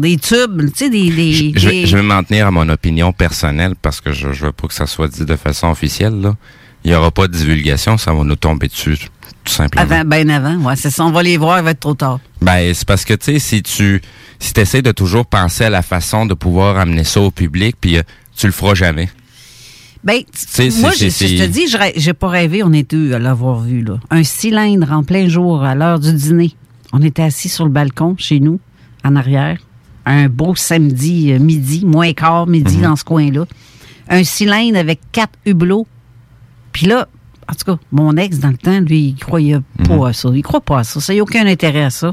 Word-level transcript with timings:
Des 0.00 0.16
tubes, 0.16 0.70
tu 0.72 0.84
sais, 0.86 0.88
des. 0.88 1.10
des, 1.10 1.52
Je, 1.54 1.68
vais, 1.68 1.82
des- 1.82 1.86
je 1.86 1.96
vais 1.98 2.02
m'en 2.02 2.22
tenir 2.24 2.46
à 2.46 2.50
mon 2.50 2.66
opinion 2.70 3.12
personnelle 3.12 3.74
parce 3.82 4.00
que 4.00 4.10
je, 4.10 4.32
je 4.32 4.46
veux 4.46 4.52
pas 4.52 4.66
que 4.66 4.72
ça 4.72 4.86
soit 4.86 5.06
dit 5.06 5.26
de 5.26 5.36
façon 5.36 5.66
officielle. 5.68 6.18
Là. 6.18 6.34
Il 6.82 6.90
n'y 6.92 6.96
aura 6.96 7.10
pas 7.10 7.28
de 7.28 7.36
divulgation, 7.36 7.98
ça 7.98 8.14
va 8.14 8.24
nous 8.24 8.36
tomber 8.36 8.68
dessus, 8.68 8.96
tout 9.44 9.52
simplement. 9.52 9.82
Avant, 9.82 10.02
ben 10.06 10.30
avant, 10.30 10.56
ouais, 10.62 10.76
c'est 10.76 10.88
ça. 10.88 11.04
On 11.04 11.10
va 11.10 11.22
les 11.22 11.36
voir, 11.36 11.58
il 11.58 11.64
va 11.64 11.72
être 11.72 11.80
trop 11.80 11.92
tard. 11.92 12.20
Ben, 12.40 12.72
c'est 12.72 12.88
parce 12.88 13.04
que, 13.04 13.12
tu 13.12 13.32
sais, 13.34 13.38
si 13.38 13.62
tu 13.62 14.00
si 14.38 14.54
essaies 14.56 14.80
de 14.80 14.92
toujours 14.92 15.26
penser 15.26 15.64
à 15.64 15.70
la 15.70 15.82
façon 15.82 16.24
de 16.24 16.32
pouvoir 16.32 16.78
amener 16.78 17.04
ça 17.04 17.20
au 17.20 17.30
public, 17.30 17.76
puis 17.78 17.98
euh, 17.98 18.02
tu 18.34 18.46
le 18.46 18.52
feras 18.52 18.74
jamais. 18.74 19.10
Ben, 20.04 20.20
moi, 20.80 20.92
je, 20.98 21.04
je 21.10 21.36
te 21.44 21.46
dis, 21.48 21.66
j'ai 21.96 22.14
pas 22.14 22.28
rêvé, 22.30 22.62
on 22.62 22.70
deux 22.70 23.12
à 23.12 23.18
l'avoir 23.18 23.60
vu, 23.60 23.82
là. 23.84 24.00
Un 24.10 24.24
cylindre 24.24 24.90
en 24.90 25.02
plein 25.04 25.28
jour 25.28 25.62
à 25.62 25.74
l'heure 25.74 26.00
du 26.00 26.14
dîner. 26.14 26.54
On 26.94 27.02
était 27.02 27.22
assis 27.24 27.50
sur 27.50 27.66
le 27.66 27.70
balcon 27.70 28.14
chez 28.16 28.40
nous, 28.40 28.58
en 29.04 29.16
arrière. 29.16 29.58
Un 30.04 30.28
beau 30.28 30.54
samedi 30.54 31.32
euh, 31.32 31.38
midi, 31.38 31.84
moins 31.86 32.12
quart 32.12 32.46
midi 32.46 32.76
Mhm. 32.78 32.82
dans 32.82 32.96
ce 32.96 33.04
coin-là. 33.04 33.44
Un 34.08 34.24
cylindre 34.24 34.78
avec 34.78 35.00
quatre 35.12 35.38
hublots. 35.46 35.86
Puis 36.72 36.86
là, 36.86 37.06
en 37.48 37.54
tout 37.54 37.64
cas, 37.76 37.78
mon 37.92 38.16
ex, 38.16 38.38
dans 38.38 38.48
le 38.50 38.56
temps, 38.56 38.80
lui, 38.80 39.08
il 39.10 39.14
croyait 39.16 39.58
Mhm. 39.78 39.86
pas 39.88 40.08
à 40.08 40.12
ça. 40.12 40.28
Il 40.34 40.42
croit 40.42 40.60
pas 40.60 40.80
à 40.80 40.84
ça. 40.84 41.00
Ça 41.00 41.14
n'a 41.14 41.22
aucun 41.22 41.46
intérêt 41.46 41.84
à 41.84 41.90
ça. 41.90 42.12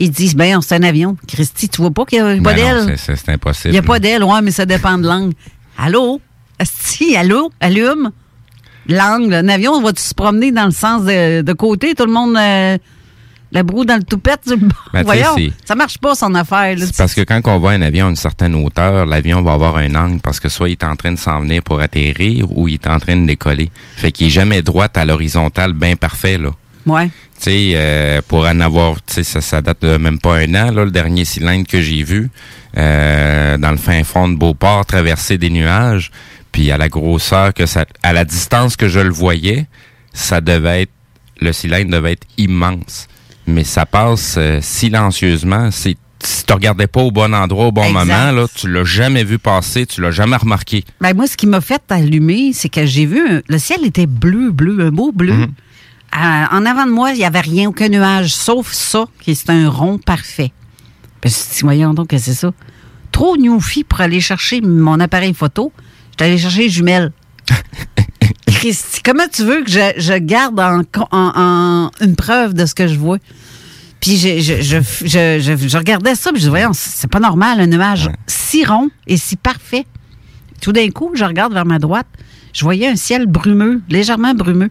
Ils 0.00 0.10
disent, 0.10 0.36
ben, 0.36 0.60
c'est 0.60 0.74
un 0.76 0.82
avion. 0.84 1.16
Christy, 1.26 1.68
tu 1.68 1.80
vois 1.80 1.90
pas 1.90 2.04
qu'il 2.04 2.22
n'y 2.22 2.28
a 2.38 2.42
pas 2.42 2.54
Ben 2.54 2.56
d'aile? 2.86 2.96
c'est- 2.98 3.28
impossible. 3.30 3.70
Il 3.70 3.72
n'y 3.72 3.78
a 3.78 3.82
pas 3.82 3.98
d'aile, 3.98 4.22
ouais, 4.22 4.40
mais 4.42 4.50
ça 4.52 4.64
dépend 4.66 4.96
de 4.98 5.06
l'angle. 5.06 5.32
Allô? 5.76 6.20
Si, 6.62 7.16
allô? 7.16 7.50
Allume? 7.60 8.10
L'angle. 8.86 9.34
Un 9.34 9.48
avion, 9.48 9.80
va-tu 9.82 10.02
se 10.02 10.14
promener 10.14 10.52
dans 10.52 10.64
le 10.66 10.70
sens 10.70 11.04
de, 11.04 11.42
de 11.42 11.52
côté? 11.52 11.94
Tout 11.94 12.06
le 12.06 12.12
monde, 12.12 12.36
euh, 12.36 12.78
la 13.52 13.62
broue 13.62 13.84
dans 13.84 13.96
le 13.96 14.02
toupette? 14.02 14.42
bord? 14.46 14.58
Ben, 14.92 15.02
Voyons, 15.02 15.36
ça 15.64 15.74
marche 15.74 15.98
pas, 15.98 16.14
son 16.14 16.34
affaire. 16.34 16.76
là. 16.76 16.86
Parce 16.96 17.14
que 17.14 17.22
quand 17.22 17.40
on 17.46 17.58
voit 17.58 17.72
un 17.72 17.82
avion 17.82 18.06
à 18.06 18.10
une 18.10 18.16
certaine 18.16 18.54
hauteur, 18.54 19.06
l'avion 19.06 19.42
va 19.42 19.52
avoir 19.52 19.76
un 19.76 19.94
angle 19.94 20.20
parce 20.20 20.40
que 20.40 20.48
soit 20.48 20.68
il 20.68 20.72
est 20.72 20.84
en 20.84 20.96
train 20.96 21.12
de 21.12 21.18
s'en 21.18 21.40
venir 21.40 21.62
pour 21.62 21.80
atterrir 21.80 22.46
ou 22.56 22.68
il 22.68 22.74
est 22.74 22.86
en 22.86 22.98
train 22.98 23.16
de 23.16 23.26
décoller. 23.26 23.70
Fait 23.96 24.12
qu'il 24.12 24.26
est 24.26 24.30
jamais 24.30 24.62
droit 24.62 24.88
à 24.94 25.04
l'horizontale 25.04 25.72
bien 25.72 25.96
parfait, 25.96 26.38
là. 26.38 26.50
Ouais. 26.86 27.06
Tu 27.06 27.44
sais, 27.44 27.72
euh, 27.74 28.20
pour 28.26 28.46
en 28.46 28.60
avoir, 28.60 28.96
tu 29.04 29.14
sais, 29.14 29.22
ça, 29.22 29.40
ça 29.40 29.60
date 29.60 29.82
de 29.82 29.96
même 29.98 30.18
pas 30.18 30.36
un 30.36 30.54
an, 30.54 30.70
là, 30.72 30.84
le 30.84 30.90
dernier 30.90 31.24
cylindre 31.26 31.66
que 31.66 31.80
j'ai 31.82 32.02
vu, 32.02 32.30
euh, 32.76 33.58
dans 33.58 33.70
le 33.70 33.76
fin 33.76 34.02
fond 34.04 34.28
de 34.28 34.36
Beauport, 34.36 34.86
traverser 34.86 35.36
des 35.38 35.50
nuages, 35.50 36.10
puis 36.50 36.70
à 36.72 36.78
la 36.78 36.88
grosseur 36.88 37.52
que 37.52 37.66
ça, 37.66 37.84
à 38.02 38.12
la 38.12 38.24
distance 38.24 38.76
que 38.76 38.88
je 38.88 39.00
le 39.00 39.10
voyais, 39.10 39.66
ça 40.14 40.40
devait 40.40 40.82
être, 40.82 40.92
le 41.40 41.52
cylindre 41.52 41.90
devait 41.90 42.12
être 42.12 42.26
immense. 42.38 43.06
Mais 43.48 43.64
ça 43.64 43.86
passe 43.86 44.34
euh, 44.36 44.58
silencieusement. 44.60 45.70
C'est, 45.70 45.96
si 46.22 46.44
tu 46.44 46.52
regardais 46.52 46.86
pas 46.86 47.00
au 47.00 47.10
bon 47.10 47.34
endroit 47.34 47.68
au 47.68 47.72
bon 47.72 47.82
Exact. 47.84 47.98
moment, 48.04 48.30
là, 48.32 48.46
tu 48.54 48.70
l'as 48.70 48.84
jamais 48.84 49.24
vu 49.24 49.38
passer, 49.38 49.86
tu 49.86 50.02
l'as 50.02 50.10
jamais 50.10 50.36
remarqué. 50.36 50.84
Ben, 51.00 51.14
moi, 51.16 51.26
ce 51.26 51.34
qui 51.36 51.46
m'a 51.46 51.62
fait 51.62 51.80
allumer, 51.88 52.52
c'est 52.52 52.68
que 52.68 52.84
j'ai 52.84 53.06
vu, 53.06 53.18
un- 53.26 53.40
le 53.48 53.58
ciel 53.58 53.84
était 53.86 54.06
bleu, 54.06 54.50
bleu, 54.50 54.84
un 54.86 54.90
beau 54.90 55.12
bleu. 55.12 55.32
Mhm. 55.32 55.52
Euh, 56.14 56.44
en 56.52 56.66
avant 56.66 56.84
de 56.86 56.90
moi, 56.90 57.12
il 57.12 57.18
n'y 57.18 57.24
avait 57.24 57.40
rien, 57.40 57.68
aucun 57.70 57.88
nuage, 57.88 58.34
sauf 58.34 58.70
ça, 58.72 59.06
qui 59.20 59.30
est 59.30 59.50
un 59.50 59.68
rond 59.70 59.96
parfait. 59.98 60.52
Ben, 61.22 61.30
je 61.30 61.34
suis 61.34 61.62
voyons 61.62 61.94
donc 61.94 62.08
que 62.08 62.18
c'est 62.18 62.34
ça. 62.34 62.52
Trop 63.12 63.36
newfie 63.38 63.84
pour 63.84 64.02
aller 64.02 64.20
chercher 64.20 64.60
mon 64.60 65.00
appareil 65.00 65.32
photo. 65.32 65.72
J'étais 66.10 66.24
allé 66.26 66.36
chercher 66.38 66.62
les 66.64 66.68
jumelles. 66.68 67.12
Christy, 68.58 69.02
comment 69.04 69.28
tu 69.32 69.44
veux 69.44 69.62
que 69.62 69.70
je, 69.70 69.92
je 69.98 70.14
garde 70.14 70.58
en, 70.58 70.80
en- 71.12 71.32
en- 71.36 71.90
une 72.00 72.16
preuve 72.16 72.54
de 72.54 72.66
ce 72.66 72.74
que 72.74 72.88
je 72.88 72.96
vois? 72.98 73.18
Puis 74.00 74.16
je, 74.16 74.40
je, 74.40 74.60
je, 74.60 74.78
je, 75.06 75.38
je- 75.40 75.68
je 75.68 75.76
regardais 75.78 76.16
ça, 76.16 76.30
puis 76.32 76.40
je 76.40 76.46
dis, 76.46 76.50
voyons, 76.50 76.72
c'est 76.72 77.08
pas 77.08 77.20
normal, 77.20 77.60
un 77.60 77.68
nuage 77.68 78.10
si 78.26 78.64
rond 78.64 78.88
et 79.06 79.16
si 79.16 79.36
parfait. 79.36 79.86
Tout 80.60 80.72
d'un 80.72 80.90
coup, 80.90 81.12
je 81.14 81.22
regarde 81.24 81.52
vers 81.52 81.66
ma 81.66 81.78
droite, 81.78 82.08
je 82.52 82.64
voyais 82.64 82.88
un 82.88 82.96
ciel 82.96 83.26
brumeux, 83.26 83.80
légèrement 83.88 84.34
brumeux. 84.34 84.70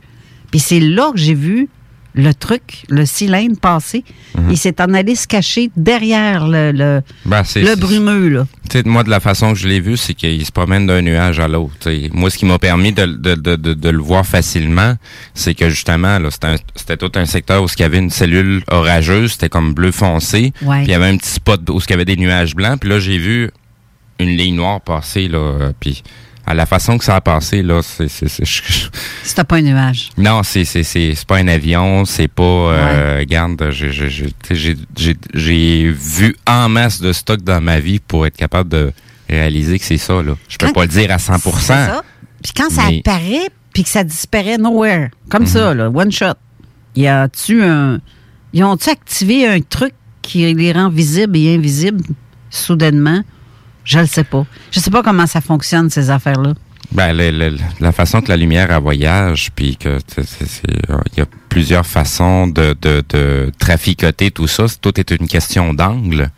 Puis 0.52 0.60
c'est 0.60 0.82
là 0.82 1.12
que 1.14 1.18
j'ai 1.18 1.34
vu 1.34 1.70
le 2.18 2.34
truc, 2.34 2.84
le 2.90 3.06
cylindre 3.06 3.58
passer. 3.60 4.04
Il 4.50 4.58
s'est 4.58 4.82
en 4.82 4.94
allé 4.94 5.16
se 5.16 5.28
cacher 5.28 5.70
derrière 5.78 6.48
le, 6.48 6.72
le, 6.72 7.02
Ben, 7.26 7.44
le 7.56 7.76
brumeux, 7.76 8.28
là. 8.30 8.48
Tu 8.70 8.80
sais, 8.80 8.84
moi, 8.86 9.04
de 9.04 9.10
la 9.10 9.20
façon 9.20 9.54
que 9.54 9.60
je 9.60 9.68
l'ai 9.68 9.80
vu, 9.80 9.96
c'est 9.98 10.14
qu'il 10.16 10.46
se 10.46 10.52
promène 10.52 10.86
d'un 10.88 11.02
nuage 11.02 11.40
à 11.40 11.48
l'autre. 11.48 11.90
Moi, 12.14 12.30
ce 12.30 12.38
qui 12.38 12.46
m'a 12.46 12.60
permis 12.60 12.92
de, 12.92 13.06
de, 13.06 13.36
de, 13.36 13.56
de, 13.56 13.90
le 13.90 14.00
voir 14.02 14.26
facilement, 14.26 14.96
c'est 15.34 15.54
que 15.56 15.70
justement, 15.70 16.20
là, 16.20 16.30
c'était 16.32 16.48
un- 16.48 16.56
c'était 16.76 16.98
tout 16.98 17.12
un 17.16 17.26
secteur 17.26 17.64
où 17.64 17.68
il 17.74 17.80
y 17.82 17.86
avait 17.86 18.00
une 18.00 18.10
cellule 18.10 18.64
orageuse, 18.70 19.34
c'était 19.34 19.50
comme 19.50 19.74
bleu 19.74 19.92
foncé. 19.92 20.52
Ouais. 20.64 20.78
Puis 20.80 20.88
il 20.88 20.92
y 20.92 20.96
avait 20.96 21.08
un 21.08 21.18
petit 21.18 21.30
spot 21.30 21.62
où 21.70 21.80
il 21.80 21.90
y 21.90 21.94
avait 21.94 22.04
des 22.06 22.18
nuages 22.18 22.56
blancs. 22.56 22.80
Puis 22.82 22.90
là, 22.90 23.00
j'ai 23.00 23.18
vu 23.20 23.52
une 24.20 24.36
ligne 24.36 24.56
noire 24.56 24.82
passer, 24.82 25.28
là. 25.28 25.38
euh, 25.38 25.72
Puis 25.80 26.04
à 26.46 26.54
la 26.54 26.66
façon 26.66 26.98
que 26.98 27.04
ça 27.06 27.16
a 27.18 27.22
passé, 27.22 27.62
là, 27.62 27.82
c'est... 27.84 28.08
C'était 29.28 29.44
pas 29.44 29.58
un 29.58 29.62
nuage. 29.62 30.10
non, 30.18 30.42
c'est 30.44 30.64
pas 31.28 31.38
un 31.38 31.48
avion, 31.48 32.06
c'est 32.06 32.28
pas 32.30 32.44
euh, 32.44 33.18
regarde, 33.20 33.70
j'ai 35.34 35.92
vu 35.92 36.36
en 36.48 36.70
masse 36.70 37.02
de 37.02 37.12
stock 37.14 37.42
dans 37.42 37.62
ma 37.62 37.80
vie 37.80 38.00
pour 38.00 38.26
être 38.26 38.38
capable 38.38 38.70
de 38.70 38.92
réaliser 39.30 39.78
que 39.80 39.86
c'est 39.86 39.98
ça 39.98 40.22
là. 40.24 40.36
Je 40.48 40.58
peux 40.58 40.68
Quand- 40.68 40.74
pas 40.74 40.82
le 40.84 40.88
dire 40.88 41.12
à 41.12 41.18
100% 41.18 41.52
C'est 41.60 41.68
ça. 41.74 42.04
Puis 42.44 42.54
quand 42.56 42.70
ça 42.70 42.84
Mais- 42.90 43.00
apparaît, 43.06 43.50
puis 43.74 43.84
que 43.84 43.90
ça 43.90 44.04
disparaît 44.04 44.58
nowhere, 44.58 45.10
comme 45.30 45.44
Mhm. 45.44 45.48
ça, 45.50 45.74
là, 45.74 45.90
one 45.90 46.12
shot, 46.12 46.34
y 46.96 47.08
a-tu 47.08 47.62
un. 47.64 48.00
Ils 48.54 48.64
ont-tu 48.64 48.90
activé 48.90 49.48
un 49.48 49.60
truc 49.60 49.94
qui 50.22 50.52
les 50.54 50.72
rend 50.72 50.90
visibles 50.90 51.36
et 51.38 51.54
invisibles 51.56 52.04
soudainement? 52.50 53.22
Je 53.84 54.00
le 54.00 54.06
sais 54.06 54.24
pas. 54.24 54.46
Je 54.72 54.80
sais 54.80 54.92
pas 54.92 55.04
comment 55.04 55.28
ça 55.28 55.42
fonctionne, 55.42 55.90
ces 55.90 56.10
affaires-là. 56.10 56.54
Ben, 56.92 57.12
le- 57.14 57.32
le- 57.32 57.58
la 57.82 57.92
façon 57.92 58.22
que 58.22 58.30
la 58.30 58.38
lumière 58.38 58.72
elle 58.72 58.82
voyage, 58.82 59.50
puis 59.54 59.76
que 59.76 59.90
euh, 59.90 60.00
il 61.14 61.18
y 61.18 61.22
a 61.22 61.26
plusieurs 61.50 61.86
façons 61.86 62.48
de, 62.48 62.76
de, 62.82 63.04
de 63.10 63.52
traficoter 63.60 64.32
tout 64.32 64.48
ça. 64.48 64.66
Tout 64.82 64.98
est 65.00 65.12
une 65.12 65.28
question 65.28 65.74
d'angle. 65.74 66.30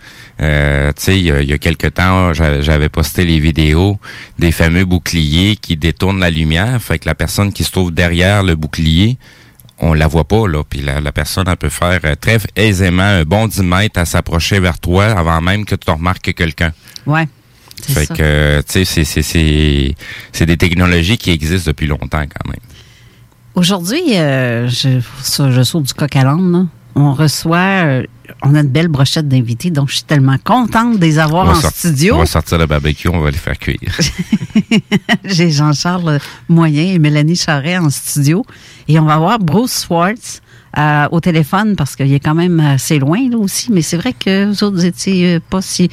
Euh, 0.41 0.91
tu 0.97 1.03
sais, 1.03 1.17
il 1.19 1.25
y 1.25 1.31
a, 1.31 1.41
il 1.41 1.49
y 1.49 1.53
a 1.53 1.59
quelque 1.59 1.85
temps, 1.87 2.33
j'a- 2.33 2.61
j'avais 2.61 2.89
posté 2.89 3.25
les 3.25 3.39
vidéos 3.39 3.99
des 4.39 4.51
fameux 4.51 4.85
boucliers 4.85 5.55
qui 5.55 5.77
détournent 5.77 6.19
la 6.19 6.31
lumière. 6.31 6.81
Fait 6.81 6.97
que 6.97 7.07
la 7.07 7.15
personne 7.15 7.53
qui 7.53 7.63
se 7.63 7.71
trouve 7.71 7.91
derrière 7.93 8.41
le 8.41 8.55
bouclier, 8.55 9.17
on 9.77 9.93
la 9.93 10.07
voit 10.07 10.27
pas 10.27 10.47
là. 10.47 10.63
Puis 10.67 10.81
la, 10.81 10.99
la 10.99 11.11
personne 11.11 11.45
elle 11.47 11.57
peut 11.57 11.69
faire 11.69 11.99
euh, 12.05 12.15
très 12.19 12.39
aisément 12.55 13.03
un 13.03 13.23
bon 13.23 13.47
10 13.47 13.61
mètres 13.61 13.99
à 13.99 14.05
s'approcher 14.05 14.59
vers 14.59 14.79
toi 14.79 15.05
avant 15.05 15.41
même 15.41 15.63
que 15.63 15.75
tu 15.75 15.91
remarques 15.91 16.33
quelqu'un. 16.33 16.71
Ouais. 17.05 17.27
C'est 17.85 17.93
Fait 17.93 18.05
ça. 18.05 18.15
que, 18.15 18.59
tu 18.61 18.65
sais, 18.73 18.85
c'est- 18.85 19.03
c'est- 19.03 19.21
c'est 19.21 19.95
c'est 20.31 20.45
des 20.45 20.57
technologies 20.57 21.17
qui 21.17 21.31
existent 21.31 21.69
depuis 21.71 21.87
longtemps 21.87 22.07
quand 22.23 22.47
même. 22.49 22.59
Aujourd'hui, 23.55 24.01
euh, 24.17 24.67
je, 24.69 24.99
saute 25.63 25.83
du 25.83 25.93
coq 25.93 26.15
à 26.15 26.23
l'âne. 26.23 26.67
On 26.95 27.13
reçoit, 27.13 27.57
euh, 27.85 28.03
on 28.43 28.55
a 28.55 28.61
une 28.61 28.67
belle 28.67 28.87
brochette 28.87 29.27
d'invités, 29.27 29.69
donc 29.69 29.89
je 29.89 29.95
suis 29.95 30.03
tellement 30.03 30.37
contente 30.43 30.97
de 30.99 31.05
les 31.05 31.19
avoir 31.19 31.49
en 31.49 31.55
studio. 31.55 32.15
on 32.15 32.19
va 32.19 32.25
sortir 32.25 32.57
le 32.57 32.65
barbecue, 32.65 33.07
on 33.09 33.19
va 33.19 33.31
les 33.31 33.37
faire 33.37 33.57
cuire. 33.57 33.97
J'ai 35.25 35.51
Jean-Charles 35.51 36.19
Moyen 36.47 36.83
et 36.93 36.99
Mélanie 36.99 37.35
Charret 37.35 37.77
en 37.77 37.89
studio. 37.89 38.45
Et 38.87 38.99
on 38.99 39.05
va 39.05 39.17
voir 39.17 39.39
Bruce 39.39 39.71
Swartz 39.73 40.41
euh, 40.77 41.07
au 41.11 41.19
téléphone 41.19 41.75
parce 41.75 41.95
qu'il 41.95 42.13
est 42.13 42.19
quand 42.19 42.35
même 42.35 42.59
assez 42.59 42.99
loin 42.99 43.17
là 43.29 43.37
aussi. 43.37 43.71
Mais 43.71 43.81
c'est 43.81 43.97
vrai 43.97 44.13
que 44.13 44.45
vous 44.45 44.63
autres 44.63 44.85
étiez 44.85 45.35
euh, 45.35 45.39
pas 45.49 45.61
si. 45.61 45.89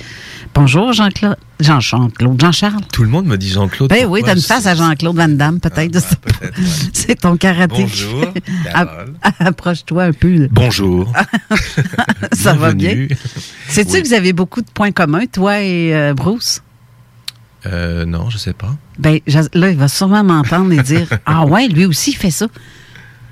Bonjour 0.55 0.93
Jean-Claude. 0.93 1.37
Jean-Claude, 1.59 2.39
Jean-Charles. 2.39 2.83
Tout 2.93 3.03
le 3.03 3.09
monde 3.09 3.25
me 3.25 3.37
dit 3.39 3.49
Jean-Claude. 3.49 3.89
Ben 3.89 4.05
oui, 4.07 4.21
t'as 4.23 4.35
une 4.35 4.43
face 4.43 4.67
à 4.67 4.75
Jean-Claude 4.75 5.17
Van 5.17 5.29
Damme, 5.29 5.59
peut-être. 5.59 5.97
Ah, 5.97 6.01
bah, 6.11 6.17
peut-être, 6.39 6.59
ouais. 6.59 6.67
c'est 6.93 7.21
ton 7.21 7.37
karaté. 7.39 7.83
Bonjour. 7.83 8.25
Approche-toi 9.39 10.05
un 10.05 10.13
peu. 10.13 10.49
Bonjour. 10.51 11.11
Ça 12.33 12.53
va 12.53 12.75
bien? 12.75 13.07
Sais-tu 13.69 13.93
Oui. 13.93 14.03
que 14.03 14.09
vous 14.09 14.15
avez 14.15 14.35
beaucoup 14.35 14.61
de 14.61 14.71
points 14.71 14.93
communs, 14.93 15.27
toi 15.27 15.63
et 15.63 15.95
euh, 15.95 16.13
Bruce? 16.13 16.63
Euh, 17.65 18.05
non, 18.05 18.31
je 18.31 18.39
sais 18.39 18.53
pas. 18.53 18.77
Ben, 18.99 19.19
là, 19.27 19.71
il 19.71 19.77
va 19.77 19.89
sûrement 19.89 20.23
m'entendre 20.23 20.73
et 20.73 20.83
dire 20.83 21.09
Ah 21.25 21.47
ouais, 21.47 21.69
lui 21.69 21.87
aussi, 21.87 22.11
il 22.11 22.17
fait 22.17 22.31
ça. 22.31 22.47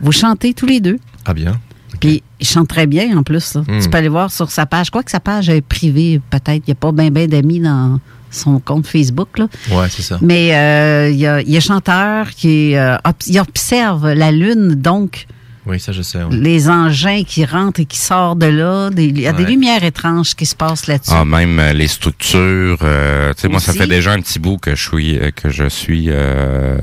Vous 0.01 0.13
chantez 0.13 0.55
tous 0.55 0.67
les 0.67 0.81
deux. 0.81 0.99
Ah 1.25 1.35
bien. 1.35 1.61
Puis 2.01 2.23
il 2.41 2.47
chante 2.47 2.69
très 2.69 2.87
bien 2.87 3.17
en 3.17 3.23
plus. 3.23 3.55
là. 3.55 3.63
Hmm. 3.67 3.81
Tu 3.81 3.89
peux 3.89 3.99
aller 3.99 4.09
voir 4.09 4.31
sur 4.31 4.51
sa 4.51 4.67
page. 4.67 4.87
Je 4.87 4.91
crois 4.91 5.03
que 5.03 5.11
sa 5.11 5.21
page 5.21 5.49
est 5.49 5.61
privée, 5.61 6.21
peut-être. 6.31 6.63
Il 6.67 6.71
n'y 6.71 6.73
a 6.73 6.77
pas 6.77 6.93
bien 6.93 7.11
ben, 7.11 7.29
d'amis 7.29 7.61
dans 7.61 8.01
son 8.31 8.59
compte 8.59 8.87
Facebook. 8.87 9.39
Là. 9.39 9.47
Ouais, 9.71 9.89
c'est 9.89 10.03
ça. 10.03 10.19
Mais 10.21 10.55
euh, 10.55 11.11
il, 11.11 11.17
y 11.17 11.27
a, 11.27 11.41
il 11.41 11.61
chanteur 11.61 12.31
qui 12.31 12.77
euh, 12.77 12.97
il 13.27 13.39
observe 13.39 14.13
la 14.13 14.33
Lune, 14.33 14.75
donc 14.75 15.27
Oui, 15.67 15.81
ça 15.81 15.93
je 15.93 16.03
sais. 16.03 16.19
les 16.31 16.69
engins 16.69 17.23
qui 17.25 17.45
rentrent 17.47 17.81
et 17.81 17.87
qui 17.87 17.99
sortent 17.99 18.39
de 18.39 18.47
là. 18.47 18.91
Des- 18.91 19.07
il 19.07 19.21
y 19.21 19.27
a 19.27 19.33
des 19.33 19.47
lumières 19.47 19.83
étranges 19.83 20.35
qui 20.35 20.45
se 20.47 20.55
passent 20.55 20.87
là-dessus. 20.87 21.11
Ah, 21.15 21.25
même 21.25 21.59
euh, 21.59 21.73
les 21.73 21.89
structures. 21.89 22.79
euh, 22.83 23.33
tu 23.35 23.43
sais, 23.43 23.49
moi, 23.49 23.61
ça 23.61 23.73
fait 23.73 23.87
déjà 23.87 24.13
un 24.13 24.21
petit 24.21 24.39
bout 24.39 24.59
que 24.59 24.75
je 24.75 24.89
suis 24.89 25.19
euh, 25.19 25.31
que 25.31 25.49
je 25.49 25.69
suis 25.69 26.07
euh, 26.11 26.77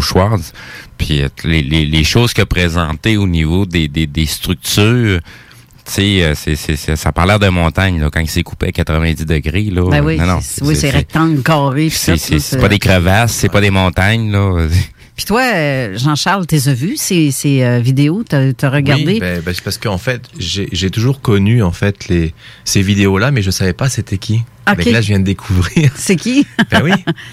Schwartz. 0.00 0.52
Puis 0.98 1.22
euh, 1.22 1.28
les, 1.44 1.62
les, 1.62 1.86
les 1.86 2.04
choses 2.04 2.32
qu'il 2.34 2.42
a 2.42 2.46
présentées 2.46 3.16
au 3.16 3.26
niveau 3.26 3.64
des, 3.66 3.88
des, 3.88 4.06
des 4.06 4.26
structures, 4.26 5.20
tu 5.86 5.92
sais, 5.92 6.22
euh, 6.24 6.34
c'est, 6.34 6.56
c'est, 6.56 6.76
c'est- 6.76 6.96
ça 6.96 7.10
a 7.14 7.26
l'air 7.26 7.38
de 7.38 7.48
montagne 7.48 8.00
là, 8.00 8.10
quand 8.10 8.20
il 8.20 8.28
s'est 8.28 8.42
coupé 8.42 8.68
à 8.68 8.72
90 8.72 9.24
degrés. 9.26 9.64
Là. 9.70 9.88
Ben 9.90 10.04
oui, 10.04 10.16
non, 10.18 10.26
non, 10.26 10.38
c'est, 10.42 10.62
oui, 10.64 10.76
c'est 10.76 10.90
rectangle, 10.90 11.42
carré. 11.42 11.88
c'est, 11.90 12.16
ça, 12.16 12.26
c'est, 12.26 12.34
tout, 12.36 12.40
c'est 12.40 12.58
pas 12.58 12.68
des 12.68 12.78
crevasses, 12.78 13.32
c'est 13.32 13.48
pas 13.50 13.60
des 13.60 13.70
montagnes. 13.70 14.30
là. 14.30 14.66
Puis 15.16 15.26
toi, 15.26 15.42
euh, 15.42 15.96
Jean-Charles, 15.96 16.46
t'es 16.46 16.58
vu 16.58 16.96
ces, 16.96 17.30
ces 17.30 17.62
euh, 17.62 17.78
vidéos? 17.78 18.24
T'as, 18.28 18.52
regardé? 18.68 19.04
Oui, 19.14 19.20
ben, 19.20 19.40
ben, 19.42 19.54
c'est 19.54 19.62
parce 19.62 19.78
qu'en 19.78 19.98
fait, 19.98 20.22
j'ai 20.38 20.90
toujours 20.90 21.20
connu 21.20 21.62
en 21.62 21.70
fait 21.72 22.08
les 22.08 22.34
ces 22.64 22.82
vidéos-là, 22.82 23.30
mais 23.30 23.42
je 23.42 23.50
savais 23.50 23.72
pas 23.74 23.88
c'était 23.88 24.18
qui. 24.18 24.42
Ok. 24.70 24.76
Mais 24.86 24.92
là, 24.92 25.00
je 25.00 25.08
viens 25.08 25.18
de 25.20 25.24
découvrir. 25.24 25.90
C'est 25.96 26.16
qui? 26.16 26.46
ben 26.70 26.80
oui. 26.82 26.92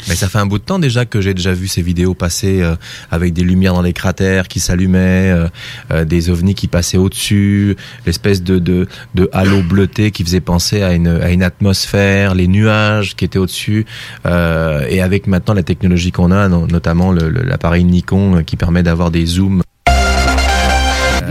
Mais 0.09 0.15
ça 0.15 0.27
fait 0.27 0.37
un 0.39 0.45
bout 0.45 0.57
de 0.59 0.63
temps 0.63 0.79
déjà 0.79 1.05
que 1.05 1.21
j'ai 1.21 1.33
déjà 1.33 1.53
vu 1.53 1.67
ces 1.67 1.81
vidéos 1.81 2.13
passer 2.13 2.61
euh, 2.61 2.75
avec 3.09 3.33
des 3.33 3.43
lumières 3.43 3.73
dans 3.73 3.81
les 3.81 3.93
cratères 3.93 4.47
qui 4.47 4.59
s'allumaient, 4.59 5.31
euh, 5.31 5.47
euh, 5.91 6.03
des 6.05 6.29
ovnis 6.29 6.55
qui 6.55 6.67
passaient 6.67 6.97
au-dessus, 6.97 7.75
l'espèce 8.05 8.43
de, 8.43 8.59
de 8.59 8.87
de 9.15 9.29
halo 9.31 9.61
bleuté 9.63 10.11
qui 10.11 10.23
faisait 10.23 10.41
penser 10.41 10.81
à 10.83 10.93
une 10.93 11.07
à 11.07 11.29
une 11.31 11.43
atmosphère, 11.43 12.35
les 12.35 12.47
nuages 12.47 13.15
qui 13.15 13.25
étaient 13.25 13.39
au-dessus, 13.39 13.85
euh, 14.25 14.85
et 14.89 15.01
avec 15.01 15.27
maintenant 15.27 15.53
la 15.53 15.63
technologie 15.63 16.11
qu'on 16.11 16.31
a, 16.31 16.47
no- 16.49 16.67
notamment 16.67 17.11
l'appareil 17.13 17.83
Nikon 17.85 18.37
euh, 18.37 18.41
qui 18.41 18.57
permet 18.57 18.83
d'avoir 18.83 19.09
des 19.11 19.25
zooms 19.25 19.61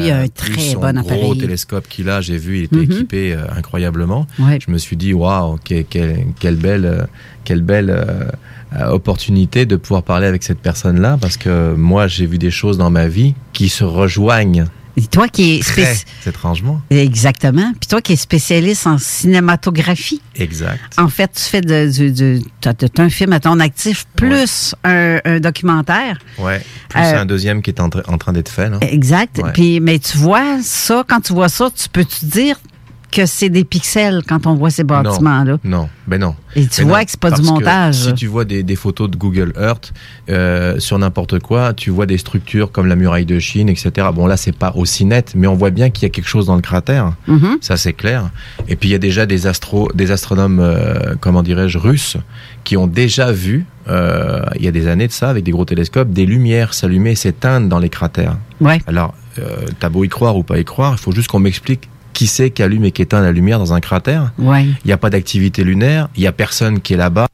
Lui 0.00 0.10
a 0.10 0.18
un 0.20 0.28
très 0.28 0.74
bon 0.74 0.80
gros 0.80 0.84
appareil. 0.98 1.38
télescope 1.38 1.86
qu'il 1.88 2.08
a, 2.08 2.20
j'ai 2.20 2.36
vu, 2.36 2.58
il 2.58 2.64
était 2.64 2.76
Mhm. 2.76 2.82
équipé 2.82 3.32
euh, 3.34 3.44
incroyablement. 3.56 4.26
Ouais. 4.38 4.58
Je 4.66 4.70
me 4.72 4.78
suis 4.78 4.96
dit, 4.96 5.12
waouh, 5.12 5.56
que- 5.64 5.82
que- 5.82 6.16
quelle 6.38 6.56
belle, 6.56 6.84
euh, 6.84 7.02
quelle 7.44 7.62
belle 7.62 7.90
euh, 7.90 8.88
opportunité 8.90 9.66
de 9.66 9.76
pouvoir 9.76 10.02
parler 10.02 10.26
avec 10.26 10.42
cette 10.44 10.60
personne-là, 10.60 11.18
parce 11.20 11.36
que 11.36 11.74
moi, 11.74 12.06
j'ai 12.06 12.26
vu 12.26 12.38
des 12.38 12.50
choses 12.52 12.78
dans 12.78 12.90
ma 12.90 13.08
vie 13.08 13.34
qui 13.52 13.68
se 13.68 13.82
rejoignent 13.84 14.64
Et 15.02 15.06
toi 15.06 15.28
qui 15.28 15.56
es 15.56 15.60
très 15.60 15.94
spéci- 15.94 16.04
étrangement. 16.28 16.80
Exactement. 16.90 17.72
Puis 17.80 17.88
toi 17.88 18.02
qui 18.02 18.12
es 18.12 18.16
spécialiste 18.16 18.86
en 18.86 18.98
cinématographie, 18.98 20.20
Exact. 20.36 20.78
en 20.98 21.08
fait, 21.08 21.30
tu 21.34 21.42
fais 21.42 21.60
de, 21.60 22.40
t'as- 22.60 22.74
t'as 22.74 23.02
un 23.02 23.08
film 23.08 23.32
à 23.32 23.40
ton 23.40 23.58
actif 23.60 24.06
plus 24.16 24.74
un, 24.84 25.18
un 25.24 25.40
documentaire. 25.40 26.18
Ouais. 26.38 26.60
Plus 26.88 27.00
Euh, 27.00 27.20
un 27.20 27.26
deuxième 27.26 27.62
qui 27.62 27.70
est 27.70 27.80
en, 27.80 27.88
tra- 27.88 28.08
en 28.08 28.18
train 28.18 28.32
d'être 28.32 28.50
fait. 28.50 28.68
Là. 28.68 28.78
Exact. 28.82 29.38
Ouais. 29.38 29.52
Puis, 29.52 29.80
mais 29.80 29.98
tu 29.98 30.18
vois 30.18 30.58
ça, 30.62 31.04
quand 31.08 31.20
tu 31.20 31.32
vois 31.32 31.48
ça, 31.48 31.68
tu 31.74 31.88
peux 31.88 32.04
te 32.04 32.24
dire 32.24 32.56
que 33.10 33.26
c'est 33.26 33.48
des 33.48 33.64
pixels 33.64 34.22
quand 34.26 34.46
on 34.46 34.54
voit 34.54 34.70
ces 34.70 34.84
bâtiments-là. 34.84 35.58
Non, 35.64 35.88
ben 36.06 36.20
non. 36.20 36.34
Et 36.54 36.66
tu 36.66 36.82
Mais 36.82 36.88
vois 36.88 36.98
non, 36.98 37.04
que 37.04 37.10
c'est 37.10 37.20
pas 37.20 37.30
du 37.30 37.42
montage. 37.42 37.94
Si 37.96 38.14
tu 38.14 38.26
vois 38.26 38.44
des, 38.44 38.62
des 38.62 38.76
photos 38.76 39.10
de 39.10 39.16
Google 39.16 39.52
Earth 39.58 39.92
euh, 40.28 40.78
sur 40.78 40.98
n'importe 40.98 41.40
quoi, 41.40 41.72
tu 41.72 41.90
vois 41.90 42.06
des 42.06 42.18
structures 42.18 42.72
comme 42.72 42.86
la 42.86 42.96
muraille 42.96 43.26
de 43.26 43.38
Chine, 43.38 43.68
etc. 43.68 44.08
Bon 44.14 44.26
là, 44.26 44.36
c'est 44.36 44.56
pas 44.56 44.72
aussi 44.76 45.04
net, 45.04 45.32
mais 45.34 45.46
on 45.46 45.54
voit 45.54 45.70
bien 45.70 45.90
qu'il 45.90 46.04
y 46.04 46.06
a 46.06 46.10
quelque 46.10 46.28
chose 46.28 46.46
dans 46.46 46.56
le 46.56 46.62
cratère. 46.62 47.14
Mhm. 47.26 47.58
Ça 47.60 47.76
c'est 47.76 47.92
clair. 47.92 48.30
Et 48.68 48.76
puis 48.76 48.88
il 48.88 48.92
y 48.92 48.96
a 48.96 48.98
déjà 48.98 49.26
des 49.26 49.46
astro, 49.46 49.90
des 49.94 50.10
astronomes, 50.10 50.60
euh, 50.60 51.14
comment 51.20 51.42
dirais-je, 51.42 51.78
russes, 51.78 52.16
qui 52.64 52.76
ont 52.76 52.86
déjà 52.86 53.32
vu, 53.32 53.66
euh, 53.88 54.40
il 54.56 54.64
y 54.64 54.68
a 54.68 54.72
des 54.72 54.86
années 54.86 55.08
de 55.08 55.12
ça, 55.12 55.30
avec 55.30 55.44
des 55.44 55.50
gros 55.52 55.64
télescopes, 55.64 56.10
des 56.10 56.26
lumières 56.26 56.74
s'allumer, 56.74 57.12
et 57.12 57.16
s'éteindre 57.16 57.68
dans 57.68 57.78
les 57.78 57.88
cratères. 57.88 58.36
Ouais. 58.60 58.80
Alors, 58.86 59.14
t'as 59.78 59.88
beau 59.88 60.04
y 60.04 60.08
croire 60.10 60.36
ou 60.36 60.42
pas 60.42 60.58
y 60.58 60.64
croire, 60.64 60.96
il 60.98 61.00
faut 61.00 61.12
juste 61.12 61.28
qu'on 61.28 61.38
m'explique 61.38 61.88
qui 62.20 62.26
c'est 62.26 62.50
qui 62.50 62.62
allume 62.62 62.84
et 62.84 62.92
qui 62.92 63.00
éteint 63.00 63.22
la 63.22 63.32
lumière 63.32 63.58
dans 63.58 63.72
un 63.72 63.80
cratère. 63.80 64.30
Ouais. 64.38 64.64
Il 64.64 64.88
n'y 64.88 64.92
a 64.92 64.98
pas 64.98 65.08
d'activité 65.08 65.64
lunaire, 65.64 66.10
il 66.16 66.20
n'y 66.20 66.26
a 66.26 66.32
personne 66.32 66.80
qui 66.80 66.92
est 66.92 66.98
là-bas. 66.98 67.28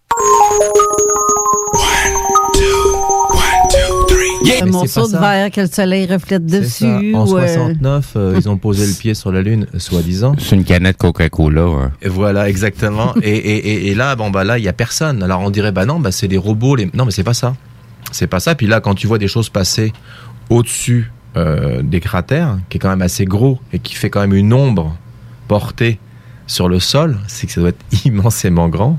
Un 4.63 4.67
morceau 4.67 5.09
de 5.09 5.19
verre 5.19 5.51
que 5.51 5.63
le 5.63 5.67
soleil 5.67 6.07
reflète 6.07 6.47
dessus. 6.47 6.85
ça. 6.85 6.99
En 7.15 7.27
ou, 7.27 7.37
euh, 7.37 7.49
69, 7.49 8.13
euh, 8.15 8.35
ils 8.37 8.49
ont 8.49 8.59
posé 8.59 8.87
le 8.87 8.93
pied 8.99 9.15
sur 9.15 9.33
la 9.33 9.43
Lune, 9.43 9.67
soi-disant. 9.77 10.37
C'est 10.39 10.55
une 10.55 10.63
canette 10.63 10.99
Coca-Cola. 10.99 11.91
Et 12.01 12.09
voilà, 12.09 12.49
exactement. 12.49 13.13
et, 13.23 13.29
et, 13.29 13.57
et, 13.57 13.89
et 13.89 13.95
là, 13.97 14.15
bon 14.15 14.31
bah 14.31 14.45
là, 14.45 14.57
il 14.57 14.65
y 14.65 14.69
a 14.69 14.73
personne. 14.73 15.21
Alors 15.25 15.41
on 15.41 15.51
dirait 15.51 15.73
bah 15.73 15.85
non, 15.85 15.99
bah 15.99 16.13
c'est 16.13 16.29
des 16.29 16.39
robots. 16.39 16.77
Les... 16.77 16.89
Non, 16.95 17.07
mais 17.07 17.11
c'est 17.11 17.25
pas 17.25 17.35
ça. 17.35 17.57
C'est 18.13 18.29
pas 18.29 18.39
ça. 18.39 18.55
Puis 18.55 18.69
là, 18.69 18.81
quand 18.81 18.95
tu 18.95 19.09
vois 19.09 19.19
des 19.19 19.27
choses 19.27 19.49
passer 19.49 19.93
au-dessus 20.49 21.11
euh, 21.37 21.83
des 21.83 22.01
cratères, 22.01 22.59
qui 22.69 22.79
est 22.79 22.81
quand 22.81 22.89
même 22.89 23.03
assez 23.03 23.25
gros 23.25 23.59
et 23.73 23.79
qui 23.79 23.95
fait 23.95 24.11
quand 24.11 24.21
même 24.21 24.35
une 24.35 24.53
ombre 24.53 24.97
portée 25.49 25.99
sur 26.47 26.69
le 26.69 26.79
sol, 26.79 27.19
c'est 27.27 27.47
que 27.47 27.53
ça 27.53 27.61
doit 27.61 27.71
être 27.71 27.85
immensément 28.05 28.69
grand. 28.69 28.99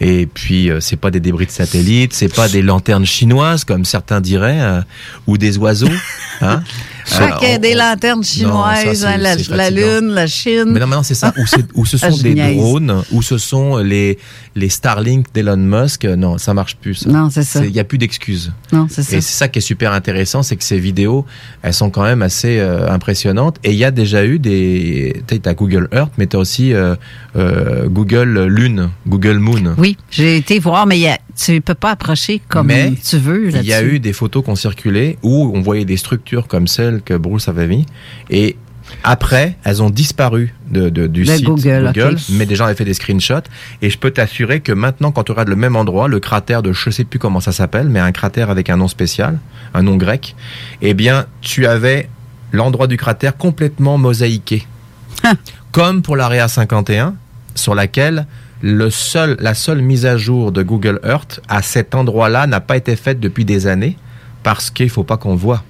Et 0.00 0.26
puis 0.26 0.70
euh, 0.70 0.80
c'est 0.80 0.96
pas 0.96 1.10
des 1.10 1.20
débris 1.20 1.46
de 1.46 1.50
satellites, 1.50 2.14
c'est 2.14 2.34
pas 2.34 2.48
des 2.48 2.62
lanternes 2.62 3.06
chinoises 3.06 3.64
comme 3.64 3.84
certains 3.84 4.20
diraient, 4.20 4.60
euh, 4.60 4.80
ou 5.26 5.38
des 5.38 5.58
oiseaux. 5.58 5.86
Hein 6.40 6.62
Je 7.08 7.14
crois 7.14 7.26
Alors, 7.26 7.38
qu'il 7.40 7.48
y 7.48 7.52
a 7.52 7.56
on- 7.56 7.60
des 7.60 7.74
lanternes 7.74 8.18
Non, 8.18 8.22
ça, 8.22 8.28
chinoises, 8.30 9.06
la. 9.50 9.70
Lune, 9.70 10.08
la 10.10 10.26
Chine. 10.26 10.64
Mais 10.68 10.80
non, 10.80 10.86
mais 10.86 10.96
non, 10.96 11.02
c'est 11.02 11.14
ça. 11.14 11.32
Ou, 11.74 11.84
ce 11.86 11.96
Ah, 12.02 12.10
sont 12.10 12.16
des 12.22 12.34
drones, 12.34 13.02
ou 13.12 13.22
ce 13.22 13.38
sont 13.38 13.78
les, 13.78 14.18
les 14.54 14.68
Starlink 14.68 15.26
d'Elon 15.32 15.56
Musk. 15.56 16.04
Non, 16.04 16.38
ça 16.38 16.54
marche 16.54 16.76
plus. 16.76 16.94
ça. 16.94 17.10
Non, 17.10 17.30
c'est 17.30 17.42
ça. 17.42 17.64
Il 17.64 17.72
n'y 17.72 17.80
a 17.80 17.84
plus 17.84 17.98
d'excuses. 17.98 18.52
Non, 18.72 18.86
c'est 18.90 19.02
ça. 19.02 19.16
Et 19.16 19.20
c'est 19.20 19.32
ça 19.38 19.48
qui 19.48 19.58
est 19.58 19.62
super 19.62 19.92
intéressant, 19.92 20.42
c'est 20.42 20.56
que 20.56 20.64
ces 20.64 20.78
vidéos, 20.78 21.24
elles 21.62 21.74
sont 21.74 21.90
quand 21.90 22.02
même 22.02 22.22
assez 22.22 22.58
euh, 22.58 22.90
impressionnantes. 22.90 23.56
Et 23.64 23.70
il 23.72 23.78
y 23.78 23.84
a 23.84 23.90
déjà 23.90 24.24
eu 24.24 24.38
des... 24.38 25.22
Tu 25.26 25.40
as 25.44 25.54
Google 25.54 25.88
Earth, 25.92 26.12
mais 26.18 26.26
tu 26.26 26.36
as 26.36 26.40
aussi 26.40 26.72
euh, 26.74 26.94
euh, 27.36 27.88
Google 27.88 28.44
Lune, 28.48 28.90
Google 29.06 29.38
Moon. 29.38 29.74
Oui, 29.78 29.96
j'ai 30.10 30.36
été 30.36 30.58
voir, 30.58 30.86
mais 30.86 30.98
il 30.98 31.02
y 31.02 31.08
a- 31.08 31.18
tu 31.38 31.60
peux 31.60 31.74
pas 31.74 31.92
approcher 31.92 32.42
comme 32.48 32.66
Mais 32.66 32.92
tu 33.04 33.16
veux. 33.18 33.50
Il 33.54 33.62
y 33.64 33.72
a 33.72 33.82
eu 33.82 34.00
des 34.00 34.12
photos 34.12 34.44
qui 34.44 34.50
ont 34.50 34.56
circulé 34.56 35.18
où 35.22 35.50
on 35.54 35.60
voyait 35.60 35.84
des 35.84 35.96
structures 35.96 36.48
comme 36.48 36.66
celles 36.66 37.00
que 37.02 37.14
Bruce 37.14 37.48
avait 37.48 37.66
mis. 37.68 37.86
Et 38.28 38.56
après, 39.04 39.56
elles 39.64 39.82
ont 39.82 39.90
disparu 39.90 40.54
de, 40.70 40.88
de- 40.88 41.06
du 41.06 41.24
site 41.36 41.44
Google, 41.44 42.16
mais 42.30 42.46
des 42.46 42.56
gens 42.56 42.64
avaient 42.64 42.74
fait 42.74 42.84
des 42.84 42.94
screenshots. 42.94 43.46
Et 43.82 43.90
je 43.90 43.98
peux 43.98 44.10
t'assurer 44.10 44.60
que 44.60 44.72
maintenant, 44.72 45.12
quand 45.12 45.24
tu 45.24 45.32
regardes 45.32 45.48
le 45.48 45.56
même 45.56 45.76
endroit, 45.76 46.08
le 46.08 46.20
cratère 46.20 46.62
de 46.62 46.72
je 46.72 46.90
sais 46.90 47.04
plus 47.04 47.18
comment 47.18 47.40
ça 47.40 47.52
s'appelle, 47.52 47.88
mais 47.88 48.00
un 48.00 48.12
cratère 48.12 48.50
avec 48.50 48.70
un 48.70 48.76
nom 48.78 48.88
spécial, 48.88 49.38
un 49.74 49.82
nom 49.82 49.96
grec, 49.96 50.34
eh 50.82 50.94
bien, 50.94 51.26
tu 51.42 51.66
avais 51.66 52.08
l'endroit 52.52 52.86
du 52.86 52.96
cratère 52.96 53.36
complètement 53.36 53.98
mosaïqué. 53.98 54.66
Ah. 55.22 55.34
Comme 55.70 56.00
pour 56.02 56.16
l'Area 56.16 56.48
51, 56.48 57.14
sur 57.54 57.74
laquelle 57.74 58.26
le 58.60 58.90
seul, 58.90 59.36
la 59.40 59.54
seule 59.54 59.82
mise 59.82 60.04
à 60.06 60.16
jour 60.16 60.52
de 60.52 60.62
Google 60.62 61.00
Earth 61.04 61.40
à 61.48 61.62
cet 61.62 61.94
endroit-là 61.94 62.46
n'a 62.46 62.60
pas 62.60 62.76
été 62.76 62.96
faite 62.96 63.20
depuis 63.20 63.44
des 63.44 63.66
années 63.66 63.96
parce 64.42 64.70
qu'il 64.70 64.90
faut 64.90 65.04
pas 65.04 65.16
qu'on 65.16 65.36
voit. 65.36 65.62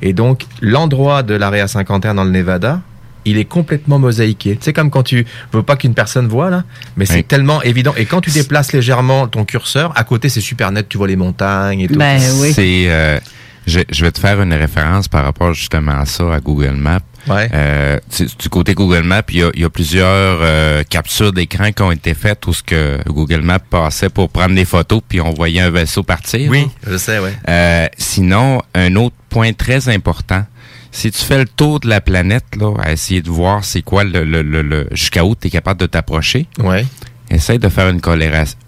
Et 0.00 0.12
donc, 0.12 0.46
l'endroit 0.60 1.22
de 1.22 1.34
l'Area 1.34 1.68
51 1.68 2.14
dans 2.14 2.24
le 2.24 2.30
Nevada, 2.30 2.80
il 3.24 3.38
est 3.38 3.44
complètement 3.44 3.98
mosaïqué. 4.00 4.58
C'est 4.60 4.72
comme 4.72 4.90
quand 4.90 5.04
tu 5.04 5.24
veux 5.52 5.62
pas 5.62 5.76
qu'une 5.76 5.94
personne 5.94 6.26
voit, 6.26 6.50
là, 6.50 6.64
mais 6.96 7.04
c'est 7.06 7.16
Oui. 7.16 7.24
tellement 7.24 7.62
évident. 7.62 7.94
Et 7.96 8.04
quand 8.04 8.20
tu 8.20 8.30
déplaces 8.30 8.72
légèrement 8.72 9.28
ton 9.28 9.44
curseur, 9.44 9.92
à 9.96 10.02
côté, 10.02 10.28
c'est 10.28 10.40
super 10.40 10.72
net, 10.72 10.88
tu 10.88 10.98
vois 10.98 11.06
les 11.06 11.14
montagnes 11.16 11.80
et 11.80 11.88
tout. 11.88 11.94
Ben 11.98 12.20
oui. 12.40 12.52
C'est, 12.52 12.86
euh, 12.88 13.20
je, 13.66 13.80
je 13.90 14.04
vais 14.04 14.12
te 14.12 14.18
faire 14.18 14.40
une 14.42 14.52
référence 14.52 15.08
par 15.08 15.24
rapport 15.24 15.52
justement 15.54 15.92
à 15.98 16.06
ça, 16.06 16.32
à 16.34 16.40
Google 16.40 16.72
Maps. 16.76 17.00
Ouais. 17.28 17.48
Euh, 17.54 17.98
du 18.38 18.48
côté 18.48 18.74
Google 18.74 19.02
Maps, 19.04 19.22
il 19.28 19.36
y 19.38 19.42
a, 19.44 19.50
il 19.54 19.60
y 19.60 19.64
a 19.64 19.70
plusieurs 19.70 20.38
euh, 20.42 20.82
captures 20.82 21.32
d'écran 21.32 21.70
qui 21.70 21.82
ont 21.82 21.92
été 21.92 22.14
faites 22.14 22.44
où 22.48 22.52
ce 22.52 22.62
que 22.64 22.98
Google 23.06 23.42
Maps 23.42 23.60
passait 23.60 24.08
pour 24.08 24.28
prendre 24.28 24.54
des 24.56 24.64
photos, 24.64 25.00
puis 25.08 25.20
on 25.20 25.30
voyait 25.32 25.60
un 25.60 25.70
vaisseau 25.70 26.02
partir. 26.02 26.50
oui, 26.50 26.62
là. 26.84 26.92
je 26.92 26.96
sais, 26.96 27.20
ouais. 27.20 27.32
Euh, 27.48 27.86
sinon, 27.96 28.60
un 28.74 28.96
autre 28.96 29.14
point 29.28 29.52
très 29.52 29.88
important, 29.88 30.44
si 30.90 31.12
tu 31.12 31.22
fais 31.24 31.38
le 31.38 31.46
tour 31.46 31.78
de 31.78 31.88
la 31.88 32.00
planète, 32.00 32.44
là, 32.58 32.74
à 32.82 32.90
essayer 32.92 33.22
de 33.22 33.30
voir 33.30 33.64
c'est 33.64 33.82
quoi 33.82 34.02
le, 34.02 34.24
le, 34.24 34.42
le, 34.42 34.62
le- 34.62 34.88
jusqu'à 34.90 35.24
où 35.24 35.36
tu 35.36 35.46
es 35.46 35.50
capable 35.50 35.78
de 35.80 35.86
t'approcher, 35.86 36.48
Ouais. 36.58 36.84
essaye 37.30 37.58
de 37.60 37.68
faire 37.68 37.88
une, 37.88 38.00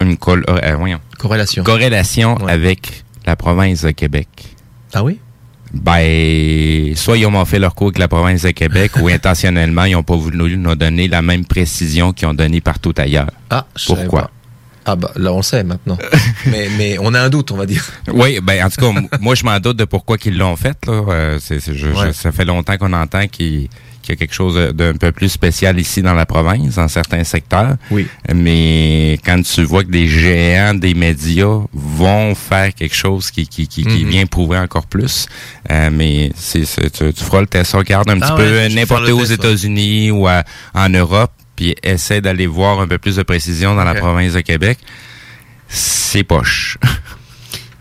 une 0.01 0.17
col- 0.17 0.45
euh, 0.49 0.97
Corrélation. 1.19 1.65
corrélation 1.65 2.37
Ouais. 2.43 2.53
avec 2.53 3.05
la 3.27 3.35
province 3.37 3.83
de 3.83 3.91
Québec. 3.91 4.29
Ah 4.95 5.03
oui? 5.05 5.19
Ben, 5.73 6.95
soit 6.95 7.17
ils 7.19 7.27
ont 7.27 7.45
fait 7.45 7.59
leur 7.59 7.75
coup 7.75 7.87
avec 7.87 7.99
la 7.99 8.09
province 8.09 8.43
de 8.43 8.51
Québec 8.51 8.93
ou 9.01 9.09
intentionnellement, 9.09 9.85
ils 9.85 9.93
n'ont 9.93 10.03
pas 10.03 10.17
voulu 10.17 10.57
nous 10.57 10.75
donner 10.77 11.09
la 11.09 11.21
même 11.23 11.45
précision 11.45 12.13
qu'ils 12.13 12.29
ont 12.29 12.35
donné 12.35 12.61
partout 12.61 12.95
ailleurs. 12.97 13.31
Ah, 13.51 13.67
je 13.77 13.87
Pourquoi? 13.87 14.23
pas. 14.23 14.31
Ah 14.87 14.97
bah 14.97 15.11
là 15.17 15.33
on 15.33 15.39
le 15.39 15.43
sait 15.43 15.65
maintenant. 15.65 15.97
mais 16.47 16.69
mais 16.77 16.97
on 17.01 17.15
a 17.15 17.21
un 17.23 17.31
doute, 17.31 17.51
on 17.53 17.57
va 17.57 17.65
dire. 17.65 17.83
Oui, 18.13 18.39
ben 18.43 18.67
en 18.67 18.69
tout 18.69 18.81
cas, 18.93 19.01
moi 19.19 19.35
je 19.35 19.43
m'en 19.43 19.59
doute 19.59 19.79
de 19.79 19.85
pourquoi 19.87 20.19
qu'ils 20.19 20.37
l'ont 20.37 20.57
fait. 20.57 20.77
Là. 20.87 20.93
Euh, 21.09 21.39
je- 21.41 21.87
Ouais. 21.89 22.13
ça 22.13 22.33
fait 22.33 22.45
longtemps 22.45 22.77
qu'on 22.77 22.93
entend 22.93 23.27
qu'il 23.27 23.69
qu'il 24.05 24.15
y 24.15 24.17
a 24.17 24.17
quelque 24.17 24.35
chose 24.35 24.55
d'un 24.75 24.93
peu 24.95 25.11
plus 25.13 25.29
spécial 25.29 25.79
ici 25.81 26.03
dans 26.03 26.15
la 26.15 26.27
province, 26.27 26.77
dans 26.77 26.89
certains 26.89 27.25
secteurs. 27.25 27.77
Oui. 27.91 28.07
Mais 28.33 29.19
quand 29.25 29.43
tu 29.43 29.65
vois 29.65 29.83
que 29.83 29.91
des 29.91 30.07
géants 30.07 30.75
des 30.75 30.95
médias 30.95 31.61
vont 31.73 32.35
faire 32.35 32.73
quelque 32.75 32.95
chose 32.95 33.31
qui, 33.31 33.49
qui, 33.49 33.67
qui, 33.67 33.85
qui 33.85 34.05
Mhm. 34.05 34.11
vient 34.11 34.27
prouver 34.27 34.59
encore 34.59 34.87
plus, 34.87 35.27
euh, 35.71 35.91
mais 35.93 36.31
c'est, 36.37 36.65
tu, 36.93 37.13
tu 37.13 37.25
feras 37.25 37.41
le 37.41 37.47
test, 37.47 37.73
regarde 37.73 38.09
un 38.11 38.21
Ah 38.21 38.33
petit 38.37 38.43
ouais, 38.43 38.69
peu 38.69 38.75
n'importe 38.75 39.09
où 39.11 39.21
aux. 39.21 39.25
États-Unis 39.25 40.11
ou 40.11 40.27
à- 40.29 40.45
en 40.75 40.89
Europe, 40.91 41.33
puis 41.57 41.75
essaie 41.83 42.21
d'aller 42.21 42.47
voir 42.47 42.81
un 42.81 42.87
peu 42.87 42.99
plus 42.99 43.17
de 43.17 43.23
précision 43.23 43.75
dans 43.75 43.85
la 43.85 43.95
province 43.95 44.35
de 44.35 44.41
Québec. 44.41 44.79
C'est 45.69 46.25
poche. 46.25 46.79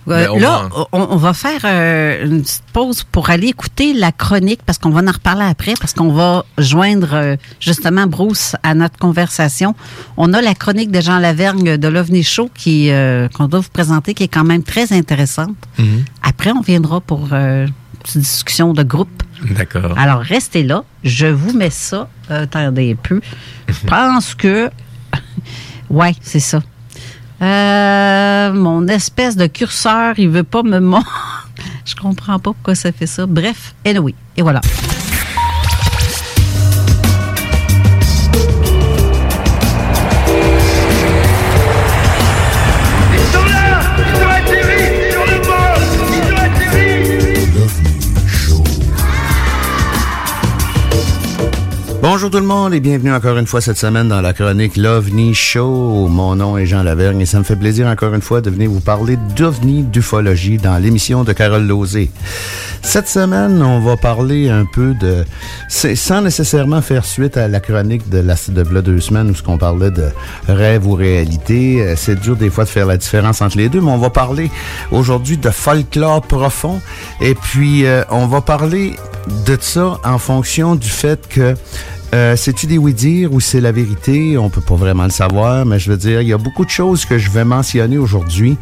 Là, 0.08 0.70
on, 0.92 1.00
on 1.12 1.16
va 1.16 1.34
faire 1.34 1.62
euh, 1.64 2.26
une 2.26 2.42
petite 2.42 2.64
pause 2.74 3.04
pour 3.04 3.30
aller 3.30 3.48
écouter 3.48 3.94
la 3.94 4.12
chronique 4.12 4.62
parce 4.66 4.78
qu'on 4.78 4.90
va 4.90 5.02
en 5.02 5.12
reparler 5.12 5.46
après 5.46 5.74
parce 5.80 5.94
qu'on 5.94 6.12
va 6.12 6.46
joindre 6.58 7.14
euh, 7.14 7.36
justement 7.60 8.08
Bruce 8.08 8.56
à 8.64 8.74
notre 8.76 8.98
conversation. 8.98 9.76
On 10.18 10.34
a 10.34 10.42
la 10.42 10.56
chronique 10.56 10.92
de 10.92 11.02
Jean 11.02 11.20
Lavergne 11.20 11.78
de 11.78 11.88
l'OVNI 11.88 12.24
Show 12.24 12.50
qui 12.54 12.90
euh, 12.92 13.28
qu'on 13.30 13.48
doit 13.48 13.62
vous 13.62 13.70
présenter 13.70 14.14
qui 14.14 14.24
est 14.24 14.28
quand 14.28 14.44
même 14.44 14.64
très 14.64 14.92
intéressante. 14.94 15.56
Mhm. 15.78 16.06
Après, 16.22 16.52
on 16.52 16.62
viendra 16.62 17.00
pour 17.00 17.34
une 17.34 17.72
petite 18.04 18.22
discussion 18.22 18.74
de 18.74 18.84
groupe. 18.84 19.24
D'accord. 19.52 19.98
Alors, 19.98 20.20
restez 20.20 20.64
là. 20.64 20.84
Je 21.04 21.28
vous 21.28 21.54
mets 21.54 21.70
ça. 21.70 22.10
Attendez 22.30 22.92
un 22.94 22.96
peu. 22.96 23.22
Je 23.68 23.74
pense 23.88 24.36
que... 24.36 24.70
ouais, 25.90 26.16
c'est 26.22 26.40
ça. 26.40 26.62
Euh, 27.44 28.54
mon 28.54 28.88
espèce 28.88 29.36
de 29.36 29.48
curseur, 29.48 30.18
il 30.18 30.30
veut 30.30 30.44
pas 30.44 30.64
me 30.64 30.80
montrer. 30.94 31.10
Je 31.86 31.96
comprends 31.96 32.40
pas 32.40 32.54
pourquoi 32.54 32.76
ça 32.76 32.92
fait 32.92 33.06
ça. 33.06 33.26
Bref, 33.26 33.76
anyway. 33.86 34.16
Et 34.38 34.42
voilà. 34.42 34.62
Bonjour 52.04 52.30
tout 52.30 52.40
le 52.40 52.46
monde 52.46 52.74
et 52.74 52.82
bienvenue 52.82 53.14
encore 53.14 53.38
une 53.38 53.48
fois 53.48 53.62
cette 53.62 53.78
semaine 53.78 54.10
dans 54.10 54.20
la 54.20 54.34
chronique 54.34 54.76
L'OVNI 54.76 55.34
Show. 55.34 56.10
Mon 56.10 56.36
nom 56.36 56.58
est 56.58 56.66
Jean 56.66 56.84
Lavergne 56.84 57.22
et 57.22 57.26
ça 57.26 57.40
me 57.40 57.46
fait 57.46 57.56
plaisir 57.56 57.88
encore 57.88 58.14
une 58.14 58.22
fois 58.22 58.42
de 58.42 58.50
venir 58.50 58.70
vous 58.70 58.82
parler 58.82 59.18
d'OVNI, 59.38 59.84
d'ufologie 59.84 60.58
dans 60.58 60.78
l'émission 60.80 61.24
de 61.24 61.32
Carole 61.32 61.66
Lozé. 61.66 62.12
Cette 62.82 63.08
semaine, 63.08 63.64
on 63.64 63.80
va 63.80 63.96
parler 63.96 64.50
un 64.50 64.66
peu 64.66 64.94
de... 64.96 65.24
Sans 65.70 66.22
nécessairement 66.22 66.82
faire 66.82 67.06
suite 67.06 67.38
à 67.38 67.48
la 67.48 67.62
chronique 67.62 68.10
de 68.10 68.18
la 68.18 68.36
de 68.50 68.62
v'là 68.62 68.82
deux 68.82 69.00
semaines 69.00 69.30
où 69.30 69.34
ce 69.36 69.42
qu'on 69.42 69.58
parlait 69.58 69.92
de 69.92 70.10
rêve 70.50 70.86
ou 70.86 70.96
réalité. 70.96 71.82
Euh, 71.82 71.94
C'est 71.96 72.20
dur 72.20 72.36
des 72.36 72.50
fois 72.50 72.66
de 72.66 72.70
faire 72.70 72.86
la 72.86 72.98
différence 72.98 73.42
entre 73.42 73.56
les 73.56 73.70
deux, 73.70 73.80
mais 73.80 73.92
on 73.92 73.98
va 73.98 74.10
parler 74.10 74.52
aujourd'hui 74.92 75.38
de 75.38 75.50
folklore 75.50 76.22
profond 76.22 76.82
et 77.22 77.34
puis 77.34 77.86
euh, 77.86 78.04
on 78.10 78.28
va 78.28 78.42
parler 78.42 78.98
de 79.46 79.58
ça 79.60 80.00
en 80.04 80.18
fonction 80.18 80.76
du 80.76 80.90
fait 80.90 81.28
que 81.28 81.56
euh, 82.14 82.36
c'est-tu 82.36 82.68
des 82.68 82.78
oui-dire 82.78 83.34
ou 83.34 83.40
c'est 83.40 83.60
la 83.60 83.72
vérité? 83.72 84.38
On 84.38 84.50
peut 84.50 84.62
pas 84.62 84.76
vraiment 84.76 85.06
le 85.06 85.10
savoir, 85.10 85.66
mais 85.66 85.80
je 85.80 85.90
veux 85.90 85.98
dire, 85.98 86.22
il 86.22 86.28
y 86.28 86.34
a 86.34 86.38
beaucoup 86.38 86.64
de 86.64 86.70
choses 86.70 87.06
que 87.06 87.18
je 87.18 87.32
vais 87.32 87.44
mentionner 87.44 87.98
aujourd'hui 87.98 88.58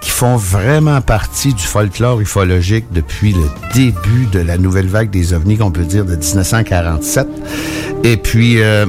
qui 0.00 0.10
font 0.10 0.36
vraiment 0.36 1.00
partie 1.00 1.52
du 1.52 1.62
folklore 1.62 2.20
ufologique 2.20 2.84
depuis 2.92 3.32
le 3.32 3.44
début 3.74 4.26
de 4.30 4.38
la 4.38 4.56
nouvelle 4.56 4.86
vague 4.86 5.10
des 5.10 5.32
ovnis, 5.32 5.56
qu'on 5.58 5.72
peut 5.72 5.84
dire 5.84 6.04
de 6.04 6.14
1947. 6.14 7.26
Et 8.04 8.16
puis, 8.16 8.62
euh, 8.62 8.86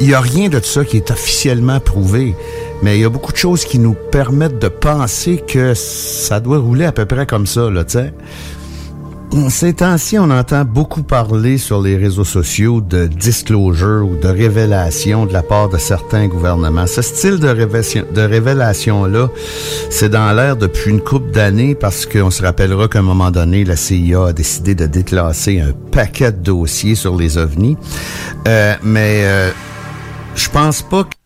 il 0.00 0.06
n'y 0.06 0.14
a 0.14 0.20
rien 0.20 0.48
de 0.48 0.60
ça 0.60 0.84
qui 0.84 0.96
est 0.96 1.10
officiellement 1.10 1.78
prouvé, 1.78 2.34
mais 2.82 2.96
il 2.96 3.02
y 3.02 3.04
a 3.04 3.10
beaucoup 3.10 3.32
de 3.32 3.36
choses 3.36 3.66
qui 3.66 3.78
nous 3.78 3.94
permettent 4.10 4.58
de 4.58 4.68
penser 4.68 5.42
que 5.46 5.74
ça 5.74 6.40
doit 6.40 6.58
rouler 6.58 6.86
à 6.86 6.92
peu 6.92 7.04
près 7.04 7.26
comme 7.26 7.46
ça, 7.46 7.68
là, 7.68 7.84
tu 7.84 7.98
sais. 7.98 8.14
Ces 9.48 9.72
temps-ci, 9.72 10.18
on 10.18 10.30
entend 10.30 10.66
beaucoup 10.66 11.02
parler 11.02 11.56
sur 11.56 11.80
les 11.80 11.96
réseaux 11.96 12.24
sociaux 12.24 12.82
de 12.82 13.06
disclosure 13.06 14.06
ou 14.06 14.16
de 14.16 14.28
révélation 14.28 15.24
de 15.24 15.32
la 15.32 15.42
part 15.42 15.70
de 15.70 15.78
certains 15.78 16.28
gouvernements. 16.28 16.86
Ce 16.86 17.00
style 17.00 17.38
de, 17.38 17.48
révélation, 17.48 18.04
de 18.14 18.20
révélation-là, 18.20 19.30
c'est 19.88 20.10
dans 20.10 20.32
l'air 20.34 20.56
depuis 20.56 20.90
une 20.90 21.00
couple 21.00 21.30
d'années 21.30 21.74
parce 21.74 22.04
qu'on 22.04 22.30
se 22.30 22.42
rappellera 22.42 22.88
qu'à 22.88 22.98
un 22.98 23.02
moment 23.02 23.30
donné, 23.30 23.64
la 23.64 23.76
CIA 23.76 24.26
a 24.26 24.32
décidé 24.34 24.74
de 24.74 24.84
déclasser 24.84 25.60
un 25.60 25.72
paquet 25.90 26.32
de 26.32 26.38
dossiers 26.38 26.94
sur 26.94 27.16
les 27.16 27.38
ovnis. 27.38 27.78
Euh, 28.46 28.74
mais 28.82 29.22
euh, 29.24 29.50
je 30.34 30.50
pense 30.50 30.82
pas 30.82 31.04
que 31.04 31.21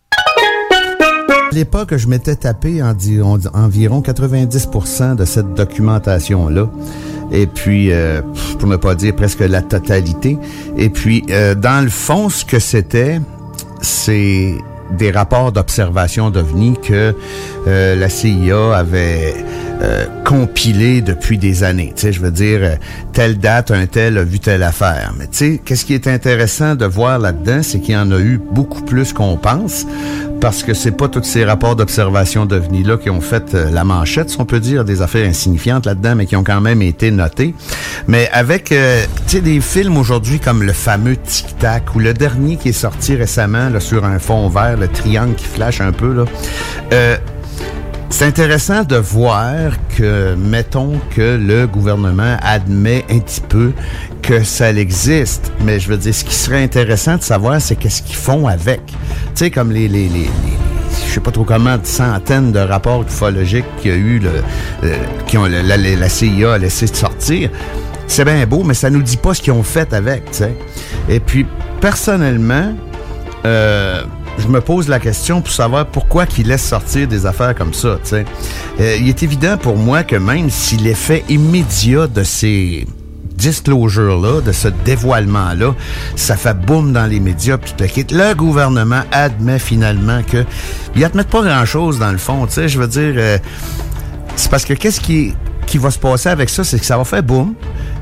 l'époque, 1.57 1.97
je 1.97 2.07
m'étais 2.07 2.35
tapé 2.35 2.83
environ 2.83 4.01
90% 4.01 5.15
de 5.15 5.25
cette 5.25 5.55
documentation-là. 5.55 6.69
Et 7.31 7.47
puis, 7.47 7.91
euh, 7.91 8.21
pour 8.59 8.69
ne 8.69 8.75
pas 8.75 8.93
dire 8.93 9.15
presque 9.15 9.39
la 9.39 9.63
totalité. 9.63 10.37
Et 10.77 10.89
puis, 10.89 11.25
euh, 11.31 11.55
dans 11.55 11.83
le 11.83 11.89
fond, 11.89 12.29
ce 12.29 12.45
que 12.45 12.59
c'était, 12.59 13.19
c'est 13.81 14.53
des 14.91 15.11
rapports 15.11 15.51
d'observation 15.51 16.29
d'OVNI 16.29 16.75
que 16.81 17.15
euh, 17.67 17.95
la 17.95 18.09
CIA 18.09 18.75
avait 18.75 19.33
euh, 19.81 20.05
compilés 20.25 21.01
depuis 21.01 21.37
des 21.37 21.63
années. 21.63 21.93
Tu 21.95 22.03
sais, 22.03 22.13
je 22.13 22.21
veux 22.21 22.31
dire, 22.31 22.77
telle 23.13 23.37
date, 23.37 23.71
un 23.71 23.85
tel 23.85 24.17
a 24.17 24.23
vu 24.23 24.39
telle 24.39 24.63
affaire. 24.63 25.13
Mais 25.17 25.25
tu 25.25 25.37
sais, 25.37 25.61
qu'est-ce 25.63 25.85
qui 25.85 25.93
est 25.93 26.07
intéressant 26.07 26.75
de 26.75 26.85
voir 26.85 27.19
là-dedans, 27.19 27.59
c'est 27.61 27.79
qu'il 27.79 27.93
y 27.93 27.97
en 27.97 28.11
a 28.11 28.19
eu 28.19 28.39
beaucoup 28.51 28.81
plus 28.81 29.13
qu'on 29.13 29.37
pense, 29.37 29.85
parce 30.39 30.63
que 30.63 30.73
c'est 30.73 30.91
pas 30.91 31.07
tous 31.07 31.23
ces 31.23 31.45
rapports 31.45 31.75
d'observation 31.75 32.45
d'OVNI-là 32.45 32.97
qui 32.97 33.09
ont 33.09 33.21
fait 33.21 33.53
euh, 33.53 33.69
la 33.71 33.83
manchette, 33.83 34.29
si 34.29 34.39
on 34.39 34.45
peut 34.45 34.59
dire, 34.59 34.85
des 34.85 35.01
affaires 35.01 35.27
insignifiantes 35.27 35.85
là-dedans, 35.85 36.15
mais 36.15 36.25
qui 36.25 36.35
ont 36.35 36.43
quand 36.43 36.61
même 36.61 36.81
été 36.81 37.11
notées. 37.11 37.53
Mais 38.07 38.29
avec, 38.31 38.71
euh, 38.71 39.03
tu 39.27 39.37
sais, 39.37 39.41
des 39.41 39.61
films 39.61 39.97
aujourd'hui 39.97 40.39
comme 40.39 40.63
le 40.63 40.73
fameux 40.73 41.17
Tic 41.17 41.57
Tac, 41.57 41.95
ou 41.95 41.99
le 41.99 42.13
dernier 42.13 42.57
qui 42.57 42.69
est 42.69 42.73
sorti 42.73 43.15
récemment 43.15 43.69
là, 43.69 43.79
sur 43.79 44.05
un 44.05 44.19
fond 44.19 44.49
vert, 44.49 44.77
le 44.77 44.87
triangle 44.87 45.35
qui 45.35 45.45
flash 45.45 45.81
un 45.81 45.91
peu, 45.91 46.13
là, 46.13 46.25
euh, 46.93 47.17
c'est 48.09 48.25
intéressant 48.25 48.83
de 48.83 48.95
voir 48.95 49.73
que, 49.97 50.33
mettons 50.35 50.93
que 51.15 51.37
le 51.37 51.67
gouvernement 51.67 52.37
admet 52.41 53.05
un 53.09 53.19
petit 53.19 53.41
peu 53.41 53.73
que 54.27 54.43
ça 54.43 54.71
existe, 54.73 55.53
mais 55.63 55.79
je 55.79 55.87
veux 55.87 55.95
dire, 55.97 56.13
ce 56.13 56.25
qui 56.25 56.35
serait 56.35 56.61
intéressant 56.61 57.15
de 57.15 57.23
savoir, 57.23 57.61
c'est 57.61 57.77
qu'est-ce 57.77 58.01
qu'ils 58.01 58.15
font 58.17 58.45
avec. 58.47 58.81
Tu 58.87 58.93
sais, 59.35 59.51
comme 59.51 59.71
les, 59.71 59.87
les, 59.87 60.09
les, 60.09 60.19
les- 60.19 60.29
je 61.07 61.13
sais 61.13 61.19
pas 61.21 61.31
trop 61.31 61.45
comment, 61.45 61.77
centaines 61.83 62.51
de 62.51 62.59
rapports 62.59 63.03
ufologiques 63.03 63.65
qu'il 63.81 63.91
y 63.91 63.93
a 63.93 63.97
eu, 63.97 64.19
le, 64.19 64.29
euh, 64.83 64.95
qui 65.27 65.37
ont, 65.37 65.45
la, 65.45 65.61
la- 65.63 65.77
la 65.77 66.09
CIA 66.09 66.53
a 66.53 66.57
laissé 66.57 66.87
sortir. 66.87 67.49
C'est 68.07 68.25
bien 68.25 68.45
beau, 68.45 68.63
mais 68.63 68.73
ça 68.73 68.89
nous 68.89 69.01
dit 69.01 69.15
pas 69.17 69.33
ce 69.33 69.41
qu'ils 69.41 69.53
ont 69.53 69.63
fait 69.63 69.93
avec, 69.93 70.25
tu 70.31 70.39
sais. 70.39 70.53
Et 71.07 71.19
puis, 71.21 71.45
personnellement, 71.79 72.73
euh, 73.45 74.03
je 74.39 74.47
me 74.47 74.59
pose 74.59 74.89
la 74.89 74.99
question 74.99 75.41
pour 75.41 75.53
savoir 75.53 75.85
pourquoi 75.87 76.25
qu'ils 76.25 76.47
laissent 76.47 76.67
sortir 76.67 77.07
des 77.07 77.25
affaires 77.25 77.55
comme 77.55 77.73
ça. 77.73 77.97
tu 78.03 78.09
sais. 78.09 78.25
Euh, 78.81 78.97
il 78.99 79.07
est 79.07 79.23
évident 79.23 79.57
pour 79.57 79.77
moi 79.77 80.03
que 80.03 80.15
même 80.17 80.49
si 80.49 80.75
l'effet 80.77 81.23
immédiat 81.29 82.07
de 82.07 82.23
ces 82.23 82.85
disclosures-là, 83.37 84.41
de 84.41 84.51
ce 84.51 84.67
dévoilement-là, 84.85 85.73
ça 86.15 86.35
fait 86.35 86.53
boum 86.57 86.91
dans 86.93 87.05
les 87.05 87.19
médias, 87.19 87.57
puis 87.57 87.73
le 88.11 88.33
gouvernement 88.33 89.01
admet 89.11 89.59
finalement 89.59 90.21
que... 90.23 90.43
Ils 90.95 91.05
admettent 91.05 91.27
pas 91.29 91.43
grand-chose 91.43 91.99
dans 91.99 92.11
le 92.11 92.17
fond, 92.17 92.45
tu 92.47 92.53
sais, 92.53 92.67
je 92.67 92.79
veux 92.79 92.87
dire... 92.87 93.13
euh, 93.17 93.37
c'est 94.35 94.51
parce 94.51 94.65
que 94.65 94.73
qu'est-ce 94.73 94.99
qui, 95.01 95.33
qui 95.65 95.77
va 95.79 95.89
se 95.91 95.97
passer 95.99 96.29
avec 96.29 96.49
ça, 96.49 96.63
c'est 96.63 96.77
que 96.79 96.85
ça 96.85 96.97
va 96.97 97.03
faire 97.03 97.23
boum. 97.23 97.53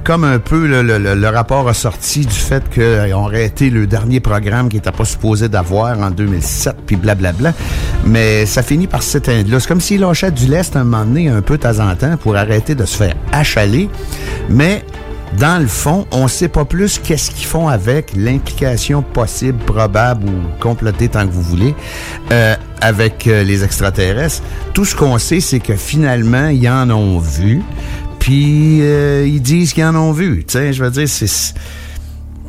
Comme 0.04 0.24
un 0.24 0.38
peu 0.38 0.68
le, 0.68 0.84
le- 0.84 1.00
le- 1.16 1.30
rapport 1.30 1.68
a 1.68 1.74
sorti 1.74 2.26
du 2.28 2.34
fait 2.36 2.64
qu'ils 2.70 3.12
ont 3.16 3.26
arrêté 3.26 3.72
le 3.72 3.88
dernier 3.88 4.20
programme 4.20 4.70
qui 4.70 4.76
n'était 4.76 4.92
pas 4.92 5.06
supposé 5.06 5.50
d'avoir 5.50 6.00
en 6.00 6.12
2007, 6.12 6.76
puis 6.86 6.96
blablabla. 6.96 7.54
Mais 8.06 8.46
ça 8.46 8.62
finit 8.62 8.86
par 8.86 9.02
s'éteindre. 9.02 9.50
C'est 9.60 9.68
comme 9.68 9.82
s'ils 9.82 10.02
lâchaient 10.02 10.30
du 10.30 10.46
lest 10.46 10.76
un 10.76 10.84
moment 10.84 11.06
donné, 11.06 11.30
un 11.30 11.42
peu 11.42 11.58
de 11.58 11.64
temps 11.64 11.80
en 11.80 11.96
temps, 11.96 12.18
pour 12.18 12.36
arrêter 12.36 12.76
de 12.76 12.86
se 12.86 12.98
faire 12.98 13.16
achaler. 13.32 13.90
Mais 14.50 14.86
dans 15.40 15.62
le 15.62 15.68
fond, 15.68 16.06
on 16.12 16.28
sait 16.28 16.48
pas 16.48 16.66
plus 16.66 17.00
qu'est-ce 17.00 17.32
qu'ils 17.32 17.46
font 17.46 17.68
avec 17.68 18.12
l'implication 18.16 19.02
possible, 19.02 19.58
probable 19.66 20.28
ou 20.30 20.60
complotée 20.60 21.10
tant 21.10 21.26
que 21.26 21.32
vous 21.32 21.42
voulez, 21.42 21.76
euh, 22.32 22.56
avec 22.82 23.28
euh, 23.28 23.44
les 23.44 23.64
extraterrestres. 23.64 24.44
Tout 24.74 24.86
ce 24.86 24.96
qu'on 24.96 25.18
sait, 25.18 25.40
c'est 25.40 25.60
que 25.60 25.76
finalement, 25.76 26.48
ils 26.48 26.70
en 26.70 26.90
ont 26.90 27.20
vu, 27.20 27.62
puis 28.20 28.82
euh, 28.82 29.26
ils 29.28 29.42
disent 29.42 29.74
qu'ils 29.74 29.86
en 29.86 29.96
ont 29.96 30.12
vu. 30.12 30.44
Tu 30.46 30.74
je 30.74 30.84
veux 30.84 30.92
dire, 30.92 31.10
c'est... 31.10 31.54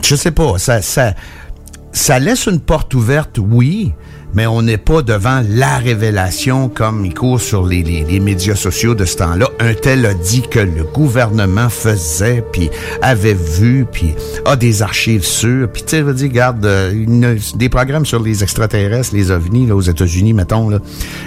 Je 0.03 0.15
sais 0.15 0.31
pas, 0.31 0.59
ça, 0.59 0.81
ça 0.83 2.19
laisse 2.19 2.47
une 2.47 2.61
porte 2.61 2.95
ouverte, 2.95 3.39
oui, 3.39 3.93
mais 4.37 4.47
on 4.47 4.61
n'est 4.61 4.77
pas 4.77 5.01
devant 5.01 5.43
la 5.49 5.79
révélation 5.79 6.69
comme 6.69 7.07
il 7.07 7.15
court 7.15 7.41
sur 7.41 7.65
les, 7.65 7.83
les, 7.83 8.21
médias 8.21 8.55
sociaux 8.55 8.95
de 8.95 9.07
ce 9.07 9.17
temps-là. 9.17 9.49
Un 9.59 9.73
tel 9.73 10.05
a 10.05 10.13
dit 10.13 10.43
que 10.43 10.59
le 10.59 10.85
gouvernement 10.85 11.71
faisait, 11.71 12.45
puis 12.53 12.71
avait 13.01 13.35
vu, 13.35 13.87
puis 13.91 14.15
a 14.45 14.55
des 14.55 14.83
archives 14.83 15.25
sûres. 15.25 15.69
Puis 15.73 15.85
tu 15.85 15.97
sais, 15.97 16.15
dire, 16.15 16.29
regarde, 16.29 16.67
euh, 16.67 17.37
des 17.55 17.71
programmes 17.71 18.05
sur 18.05 18.23
les 18.23 18.43
extraterrestres, 18.43 19.15
les 19.15 19.31
ovnis, 19.31 19.67
là, 19.67 19.75
aux 19.75 19.81
États-Unis, 19.81 20.35
mettons, 20.35 20.69
là, 20.69 20.81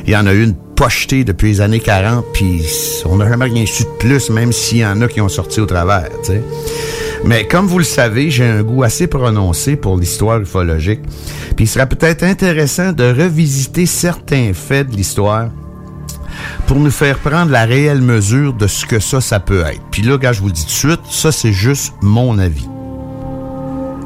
il 0.05 0.13
y 0.13 0.15
en 0.15 0.27
a 0.27 0.33
une 0.33 0.53
pochetée 0.75 1.23
depuis 1.23 1.49
les 1.49 1.61
années 1.61 1.79
40, 1.79 2.25
puis 2.31 2.63
on 3.05 3.17
n'a 3.17 3.27
jamais 3.27 3.45
rien 3.45 3.65
su 3.65 3.83
de 3.83 3.89
plus, 3.97 4.29
même 4.29 4.51
s'il 4.51 4.77
y 4.77 4.85
en 4.85 5.01
a 5.01 5.07
qui 5.07 5.19
ont 5.19 5.29
sorti 5.29 5.59
au 5.59 5.65
travers, 5.65 6.09
tu 6.23 6.33
sais. 6.33 6.43
Mais 7.25 7.45
comme 7.45 7.67
vous 7.67 7.79
le 7.79 7.83
savez, 7.83 8.31
j'ai 8.31 8.45
un 8.45 8.63
goût 8.63 8.83
assez 8.83 9.07
prononcé 9.07 9.75
pour 9.75 9.97
l'histoire 9.97 10.39
ufologique. 10.39 11.01
Puis 11.55 11.65
il 11.65 11.67
serait 11.67 11.89
peut-être 11.89 12.23
intéressant 12.23 12.91
de 12.93 13.03
revisiter 13.03 13.85
certains 13.85 14.53
faits 14.53 14.89
de 14.89 14.95
l'histoire 14.95 15.49
pour 16.67 16.77
nous 16.79 16.91
faire 16.91 17.19
prendre 17.19 17.51
la 17.51 17.65
réelle 17.65 18.01
mesure 18.01 18.53
de 18.53 18.67
ce 18.67 18.85
que 18.85 18.99
ça, 18.99 19.21
ça 19.21 19.39
peut 19.39 19.61
être. 19.61 19.81
Puis 19.91 20.01
là, 20.01 20.17
gars, 20.17 20.33
je 20.33 20.41
vous 20.41 20.47
le 20.47 20.53
dis 20.53 20.65
tout 20.65 20.87
de 20.87 20.93
suite, 20.93 21.01
ça, 21.09 21.31
c'est 21.31 21.53
juste 21.53 21.93
mon 22.01 22.39
avis. 22.39 22.67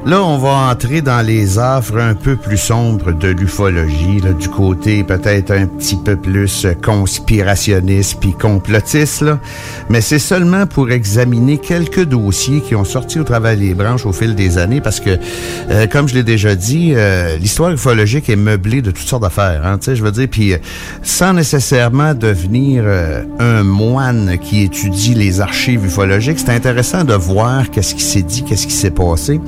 Là, 0.05 0.22
on 0.22 0.38
va 0.38 0.69
entrer 0.69 1.01
dans 1.01 1.25
les 1.25 1.60
affres 1.60 1.98
un 1.98 2.13
peu 2.13 2.36
plus 2.36 2.57
sombres 2.57 3.13
de 3.13 3.29
l'ufologie, 3.29 4.19
du 4.38 4.50
côté 4.50 5.01
peut-être 5.01 5.51
un 5.51 5.65
petit 5.65 5.95
peu 5.95 6.17
plus 6.17 6.67
conspirationniste 6.83 8.17
puis 8.19 8.33
complotiste. 8.33 9.24
Mais 9.88 10.01
c'est 10.01 10.19
seulement 10.19 10.65
pour 10.65 10.91
examiner 10.91 11.57
quelques 11.57 12.03
dossiers 12.03 12.60
qui 12.60 12.75
ont 12.75 12.83
sorti 12.83 13.17
au 13.17 13.24
travers 13.24 13.55
des 13.55 13.74
branches 13.74 14.05
au 14.05 14.12
fil 14.12 14.36
des 14.36 14.57
années, 14.57 14.81
parce 14.81 15.00
que, 15.00 15.17
euh, 15.69 15.88
comme 15.88 16.10
je 16.10 16.15
l'ai 16.15 16.24
déjà 16.24 16.53
dit, 16.53 16.91
euh, 16.93 17.38
l'histoire 17.38 17.72
ufologique 17.72 18.29
est 18.29 18.36
meublée 18.36 18.81
de 18.81 18.91
toutes 18.91 19.07
sortes 19.07 19.24
d'affaires, 19.24 19.65
hein, 19.65 19.77
tu 19.77 19.86
sais, 19.86 19.95
je 19.95 20.03
veux 20.03 20.12
dire, 20.12 20.27
puis 20.29 20.51
euh, 20.51 20.57
sans 21.01 21.31
nécessairement 21.31 22.13
devenir 22.13 22.83
un 23.39 23.63
moine 23.63 24.38
qui 24.41 24.63
étudie 24.63 25.13
les 25.13 25.39
archives 25.39 25.86
ufologiques, 25.86 26.39
c'est 26.39 26.50
intéressant 26.50 27.05
de 27.05 27.13
voir 27.13 27.69
qu'est-ce 27.72 27.95
qui 27.95 28.03
s'est 28.03 28.22
dit, 28.22 28.43
qu'est-ce 28.43 28.67
qui 28.67 28.74
s'est 28.74 28.91
passé. 28.91 29.39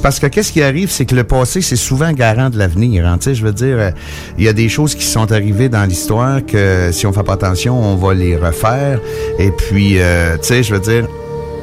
Parce 0.00 0.18
que 0.18 0.26
qu'est-ce 0.26 0.52
qui 0.52 0.62
arrive, 0.62 0.90
c'est 0.90 1.04
que 1.04 1.14
le 1.14 1.24
passé, 1.24 1.60
c'est 1.60 1.76
souvent 1.76 2.12
garant 2.12 2.50
de 2.50 2.58
l'avenir. 2.58 3.06
Hein, 3.06 3.18
je 3.24 3.42
veux 3.44 3.52
dire, 3.52 3.76
euh, 3.78 3.90
il 4.38 4.44
y 4.44 4.48
a 4.48 4.52
des 4.52 4.68
choses 4.68 4.94
qui 4.94 5.04
sont 5.04 5.30
arrivées 5.32 5.68
dans 5.68 5.84
l'histoire 5.84 6.44
que 6.44 6.90
si 6.92 7.06
on 7.06 7.12
fait 7.12 7.22
pas 7.22 7.34
attention, 7.34 7.78
on 7.78 7.96
va 7.96 8.14
les 8.14 8.36
refaire. 8.36 9.00
Et 9.38 9.50
puis, 9.50 9.98
euh, 9.98 10.36
tu 10.38 10.48
sais, 10.48 10.62
je 10.62 10.74
veux 10.74 10.80
dire, 10.80 11.06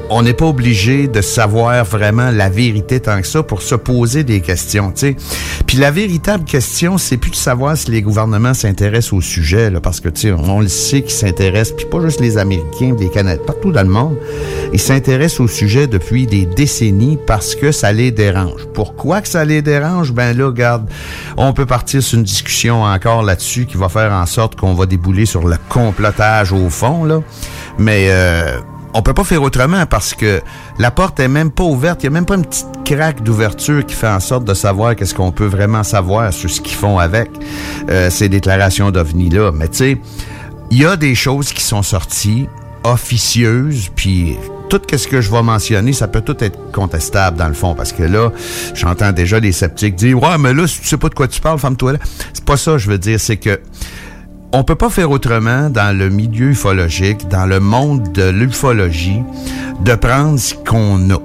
on 0.10 0.24
n'est 0.24 0.34
pas 0.34 0.46
obligé 0.46 1.08
de 1.08 1.22
savoir 1.22 1.86
vraiment 1.86 2.32
la 2.32 2.50
vérité 2.50 3.00
tant 3.00 3.22
que 3.22 3.28
ça 3.28 3.44
pour 3.44 3.62
se 3.62 3.76
poser 3.76 4.24
des 4.24 4.42
questions, 4.42 4.92
tu 4.92 5.00
sais. 5.00 5.16
Puis 5.68 5.78
la 5.78 5.92
véritable 5.92 6.46
question, 6.46 6.98
c'est 6.98 7.18
plus 7.18 7.32
de 7.32 7.36
savoir 7.36 7.78
si 7.78 7.92
les 7.92 8.02
gouvernements 8.02 8.54
s'intéressent 8.54 9.14
au 9.14 9.22
sujet, 9.22 9.70
là, 9.70 9.80
parce 9.80 10.00
que, 10.00 10.10
tu 10.10 10.22
sais, 10.22 10.32
on 10.32 10.62
le 10.62 10.68
sait 10.68 11.02
qu'ils 11.02 11.12
s'intéressent, 11.12 11.76
puis 11.76 11.86
pas 11.86 12.02
juste 12.02 12.20
les 12.20 12.38
Américains, 12.38 12.96
les 13.00 13.10
Canadiens, 13.10 13.44
partout 13.46 13.72
dans 13.72 13.84
le 13.84 13.90
monde, 13.90 14.18
ils 14.74 14.80
s'intéressent 14.80 15.42
au 15.42 15.48
sujet 15.48 15.88
depuis 15.88 16.26
des 16.26 16.46
décennies 16.46 17.18
parce 17.28 17.56
que 17.56 17.72
ça 17.72 17.92
les 17.92 18.12
dérange. 18.12 18.68
Pourquoi 18.74 19.22
que 19.22 19.28
ça 19.28 19.46
les 19.46 19.62
dérange? 19.62 20.12
Ben 20.12 20.36
là, 20.36 20.48
regarde, 20.48 20.90
on 21.38 21.54
peut 21.54 21.66
partir 21.66 22.02
sur 22.02 22.18
une 22.18 22.24
discussion 22.24 22.84
encore 22.84 23.22
là-dessus 23.22 23.66
qui 23.66 23.78
va 23.78 23.90
faire 23.90 24.12
en 24.12 24.26
sorte 24.26 24.56
qu'on 24.56 24.74
va 24.74 24.86
débouler 24.86 25.26
sur 25.26 25.48
le 25.48 25.58
complotage 25.70 26.52
au 26.52 26.70
fond, 26.70 27.04
là. 27.04 27.22
Mais... 27.78 28.08
Euh, 28.10 28.60
on 28.94 29.02
peut 29.02 29.14
pas 29.14 29.24
faire 29.24 29.42
autrement 29.44 29.86
parce 29.86 30.14
que 30.14 30.42
la 30.78 30.92
porte 30.92 31.20
est 31.20 31.28
même 31.28 31.52
pas 31.52 31.64
ouverte. 31.64 32.04
Il 32.04 32.06
y 32.06 32.08
a 32.08 32.12
même 32.12 32.26
pas 32.26 32.36
une 32.36 32.46
petite 32.46 32.68
craque 32.86 33.24
d'ouverture 33.24 33.86
qui 33.86 33.96
fait 33.96 34.08
en 34.08 34.20
sorte 34.20 34.46
de 34.46 34.54
savoir 34.54 34.96
qu'est-ce 34.96 35.14
qu'on 35.14 35.32
peut 35.32 35.46
vraiment 35.46 35.84
savoir 35.84 36.34
sur 36.34 36.50
ce 36.50 36.60
qu'ils 36.62 36.78
font 36.78 36.98
avec 36.98 37.30
euh, 37.90 38.10
ces 38.10 38.30
déclarations 38.30 38.92
d'OVNI-là. 38.92 39.52
Mais 39.54 39.68
tu 39.68 39.78
sais, 39.78 39.98
il 40.72 40.80
y 40.80 40.86
a 40.86 40.96
des 40.96 41.16
choses 41.16 41.54
qui 41.54 41.64
sont 41.64 41.84
sorties 41.84 42.48
officieuses, 42.84 43.90
puis 43.96 44.38
tout 44.70 44.82
ce 44.96 45.08
que 45.08 45.20
je 45.20 45.32
vais 45.32 45.42
mentionner, 45.42 45.94
ça 45.94 46.08
peut 46.08 46.22
tout 46.22 46.42
être 46.44 46.72
contestable 46.72 47.38
dans 47.38 47.48
le 47.48 47.54
fond, 47.54 47.76
parce 47.76 47.92
que 47.92 48.04
là, 48.04 48.32
j'entends 48.74 49.12
déjà 49.12 49.40
des 49.40 49.52
sceptiques 49.52 49.96
dire 49.96 50.22
«Ouais, 50.22 50.38
mais 50.40 50.54
là, 50.54 50.68
si 50.68 50.80
tu 50.80 50.88
sais 50.88 50.98
pas 50.98 51.10
de 51.10 51.16
quoi 51.16 51.28
tu 51.28 51.42
parles, 51.42 51.60
femme-toi 51.60 51.94
là.» 51.94 52.00
C'est 52.34 52.46
pas 52.46 52.58
ça, 52.58 52.78
je 52.78 52.90
veux 52.90 52.98
dire, 52.98 53.20
c'est 53.20 53.38
que 53.38 53.60
on 54.52 54.64
peut 54.64 54.76
pas 54.76 54.90
faire 54.90 55.12
autrement 55.12 55.70
dans 55.70 55.96
le 55.96 56.10
milieu 56.10 56.48
ufologique, 56.48 57.28
dans 57.28 57.46
le 57.46 57.60
monde 57.60 58.12
de 58.12 58.30
l'ufologie, 58.30 59.22
de 59.82 59.96
prendre 59.96 60.40
ce 60.40 60.56
qu'on 60.56 61.10
a. 61.12 61.20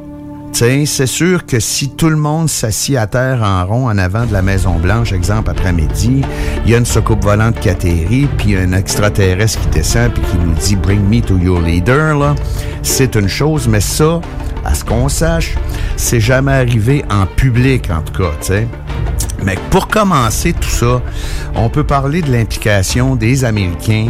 C'est 0.52 1.06
sûr 1.06 1.46
que 1.46 1.58
si 1.58 1.90
tout 1.90 2.08
le 2.08 2.16
monde 2.16 2.48
s'assit 2.48 2.96
à 2.96 3.08
terre 3.08 3.42
en 3.42 3.66
rond 3.66 3.88
en 3.88 3.98
avant 3.98 4.24
de 4.24 4.32
la 4.32 4.40
Maison 4.40 4.78
Blanche, 4.78 5.12
exemple 5.12 5.50
après-midi, 5.50 6.22
il 6.64 6.70
y 6.70 6.76
a 6.76 6.78
une 6.78 6.86
soucoupe 6.86 7.24
volante 7.24 7.58
qui 7.58 7.70
atterrit, 7.70 8.28
puis 8.38 8.56
un 8.56 8.72
extraterrestre 8.72 9.60
qui 9.62 9.66
descend 9.68 10.12
puis 10.12 10.22
qui 10.22 10.38
nous 10.38 10.54
dit 10.54 10.76
Bring 10.76 11.02
me 11.08 11.20
to 11.20 11.36
your 11.38 11.60
leader, 11.60 12.16
là, 12.16 12.36
c'est 12.82 13.16
une 13.16 13.26
chose, 13.26 13.66
mais 13.66 13.80
ça, 13.80 14.20
à 14.64 14.74
ce 14.74 14.84
qu'on 14.84 15.08
sache, 15.08 15.56
c'est 15.96 16.20
jamais 16.20 16.52
arrivé 16.52 17.04
en 17.10 17.26
public 17.26 17.90
en 17.90 18.02
tout 18.02 18.22
cas, 18.22 18.30
tu 18.40 18.46
sais. 18.46 18.68
Mais 19.44 19.56
pour 19.70 19.88
commencer 19.88 20.52
tout 20.52 20.68
ça, 20.68 21.02
on 21.54 21.68
peut 21.68 21.84
parler 21.84 22.22
de 22.22 22.32
l'implication 22.32 23.14
des 23.14 23.44
Américains 23.44 24.08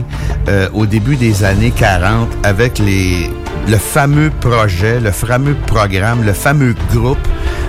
euh, 0.49 0.69
au 0.73 0.87
début 0.87 1.17
des 1.17 1.45
années 1.45 1.73
40 1.73 2.29
avec 2.45 2.79
les, 2.79 3.31
le 3.69 3.77
fameux 3.77 4.31
projet, 4.41 5.01
le 5.01 5.11
fameux 5.11 5.57
programme, 5.67 6.25
le 6.25 6.33
fameux 6.33 6.75
groupe, 6.93 7.19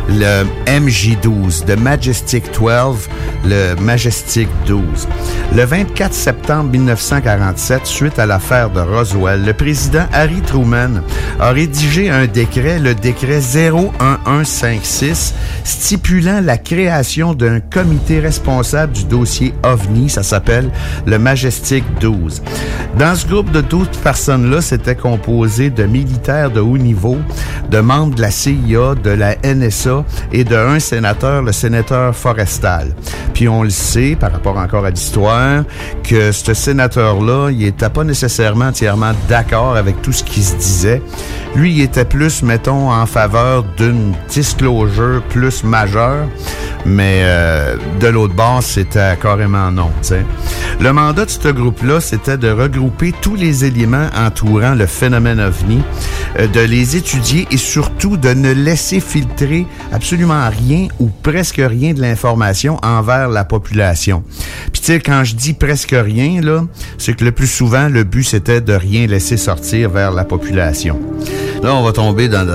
le 0.09 0.43
MJ12, 0.67 1.65
de 1.65 1.75
Majestic 1.75 2.43
12, 2.57 3.09
le 3.45 3.75
Majestic 3.75 4.47
12. 4.67 4.83
Le 5.55 5.63
24 5.63 6.13
septembre 6.13 6.69
1947, 6.71 7.85
suite 7.85 8.19
à 8.19 8.25
l'affaire 8.25 8.69
de 8.69 8.81
Roswell, 8.81 9.43
le 9.45 9.53
président 9.53 10.05
Harry 10.11 10.41
Truman 10.41 11.01
a 11.39 11.51
rédigé 11.51 12.09
un 12.09 12.27
décret, 12.27 12.79
le 12.79 12.93
décret 12.93 13.39
01156, 13.39 15.33
stipulant 15.63 16.41
la 16.43 16.57
création 16.57 17.33
d'un 17.33 17.59
comité 17.59 18.19
responsable 18.19 18.93
du 18.93 19.05
dossier 19.05 19.53
OVNI, 19.63 20.09
ça 20.09 20.23
s'appelle 20.23 20.69
le 21.05 21.17
Majestic 21.17 21.83
12. 21.99 22.41
Dans 22.97 23.15
ce 23.15 23.27
groupe 23.27 23.51
de 23.51 23.61
12 23.61 23.87
personnes-là, 24.03 24.61
c'était 24.61 24.95
composé 24.95 25.69
de 25.75 25.83
militaires 25.83 26.51
de 26.51 26.59
haut 26.59 26.77
niveau, 26.77 27.17
de 27.69 27.79
membres 27.79 28.15
de 28.15 28.21
la 28.21 28.31
CIA, 28.31 28.95
de 29.01 29.09
la 29.09 29.35
NSA 29.43 30.03
et 30.31 30.43
de 30.43 30.55
un 30.55 30.79
sénateur, 30.79 31.41
le 31.41 31.51
sénateur 31.51 32.15
Forestal. 32.15 32.95
Puis 33.33 33.47
on 33.47 33.63
le 33.63 33.69
sait, 33.69 34.15
par 34.19 34.31
rapport 34.31 34.57
encore 34.57 34.85
à 34.85 34.89
l'histoire, 34.89 35.63
que 36.03 36.31
ce 36.31 36.53
sénateur-là, 36.53 37.49
il 37.51 37.65
était 37.65 37.89
pas 37.89 38.03
nécessairement 38.03 38.65
entièrement 38.65 39.11
d'accord 39.27 39.75
avec 39.75 40.01
tout 40.01 40.13
ce 40.13 40.23
qui 40.23 40.41
se 40.41 40.55
disait. 40.55 41.01
Lui, 41.55 41.73
il 41.73 41.81
était 41.81 42.05
plus, 42.05 42.43
mettons, 42.43 42.91
en 42.91 43.05
faveur 43.05 43.63
d'une 43.77 44.13
disclosure 44.29 45.21
plus 45.29 45.63
majeure, 45.63 46.27
mais 46.85 47.21
euh, 47.23 47.77
de 47.99 48.07
l'autre 48.07 48.33
bord, 48.33 48.61
c'était 48.61 49.15
carrément 49.21 49.71
non. 49.71 49.89
t'sais. 50.01 50.25
Le 50.79 50.91
mandat 50.93 51.25
de 51.25 51.29
ce 51.29 51.49
groupe-là, 51.49 51.99
c'était 51.99 52.37
de 52.37 52.49
regrouper 52.49 53.13
tous 53.21 53.35
les 53.35 53.65
éléments 53.65 54.07
entourant 54.15 54.75
le 54.75 54.85
phénomène 54.85 55.39
ovni, 55.39 55.64
euh, 56.39 56.47
de 56.47 56.59
les 56.59 56.95
étudier 56.95 57.47
et 57.51 57.57
surtout 57.57 58.17
de 58.17 58.29
ne 58.29 58.51
laisser 58.51 58.99
filtrer 58.99 59.65
absolument 59.91 60.49
rien 60.49 60.87
ou 60.99 61.09
presque 61.23 61.61
rien 61.63 61.93
de 61.93 62.01
l'information 62.01 62.77
envers 62.83 63.29
la 63.29 63.45
population. 63.45 64.23
Puis 64.71 64.81
tu 64.81 64.87
sais, 64.87 64.99
quand 64.99 65.23
je 65.23 65.35
dis 65.35 65.53
presque 65.53 65.95
rien, 65.97 66.41
là, 66.41 66.65
c'est 66.97 67.15
que 67.15 67.23
le 67.23 67.31
plus 67.31 67.47
souvent, 67.47 67.89
le 67.89 68.03
but, 68.03 68.23
c'était 68.23 68.61
de 68.61 68.73
rien 68.73 69.07
laisser 69.07 69.37
sortir 69.37 69.89
vers 69.89 70.11
la 70.11 70.25
population. 70.25 70.99
Là, 71.65 71.73
on 71.73 71.81
va 71.81 71.93
tomber 71.93 72.27
dans, 72.27 72.45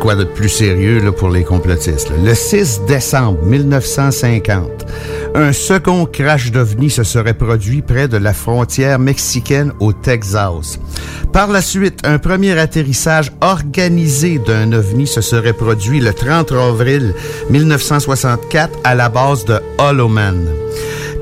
quoi 0.00 0.14
de 0.14 0.24
plus 0.24 0.48
sérieux 0.48 1.12
pour 1.12 1.28
les 1.28 1.44
complotistes. 1.44 2.10
Le 2.24 2.34
6 2.34 2.84
décembre 2.88 3.42
1950, 3.42 4.86
un 5.34 5.52
second 5.52 6.06
crash 6.06 6.50
d'OVNI 6.52 6.88
se 6.88 7.02
serait 7.02 7.34
produit 7.34 7.82
près 7.82 8.08
de 8.08 8.16
la 8.16 8.32
frontière 8.32 8.98
mexicaine 8.98 9.74
au 9.78 9.92
Texas. 9.92 10.80
Par 11.34 11.48
la 11.48 11.60
suite, 11.60 12.00
un 12.06 12.16
premier 12.16 12.58
atterrissage 12.58 13.30
organisé 13.42 14.38
d'un 14.38 14.72
OVNI 14.72 15.06
se 15.06 15.20
serait 15.20 15.52
produit 15.52 16.00
le 16.00 16.14
30 16.14 16.52
avril 16.52 17.12
1964 17.50 18.70
à 18.84 18.94
la 18.94 19.10
base 19.10 19.44
de 19.44 19.60
Holloman. 19.76 20.46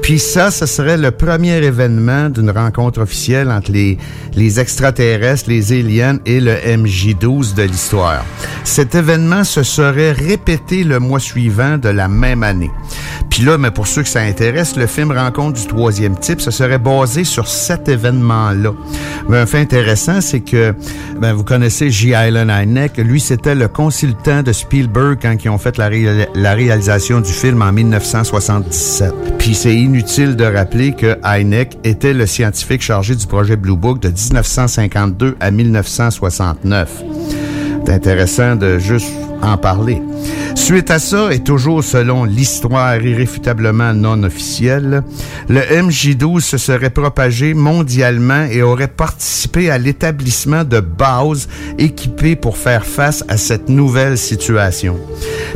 Puis 0.05 0.19
ça, 0.19 0.51
ce 0.51 0.67
serait 0.67 0.99
le 0.99 1.13
premier 1.13 1.57
événement 1.65 2.29
d'une 2.29 2.51
rencontre 2.51 3.01
officielle 3.01 3.51
entre 3.51 3.73
les, 3.73 3.97
les 4.37 4.61
extraterrestres, 4.61 5.49
les 5.49 5.73
aliens 5.73 6.19
et 6.27 6.41
le 6.41 6.53
MJ-12 6.57 7.55
de 7.55 7.63
l'histoire. 7.63 8.23
Cet 8.65 8.95
événement 8.95 9.45
se 9.45 9.63
serait 9.63 10.13
répété 10.13 10.85
le 10.85 11.01
mois 11.01 11.21
suivant 11.21 11.79
de 11.79 11.89
la 11.89 12.09
même 12.09 12.43
année. 12.43 12.71
Puis 13.31 13.43
là, 13.45 13.57
mais 13.57 13.71
pour 13.71 13.87
ceux 13.87 14.03
que 14.03 14.09
ça 14.09 14.21
intéresse, 14.21 14.77
le 14.77 14.87
film 14.87 15.11
Rencontre 15.11 15.59
du 15.61 15.67
troisième 15.67 16.19
type, 16.19 16.41
ce 16.43 16.51
serait 16.51 16.79
basé 16.79 17.25
sur 17.25 17.49
cet 17.49 17.89
événement-là. 17.89 18.73
Mais 19.31 19.39
un 19.39 19.47
fait 19.47 19.59
intéressant, 19.61 20.21
c'est 20.21 20.41
que 20.41 20.75
ben, 21.19 21.33
vous 21.33 21.45
connaissez 21.45 21.91
J. 21.91 22.13
Allen 22.15 22.51
Hynek. 22.51 22.99
Lui, 22.99 23.21
c'était 23.21 23.55
le 23.55 23.69
consultant 23.69 24.43
de 24.43 24.53
Spielberg 24.53 25.19
quand 25.23 25.35
ils 25.43 25.49
ont 25.49 25.57
fait 25.59 25.79
la, 25.79 25.89
ré- 25.89 26.29
la 26.35 26.53
réalisation 26.53 27.21
du 27.23 27.33
film 27.33 27.63
en 27.63 27.73
1977. 27.73 29.13
Puis 29.39 29.55
c'est 29.55 29.75
inutile 29.95 30.35
de 30.35 30.45
rappeler 30.45 30.93
que 30.93 31.17
Hynek 31.25 31.79
était 31.85 32.15
le 32.15 32.27
scientifique 32.27 32.83
chargé 32.83 33.15
du 33.15 33.29
projet 33.29 33.55
Blue 33.55 33.77
Book 33.77 34.01
de 34.01 34.09
1952 34.09 35.37
à 35.39 35.53
1969. 35.53 37.54
C'est 37.85 37.93
intéressant 37.93 38.57
de 38.57 38.79
juste 38.79 39.13
en 39.43 39.59
parler. 39.59 40.01
Suite 40.55 40.91
à 40.91 40.99
ça, 40.99 41.33
et 41.33 41.41
toujours 41.41 41.85
selon 41.85 42.25
l'histoire 42.25 42.97
irréfutablement 43.03 43.93
non 43.93 44.23
officielle, 44.23 45.03
le 45.49 45.61
MJ12 45.61 46.41
se 46.41 46.57
serait 46.57 46.91
propagé 46.91 47.53
mondialement 47.53 48.47
et 48.51 48.63
aurait 48.63 48.89
participé 48.89 49.71
à 49.71 49.77
l'établissement 49.77 50.65
de 50.65 50.81
bases 50.81 51.49
équipées 51.79 52.37
pour 52.37 52.57
faire 52.57 52.87
face 52.87 53.23
à 53.29 53.37
cette 53.37 53.69
nouvelle 53.69 54.17
situation. 54.17 54.99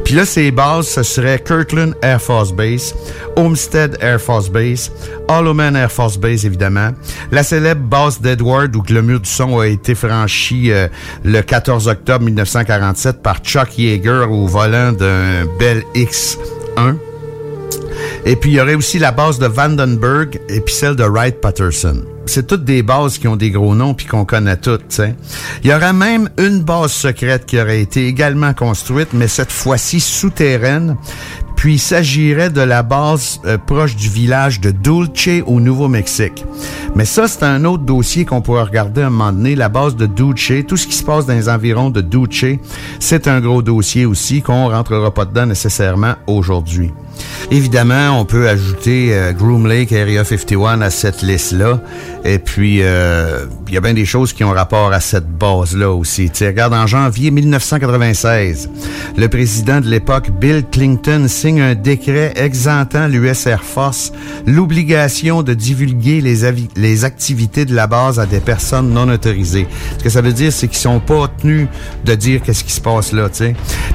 Puis 0.05 0.15
là, 0.15 0.27
ces 0.27 0.51
bases, 0.51 0.89
ce 0.89 1.03
serait 1.03 1.43
Kirtland 1.43 1.95
Air 2.03 2.21
Force 2.21 2.53
Base, 2.53 2.95
Homestead 3.37 3.97
Air 4.01 4.21
Force 4.21 4.51
Base, 4.51 4.91
Holloman 5.29 5.77
Air 5.77 5.93
Force 5.93 6.19
Base, 6.19 6.47
évidemment, 6.47 6.91
la 7.31 7.43
célèbre 7.43 7.83
base 7.83 8.21
d'Edward 8.21 8.75
où 8.75 8.83
le 8.89 9.03
mur 9.03 9.21
du 9.21 9.29
son 9.29 9.59
a 9.59 9.67
été 9.67 9.95
franchi 9.95 10.71
euh, 10.73 10.89
le 11.25 11.41
14 11.43 11.89
octobre 11.89 12.25
1947 12.25 13.23
par 13.23 13.39
Chuck 13.39 13.79
Yeager 13.79 14.27
au 14.29 14.47
volant 14.47 14.93
d'un 14.93 15.47
Bell 15.59 15.83
X-1. 15.95 16.97
Et 18.25 18.37
puis, 18.37 18.51
il 18.51 18.55
y 18.55 18.61
aurait 18.61 18.75
aussi 18.75 18.99
la 18.99 19.13
base 19.13 19.39
de 19.39 19.47
Vandenberg 19.47 20.41
et 20.49 20.61
puis 20.61 20.75
celle 20.75 20.97
de 20.97 21.05
Wright-Patterson. 21.05 22.05
C'est 22.27 22.47
toutes 22.47 22.65
des 22.65 22.83
bases 22.83 23.17
qui 23.17 23.27
ont 23.27 23.37
des 23.37 23.51
gros 23.51 23.75
noms 23.75 23.95
puis 23.95 24.07
qu'on 24.07 24.25
connaît 24.25 24.59
toutes. 24.59 25.01
Il 25.63 25.71
y 25.71 25.73
aurait 25.73 25.95
même 25.95 26.29
une 26.37 26.63
base 26.63 26.93
secrète 26.93 27.47
qui 27.47 27.59
aurait 27.59 27.81
été 27.81 28.07
également 28.07 28.53
construite, 28.53 29.15
mais 29.15 29.29
cette 29.29 29.53
fois-ci 29.53 30.01
souterraine. 30.01 30.97
Puis 31.59 31.75
il 31.75 31.79
s'agirait 31.81 32.51
de 32.51 32.61
la 32.61 32.85
base 32.85 33.41
euh, 33.45 33.59
proche 33.59 33.97
du 33.97 34.09
village 34.09 34.61
de 34.61 34.71
Dulce 34.71 35.43
au 35.45 35.59
Nouveau-Mexique. 35.59 36.45
Mais 36.95 37.05
ça, 37.05 37.27
c'est 37.27 37.43
un 37.43 37.65
autre 37.65 37.83
dossier 37.83 38.25
qu'on 38.25 38.41
pourrait 38.41 38.63
regarder 38.63 39.03
à 39.03 39.09
un 39.09 39.11
moment 39.11 39.33
donné, 39.33 39.57
la 39.57 39.69
base 39.69 39.97
de 39.97 40.07
Dulce. 40.07 40.53
Tout 40.69 40.77
ce 40.77 40.87
qui 40.87 40.95
se 40.95 41.03
passe 41.03 41.27
dans 41.27 41.35
les 41.35 41.49
environs 41.49 41.91
de 41.91 42.01
Dulce, 42.01 42.61
c'est 43.01 43.27
un 43.27 43.41
gros 43.41 43.61
dossier 43.61 44.07
aussi 44.07 44.41
qu'on 44.41 44.71
rentrera 44.71 45.13
pas 45.13 45.25
dedans 45.25 45.47
nécessairement 45.47 46.15
aujourd'hui. 46.29 46.93
Évidemment, 47.51 48.21
on 48.21 48.25
peut 48.25 48.49
ajouter 48.49 49.11
euh, 49.13 49.33
Groom 49.33 49.67
Lake 49.67 49.93
Area 49.93 50.25
51 50.25 50.81
à 50.81 50.91
cette 50.91 51.23
liste-là. 51.23 51.81
Et 52.25 52.39
puis, 52.39 52.81
euh, 52.83 53.47
il 53.69 53.75
y 53.75 53.77
a 53.77 53.81
bien 53.81 53.95
des 53.95 54.05
choses 54.05 54.33
qui 54.33 54.45
ont 54.45 54.51
rapport 54.51 54.93
à 54.93 55.01
cette 55.01 55.29
base-là 55.29 55.91
aussi. 55.91 56.31
Tu 56.31 56.47
regarde, 56.47 56.75
en 56.75 56.87
janvier 56.87 57.31
1996, 57.31 58.69
le 59.17 59.29
président 59.29 59.81
de 59.81 59.87
l'époque, 59.87 60.31
Bill 60.31 60.65
Clinton, 60.71 61.27
signe 61.29 61.61
un 61.61 61.75
décret 61.75 62.33
exemptant 62.37 63.07
l'US 63.07 63.47
Air 63.47 63.63
Force 63.63 64.13
l'obligation 64.47 65.43
de 65.43 65.55
divulguer 65.55 66.21
les, 66.21 67.05
activités 67.05 67.65
de 67.65 67.75
la 67.75 67.87
base 67.87 68.19
à 68.19 68.27
des 68.27 68.41
personnes 68.41 68.91
non 68.91 69.09
autorisées. 69.09 69.67
Ce 69.99 70.05
que 70.05 70.11
ça 70.11 70.21
veut 70.21 70.33
dire, 70.33 70.53
c'est 70.53 70.69
qu'ils 70.69 70.79
sont 70.79 71.01
pas 71.01 71.29
tenus 71.41 71.69
de 72.05 72.15
dire 72.15 72.43
qu'est-ce 72.43 72.65
qui 72.65 72.73
se 72.73 72.81
passe 72.81 73.13
là. 73.13 73.29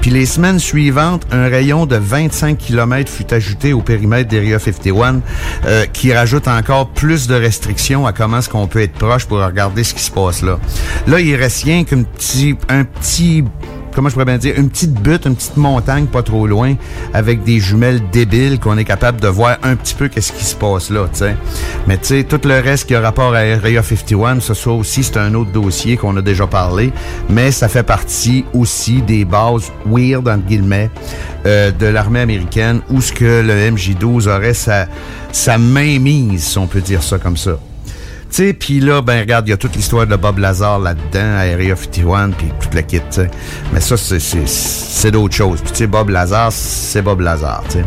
Puis 0.01 0.11
les 0.11 0.25
semaines 0.25 0.59
suivantes, 0.59 1.25
un 1.31 1.47
rayon 1.47 1.85
de 1.85 1.95
25 1.95 2.57
km 2.57 3.11
fut 3.13 3.33
ajouté 3.33 3.73
au 3.73 3.81
périmètre 3.81 4.29
d'Area 4.29 4.59
51, 4.59 5.21
euh, 5.65 5.85
qui 5.85 6.13
rajoute 6.13 6.47
encore 6.47 6.89
plus 6.89 7.27
de 7.27 7.35
restrictions 7.35 8.05
à 8.05 8.13
comment 8.13 8.39
est-ce 8.39 8.49
qu'on 8.49 8.67
peut 8.67 8.81
être 8.81 8.93
proche 8.93 9.25
pour 9.25 9.39
regarder 9.39 9.83
ce 9.83 9.93
qui 9.93 10.03
se 10.03 10.11
passe 10.11 10.41
là. 10.41 10.59
Là, 11.07 11.19
il 11.19 11.35
reste 11.35 11.63
rien 11.63 11.83
qu'un 11.83 12.03
petit, 12.03 12.55
un 12.69 12.83
petit 12.83 13.43
comment 13.93 14.09
je 14.09 14.13
pourrais 14.13 14.25
bien 14.25 14.37
dire, 14.37 14.55
une 14.57 14.69
petite 14.69 14.93
butte, 14.93 15.25
une 15.25 15.35
petite 15.35 15.57
montagne 15.57 16.05
pas 16.05 16.23
trop 16.23 16.47
loin, 16.47 16.75
avec 17.13 17.43
des 17.43 17.59
jumelles 17.59 18.01
débiles 18.11 18.59
qu'on 18.59 18.77
est 18.77 18.85
capable 18.85 19.19
de 19.21 19.27
voir 19.27 19.57
un 19.63 19.75
petit 19.75 19.95
peu 19.95 20.07
qu'est-ce 20.07 20.31
qui 20.31 20.43
se 20.43 20.55
passe 20.55 20.89
là, 20.89 21.07
tu 21.11 21.19
sais. 21.19 21.35
Mais 21.87 21.97
tu 21.97 22.05
sais, 22.05 22.23
tout 22.23 22.39
le 22.47 22.59
reste 22.59 22.87
qui 22.87 22.95
a 22.95 23.01
rapport 23.01 23.33
à 23.33 23.39
Area 23.39 23.83
51, 23.83 24.39
ça, 24.39 24.55
ça 24.55 24.71
aussi, 24.71 25.03
c'est 25.03 25.17
un 25.17 25.33
autre 25.33 25.51
dossier 25.51 25.97
qu'on 25.97 26.15
a 26.17 26.21
déjà 26.21 26.47
parlé, 26.47 26.91
mais 27.29 27.51
ça 27.51 27.67
fait 27.67 27.83
partie 27.83 28.45
aussi 28.53 29.01
des 29.01 29.25
bases 29.25 29.71
weird, 29.85 30.27
entre 30.27 30.45
guillemets, 30.45 30.89
euh, 31.45 31.71
de 31.71 31.85
l'armée 31.87 32.21
américaine, 32.21 32.81
où 32.89 33.01
ce 33.01 33.13
que 33.13 33.41
le 33.41 33.71
MJ-12 33.71 34.27
aurait 34.29 34.53
sa, 34.53 34.87
sa 35.31 35.57
mainmise, 35.57 36.43
si 36.43 36.57
on 36.57 36.67
peut 36.67 36.81
dire 36.81 37.03
ça 37.03 37.17
comme 37.17 37.37
ça. 37.37 37.57
Sais, 38.33 38.53
puis 38.53 38.79
là, 38.79 39.03
ben 39.03 39.19
regarde, 39.19 39.47
il 39.47 39.51
y 39.51 39.53
a 39.53 39.57
toute 39.57 39.75
l'histoire 39.75 40.07
de 40.07 40.15
Bob 40.15 40.39
Lazar 40.39 40.79
là-dedans, 40.79 41.37
Area 41.37 41.75
51, 41.75 42.31
puis 42.31 42.51
toute 42.59 42.73
la 42.73 42.81
kit, 42.81 42.97
tu 42.97 43.03
sais. 43.11 43.29
Mais 43.71 43.79
ça, 43.79 43.95
c'est, 43.95 44.17
c'est, 44.19 45.11
d'autres 45.11 45.35
choses. 45.35 45.61
Puis 45.61 45.69
tu 45.69 45.77
sais, 45.77 45.87
Bob 45.87 46.09
Lazar, 46.09 46.51
c'est 46.51 47.03
Bob 47.03 47.19
Lazar, 47.19 47.63
tu. 47.69 47.77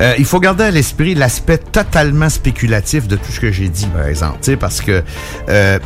Euh, 0.00 0.14
il 0.18 0.24
faut 0.24 0.40
garder 0.40 0.64
à 0.64 0.70
l'esprit 0.70 1.14
l'aspect 1.14 1.58
totalement 1.58 2.30
spéculatif 2.30 3.06
de 3.06 3.16
tout 3.16 3.30
ce 3.30 3.40
que 3.40 3.52
j'ai 3.52 3.68
dit, 3.68 3.86
par 3.88 4.06
exemple, 4.06 4.38
parce 4.56 4.80
que 4.80 5.02
euh, 5.50 5.78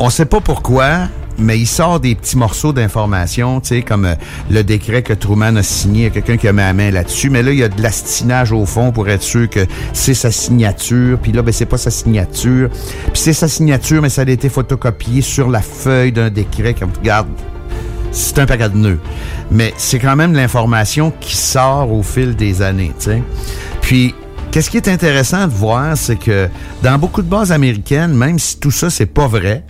on 0.00 0.10
sait 0.10 0.26
pas 0.26 0.40
pourquoi, 0.40 1.02
mais 1.38 1.58
il 1.58 1.66
sort 1.66 2.00
des 2.00 2.14
petits 2.14 2.36
morceaux 2.36 2.72
d'informations, 2.72 3.60
tu 3.60 3.68
sais, 3.68 3.82
comme 3.82 4.04
euh, 4.04 4.14
le 4.50 4.62
décret 4.62 5.02
que 5.02 5.12
Truman 5.12 5.56
a 5.56 5.62
signé, 5.62 6.10
quelqu'un 6.10 6.36
qui 6.36 6.48
a 6.48 6.52
mis 6.52 6.60
la 6.60 6.72
main 6.72 6.90
là-dessus, 6.90 7.30
mais 7.30 7.42
là, 7.42 7.52
il 7.52 7.58
y 7.58 7.64
a 7.64 7.68
de 7.68 7.82
l'astinage 7.82 8.52
au 8.52 8.66
fond 8.66 8.92
pour 8.92 9.08
être 9.08 9.22
sûr 9.22 9.48
que 9.48 9.66
c'est 9.92 10.14
sa 10.14 10.30
signature, 10.30 11.18
puis 11.18 11.32
là, 11.32 11.42
ben, 11.42 11.52
c'est 11.52 11.66
pas 11.66 11.78
sa 11.78 11.90
signature, 11.90 12.70
puis 12.70 13.20
c'est 13.20 13.32
sa 13.32 13.48
signature, 13.48 14.02
mais 14.02 14.08
ça 14.08 14.22
a 14.22 14.28
été 14.28 14.48
photocopié 14.48 15.22
sur 15.22 15.50
la 15.50 15.60
feuille 15.60 16.12
d'un 16.12 16.30
décret, 16.30 16.74
comme, 16.74 16.90
regarde, 16.98 17.28
c'est 18.12 18.38
un 18.38 18.46
paquet 18.46 18.70
de 18.70 18.76
nœuds. 18.76 19.00
Mais 19.50 19.74
c'est 19.76 19.98
quand 19.98 20.16
même 20.16 20.32
l'information 20.32 21.12
qui 21.20 21.36
sort 21.36 21.92
au 21.92 22.02
fil 22.02 22.34
des 22.34 22.62
années, 22.62 22.92
tu 22.98 23.04
sais. 23.04 23.22
Puis, 23.82 24.14
qu'est-ce 24.50 24.70
qui 24.70 24.78
est 24.78 24.88
intéressant 24.88 25.46
de 25.46 25.52
voir, 25.52 25.96
c'est 25.96 26.16
que 26.16 26.48
dans 26.82 26.98
beaucoup 26.98 27.22
de 27.22 27.28
bases 27.28 27.52
américaines, 27.52 28.14
même 28.14 28.38
si 28.38 28.58
tout 28.58 28.70
ça, 28.70 28.90
c'est 28.90 29.06
pas 29.06 29.26
vrai, 29.26 29.64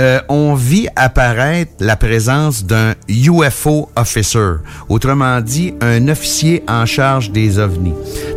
euh, 0.00 0.20
on 0.28 0.54
vit 0.54 0.88
apparaître 0.94 1.72
la 1.80 1.96
présence 1.96 2.64
d'un 2.64 2.94
UFO 3.08 3.88
officer, 3.96 4.56
autrement 4.88 5.40
dit, 5.40 5.74
un 5.80 6.08
officier 6.08 6.62
en 6.68 6.84
charge 6.84 7.30
des 7.30 7.58
ovnis. 7.58 7.94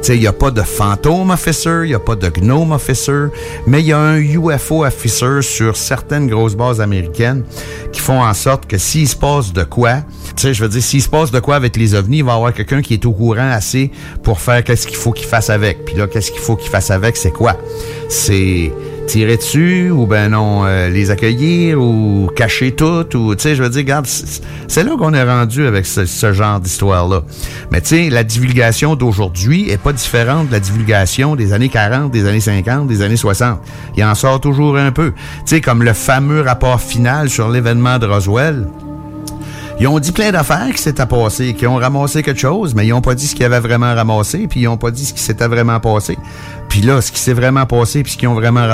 Il 0.08 0.20
n'y 0.20 0.28
a 0.28 0.34
pas 0.34 0.52
de 0.52 0.62
fantôme 0.62 1.32
officer, 1.32 1.82
il 1.84 1.90
n'y 1.90 1.94
a 1.94 2.00
pas 2.00 2.16
de 2.16 2.30
gnome 2.30 2.72
officer, 2.72 3.28
mais 3.68 3.82
il 3.82 3.88
y 3.88 3.94
a 3.94 4.00
un 4.00 4.18
UFO 4.18 4.86
officer 4.86 5.42
sur 5.42 5.76
certaines 5.76 6.28
grosses 6.28 6.56
bases 6.56 6.80
américaines 6.80 7.44
qui 7.92 8.00
font 8.00 8.22
en 8.24 8.34
sorte 8.34 8.66
que 8.66 8.78
s'il 8.78 9.08
se 9.08 9.16
passe 9.16 9.52
de 9.52 9.64
quoi, 9.64 10.04
je 10.38 10.64
veux 10.64 10.70
dire, 10.70 10.82
s'il 10.82 11.02
se 11.02 11.10
passe 11.10 11.32
de 11.32 11.40
quoi 11.40 11.58
avec 11.58 11.76
les 11.76 11.94
ovnis, 11.94 12.20
il 12.20 12.24
va 12.24 12.34
y 12.34 12.36
avoir 12.36 12.54
quelqu'un 12.54 12.82
qui 12.82 12.94
est 12.94 13.06
au 13.06 13.12
courant 13.12 13.52
assez 13.52 13.92
pour 14.24 14.40
faire 14.40 14.64
qu'est-ce 14.64 14.88
qu'il 14.88 14.98
faut 14.98 15.12
qu'il 15.12 15.28
fasse 15.28 15.50
avec. 15.50 15.84
Puis 15.84 15.96
là, 15.96 16.08
qu'est-ce 16.08 16.32
qu'il 16.32 16.42
faut 16.42 16.56
qu'il 16.56 16.70
fasse 16.70 16.90
avec, 16.90 17.18
c'est 17.18 17.32
quoi? 17.32 17.58
C'est 18.08 18.72
tirer 19.10 19.38
dessus 19.38 19.90
ou 19.90 20.06
ben 20.06 20.30
non 20.30 20.66
euh, 20.66 20.90
les 20.90 21.10
accueillir 21.10 21.82
ou 21.82 22.30
cacher 22.36 22.74
tout 22.74 23.16
ou 23.18 23.34
tu 23.34 23.42
sais 23.42 23.56
je 23.56 23.64
veux 23.64 23.70
dire 23.70 23.80
regarde 23.82 24.06
c'est 24.06 24.84
là 24.84 24.92
qu'on 24.98 25.14
est 25.14 25.24
rendu 25.24 25.66
avec 25.66 25.88
ce, 25.88 26.06
ce 26.06 26.32
genre 26.32 26.60
d'histoire 26.60 27.08
là 27.08 27.24
mais 27.72 27.82
tu 27.82 27.88
sais 27.88 28.10
la 28.10 28.24
divulgation 28.24 28.96
d'aujourd'hui 28.96 29.70
est 29.72 29.82
pas 29.82 29.94
différente 29.94 30.48
de 30.48 30.52
la 30.52 30.60
divulgation 30.60 31.36
des 31.36 31.54
années 31.54 31.70
40 31.70 32.12
des 32.12 32.28
années 32.28 32.40
50 32.40 32.88
des 32.88 33.02
années 33.02 33.18
60 33.18 33.60
il 33.98 34.04
en 34.04 34.16
sort 34.16 34.40
toujours 34.40 34.78
un 34.78 34.92
peu. 34.92 35.12
Tu 35.12 35.56
sais 35.56 35.62
comme 35.62 35.84
le 35.84 35.94
fameux 35.94 36.42
rapport 36.42 36.82
final 36.82 37.30
sur 37.30 37.50
l'événement 37.50 38.00
de 38.00 38.06
Roswell 38.06 38.68
ils 39.80 39.88
ont 39.88 40.00
dit 40.00 40.12
plein 40.12 40.32
d'affaires 40.32 40.72
qui 40.74 40.82
s'étaient 40.82 41.06
passées, 41.06 41.54
qui 41.54 41.66
ont 41.66 41.76
ramassé 41.76 42.22
quelque 42.22 42.40
chose, 42.40 42.76
mais 42.76 42.86
ils 42.86 42.94
ont 42.94 43.02
pas 43.02 43.16
dit 43.16 43.28
ce 43.28 43.36
qu'ils 43.36 43.46
avaient 43.46 43.62
vraiment 43.62 43.94
ramassé, 43.94 44.48
puis 44.50 44.62
ils 44.62 44.68
ont 44.68 44.78
pas 44.78 44.92
dit 44.92 45.06
ce 45.06 45.14
qui 45.14 45.22
s'était 45.22 45.48
vraiment 45.48 45.80
passé. 45.80 46.18
Puis 46.68 46.82
là, 46.82 47.02
ce 47.02 47.12
qui 47.12 47.20
s'est 47.20 47.34
vraiment 47.34 47.66
passé, 47.66 48.04
puis 48.04 48.12
ce 48.12 48.18
qu'ils 48.18 48.28
ont 48.28 48.34
vraiment 48.34 48.68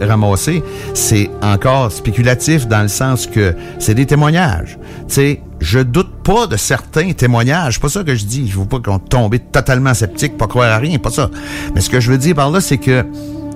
ramassé, 0.00 0.62
c'est 0.94 1.30
encore 1.42 1.90
spéculatif 1.90 2.68
dans 2.68 2.82
le 2.82 2.88
sens 2.88 3.26
que 3.26 3.54
c'est 3.78 3.94
des 3.94 4.06
témoignages. 4.06 4.78
Tu 5.08 5.14
sais, 5.14 5.42
je 5.60 5.80
doute 5.80 6.12
pas 6.22 6.46
de 6.46 6.56
certains 6.56 7.12
témoignages. 7.12 7.80
Pas 7.80 7.88
ça 7.88 8.04
que 8.04 8.14
je 8.14 8.24
dis. 8.24 8.48
Je 8.48 8.58
veux 8.58 8.66
pas 8.66 8.78
qu'on 8.78 8.98
tombe 8.98 9.36
totalement 9.50 9.94
sceptique, 9.94 10.36
pas 10.36 10.46
croire 10.46 10.70
à 10.72 10.78
rien, 10.78 10.98
pas 10.98 11.10
ça. 11.10 11.28
Mais 11.74 11.80
ce 11.80 11.90
que 11.90 12.00
je 12.00 12.10
veux 12.10 12.18
dire 12.18 12.34
par 12.34 12.50
là, 12.50 12.60
c'est 12.60 12.78
que 12.78 13.04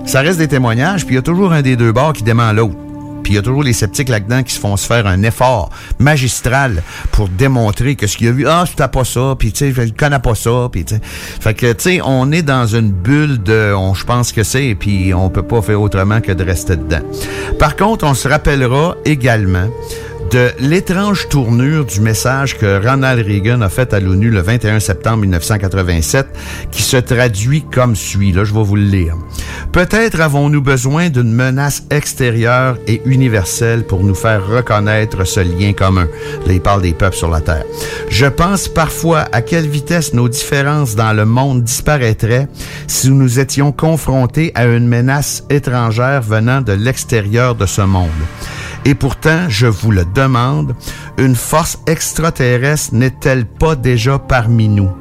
ça 0.04 0.20
reste 0.20 0.38
des 0.38 0.48
témoignages, 0.48 1.04
puis 1.04 1.14
il 1.14 1.16
y 1.16 1.20
a 1.20 1.22
toujours 1.22 1.52
un 1.52 1.62
des 1.62 1.76
deux 1.76 1.92
bords 1.92 2.12
qui 2.12 2.22
dément 2.22 2.52
l'autre. 2.52 2.76
Puis 3.26 3.32
il 3.32 3.36
y 3.38 3.40
a 3.40 3.42
toujours 3.42 3.64
les 3.64 3.72
sceptiques 3.72 4.08
là-dedans 4.08 4.44
qui 4.44 4.54
se 4.54 4.60
font 4.60 4.76
se 4.76 4.86
faire 4.86 5.04
un 5.04 5.24
effort 5.24 5.70
magistral 5.98 6.84
pour 7.10 7.28
démontrer 7.28 7.96
que 7.96 8.06
ce 8.06 8.16
qu'il 8.16 8.28
a 8.28 8.30
vu, 8.30 8.46
ah, 8.46 8.62
tu 8.68 8.80
n'as 8.80 8.86
pas 8.86 9.04
ça, 9.04 9.34
puis 9.36 9.50
tu 9.50 9.74
sais, 9.74 9.86
je 9.88 9.92
connais 9.92 10.20
pas 10.20 10.36
ça, 10.36 10.68
puis 10.70 10.84
tu 10.84 10.94
sais. 10.94 11.00
Fait 11.02 11.52
que, 11.52 11.72
tu 11.72 11.82
sais, 11.82 12.00
on 12.04 12.30
est 12.30 12.42
dans 12.42 12.68
une 12.68 12.92
bulle 12.92 13.42
de, 13.42 13.74
on, 13.76 13.94
je 13.94 14.04
pense 14.04 14.30
que 14.30 14.44
c'est, 14.44 14.76
puis 14.78 15.12
on 15.12 15.28
peut 15.28 15.42
pas 15.42 15.60
faire 15.60 15.80
autrement 15.80 16.20
que 16.20 16.30
de 16.30 16.44
rester 16.44 16.76
dedans. 16.76 17.00
Par 17.58 17.74
contre, 17.74 18.06
on 18.06 18.14
se 18.14 18.28
rappellera 18.28 18.94
également 19.04 19.70
de 20.30 20.50
l'étrange 20.58 21.28
tournure 21.28 21.84
du 21.84 22.00
message 22.00 22.56
que 22.56 22.84
Ronald 22.84 23.24
Reagan 23.26 23.60
a 23.60 23.68
fait 23.68 23.92
à 23.92 24.00
l'ONU 24.00 24.30
le 24.30 24.40
21 24.40 24.80
septembre 24.80 25.18
1987, 25.18 26.26
qui 26.70 26.82
se 26.82 26.96
traduit 26.96 27.62
comme 27.62 27.94
suit. 27.94 28.32
Là, 28.32 28.44
je 28.44 28.54
vais 28.54 28.62
vous 28.62 28.76
le 28.76 28.82
lire. 28.82 29.16
Peut-être 29.72 30.20
avons-nous 30.20 30.62
besoin 30.62 31.10
d'une 31.10 31.32
menace 31.32 31.84
extérieure 31.90 32.78
et 32.86 33.02
universelle 33.04 33.84
pour 33.84 34.02
nous 34.02 34.14
faire 34.14 34.46
reconnaître 34.46 35.24
ce 35.24 35.40
lien 35.40 35.72
commun. 35.72 36.08
Là, 36.46 36.52
il 36.52 36.60
parle 36.60 36.82
des 36.82 36.94
peuples 36.94 37.16
sur 37.16 37.30
la 37.30 37.40
Terre. 37.40 37.64
Je 38.08 38.26
pense 38.26 38.68
parfois 38.68 39.26
à 39.32 39.42
quelle 39.42 39.68
vitesse 39.68 40.14
nos 40.14 40.28
différences 40.28 40.96
dans 40.96 41.12
le 41.12 41.24
monde 41.24 41.62
disparaîtraient 41.62 42.48
si 42.86 43.10
nous 43.10 43.38
étions 43.38 43.72
confrontés 43.72 44.52
à 44.54 44.64
une 44.64 44.88
menace 44.88 45.44
étrangère 45.50 46.22
venant 46.22 46.60
de 46.60 46.72
l'extérieur 46.72 47.54
de 47.54 47.66
ce 47.66 47.82
monde. 47.82 48.10
Et 48.86 48.94
pourtant, 48.94 49.48
je 49.48 49.66
vous 49.66 49.90
le 49.90 50.04
demande, 50.04 50.76
une 51.18 51.34
force 51.34 51.80
extraterrestre 51.88 52.94
n'est-elle 52.94 53.44
pas 53.44 53.74
déjà 53.74 54.20
parmi 54.20 54.68
nous? 54.68 54.92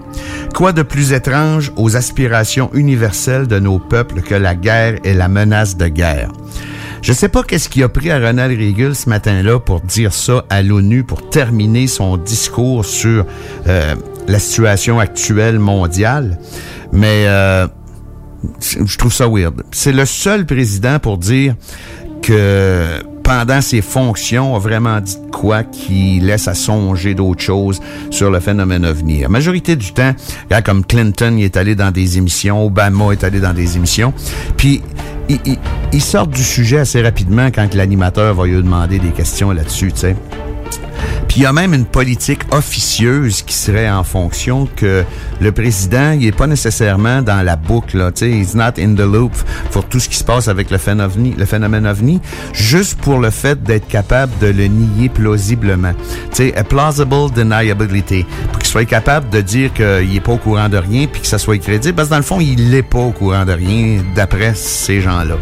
Quoi 0.55 0.71
de 0.71 0.81
plus 0.81 1.13
étrange 1.13 1.71
aux 1.75 1.95
aspirations 1.95 2.71
universelles 2.73 3.45
de 3.45 3.59
nos 3.59 3.77
peuples 3.77 4.21
que 4.21 4.33
la 4.33 4.55
guerre 4.55 4.97
et 5.03 5.13
la 5.13 5.27
menace 5.27 5.77
de 5.77 5.87
guerre? 5.87 6.31
Je 7.03 7.13
sais 7.13 7.29
pas 7.29 7.43
qu'est-ce 7.43 7.69
qui 7.69 7.83
a 7.83 7.87
pris 7.87 8.09
à 8.09 8.17
Ronald 8.17 8.57
Reagan 8.57 8.95
ce 8.95 9.07
matin-là 9.07 9.59
pour 9.59 9.81
dire 9.81 10.13
ça 10.13 10.43
à 10.49 10.63
l'ONU, 10.63 11.03
pour 11.03 11.29
terminer 11.29 11.85
son 11.85 12.17
discours 12.17 12.85
sur 12.85 13.23
euh, 13.67 13.93
la 14.27 14.39
situation 14.39 14.99
actuelle 14.99 15.59
mondiale, 15.59 16.39
mais 16.91 17.25
euh, 17.27 17.67
je 18.61 18.97
trouve 18.97 19.13
ça 19.13 19.27
weird. 19.27 19.61
C'est 19.71 19.91
le 19.91 20.07
seul 20.07 20.47
président 20.47 20.97
pour 20.97 21.19
dire 21.19 21.53
que 22.23 23.03
pendant 23.25 23.59
ses 23.59 23.81
fonctions, 23.81 24.55
a 24.55 24.59
vraiment 24.59 25.01
dit 25.01 25.17
quoi 25.31 25.63
qui 25.63 26.19
laisse 26.19 26.47
à 26.47 26.53
songer 26.53 27.15
d'autres 27.15 27.41
choses 27.41 27.81
sur 28.11 28.29
le 28.29 28.39
phénomène 28.39 28.85
ovni. 28.85 29.21
La 29.21 29.29
majorité 29.29 29.75
du 29.75 29.91
temps, 29.93 30.13
comme 30.63 30.85
Clinton, 30.85 31.35
il 31.37 31.43
est 31.43 31.57
allé 31.57 31.73
dans 31.73 31.91
des 31.91 32.19
émissions, 32.19 32.63
Obama 32.63 33.11
est 33.11 33.23
allé 33.23 33.39
dans 33.39 33.53
des 33.53 33.77
émissions, 33.77 34.13
puis 34.55 34.81
il, 35.27 36.01
sort 36.01 36.27
du 36.27 36.43
sujet 36.43 36.77
assez 36.77 37.01
rapidement 37.01 37.47
quand 37.47 37.73
l'animateur 37.73 38.35
va 38.35 38.45
lui 38.45 38.57
demander 38.57 38.99
des 38.99 39.09
questions 39.09 39.51
là-dessus, 39.51 39.91
tu 39.91 40.01
sais. 40.01 40.15
Puis 41.35 41.41
il 41.41 41.43
y 41.43 41.47
a 41.47 41.51
même 41.51 41.73
une 41.73 41.83
politique 41.83 42.43
officieuse 42.51 43.41
qui 43.41 43.53
serait 43.53 43.89
en 43.89 44.05
fonction 44.05 44.69
que 44.73 45.03
le 45.41 45.51
président, 45.51 46.11
il 46.11 46.27
est 46.27 46.31
pas 46.31 46.47
nécessairement 46.47 47.21
dans 47.21 47.45
la 47.45 47.57
boucle, 47.57 47.97
là, 47.97 48.13
tu 48.13 48.19
sais, 48.19 48.31
he's 48.31 48.55
not 48.55 48.79
in 48.79 48.95
the 48.95 49.01
loop 49.01 49.33
pour 49.71 49.83
tout 49.83 49.99
ce 49.99 50.07
qui 50.07 50.15
se 50.15 50.23
passe 50.23 50.47
avec 50.47 50.71
le 50.71 50.77
phénomène 50.77 51.85
ovni, 51.87 52.21
juste 52.53 52.97
pour 52.99 53.19
le 53.19 53.31
fait 53.31 53.61
d'être 53.61 53.85
capable 53.89 54.31
de 54.39 54.47
le 54.47 54.67
nier 54.67 55.09
plausiblement. 55.09 55.91
Tu 56.31 56.35
sais, 56.35 56.55
a 56.55 56.63
plausible 56.63 57.29
deniability, 57.35 58.25
pour 58.53 58.59
qu'il 58.59 58.69
soit 58.69 58.85
capable 58.85 59.29
de 59.29 59.41
dire 59.41 59.73
qu'il 59.73 60.15
est 60.15 60.23
pas 60.23 60.31
au 60.31 60.37
courant 60.37 60.69
de 60.69 60.77
rien 60.77 61.05
puis 61.05 61.19
que 61.19 61.27
ça 61.27 61.37
soit 61.37 61.57
crédible, 61.57 61.95
parce 61.95 62.07
que 62.07 62.13
dans 62.13 62.19
le 62.19 62.23
fond, 62.23 62.39
il 62.39 62.69
n'est 62.69 62.81
pas 62.81 62.99
au 62.99 63.11
courant 63.11 63.43
de 63.43 63.51
rien 63.51 64.05
d'après 64.15 64.53
ces 64.55 65.01
gens-là. 65.01 65.35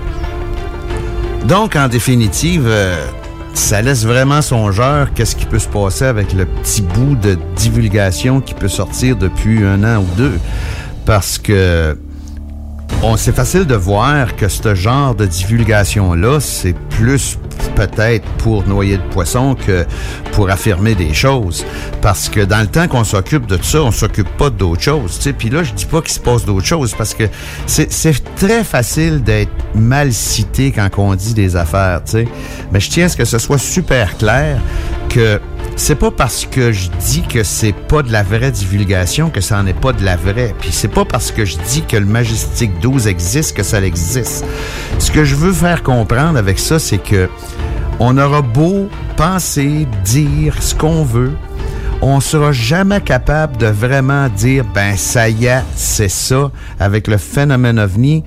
Donc, 1.45 1.75
en 1.75 1.87
définitive, 1.87 2.63
euh, 2.65 3.05
ça 3.53 3.81
laisse 3.81 4.05
vraiment 4.05 4.41
songeur 4.41 5.13
qu'est-ce 5.13 5.35
qui 5.35 5.45
peut 5.45 5.59
se 5.59 5.67
passer 5.67 6.05
avec 6.05 6.33
le 6.33 6.45
petit 6.45 6.81
bout 6.81 7.15
de 7.15 7.37
divulgation 7.55 8.41
qui 8.41 8.53
peut 8.53 8.67
sortir 8.67 9.15
depuis 9.15 9.63
un 9.63 9.83
an 9.83 10.01
ou 10.01 10.07
deux. 10.17 10.39
Parce 11.05 11.37
que 11.37 11.97
on 13.01 13.17
c'est 13.17 13.35
facile 13.35 13.65
de 13.65 13.75
voir 13.75 14.35
que 14.35 14.47
ce 14.47 14.75
genre 14.75 15.13
de 15.13 15.25
divulgation-là, 15.25 16.39
c'est 16.39 16.75
plus 16.89 17.37
peut-être 17.75 18.25
pour 18.39 18.67
noyer 18.67 18.97
de 18.97 19.03
poisson 19.11 19.55
que 19.55 19.85
pour 20.31 20.49
affirmer 20.49 20.95
des 20.95 21.13
choses. 21.13 21.65
Parce 22.01 22.29
que 22.29 22.41
dans 22.41 22.61
le 22.61 22.67
temps 22.67 22.87
qu'on 22.87 23.03
s'occupe 23.03 23.45
de 23.45 23.61
ça, 23.61 23.83
on 23.83 23.91
s'occupe 23.91 24.29
pas 24.37 24.49
d'autres 24.49 24.81
choses. 24.81 25.17
Tu 25.17 25.23
sais. 25.23 25.33
Puis 25.33 25.49
là, 25.49 25.63
je 25.63 25.73
dis 25.73 25.85
pas 25.85 26.01
qu'il 26.01 26.13
se 26.13 26.19
passe 26.19 26.45
d'autres 26.45 26.65
choses 26.65 26.93
parce 26.95 27.13
que 27.13 27.23
c'est 27.67 28.35
très 28.35 28.63
facile 28.63 29.23
d'être 29.23 29.51
mal 29.75 30.13
cité 30.13 30.71
quand 30.71 30.89
on 30.97 31.15
dit 31.15 31.33
des 31.33 31.55
affaires. 31.55 32.01
Tu 32.05 32.11
sais. 32.11 32.27
Mais 32.71 32.79
je 32.79 32.89
tiens 32.89 33.05
à 33.05 33.09
ce 33.09 33.17
que 33.17 33.25
ce 33.25 33.37
soit 33.37 33.57
super 33.57 34.17
clair 34.17 34.59
que 35.09 35.39
c'est 35.75 35.95
pas 35.95 36.11
parce 36.11 36.45
que 36.45 36.71
je 36.71 36.89
dis 36.99 37.23
que 37.23 37.43
c'est 37.43 37.73
pas 37.73 38.03
de 38.03 38.11
la 38.11 38.23
vraie 38.23 38.51
divulgation 38.51 39.29
que 39.29 39.41
ça 39.41 39.59
en 39.59 39.65
est 39.67 39.79
pas 39.79 39.93
de 39.93 40.03
la 40.03 40.15
vraie. 40.15 40.53
Puis 40.59 40.71
c'est 40.71 40.87
pas 40.87 41.05
parce 41.05 41.31
que 41.31 41.45
je 41.45 41.57
dis 41.69 41.83
que 41.83 41.97
le 41.97 42.05
Majestic 42.05 42.79
12 42.79 43.07
existe 43.07 43.55
que 43.55 43.63
ça 43.63 43.81
existe. 43.81 44.45
Ce 44.99 45.11
que 45.11 45.23
je 45.23 45.35
veux 45.35 45.53
faire 45.53 45.83
comprendre 45.83 46.37
avec 46.37 46.59
ça, 46.59 46.79
c'est 46.79 46.99
que 46.99 47.29
on 47.99 48.17
aura 48.17 48.41
beau 48.41 48.89
penser, 49.17 49.87
dire 50.03 50.61
ce 50.61 50.75
qu'on 50.75 51.03
veut, 51.03 51.33
on 52.01 52.19
sera 52.19 52.51
jamais 52.51 52.99
capable 52.99 53.57
de 53.57 53.67
vraiment 53.67 54.27
dire 54.27 54.65
ben 54.73 54.97
ça 54.97 55.29
y 55.29 55.45
est, 55.45 55.63
c'est 55.75 56.09
ça 56.09 56.51
avec 56.79 57.07
le 57.07 57.17
phénomène 57.17 57.79
ovni, 57.79 58.23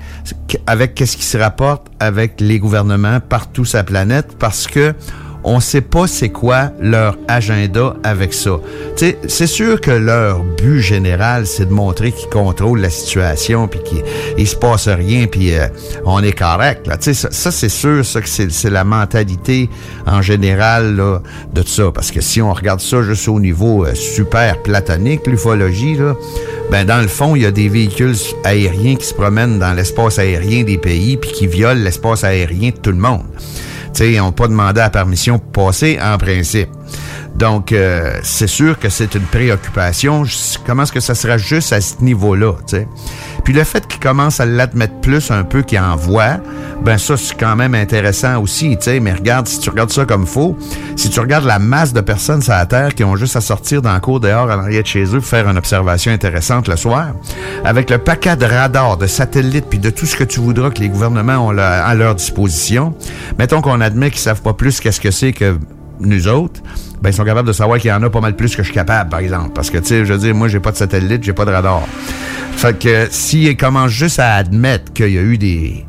avec 0.67 0.95
qu'est-ce 0.95 1.17
qui 1.17 1.25
se 1.25 1.37
rapporte 1.37 1.87
avec 2.01 2.41
les 2.41 2.59
gouvernements 2.59 3.21
partout 3.21 3.65
sa 3.65 3.85
planète 3.85 4.37
parce 4.39 4.67
que 4.67 4.95
on 5.47 5.61
sait 5.61 5.81
pas 5.81 6.09
c'est 6.09 6.29
quoi 6.29 6.73
leur 6.81 7.17
agenda 7.29 7.95
avec 8.03 8.35
ça. 8.35 8.59
C'est 8.97 9.47
sûr 9.47 9.81
que 9.81 9.93
leur 9.93 10.43
but 10.43 10.81
général, 10.81 11.47
c'est 11.47 11.67
de 11.67 11.73
montrer 11.73 12.11
qu'ils 12.11 12.29
contrôlent 12.29 12.81
la 12.81 12.91
situation, 12.91 13.69
puis 13.69 13.81
qu'il 13.85 14.49
se 14.49 14.57
passe 14.57 14.89
rien, 14.89 15.27
puis 15.27 15.55
euh, 15.55 15.69
on 16.05 16.23
est 16.23 16.33
correct. 16.33 16.89
Là. 16.89 16.97
Ça, 17.01 17.15
ça 17.15 17.51
c'est 17.53 17.69
sûr, 17.69 18.05
ça 18.05 18.21
que 18.21 18.29
c'est 18.29 18.71
la 18.71 18.83
mentalité 18.83 19.71
en 20.05 20.21
général 20.21 20.97
là, 20.97 21.23
de 21.55 21.63
ça. 21.63 21.93
Parce 21.95 22.11
que 22.11 22.21
si 22.21 22.43
on 22.43 22.53
regarde 22.53 22.81
ça 22.81 23.03
juste 23.03 23.29
au 23.29 23.39
niveau 23.39 23.87
euh, 23.87 23.95
super 23.95 24.61
platonique, 24.63 25.27
l'ufologie, 25.29 25.95
là, 25.95 26.17
ben 26.73 26.85
dans 26.85 27.01
le 27.01 27.09
fond, 27.09 27.37
il 27.37 27.43
y 27.43 27.47
a 27.47 27.53
des 27.53 27.69
véhicules 27.69 28.17
aériens 28.43 28.97
qui 28.97 29.07
se 29.07 29.15
promènent 29.15 29.61
dans 29.61 29.75
l'espace 29.75 30.19
aérien 30.19 30.65
des 30.65 30.79
pays, 30.79 31.17
puis 31.17 31.31
qui 31.31 31.47
violent 31.47 31.81
l'espace 31.81 32.25
aérien 32.25 32.71
de 32.71 32.77
tout 32.77 32.91
le 32.91 32.99
monde 32.99 33.23
ils 34.01 34.19
n'ont 34.19 34.33
pas 34.33 34.49
demandé 34.49 34.81
la 34.81 34.91
permission 34.91 35.39
pour 35.39 35.67
passer 35.67 35.99
en 36.03 36.19
principe. 36.19 36.69
Donc, 37.39 37.73
euh, 37.73 38.19
c'est 38.23 38.47
sûr 38.47 38.79
que 38.79 38.89
c'est 38.89 39.15
une 39.15 39.23
préoccupation. 39.25 40.23
Comment 40.67 40.85
est-ce 40.85 40.93
que 40.93 41.01
ça 41.01 41.15
sera 41.15 41.37
juste 41.37 41.73
à 41.73 41.81
ce 41.81 41.97
niveau-là, 42.01 42.55
sais? 42.67 42.89
Puis 43.45 43.53
le 43.53 43.63
fait 43.63 43.87
qu'ils 43.87 44.01
commencent 44.01 44.41
à 44.41 44.47
l'admettre 44.47 44.95
plus 45.01 45.31
un 45.31 45.45
peu 45.45 45.63
qu'ils 45.63 45.79
en 45.79 45.97
voient, 45.97 46.39
ben 46.83 46.97
ça, 46.99 47.17
c'est 47.17 47.39
quand 47.39 47.55
même 47.55 47.75
intéressant 47.75 48.41
aussi, 48.41 48.77
tu 48.79 48.85
sais. 48.85 49.01
Mais 49.01 49.13
regarde, 49.13 49.47
si 49.49 49.61
tu 49.61 49.69
regardes 49.69 49.93
ça 49.93 50.07
comme 50.07 50.27
faux, 50.27 50.57
si 50.97 51.11
tu 51.11 51.21
regardes 51.21 51.45
la 51.45 51.59
masse 51.59 51.93
de 51.93 52.01
personnes 52.01 52.41
sur 52.41 52.55
la 52.55 52.65
Terre 52.65 52.95
qui 52.95 53.05
ont 53.05 53.17
juste 53.17 53.37
à 53.37 53.43
sortir 53.43 53.83
dans 53.83 53.93
le 53.93 54.01
cours 54.01 54.21
dehors 54.21 54.47
en 54.47 54.59
arrière 54.59 54.83
de 54.83 54.87
chez 54.87 55.05
eux 55.05 55.21
pour 55.21 55.27
faire 55.27 55.49
une 55.49 55.59
observation 55.59 56.13
intéressante 56.13 56.69
le 56.69 56.77
soir, 56.77 57.09
avec 57.65 57.91
le 57.91 57.99
paquet 57.99 58.37
de 58.37 58.47
radars, 58.47 58.97
de 58.97 59.07
satellites, 59.07 59.67
puis 59.69 59.79
de 59.79 59.91
tout 59.91 60.07
ce 60.07 60.17
que 60.17 60.25
tu 60.25 60.41
voudras 60.41 60.71
que 60.71 60.81
les 60.81 60.89
gouvernements 60.89 61.47
ont 61.47 61.57
à 61.59 61.95
leur 61.95 62.15
disposition, 62.15 62.95
mettons 63.39 63.61
qu'on 63.61 63.81
admet 63.83 64.11
qu'ils 64.11 64.21
savent 64.21 64.43
pas 64.43 64.55
plus 64.55 64.81
qu'est-ce 64.81 65.01
que 65.01 65.11
c'est 65.11 65.33
que 65.33 65.59
nous 66.01 66.29
autres, 66.29 66.61
ben, 67.03 67.11
ils 67.11 67.13
sont 67.13 67.25
capables 67.25 67.49
de 67.49 67.53
savoir 67.53 67.79
qu'il 67.79 67.91
y 67.91 67.93
en 67.93 68.03
a 68.03 68.11
pas 68.11 68.21
mal 68.21 68.35
plus 68.35 68.57
que 68.57 68.63
je 68.63 68.69
suis 68.69 68.75
capable, 68.75 69.11
par 69.11 69.21
exemple. 69.21 69.51
Parce 69.55 69.71
que, 69.71 69.79
tu 69.79 69.87
sais, 69.87 70.05
je 70.05 70.13
veux 70.13 70.19
dire, 70.19 70.35
moi, 70.35 70.49
j'ai 70.49 70.61
pas 70.61 70.73
de 70.73 70.77
satellite, 70.77 71.23
j'ai 71.23 71.33
pas 71.33 71.45
de 71.45 71.51
radar. 71.51 71.83
Fait 72.57 72.79
que 72.79 73.09
s'ils 73.11 73.57
commencent 73.57 73.91
juste 73.91 74.19
à 74.19 74.35
admettre 74.35 74.93
qu'il 74.93 75.13
y 75.13 75.19
a 75.19 75.23
eu 75.23 75.37
des 75.37 75.85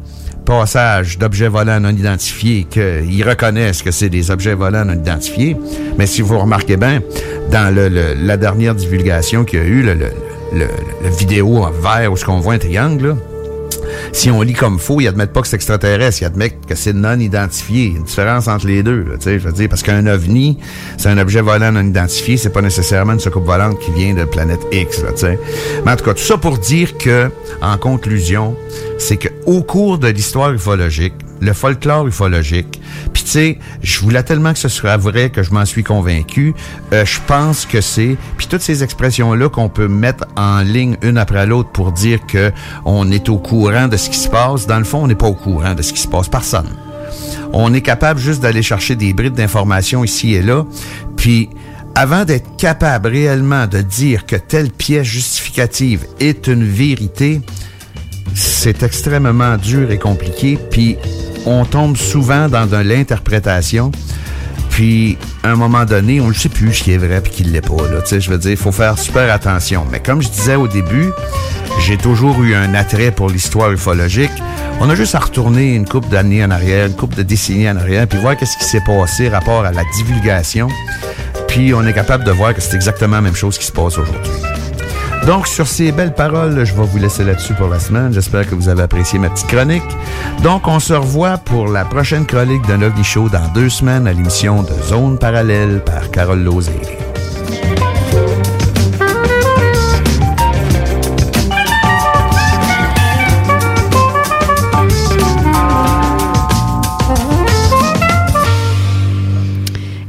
passages 0.45 1.17
d'objets 1.17 1.47
volants 1.47 1.79
non 1.79 1.89
identifiés, 1.89 2.65
qu'ils 2.69 3.27
reconnaissent 3.27 3.81
que 3.81 3.91
c'est 3.91 4.09
des 4.09 4.31
objets 4.31 4.53
volants 4.53 4.85
non 4.85 4.93
identifiés, 4.93 5.57
mais 5.97 6.07
si 6.07 6.21
vous 6.21 6.37
remarquez 6.39 6.77
bien, 6.77 7.01
dans 7.51 7.73
le, 7.73 7.89
la 7.89 8.37
dernière 8.37 8.75
divulgation 8.75 9.43
qu'il 9.43 9.59
y 9.59 9.61
a 9.61 9.65
eu, 9.65 9.83
le, 9.83 9.95
le, 10.53 11.09
vidéo 11.17 11.57
en 11.57 11.71
vert 11.71 12.11
où 12.11 12.17
ce 12.17 12.25
qu'on 12.25 12.39
voit 12.39 12.53
un 12.53 12.59
triangle, 12.59 13.07
là, 13.07 13.15
si 14.11 14.31
on 14.31 14.41
lit 14.41 14.53
comme 14.53 14.79
faux, 14.79 15.01
ils 15.01 15.07
admettent 15.07 15.33
pas 15.33 15.41
que 15.41 15.47
c'est 15.47 15.55
extraterrestre, 15.55 16.21
ils 16.21 16.25
admettent 16.25 16.65
que 16.65 16.75
c'est 16.75 16.93
non 16.93 17.19
identifié. 17.19 17.87
Une 17.87 18.03
différence 18.03 18.47
entre 18.47 18.67
les 18.67 18.83
deux, 18.83 19.05
tu 19.15 19.23
sais, 19.23 19.39
je 19.39 19.47
veux 19.47 19.53
dire, 19.53 19.69
parce 19.69 19.83
qu'un 19.83 20.05
ovni, 20.07 20.57
c'est 20.97 21.09
un 21.09 21.17
objet 21.17 21.41
volant 21.41 21.71
non 21.71 21.83
identifié, 21.83 22.37
c'est 22.37 22.49
pas 22.49 22.61
nécessairement 22.61 23.13
une 23.13 23.19
soucoupe 23.19 23.45
volante 23.45 23.79
qui 23.79 23.91
vient 23.91 24.13
de 24.13 24.25
planète 24.25 24.61
X, 24.71 24.97
tu 24.97 25.05
sais. 25.15 25.39
Mais 25.85 25.91
en 25.91 25.95
tout 25.95 26.05
cas, 26.05 26.13
tout 26.13 26.23
ça 26.23 26.37
pour 26.37 26.57
dire 26.57 26.97
que, 26.97 27.29
en 27.61 27.77
conclusion, 27.77 28.55
c'est 28.97 29.17
que 29.17 29.29
au 29.45 29.61
cours 29.61 29.97
de 29.97 30.07
l'histoire 30.07 30.51
ufologique, 30.53 31.13
le 31.39 31.53
folklore 31.53 32.07
ufologique. 32.07 32.81
Tu 33.27 33.33
sais, 33.33 33.59
je 33.81 33.99
voulais 33.99 34.23
tellement 34.23 34.53
que 34.53 34.59
ce 34.59 34.69
soit 34.69 34.95
vrai 34.95 35.29
que 35.29 35.43
je 35.43 35.51
m'en 35.51 35.65
suis 35.65 35.83
convaincu. 35.83 36.55
Euh, 36.93 37.03
je 37.03 37.19
pense 37.27 37.65
que 37.65 37.81
c'est. 37.81 38.15
Puis 38.37 38.47
toutes 38.47 38.61
ces 38.61 38.83
expressions-là 38.83 39.49
qu'on 39.49 39.67
peut 39.67 39.89
mettre 39.89 40.23
en 40.37 40.61
ligne 40.61 40.95
une 41.01 41.17
après 41.17 41.45
l'autre 41.45 41.69
pour 41.71 41.91
dire 41.91 42.25
que 42.25 42.53
on 42.85 43.11
est 43.11 43.27
au 43.27 43.37
courant 43.37 43.89
de 43.89 43.97
ce 43.97 44.09
qui 44.09 44.17
se 44.17 44.29
passe. 44.29 44.65
Dans 44.65 44.77
le 44.77 44.85
fond, 44.85 45.03
on 45.03 45.07
n'est 45.07 45.15
pas 45.15 45.27
au 45.27 45.33
courant 45.33 45.75
de 45.75 45.81
ce 45.81 45.91
qui 45.91 45.99
se 45.99 46.07
passe. 46.07 46.29
Personne. 46.29 46.69
On 47.51 47.73
est 47.73 47.81
capable 47.81 48.17
juste 48.17 48.41
d'aller 48.41 48.61
chercher 48.61 48.95
des 48.95 49.11
brides 49.11 49.33
d'informations 49.33 50.05
ici 50.05 50.33
et 50.33 50.41
là. 50.41 50.65
Puis, 51.17 51.49
avant 51.95 52.23
d'être 52.23 52.55
capable 52.55 53.09
réellement 53.09 53.67
de 53.67 53.81
dire 53.81 54.25
que 54.25 54.37
telle 54.37 54.69
pièce 54.69 55.05
justificative 55.05 56.05
est 56.21 56.47
une 56.47 56.63
vérité, 56.63 57.41
c'est 58.35 58.83
extrêmement 58.83 59.57
dur 59.57 59.91
et 59.91 59.97
compliqué. 59.97 60.57
Puis, 60.71 60.95
on 61.47 61.65
tombe 61.65 61.97
souvent 61.97 62.49
dans 62.49 62.65
de 62.65 62.77
l'interprétation. 62.77 63.91
Puis, 64.69 65.17
à 65.43 65.49
un 65.49 65.55
moment 65.55 65.85
donné, 65.85 66.19
on 66.19 66.27
ne 66.27 66.33
sait 66.33 66.49
plus 66.49 66.73
ce 66.73 66.83
qui 66.83 66.91
est 66.91 66.97
vrai 66.97 67.21
et 67.25 67.29
qui 67.29 67.43
ne 67.43 67.49
l'est 67.49 67.61
pas. 67.61 67.77
Je 68.11 68.29
veux 68.29 68.37
dire, 68.37 68.51
il 68.51 68.57
faut 68.57 68.71
faire 68.71 68.99
super 68.99 69.33
attention. 69.33 69.85
Mais 69.91 69.99
comme 69.99 70.21
je 70.21 70.27
disais 70.27 70.55
au 70.55 70.67
début, 70.67 71.09
j'ai 71.79 71.97
toujours 71.97 72.43
eu 72.43 72.53
un 72.53 72.73
attrait 72.73 73.11
pour 73.11 73.29
l'histoire 73.29 73.71
ufologique. 73.71 74.31
On 74.79 74.89
a 74.89 74.95
juste 74.95 75.15
à 75.15 75.19
retourner 75.19 75.73
une 75.73 75.87
couple 75.87 76.09
d'années 76.09 76.43
en 76.43 76.51
arrière, 76.51 76.85
une 76.85 76.95
couple 76.95 77.15
de 77.15 77.23
décennies 77.23 77.69
en 77.69 77.77
arrière, 77.77 78.07
puis 78.07 78.19
voir 78.19 78.37
qu'est-ce 78.37 78.57
qui 78.57 78.65
s'est 78.65 78.83
passé 78.85 79.29
rapport 79.29 79.65
à 79.65 79.71
la 79.71 79.83
divulgation. 79.95 80.67
Puis 81.47 81.73
on 81.73 81.83
est 81.87 81.93
capable 81.93 82.25
de 82.25 82.31
voir 82.31 82.53
que 82.53 82.61
c'est 82.61 82.75
exactement 82.75 83.15
la 83.15 83.21
même 83.21 83.35
chose 83.35 83.57
qui 83.57 83.65
se 83.65 83.71
passe 83.71 83.97
aujourd'hui. 83.97 84.56
Donc, 85.25 85.47
sur 85.47 85.67
ces 85.67 85.91
belles 85.91 86.13
paroles, 86.13 86.63
je 86.65 86.73
vais 86.73 86.85
vous 86.85 86.97
laisser 86.97 87.23
là-dessus 87.23 87.53
pour 87.53 87.67
la 87.67 87.79
semaine. 87.79 88.13
J'espère 88.13 88.47
que 88.49 88.55
vous 88.55 88.69
avez 88.69 88.83
apprécié 88.83 89.19
ma 89.19 89.29
petite 89.29 89.47
chronique. 89.47 89.83
Donc, 90.43 90.67
on 90.67 90.79
se 90.79 90.93
revoit 90.93 91.37
pour 91.37 91.67
la 91.67 91.83
prochaine 91.83 92.25
chronique 92.25 92.65
d'un 92.67 92.81
OVNI 92.81 93.03
Show 93.03 93.29
dans 93.29 93.47
deux 93.53 93.69
semaines 93.69 94.07
à 94.07 94.13
l'émission 94.13 94.63
de 94.63 94.73
Zone 94.83 95.17
Parallèle 95.17 95.81
par 95.83 96.11
Carole 96.11 96.43
Lozé. 96.43 97.06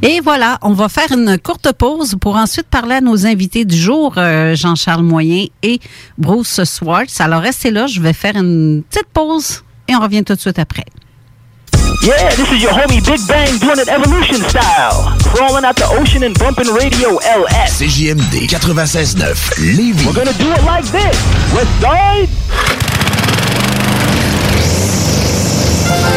Et 0.01 0.21
voilà, 0.21 0.57
on 0.61 0.71
va 0.71 0.87
faire 0.87 1.11
une 1.11 1.37
courte 1.37 1.73
pause 1.73 2.15
pour 2.19 2.37
ensuite 2.37 2.67
parler 2.67 2.95
à 2.95 3.01
nos 3.01 3.25
invités 3.25 3.65
du 3.65 3.75
jour, 3.77 4.13
euh, 4.17 4.55
Jean-Charles 4.55 5.03
Moyen 5.03 5.47
et 5.61 5.79
Bruce 6.17 6.63
Swartz. 6.63 7.19
Alors 7.19 7.41
restez 7.41 7.69
là, 7.69 7.85
je 7.85 7.99
vais 7.99 8.13
faire 8.13 8.37
une 8.37 8.81
petite 8.89 9.09
pause 9.13 9.63
et 9.89 9.95
on 9.95 9.99
revient 9.99 10.23
tout 10.23 10.35
de 10.35 10.39
suite 10.39 10.57
après. 10.57 10.85
Yeah, 12.01 12.29
this 12.35 12.49
is 12.49 12.63
your 12.63 12.71
homie 12.71 13.01
Big 13.01 13.19
Bang 13.27 13.59
doing 13.59 13.77
it 13.77 13.89
evolution 13.89 14.37
style. 14.47 15.11
Crawling 15.33 15.65
out 15.65 15.75
the 15.75 15.83
ocean 15.99 16.23
and 16.23 16.33
bumping 16.39 16.73
radio 16.73 17.17
LS. 17.17 17.77
CJMD 17.77 18.47
96.9 18.47 19.75
Lévis. 19.75 20.05
We're 20.05 20.13
gonna 20.13 20.31
do 20.37 20.49
it 20.53 20.63
like 20.63 20.85
this. 20.93 21.17
West 21.53 21.67
Side. 21.81 22.29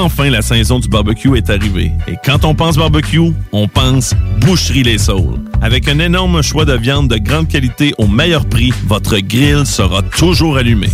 Enfin, 0.00 0.30
la 0.30 0.40
saison 0.40 0.78
du 0.78 0.88
barbecue 0.88 1.36
est 1.36 1.50
arrivée. 1.50 1.92
Et 2.08 2.14
quand 2.24 2.46
on 2.46 2.54
pense 2.54 2.78
barbecue, 2.78 3.32
on 3.52 3.68
pense 3.68 4.14
Boucherie 4.40 4.82
Les 4.82 4.96
Saules. 4.96 5.38
Avec 5.60 5.86
un 5.86 5.98
énorme 5.98 6.40
choix 6.42 6.64
de 6.64 6.72
viande 6.72 7.08
de 7.08 7.18
grande 7.18 7.46
qualité 7.46 7.92
au 7.98 8.06
meilleur 8.06 8.46
prix, 8.46 8.72
votre 8.86 9.18
grill 9.18 9.66
sera 9.66 10.00
toujours 10.02 10.56
allumé. 10.56 10.88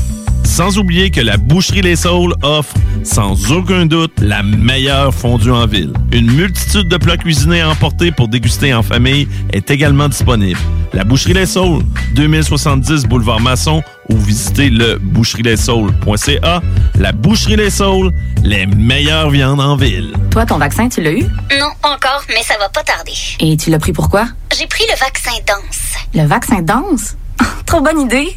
Sans 0.44 0.78
oublier 0.78 1.10
que 1.10 1.20
la 1.20 1.36
Boucherie 1.36 1.82
Les 1.82 1.96
Saules 1.96 2.34
offre, 2.42 2.74
sans 3.04 3.52
aucun 3.52 3.86
doute, 3.86 4.12
la 4.20 4.42
meilleure 4.42 5.14
fondue 5.14 5.50
en 5.52 5.66
ville. 5.66 5.92
Une 6.12 6.30
multitude 6.32 6.88
de 6.88 6.96
plats 6.96 7.16
cuisinés 7.16 7.60
à 7.60 7.70
emporter 7.70 8.10
pour 8.10 8.28
déguster 8.28 8.74
en 8.74 8.82
famille 8.82 9.28
est 9.52 9.70
également 9.70 10.08
disponible. 10.08 10.58
La 10.92 11.04
Boucherie 11.04 11.34
Les 11.34 11.46
Saules, 11.46 11.82
2070 12.14 13.04
Boulevard 13.04 13.40
Masson 13.40 13.82
ou 14.08 14.16
visitez 14.16 14.70
le 14.70 14.98
boucherie-les-saules.ca. 14.98 16.60
La 16.98 17.12
Boucherie 17.12 17.56
Les 17.56 17.70
Saules, 17.70 18.12
les 18.42 18.66
meilleures 18.66 19.30
viandes 19.30 19.60
en 19.60 19.76
ville. 19.76 20.12
Toi, 20.30 20.46
ton 20.46 20.58
vaccin, 20.58 20.88
tu 20.88 21.02
l'as 21.02 21.12
eu? 21.12 21.22
Non, 21.22 21.68
pas 21.82 21.94
encore, 21.94 22.22
mais 22.30 22.42
ça 22.42 22.54
va 22.58 22.68
pas 22.68 22.82
tarder. 22.82 23.12
Et 23.40 23.56
tu 23.56 23.70
l'as 23.70 23.78
pris 23.78 23.92
pourquoi? 23.92 24.26
J'ai 24.58 24.66
pris 24.66 24.84
le 24.90 24.98
vaccin 24.98 25.30
danse. 25.46 25.94
Le 26.14 26.26
vaccin 26.26 26.62
danse? 26.62 27.16
Trop 27.66 27.80
bonne 27.80 28.00
idée! 28.00 28.36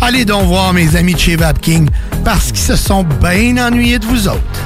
Allez 0.00 0.24
donc 0.24 0.44
voir 0.44 0.72
mes 0.72 0.94
amis 0.94 1.14
de 1.14 1.18
chez 1.18 1.36
Vapking 1.36 1.88
parce 2.24 2.52
qu'ils 2.52 2.58
se 2.58 2.76
sont 2.76 3.04
bien 3.04 3.56
ennuyés 3.66 3.98
de 3.98 4.04
vous 4.06 4.28
autres. 4.28 4.65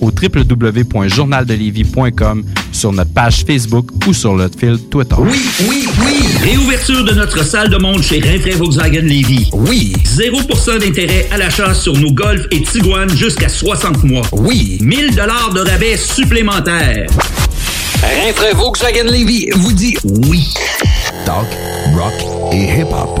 au 0.00 0.10
www.journaldelévis.com, 0.10 2.44
sur 2.72 2.92
notre 2.92 3.12
page 3.12 3.44
Facebook 3.46 3.90
ou 4.06 4.14
sur 4.14 4.34
notre 4.34 4.58
fil 4.58 4.78
Twitter. 4.90 5.14
Oui, 5.18 5.40
oui, 5.68 5.86
oui! 6.04 6.14
Réouverture 6.42 7.04
de 7.04 7.12
notre 7.12 7.44
salle 7.44 7.68
de 7.70 7.76
monde 7.76 8.02
chez 8.02 8.18
Rinfraie 8.20 8.52
Volkswagen 8.52 9.02
Lévis. 9.02 9.50
Oui! 9.52 9.92
0% 10.04 10.78
d'intérêt 10.80 11.26
à 11.30 11.38
l'achat 11.38 11.74
sur 11.74 11.96
nos 11.96 12.12
Golf 12.12 12.46
et 12.50 12.62
Tiguan 12.62 13.08
jusqu'à 13.10 13.48
60 13.48 14.02
mois. 14.04 14.26
Oui! 14.32 14.78
1000 14.80 15.14
dollars 15.16 15.52
de 15.54 15.60
rabais 15.60 15.96
supplémentaires. 15.96 17.06
Rinfraie 18.02 18.54
Volkswagen 18.54 19.04
Lévy 19.10 19.48
vous 19.56 19.72
dit 19.72 19.96
oui. 20.04 20.46
Talk, 21.24 21.46
rock 21.94 22.12
et 22.52 22.80
hip-hop. 22.80 23.20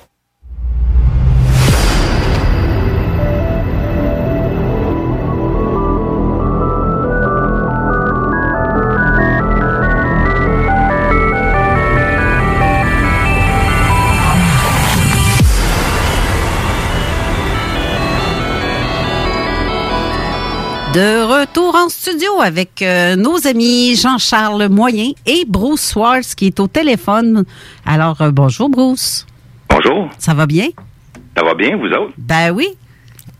Retour 21.41 21.73
en 21.75 21.89
studio 21.89 22.39
avec 22.39 22.83
euh, 22.83 23.15
nos 23.15 23.47
amis 23.47 23.95
Jean-Charles 23.95 24.67
Moyen 24.69 25.11
et 25.25 25.43
Bruce 25.47 25.81
Swartz 25.81 26.35
qui 26.35 26.45
est 26.45 26.59
au 26.59 26.67
téléphone. 26.67 27.45
Alors, 27.83 28.21
euh, 28.21 28.29
bonjour 28.29 28.69
Bruce. 28.69 29.25
Bonjour. 29.67 30.07
Ça 30.19 30.35
va 30.35 30.45
bien? 30.45 30.67
Ça 31.35 31.43
va 31.43 31.55
bien, 31.55 31.77
vous 31.77 31.87
autres? 31.87 32.13
Ben 32.19 32.51
oui. 32.51 32.67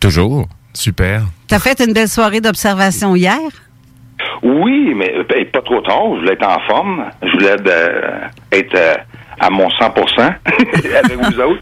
Toujours. 0.00 0.48
Super. 0.74 1.22
T'as 1.46 1.60
fait 1.60 1.80
une 1.80 1.92
belle 1.92 2.08
soirée 2.08 2.40
d'observation 2.40 3.14
hier? 3.14 3.38
Oui, 4.42 4.94
mais 4.96 5.14
ben, 5.28 5.46
pas 5.52 5.62
trop 5.62 5.80
tard. 5.82 6.14
Je 6.16 6.20
voulais 6.22 6.32
être 6.32 6.48
en 6.48 6.58
forme. 6.66 7.04
Je 7.22 7.30
voulais 7.30 7.56
euh, 7.68 8.18
être 8.50 8.74
euh, 8.74 8.96
à 9.40 9.50
mon 9.50 9.68
100% 9.68 10.20
avec 11.04 11.18
vous 11.18 11.40
autres. 11.40 11.60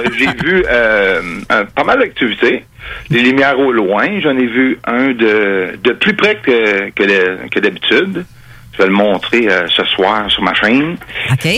Euh, 0.00 0.04
J'ai 0.16 0.26
vu 0.44 0.64
euh, 0.68 1.20
un- 1.48 1.64
pas 1.64 1.84
mal 1.84 1.98
d'activités. 1.98 2.64
Les 3.10 3.20
lumières 3.20 3.58
au 3.58 3.70
loin. 3.72 4.20
J'en 4.20 4.36
ai 4.36 4.46
vu 4.46 4.78
un 4.84 5.08
de, 5.12 5.78
de 5.82 5.92
plus 5.92 6.14
près 6.14 6.36
que, 6.42 6.90
que, 6.90 7.58
d'habitude. 7.60 8.24
Je 8.72 8.78
vais 8.78 8.86
le 8.88 8.94
montrer 8.94 9.48
euh, 9.48 9.66
ce 9.68 9.84
soir 9.84 10.30
sur 10.30 10.42
ma 10.42 10.54
chaîne. 10.54 10.96
OK. 11.32 11.48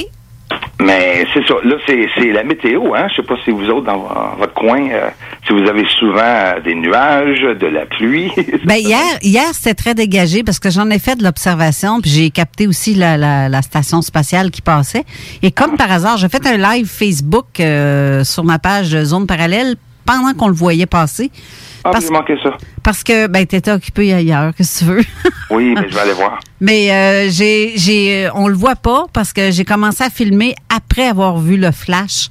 Mais 0.81 1.27
c'est 1.33 1.47
ça. 1.47 1.55
Là, 1.65 1.77
c'est 1.87 2.09
c'est 2.17 2.33
la 2.33 2.43
météo. 2.43 2.95
Hein? 2.95 3.07
Je 3.11 3.17
sais 3.17 3.23
pas 3.27 3.37
si 3.45 3.51
vous 3.51 3.65
autres, 3.69 3.87
dans 3.87 3.99
vo- 3.99 4.09
votre 4.39 4.55
coin, 4.55 4.89
euh, 4.91 5.09
si 5.47 5.53
vous 5.53 5.69
avez 5.69 5.85
souvent 5.99 6.19
euh, 6.23 6.61
des 6.61 6.75
nuages, 6.75 7.41
de 7.41 7.67
la 7.67 7.87
pluie. 7.87 8.31
Ben 8.65 8.77
hier, 8.77 9.03
hier 9.23 9.45
c'était 9.53 9.75
très 9.75 9.95
dégagé 9.95 10.43
parce 10.43 10.59
que 10.59 10.71
j'en 10.71 10.89
ai 10.91 10.99
fait 10.99 11.17
de 11.17 11.23
l'observation 11.25 12.01
puis 12.01 12.11
j'ai 12.11 12.31
capté 12.31 12.67
aussi 12.67 12.95
la, 12.95 13.17
la- 13.17 13.49
la 13.49 13.63
station 13.63 14.03
spatiale 14.03 14.51
qui 14.51 14.63
passait. 14.63 15.05
Et 15.43 15.51
comme 15.53 15.77
par 15.77 15.91
hasard, 15.93 16.17
j'ai 16.17 16.29
fait 16.29 16.45
un 16.47 16.57
live 16.57 16.87
Facebook 16.87 17.61
euh, 17.61 18.25
sur 18.25 18.43
ma 18.45 18.59
page 18.59 18.97
Zone 19.05 19.27
Parallèle 19.27 19.77
pendant 20.05 20.33
qu'on 20.35 20.49
le 20.49 20.55
voyait 20.55 20.87
passer. 20.87 21.31
Ah, 21.85 21.91
Parce, 21.91 22.05
j'ai 22.05 22.11
manqué 22.11 22.35
ça. 22.43 22.51
parce 22.83 23.03
que 23.03 23.27
ben 23.27 23.45
t'étais 23.45 23.73
occupé 23.73 24.13
ailleurs, 24.13 24.55
que 24.55 24.63
tu 24.63 24.85
veux? 24.85 25.03
Oui, 25.51 25.75
mais 25.79 25.89
je 25.89 25.95
vais 25.95 26.01
aller 26.01 26.13
voir. 26.13 26.39
Mais 26.61 26.91
euh, 26.91 27.29
j'ai, 27.31 27.73
j'ai, 27.77 28.25
euh, 28.27 28.31
on 28.35 28.49
le 28.49 28.55
voit 28.55 28.77
pas 28.77 29.07
parce 29.13 29.33
que 29.33 29.51
j'ai 29.51 29.65
commencé 29.65 30.03
à 30.03 30.09
filmer 30.11 30.55
après 30.75 31.07
avoir 31.09 31.39
vu 31.39 31.57
le 31.59 31.71
flash. 31.73 32.31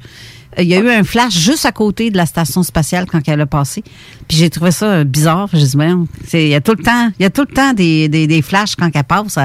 Euh, 0.58 0.64
Il 0.64 0.68
y 0.70 0.74
a 0.76 0.80
eu 0.80 0.90
un 0.90 1.04
flash 1.04 1.38
juste 1.38 1.66
à 1.68 1.72
côté 1.72 2.10
de 2.10 2.18
la 2.18 2.26
station 2.26 2.64
spatiale 2.64 3.06
quand 3.06 3.20
elle 3.28 3.42
a 3.42 3.46
passé. 3.46 3.84
Puis 4.28 4.38
j'ai 4.38 4.50
trouvé 4.50 4.72
ça 4.72 4.86
euh, 4.88 5.04
bizarre. 5.04 5.50
J'ai 5.54 5.66
dit, 5.66 5.78
c'est- 6.26 6.44
il 6.44 6.50
y 6.50 6.56
a 6.56 6.62
tout 6.62 6.74
le 6.76 6.84
temps, 6.84 7.12
il 7.20 7.24
y 7.24 7.26
a 7.26 7.30
tout 7.30 7.46
le 7.48 7.54
temps 7.54 7.74
des, 7.74 8.10
des, 8.10 8.26
des 8.26 8.42
flashs 8.42 8.76
quand 8.76 8.90
elle 8.94 9.04
passe. 9.04 9.38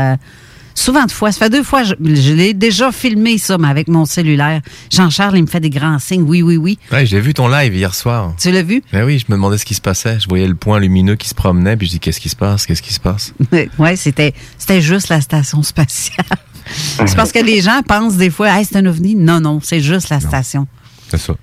Souvent 0.77 1.05
de 1.05 1.11
fois. 1.11 1.33
Ça 1.33 1.47
fait 1.47 1.51
deux 1.51 1.63
fois, 1.65 1.83
je, 1.83 1.95
je 2.01 2.33
l'ai 2.33 2.55
déjà 2.55 2.93
filmé 2.93 3.39
ça, 3.39 3.59
mais 3.59 3.69
avec 3.69 3.89
mon 3.89 4.05
cellulaire. 4.05 4.61
Jean-Charles, 4.93 5.39
il 5.39 5.43
me 5.43 5.47
fait 5.49 5.61
des 5.61 5.71
grands 5.71 5.99
signes. 5.99 6.23
Oui, 6.23 6.43
oui, 6.43 6.57
oui. 6.57 6.79
Ouais, 6.93 7.05
j'ai 7.07 7.19
vu 7.19 7.35
ton 7.35 7.49
live 7.49 7.75
hier 7.75 7.95
soir. 7.95 8.35
Tu 8.41 8.51
l'as 8.53 8.63
vu? 8.63 8.83
Ben 8.93 9.05
oui, 9.05 9.19
je 9.19 9.25
me 9.29 9.37
demandais 9.37 9.59
ce 9.59 9.65
qui 9.65 9.75
se 9.75 9.81
passait. 9.81 10.21
Je 10.21 10.29
voyais 10.29 10.47
le 10.47 10.55
point 10.55 10.79
lumineux 10.79 11.17
qui 11.17 11.29
se 11.29 11.35
promenait, 11.35 11.77
puis 11.77 11.87
je 11.87 11.93
dis 11.93 12.01
qu'est-ce 12.01 12.21
qui 12.21 12.29
se 12.29 12.37
passe, 12.37 12.67
qu'est-ce 12.67 12.83
qui 12.83 12.93
se 12.93 13.01
passe? 13.01 13.35
ouais, 13.79 13.97
c'était, 13.97 14.35
c'était 14.59 14.81
juste 14.81 15.09
la 15.09 15.21
station 15.21 15.63
spatiale. 15.63 16.27
c'est 16.67 17.17
parce 17.17 17.33
que 17.33 17.39
les 17.41 17.61
gens 17.61 17.83
pensent 17.87 18.17
des 18.17 18.31
fois, 18.31 18.49
hey, 18.51 18.65
c'est 18.65 18.77
un 18.77 18.87
ovni. 18.87 19.15
Non, 19.17 19.41
non, 19.41 19.61
c'est 19.63 19.81
juste 19.81 20.11
la 20.11 20.21
station. 20.21 20.67
C'est 21.09 21.19
ça. 21.19 21.35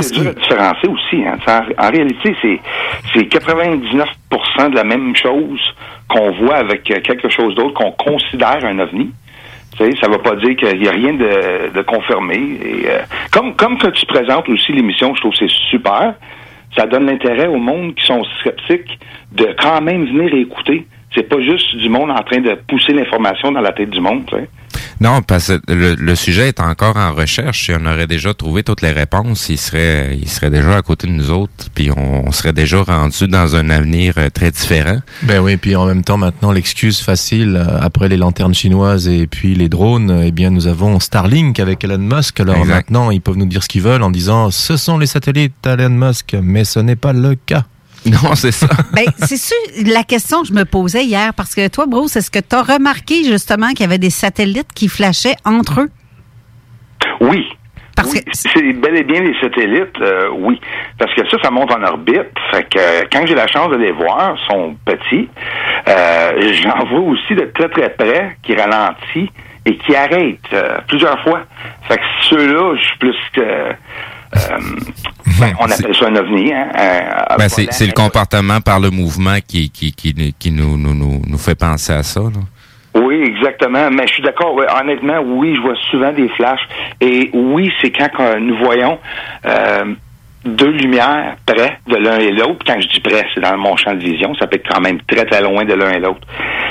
C'est 0.00 0.12
dur 0.12 0.28
à 0.28 0.32
différencier 0.32 0.88
aussi. 0.88 1.26
Hein. 1.26 1.38
En, 1.46 1.86
en 1.86 1.90
réalité, 1.90 2.36
c'est 2.40 2.60
c'est 3.12 3.22
99% 3.22 4.70
de 4.70 4.74
la 4.76 4.84
même 4.84 5.14
chose 5.16 5.58
qu'on 6.08 6.32
voit 6.32 6.56
avec 6.56 6.82
quelque 6.84 7.28
chose 7.28 7.54
d'autre 7.54 7.74
qu'on 7.74 7.92
considère 7.92 8.64
un 8.64 8.78
ovni. 8.78 9.10
Ça 9.78 9.84
ne 9.84 10.12
veut 10.12 10.22
pas 10.22 10.34
dire 10.34 10.56
qu'il 10.56 10.80
n'y 10.80 10.88
a 10.88 10.92
rien 10.92 11.12
de, 11.12 11.72
de 11.72 11.82
confirmé. 11.82 12.34
Et, 12.36 12.88
euh, 12.88 12.98
comme, 13.30 13.54
comme 13.54 13.78
que 13.78 13.88
tu 13.88 14.06
présentes 14.06 14.48
aussi 14.48 14.72
l'émission, 14.72 15.14
je 15.14 15.20
trouve 15.20 15.32
que 15.32 15.38
c'est 15.38 15.54
super. 15.70 16.14
Ça 16.76 16.86
donne 16.86 17.06
l'intérêt 17.06 17.46
au 17.46 17.58
monde 17.58 17.94
qui 17.94 18.04
sont 18.04 18.24
sceptiques 18.42 18.98
de 19.32 19.54
quand 19.60 19.80
même 19.80 20.04
venir 20.06 20.34
écouter. 20.34 20.86
C'est 21.14 21.28
pas 21.28 21.40
juste 21.40 21.76
du 21.76 21.88
monde 21.88 22.10
en 22.10 22.22
train 22.22 22.40
de 22.40 22.54
pousser 22.68 22.92
l'information 22.92 23.50
dans 23.52 23.60
la 23.60 23.72
tête 23.72 23.90
du 23.90 24.00
monde. 24.00 24.24
Non, 25.00 25.22
parce 25.22 25.48
que 25.48 25.72
le, 25.72 25.94
le 25.94 26.14
sujet 26.16 26.48
est 26.48 26.60
encore 26.60 26.96
en 26.96 27.14
recherche. 27.14 27.64
Si 27.66 27.72
on 27.72 27.86
aurait 27.86 28.08
déjà 28.08 28.34
trouvé 28.34 28.62
toutes 28.64 28.82
les 28.82 28.90
réponses, 28.90 29.48
il 29.48 29.56
serait, 29.56 30.16
il 30.20 30.28
serait 30.28 30.50
déjà 30.50 30.76
à 30.76 30.82
côté 30.82 31.06
de 31.06 31.12
nous 31.12 31.30
autres, 31.30 31.68
puis 31.72 31.90
on, 31.96 32.26
on 32.26 32.32
serait 32.32 32.52
déjà 32.52 32.82
rendu 32.82 33.28
dans 33.28 33.54
un 33.54 33.70
avenir 33.70 34.14
euh, 34.18 34.28
très 34.28 34.50
différent. 34.50 34.98
Ben 35.22 35.40
oui, 35.40 35.56
puis 35.56 35.76
en 35.76 35.86
même 35.86 36.02
temps, 36.02 36.16
maintenant, 36.16 36.50
l'excuse 36.50 37.00
facile, 37.00 37.56
euh, 37.56 37.78
après 37.80 38.08
les 38.08 38.16
lanternes 38.16 38.54
chinoises 38.54 39.06
et 39.08 39.26
puis 39.28 39.54
les 39.54 39.68
drones, 39.68 40.22
eh 40.24 40.32
bien, 40.32 40.50
nous 40.50 40.66
avons 40.66 40.98
Starlink 40.98 41.60
avec 41.60 41.84
Elon 41.84 41.98
Musk. 41.98 42.40
Alors 42.40 42.56
Exact. 42.56 42.74
maintenant, 42.74 43.10
ils 43.12 43.20
peuvent 43.20 43.36
nous 43.38 43.46
dire 43.46 43.62
ce 43.62 43.68
qu'ils 43.68 43.82
veulent 43.82 44.02
en 44.02 44.10
disant, 44.10 44.50
ce 44.50 44.76
sont 44.76 44.98
les 44.98 45.06
satellites 45.06 45.54
Elon 45.64 45.90
Musk, 45.90 46.36
mais 46.42 46.64
ce 46.64 46.80
n'est 46.80 46.96
pas 46.96 47.12
le 47.12 47.36
cas. 47.36 47.64
Non, 48.22 48.34
c'est 48.34 48.52
ça. 48.52 48.68
Ben, 48.92 49.04
c'est 49.18 49.36
sûr, 49.36 49.56
la 49.86 50.02
question 50.02 50.42
que 50.42 50.48
je 50.48 50.52
me 50.52 50.64
posais 50.64 51.04
hier, 51.04 51.34
parce 51.34 51.54
que 51.54 51.68
toi, 51.68 51.86
Bruce, 51.86 52.16
est-ce 52.16 52.30
que 52.30 52.38
tu 52.38 52.54
as 52.56 52.62
remarqué 52.62 53.24
justement 53.24 53.68
qu'il 53.68 53.80
y 53.80 53.84
avait 53.84 53.98
des 53.98 54.10
satellites 54.10 54.72
qui 54.74 54.88
flashaient 54.88 55.36
entre 55.44 55.82
eux? 55.82 55.90
Oui. 57.20 57.46
Oui, 58.06 58.20
c'est 58.32 58.72
bel 58.74 58.96
et 58.96 59.02
bien 59.02 59.20
les 59.22 59.34
satellites, 59.40 60.00
euh, 60.00 60.28
oui. 60.32 60.60
Parce 60.98 61.12
que 61.14 61.28
ça, 61.28 61.36
ça 61.42 61.50
monte 61.50 61.72
en 61.72 61.82
orbite. 61.82 62.30
Fait 62.52 62.62
que 62.62 62.78
euh, 62.78 63.02
quand 63.10 63.26
j'ai 63.26 63.34
la 63.34 63.48
chance 63.48 63.70
de 63.70 63.76
les 63.76 63.90
voir, 63.90 64.36
ils 64.36 64.46
sont 64.52 64.76
petits. 64.84 65.28
Euh, 65.88 66.52
J'en 66.62 66.84
vois 66.86 67.00
aussi 67.00 67.34
de 67.34 67.50
très 67.52 67.68
très 67.68 67.90
près 67.90 68.36
qui 68.44 68.54
ralentit 68.54 69.32
et 69.66 69.76
qui 69.78 69.96
arrête 69.96 70.38
euh, 70.52 70.78
plusieurs 70.86 71.20
fois. 71.24 71.40
Fait 71.88 71.96
que 71.96 72.02
ceux-là, 72.22 72.76
je 72.76 72.84
suis 72.84 72.98
plus 72.98 73.16
que 73.32 73.40
euh, 73.40 73.72
ben, 75.40 75.54
on 75.60 75.64
appelle 75.70 75.94
ça 75.94 76.06
un 76.06 76.16
ovni. 76.16 76.52
Hein, 76.52 76.68
un- 76.74 77.36
Ben, 77.36 77.48
c'est 77.48 77.86
le 77.86 77.92
comportement 77.92 78.60
par 78.60 78.80
le 78.80 78.90
mouvement 78.90 79.36
qui, 79.46 79.70
qui, 79.70 79.92
qui, 79.92 80.34
qui 80.38 80.50
nous, 80.50 80.76
nous, 80.76 80.94
nous, 80.94 81.22
nous 81.26 81.38
fait 81.38 81.54
penser 81.58 81.92
à 81.92 82.02
ça. 82.02 82.20
là. 82.20 82.40
Oui, 83.00 83.22
exactement. 83.22 83.90
Mais 83.90 84.06
je 84.06 84.14
suis 84.14 84.22
d'accord. 84.22 84.58
honnêtement, 84.80 85.20
oui, 85.24 85.54
je 85.54 85.60
vois 85.60 85.74
souvent 85.90 86.12
des 86.12 86.28
flashs. 86.30 86.60
Et 87.00 87.30
oui, 87.32 87.70
c'est 87.80 87.90
quand 87.90 88.08
euh, 88.20 88.38
nous 88.40 88.56
voyons 88.58 88.98
euh, 89.46 89.84
deux 90.44 90.70
lumières 90.70 91.36
près 91.46 91.78
de 91.86 91.96
l'un 91.96 92.18
et 92.18 92.32
l'autre. 92.32 92.64
Quand 92.66 92.80
je 92.80 92.88
dis 92.88 93.00
près, 93.00 93.24
c'est 93.34 93.40
dans 93.40 93.56
mon 93.56 93.76
champ 93.76 93.94
de 93.94 94.00
vision. 94.00 94.34
Ça 94.36 94.46
peut 94.46 94.56
être 94.56 94.68
quand 94.68 94.80
même 94.80 95.00
très, 95.02 95.24
très 95.26 95.42
loin 95.42 95.64
de 95.64 95.74
l'un 95.74 95.90
et 95.90 96.00
l'autre. 96.00 96.26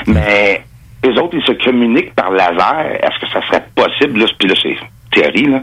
Mais 0.06 0.62
les 1.04 1.10
autres, 1.18 1.34
ils 1.36 1.44
se 1.46 1.52
communiquent 1.64 2.14
par 2.14 2.30
laser. 2.30 2.84
Est-ce 3.00 3.18
que 3.24 3.30
ça 3.32 3.46
serait 3.46 3.64
possible? 3.74 4.18
Là, 4.20 4.26
puis 4.38 4.48
là, 4.48 4.54
c'est 4.60 4.76
théorie, 5.10 5.46
là. 5.46 5.62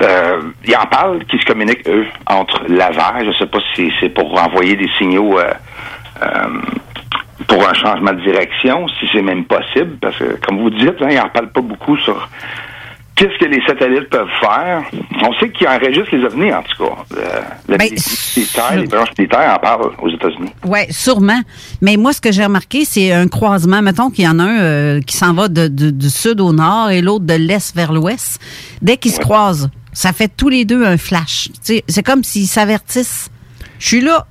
Euh, 0.00 0.42
ils 0.66 0.76
en 0.76 0.86
parlent 0.86 1.24
qui 1.26 1.38
se 1.38 1.44
communiquent, 1.44 1.88
eux, 1.88 2.06
entre 2.26 2.64
laser. 2.68 3.14
Je 3.24 3.38
sais 3.38 3.46
pas 3.46 3.60
si 3.74 3.92
c'est 4.00 4.08
pour 4.08 4.40
envoyer 4.40 4.74
des 4.74 4.88
signaux 4.98 5.38
euh, 5.38 5.52
euh, 6.22 6.60
pour 7.46 7.68
un 7.68 7.74
changement 7.74 8.12
de 8.12 8.20
direction, 8.20 8.88
si 8.88 9.08
c'est 9.12 9.22
même 9.22 9.44
possible, 9.44 9.96
parce 10.00 10.16
que, 10.16 10.38
comme 10.44 10.58
vous 10.58 10.70
dites, 10.70 11.00
hein, 11.00 11.08
ils 11.10 11.16
n'en 11.16 11.28
parlent 11.28 11.52
pas 11.52 11.60
beaucoup 11.60 11.96
sur 11.98 12.28
qu'est-ce 13.16 13.38
que 13.38 13.44
les 13.46 13.60
satellites 13.66 14.08
peuvent 14.10 14.28
faire? 14.40 14.82
On 15.22 15.32
sait 15.40 15.50
qu'ils 15.50 15.66
enregistrent 15.68 16.14
les 16.14 16.24
ovnis, 16.24 16.52
en 16.52 16.62
tout 16.62 16.84
cas. 16.84 16.94
Euh, 17.16 17.40
la 17.68 17.76
Ben, 17.78 17.88
militaire, 18.36 18.76
les 18.76 18.86
branches 18.86 19.10
militaires 19.18 19.54
en 19.54 19.58
parlent 19.58 19.90
aux 20.02 20.08
États-Unis. 20.10 20.50
Oui, 20.66 20.80
sûrement. 20.90 21.40
Mais 21.80 21.96
moi, 21.96 22.12
ce 22.12 22.20
que 22.20 22.32
j'ai 22.32 22.44
remarqué, 22.44 22.84
c'est 22.84 23.12
un 23.12 23.28
croisement. 23.28 23.82
Mettons 23.82 24.10
qu'il 24.10 24.24
y 24.24 24.28
en 24.28 24.38
a 24.38 24.44
un 24.44 24.60
euh, 24.60 25.00
qui 25.00 25.16
s'en 25.16 25.32
va 25.32 25.48
de, 25.48 25.68
de- 25.68 25.90
du 25.90 26.10
sud 26.10 26.40
au 26.40 26.52
nord 26.52 26.90
et 26.90 27.00
l'autre 27.02 27.24
de 27.24 27.34
l'est 27.34 27.74
vers 27.74 27.92
l'ouest. 27.92 28.40
Dès 28.82 28.96
qu'ils 28.96 29.12
se 29.12 29.20
croisent, 29.20 29.68
ça 29.92 30.12
fait 30.12 30.30
tous 30.36 30.48
les 30.48 30.64
deux 30.64 30.84
un 30.84 30.96
flash. 30.96 31.48
C'est 31.62 32.02
comme 32.04 32.24
s'ils 32.24 32.48
s'avertissent. 32.48 33.30
Je 33.78 33.86
suis 33.86 34.00
là. 34.00 34.26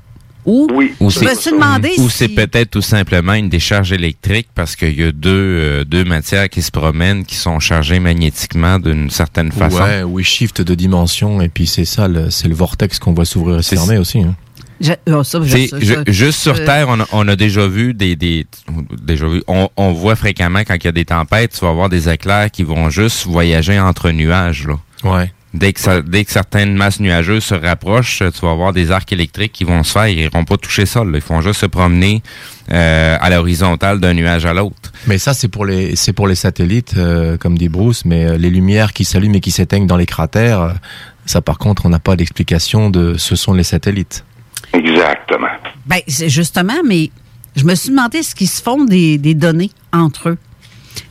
Ou 0.45 0.67
Ou 0.99 1.09
je 1.09 1.19
me 1.21 1.29
c'est- 1.29 1.35
suis 1.35 1.51
demandé 1.51 1.89
ou 1.99 2.09
si... 2.09 2.17
c'est 2.17 2.27
peut-être 2.29 2.71
tout 2.71 2.81
simplement 2.81 3.33
une 3.33 3.49
décharge 3.49 3.91
électrique 3.93 4.47
parce 4.53 4.75
qu'il 4.75 4.99
y 4.99 5.03
a 5.03 5.11
deux, 5.11 5.29
euh, 5.29 5.83
deux 5.85 6.03
matières 6.03 6.49
qui 6.49 6.61
se 6.61 6.71
promènent 6.71 7.23
qui 7.25 7.35
sont 7.35 7.59
chargées 7.59 7.99
magnétiquement 7.99 8.77
d'une 8.79 9.09
certaine 9.09 9.51
façon. 9.51 9.81
Ouais, 9.81 10.03
oui, 10.03 10.23
shift 10.23 10.61
de 10.61 10.75
dimension, 10.75 11.41
et 11.41 11.49
puis 11.49 11.65
c'est 11.67 11.85
ça, 11.85 12.07
le- 12.07 12.29
c'est 12.29 12.47
le 12.47 12.55
vortex 12.55 12.99
qu'on 12.99 13.13
voit 13.13 13.25
s'ouvrir 13.25 13.59
et 13.59 13.63
se 13.63 13.75
fermer 13.75 13.97
aussi. 13.97 14.19
hein. 14.19 14.35
Je- 14.81 14.91
oh, 15.13 15.23
ça, 15.23 15.39
je- 15.43 16.03
juste 16.11 16.39
sur 16.39 16.55
euh, 16.55 16.65
Terre, 16.65 16.87
on 16.89 16.99
a, 16.99 17.07
on 17.13 17.25
a 17.29 17.35
déjà 17.37 17.67
vu 17.67 17.93
des, 17.93 18.17
des 18.17 18.45
déjà 19.01 19.27
vu, 19.27 19.41
on, 19.47 19.69
on 19.77 19.93
voit 19.93 20.15
fréquemment 20.17 20.59
quand 20.67 20.75
il 20.75 20.83
y 20.83 20.87
a 20.87 20.91
des 20.91 21.05
tempêtes, 21.05 21.53
tu 21.57 21.63
vas 21.63 21.69
avoir 21.71 21.87
des 21.87 22.09
éclairs 22.09 22.51
qui 22.51 22.63
vont 22.63 22.89
juste 22.89 23.25
voyager 23.25 23.79
entre 23.79 24.09
nuages 24.11 24.67
là. 24.67 24.75
Ouais. 25.09 25.31
Dès 25.53 25.71
que 25.71 25.79
ça, 25.79 26.01
dès 26.01 26.25
que 26.25 26.31
certaines 26.31 26.75
masses 26.75 26.99
nuageuses 26.99 27.43
se 27.43 27.53
rapprochent, 27.53 28.19
tu 28.19 28.41
vas 28.41 28.51
avoir 28.51 28.73
des 28.73 28.89
arcs 28.89 29.11
électriques 29.11 29.51
qui 29.51 29.63
vont 29.63 29.83
se 29.83 29.91
faire, 29.91 30.07
ils 30.07 30.29
vont 30.29 30.45
pas 30.45 30.57
toucher 30.57 30.87
ça, 30.87 31.03
là. 31.03 31.11
ils 31.13 31.21
font 31.21 31.41
juste 31.41 31.59
se 31.59 31.67
promener 31.67 32.23
euh, 32.71 33.17
à 33.19 33.29
l'horizontale 33.29 33.99
d'un 33.99 34.13
nuage 34.13 34.45
à 34.45 34.53
l'autre. 34.53 34.91
Mais 35.05 35.19
ça, 35.19 35.33
c'est 35.33 35.49
pour 35.49 35.65
les, 35.65 35.95
c'est 35.95 36.13
pour 36.13 36.27
les 36.27 36.35
satellites, 36.35 36.95
euh, 36.97 37.37
comme 37.37 37.57
dit 37.57 37.69
Bruce. 37.69 38.03
Mais 38.03 38.25
euh, 38.25 38.37
les 38.37 38.49
lumières 38.49 38.93
qui 38.93 39.05
s'allument 39.05 39.35
et 39.35 39.41
qui 39.41 39.51
s'éteignent 39.51 39.87
dans 39.87 39.97
les 39.97 40.07
cratères, 40.07 40.73
ça, 41.27 41.41
par 41.41 41.59
contre, 41.59 41.85
on 41.85 41.89
n'a 41.89 41.99
pas 41.99 42.15
d'explication 42.15 42.89
de. 42.89 43.15
Ce 43.17 43.35
sont 43.35 43.53
les 43.53 43.63
satellites. 43.63 44.25
Exactement. 44.73 45.47
Ben, 45.85 45.99
c'est 46.07 46.29
justement, 46.29 46.81
mais 46.83 47.11
je 47.55 47.63
me 47.63 47.75
suis 47.75 47.89
demandé 47.89 48.23
ce 48.23 48.33
qu'ils 48.33 48.49
se 48.49 48.61
font 48.61 48.85
des, 48.85 49.19
des 49.19 49.35
données 49.35 49.71
entre 49.91 50.29
eux. 50.29 50.37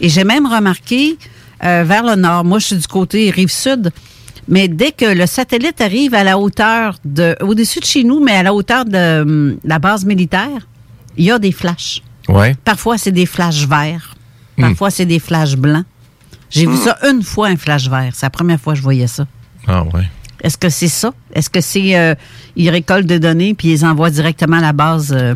Et 0.00 0.08
j'ai 0.08 0.24
même 0.24 0.46
remarqué 0.46 1.16
euh, 1.64 1.84
vers 1.84 2.02
le 2.02 2.16
nord, 2.16 2.44
moi 2.44 2.58
je 2.58 2.66
suis 2.66 2.76
du 2.76 2.86
côté 2.86 3.30
rive 3.30 3.50
sud, 3.50 3.92
mais 4.48 4.68
dès 4.68 4.92
que 4.92 5.04
le 5.04 5.26
satellite 5.26 5.80
arrive 5.80 6.14
à 6.14 6.24
la 6.24 6.38
hauteur 6.38 6.96
de, 7.04 7.36
au-dessus 7.40 7.80
de 7.80 7.84
chez 7.84 8.04
nous, 8.04 8.20
mais 8.22 8.32
à 8.32 8.42
la 8.42 8.52
hauteur 8.54 8.84
de 8.84 9.22
hum, 9.22 9.56
la 9.64 9.78
base 9.78 10.04
militaire, 10.04 10.66
il 11.16 11.24
y 11.24 11.30
a 11.30 11.38
des 11.38 11.52
flashs. 11.52 12.02
Ouais. 12.28 12.54
Parfois 12.64 12.98
c'est 12.98 13.12
des 13.12 13.26
flashs 13.26 13.66
verts, 13.66 14.14
parfois 14.58 14.90
c'est 14.90 15.06
des 15.06 15.18
flashs 15.18 15.56
blancs. 15.56 15.84
J'ai 16.50 16.66
vu 16.66 16.76
ça 16.76 16.98
une 17.08 17.22
fois, 17.22 17.48
un 17.48 17.56
flash 17.56 17.88
vert. 17.88 18.10
C'est 18.14 18.26
la 18.26 18.30
première 18.30 18.60
fois 18.60 18.74
que 18.74 18.78
je 18.78 18.82
voyais 18.82 19.06
ça. 19.06 19.26
Ah 19.66 19.84
ouais. 19.84 20.06
Est-ce 20.42 20.58
que 20.58 20.68
c'est 20.68 20.88
ça? 20.88 21.12
Est-ce 21.34 21.48
que 21.48 21.60
c'est. 21.62 21.96
euh, 21.96 22.14
ils 22.56 22.68
récoltent 22.68 23.06
des 23.06 23.18
données 23.20 23.54
puis 23.54 23.68
ils 23.68 23.70
les 23.70 23.84
envoient 23.84 24.10
directement 24.10 24.58
à 24.58 24.60
la 24.60 24.72
base? 24.74 25.12
euh, 25.16 25.34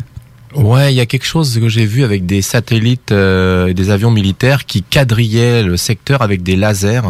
Ouais, 0.55 0.93
il 0.93 0.95
y 0.97 1.01
a 1.01 1.05
quelque 1.05 1.25
chose 1.25 1.57
que 1.59 1.67
j'ai 1.69 1.85
vu 1.85 2.03
avec 2.03 2.25
des 2.25 2.41
satellites 2.41 3.11
euh, 3.11 3.67
et 3.67 3.73
des 3.73 3.89
avions 3.89 4.11
militaires 4.11 4.65
qui 4.65 4.83
quadrillaient 4.83 5.63
le 5.63 5.75
secteur 5.75 6.21
avec 6.21 6.43
des 6.43 6.55
lasers 6.55 7.01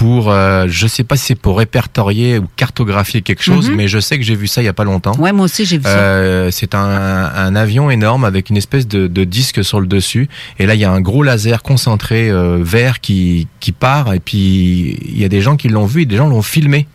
pour, 0.00 0.30
euh, 0.30 0.64
je 0.66 0.86
sais 0.86 1.04
pas 1.04 1.16
si 1.18 1.26
c'est 1.26 1.34
pour 1.34 1.58
répertorier 1.58 2.38
ou 2.38 2.46
cartographier 2.56 3.20
quelque 3.20 3.42
chose, 3.42 3.68
Mhm. 3.68 3.76
mais 3.76 3.86
je 3.86 3.98
sais 3.98 4.16
que 4.16 4.24
j'ai 4.24 4.34
vu 4.34 4.46
ça 4.46 4.62
il 4.62 4.64
y 4.64 4.68
a 4.68 4.72
pas 4.72 4.84
longtemps. 4.84 5.14
Ouais, 5.18 5.30
moi 5.30 5.44
aussi, 5.44 5.66
j'ai 5.66 5.76
vu 5.76 5.84
ça. 5.84 5.90
Euh, 5.90 6.48
c'est 6.50 6.74
un, 6.74 6.80
un 6.80 7.54
avion 7.54 7.90
énorme 7.90 8.24
avec 8.24 8.48
une 8.48 8.56
espèce 8.56 8.88
de, 8.88 9.08
de 9.08 9.24
disque 9.24 9.62
sur 9.62 9.78
le 9.78 9.86
dessus. 9.86 10.30
Et 10.58 10.64
là, 10.64 10.74
il 10.74 10.80
y 10.80 10.86
a 10.86 10.90
un 10.90 11.02
gros 11.02 11.22
laser 11.22 11.62
concentré 11.62 12.30
euh, 12.30 12.60
vert 12.62 13.00
qui, 13.00 13.46
qui 13.60 13.72
part. 13.72 14.14
Et 14.14 14.20
puis, 14.20 14.96
il 15.06 15.18
y 15.20 15.24
a 15.26 15.28
des 15.28 15.42
gens 15.42 15.56
qui 15.58 15.68
l'ont 15.68 15.84
vu 15.84 16.00
et 16.02 16.06
des 16.06 16.16
gens 16.16 16.28
l'ont 16.28 16.40
filmé. 16.40 16.86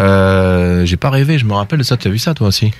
Euh, 0.00 0.84
j'ai 0.84 0.96
pas 0.96 1.10
rêvé, 1.10 1.38
je 1.38 1.44
me 1.44 1.54
rappelle 1.54 1.78
de 1.78 1.84
ça. 1.84 1.96
Tu 1.96 2.08
as 2.08 2.10
vu 2.10 2.18
ça 2.18 2.34
toi 2.34 2.48
aussi 2.48 2.70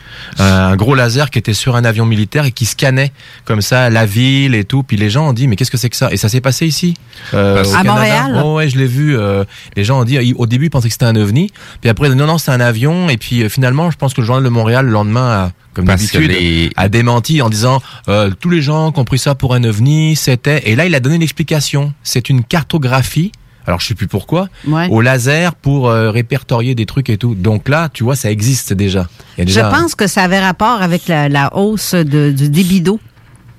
Euh, 0.41 0.67
Un 0.73 0.77
gros 0.77 0.95
laser 0.95 1.31
qui 1.31 1.39
était 1.39 1.55
sur 1.55 1.77
un 1.77 1.85
avion 1.85 2.05
militaire 2.07 2.45
et 2.45 2.53
qui 2.53 2.67
scannait 2.67 3.13
comme 3.45 3.63
ça 3.63 3.89
la 3.91 4.05
ville 4.07 4.55
et 4.55 4.65
tout. 4.65 4.83
Puis 4.83 4.97
les 4.97 5.09
gens 5.11 5.29
ont 5.29 5.33
dit 5.33 5.49
mais 5.49 5.57
qu'est-ce 5.57 5.71
que 5.71 5.77
c'est 5.79 5.91
que 5.91 5.97
ça? 5.97 6.13
Et 6.13 6.17
ça 6.17 6.29
s'est 6.29 6.41
passé 6.41 6.67
ici 6.67 6.95
euh, 7.35 7.61
À 7.61 7.83
Canada. 7.83 7.93
Montréal? 7.93 8.43
Oh, 8.45 8.55
ouais, 8.57 8.69
je 8.69 8.77
l'ai 8.79 8.87
vu. 8.87 9.17
euh, 9.17 9.45
les 9.77 9.85
gens 9.85 10.01
ont 10.01 10.05
dit 10.05 10.35
au 10.37 10.47
début 10.47 10.67
ils 10.67 10.71
pensaient 10.71 10.89
que 10.89 10.93
c'était 10.93 11.07
un 11.07 11.17
ovni, 11.17 11.51
puis 11.81 11.89
après 11.91 12.09
non 12.11 12.27
non 12.27 12.39
c'est 12.39 12.51
un 12.51 12.61
avion. 12.61 13.09
Et 13.09 13.17
puis 13.17 13.43
euh, 13.43 13.49
finalement 13.49 13.91
je 13.91 13.97
pense 13.97 14.13
que 14.15 14.21
le 14.21 14.27
journal 14.27 14.45
de 14.45 14.49
Montréal 14.49 14.87
le 14.87 14.93
lendemain 14.93 15.29
a 15.31 15.53
comme 15.75 15.85
d'habitude 15.87 16.31
les- 16.31 16.71
a 16.77 16.89
démenti 16.89 17.43
en 17.43 17.51
disant 17.51 17.83
euh, 18.09 18.31
tous 18.41 18.49
les 18.51 18.63
gens 18.63 18.93
qui 18.93 19.01
ont 19.01 19.05
pris 19.05 19.19
ça 19.19 19.35
pour 19.35 19.55
un 19.55 19.63
ovni 19.65 20.17
c'était 20.17 20.63
et 20.71 20.75
là 20.77 20.87
il 20.87 20.95
a 20.95 21.01
donné 21.01 21.19
l'explication 21.19 21.93
c'est 22.03 22.31
une 22.31 22.43
cartographie 22.45 23.31
alors 23.67 23.81
je 23.81 23.87
sais 23.89 23.95
plus 23.95 24.07
pourquoi 24.09 24.49
Ouais. 24.67 24.89
au 24.91 25.01
laser 25.01 25.55
pour 25.55 25.89
euh, 25.89 26.11
répertorier 26.11 26.75
des 26.75 26.87
trucs 26.87 27.11
et 27.11 27.17
tout 27.17 27.35
donc 27.35 27.69
là 27.69 27.89
tu 27.93 28.05
vois 28.05 28.17
ça 28.17 28.31
existe 28.31 28.73
déjà 28.73 29.07
Il 29.39 29.49
y 29.51 29.59
a 29.59 29.71
Je 29.71 29.77
pense 29.77 29.95
que 29.95 30.07
ça 30.07 30.23
avait 30.23 30.41
rapport 30.41 30.83
avec 30.83 31.09
la, 31.09 31.29
la 31.29 31.55
hausse 31.57 31.95
de- 31.95 32.31
du 32.31 32.49
débit 32.49 32.81
d'eau 32.81 33.01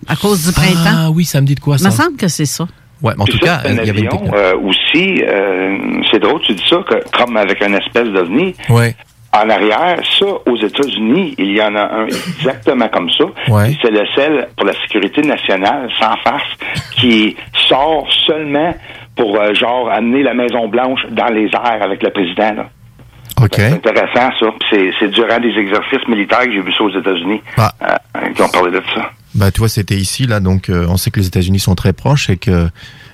à 0.08 0.16
cause 0.16 0.46
du 0.46 0.54
printemps. 0.54 0.96
ah 1.08 1.10
oui 1.12 1.26
ça 1.26 1.42
me 1.42 1.46
dit 1.48 1.56
de 1.56 1.60
quoi 1.60 1.76
Il 1.76 1.80
ça 1.84 1.90
me 1.90 1.94
semble 1.94 2.16
que 2.18 2.28
c'est 2.28 2.46
ça. 2.46 2.66
ouais 3.02 3.14
mais 3.18 3.24
en 3.24 3.26
tout 3.26 3.38
ça, 3.40 3.46
cas 3.46 3.62
un 3.66 3.72
il 3.74 3.86
y 3.86 3.90
avait 3.90 4.02
une 4.02 4.10
euh, 4.34 4.54
aussi, 4.64 5.22
euh, 5.24 5.78
c'est 6.12 6.20
drôle, 6.20 6.42
tu 6.42 6.54
dis 6.54 6.64
ça, 6.70 6.78
que, 6.88 6.96
comme 7.18 7.36
avec 7.38 7.62
une 7.62 7.76
espèce 7.76 8.08
d'ovni. 8.10 8.56
ouais 8.70 8.96
En 9.34 9.50
arrière, 9.50 10.00
ça, 10.18 10.26
aux 10.26 10.56
États-Unis, 10.56 11.36
il 11.38 11.52
y 11.58 11.62
en 11.62 11.76
a 11.76 11.84
un 12.00 12.08
exactement 12.08 12.88
comme 12.88 13.10
ça. 13.12 13.26
Ouais. 13.54 13.76
C'est 13.82 13.92
le 13.92 14.04
sel 14.16 14.48
pour 14.56 14.66
la 14.66 14.74
sécurité 14.82 15.22
nationale, 15.22 15.90
sans 16.00 16.16
farce, 16.24 16.52
qui 16.98 17.36
sort 17.68 18.08
seulement 18.26 18.74
pour, 19.18 19.36
euh, 19.40 19.54
genre, 19.54 19.90
amener 19.92 20.24
la 20.24 20.34
Maison-Blanche 20.34 21.02
dans 21.12 21.28
les 21.28 21.46
airs 21.54 21.82
avec 21.84 22.02
le 22.04 22.10
président. 22.12 22.54
Là. 22.56 22.70
ok 23.44 23.56
C'est 23.56 23.74
intéressant, 23.74 24.30
ça. 24.40 24.46
C'est, 24.70 24.92
c'est 25.00 25.10
durant 25.10 25.40
des 25.40 25.54
exercices 25.58 26.08
militaires 26.08 26.46
que 26.46 26.52
j'ai 26.54 26.62
vu 26.62 26.72
ça 26.74 26.84
aux 26.84 26.98
États-Unis, 26.98 27.42
Ah. 27.58 27.72
euh, 27.84 28.30
qui 28.34 28.42
ont 28.42 28.50
parlé 28.50 28.72
de 28.72 28.82
ça. 28.96 29.12
Bah, 29.36 29.52
tu 29.52 29.60
vois, 29.60 29.70
c'était 29.70 29.96
ici, 29.96 30.26
là, 30.26 30.40
donc 30.40 30.70
euh, 30.70 30.86
on 30.90 30.98
sait 30.98 31.12
que 31.12 31.20
les 31.20 31.28
États-Unis 31.28 31.60
sont 31.60 31.76
très 31.76 31.94
proches 31.94 32.30
et 32.30 32.38
que 32.38 32.68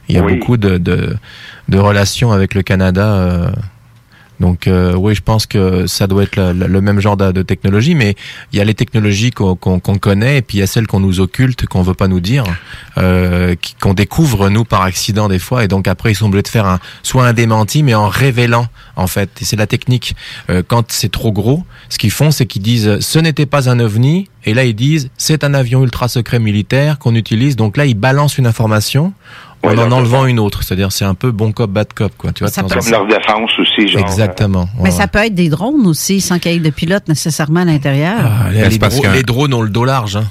il 0.10 0.16
y 0.16 0.20
a 0.20 0.22
Oui. 0.22 0.36
beaucoup 0.36 0.58
de, 0.58 0.78
de, 0.78 1.16
de 1.70 1.78
relations 1.78 2.32
avec 2.32 2.54
le 2.56 2.62
Canada. 2.62 3.52
Donc, 4.40 4.68
euh, 4.68 4.94
oui, 4.96 5.16
je 5.16 5.22
pense 5.22 5.46
que 5.46 5.88
ça 5.88 6.08
doit 6.08 6.24
être 6.24 6.38
le 6.38 6.82
même 6.82 7.00
genre 7.00 7.18
de, 7.18 7.44
technologie, 7.44 7.96
mais 7.96 8.16
il 8.52 8.58
y 8.58 8.62
a 8.62 8.64
les 8.64 8.74
technologies 8.74 9.32
qu'on 9.32 9.58
connaît 9.58 10.38
et 10.38 10.42
puis 10.42 10.58
il 10.58 10.62
y 10.62 10.64
a 10.64 10.68
celles 10.68 10.88
qu'on 10.88 11.00
nous 11.00 11.20
occulte, 11.20 11.66
qu'on 11.66 11.82
veut 11.82 11.94
pas 11.94 12.08
nous 12.08 12.20
dire, 12.20 12.44
euh, 12.98 13.56
qu'on 13.80 13.94
découvre 13.94 14.50
nous 14.50 14.64
par 14.66 14.82
accident 14.82 15.28
des 15.28 15.40
fois, 15.40 15.64
et 15.64 15.68
donc 15.68 15.88
après 15.88 16.12
ils 16.12 16.16
sont 16.16 16.28
obligés 16.28 16.44
de 16.44 16.48
faire 16.48 16.66
un, 16.66 16.80
soit 17.04 17.26
un 17.26 17.34
démenti, 17.34 17.84
mais 17.84 17.94
en 17.94 18.08
révélant 18.08 18.68
en 18.96 19.08
fait. 19.08 19.30
Et 19.42 19.46
c'est 19.46 19.56
la 19.56 19.68
technique. 19.68 20.16
Euh, 20.50 20.64
quand 20.66 20.92
c'est 20.92 21.12
trop 21.12 21.32
gros, 21.32 21.64
ce 21.90 21.98
qu'ils 21.98 22.12
font, 22.12 22.32
c'est 22.32 22.46
qu'ils 22.46 22.62
disent 22.62 23.00
ce 23.00 23.20
n'était 23.20 23.46
pas 23.46 23.70
un 23.70 23.80
ovni, 23.80 24.30
et 24.46 24.54
là 24.54 24.64
ils 24.66 24.76
disent 24.76 25.10
c'est 25.18 25.44
un 25.44 25.54
avion 25.54 25.84
ultra 25.84 26.08
secret 26.08 26.40
militaire 26.40 26.98
qu'on 27.00 27.16
utilise. 27.16 27.56
Donc 27.56 27.78
là 27.78 27.86
ils 27.86 27.96
balancent 27.96 28.38
une 28.38 28.48
information 28.48 29.14
en 29.64 29.78
en 29.78 29.92
enlevant 29.92 30.26
une 30.26 30.40
autre. 30.40 30.64
C'est-à-dire 30.64 30.92
c'est 30.92 31.06
un 31.06 31.14
peu 31.14 31.32
bon 31.32 31.52
cop 31.52 31.70
bad 31.72 31.92
cop 31.94 32.12
quoi. 32.18 32.32
Tu 32.34 32.44
vois. 32.44 32.52
temps 32.52 32.66
en 32.66 32.70
Comme 32.70 32.90
leur 32.92 33.08
défense 33.08 33.52
aussi, 33.60 33.88
genre. 33.88 34.02
Exactement. 34.02 34.68
Mais 34.82 34.92
ça 34.92 35.08
peut 35.08 35.20
être 35.20 35.36
des 35.36 35.50
drones 35.50 35.86
aussi, 35.88 36.22
sans 36.22 36.40
qu'il 36.40 36.52
y 36.52 36.56
ait 36.56 36.60
de 36.60 36.70
pilote 36.70 37.08
nécessairement 37.08 37.62
à 37.62 37.66
l'intérieur. 37.66 38.16
Ah, 38.20 38.52
les, 38.52 38.78
dro- 38.78 39.04
les 39.14 39.24
drones 39.24 39.54
ont 39.54 39.62
le 39.62 39.70
dos 39.70 39.86
large. 39.86 40.18
Hein. 40.18 40.26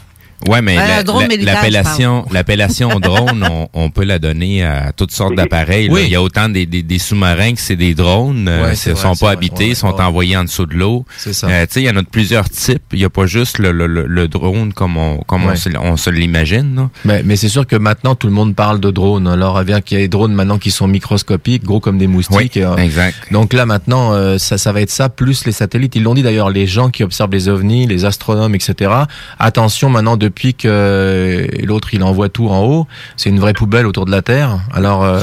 Ouais, 0.48 0.60
mais 0.62 0.76
Euh, 0.78 1.02
la- 1.04 1.52
l'appellation, 1.52 2.26
l'appellation 2.32 2.88
drone, 3.00 3.46
on, 3.48 3.68
on 3.72 3.90
peut 3.90 4.04
la 4.04 4.18
donner 4.18 4.64
à 4.64 4.92
toutes 4.96 5.12
sortes 5.12 5.34
d'appareils. 5.34 5.88
Oui. 5.90 6.02
Il 6.06 6.10
y 6.10 6.16
a 6.16 6.22
autant 6.22 6.48
des, 6.48 6.66
des, 6.66 6.82
des 6.82 6.98
sous-marins 6.98 7.52
que 7.54 7.60
c'est 7.60 7.76
des 7.76 7.94
drones. 7.94 8.48
euh, 8.48 8.62
Ouais, 8.64 8.72
ils 8.72 8.76
c'est 8.76 8.90
ne 8.90 8.94
vrai, 8.94 9.02
sont 9.02 9.14
c'est 9.14 9.20
pas 9.20 9.26
vrai, 9.26 9.34
habités, 9.36 9.64
ouais, 9.64 9.70
ils 9.70 9.76
sont 9.76 9.92
ouais. 9.94 10.00
envoyés 10.02 10.36
en 10.36 10.44
dessous 10.44 10.66
de 10.66 10.74
l'eau. 10.74 11.04
C'est 11.16 11.32
ça. 11.32 11.46
Euh, 11.48 11.66
tu 11.66 11.74
sais, 11.74 11.82
il 11.82 11.86
y 11.86 11.90
en 11.90 11.96
a 11.96 12.02
de 12.02 12.06
plusieurs 12.08 12.48
types. 12.48 12.82
Il 12.92 12.98
n'y 12.98 13.04
a 13.04 13.10
pas 13.10 13.26
juste 13.26 13.58
le, 13.58 13.72
le, 13.72 13.86
le, 13.86 14.06
le 14.06 14.28
drone 14.28 14.72
comme 14.72 14.96
on, 14.96 15.18
comme 15.18 15.44
on 15.44 15.54
se, 15.56 15.68
on 15.80 15.96
se 15.96 16.10
l'imagine. 16.10 16.88
Mais, 17.04 17.22
mais 17.24 17.36
c'est 17.36 17.48
sûr 17.48 17.66
que 17.66 17.76
maintenant 17.76 18.14
tout 18.14 18.26
le 18.26 18.32
monde 18.32 18.54
parle 18.54 18.80
de 18.80 18.90
drones. 18.90 19.28
Alors 19.28 19.62
bien 19.64 19.80
qu'il 19.80 19.98
y 19.98 20.00
a 20.00 20.04
des 20.04 20.08
drones 20.08 20.32
maintenant 20.34 20.58
qui 20.58 20.70
sont 20.70 20.88
microscopiques, 20.88 21.64
gros 21.64 21.80
comme 21.80 21.98
des 21.98 22.06
moustiques. 22.08 22.52
Oui, 22.56 22.62
euh, 22.62 22.76
exact. 22.76 23.16
Donc 23.32 23.52
là 23.52 23.64
maintenant 23.66 24.12
euh, 24.12 24.38
ça 24.38 24.58
ça 24.58 24.72
va 24.72 24.80
être 24.80 24.90
ça 24.90 25.08
plus 25.08 25.44
les 25.46 25.52
satellites. 25.52 25.94
Ils 25.96 26.02
l'ont 26.02 26.14
dit 26.14 26.22
d'ailleurs 26.22 26.50
les 26.50 26.66
gens 26.66 26.90
qui 26.90 27.04
observent 27.04 27.30
les 27.32 27.48
ovnis, 27.48 27.86
les 27.86 28.04
astronomes, 28.04 28.54
etc. 28.54 28.90
Attention 29.38 29.88
maintenant 29.90 30.16
depuis 30.32 30.54
que 30.54 31.46
l'autre 31.62 31.92
il 31.94 32.02
envoie 32.02 32.28
tout 32.28 32.48
en 32.48 32.62
haut, 32.64 32.86
c'est 33.16 33.28
une 33.30 33.38
vraie 33.40 33.52
poubelle 33.52 33.86
autour 33.86 34.06
de 34.06 34.10
la 34.10 34.22
Terre. 34.22 34.60
Alors 34.72 35.04
euh, 35.04 35.18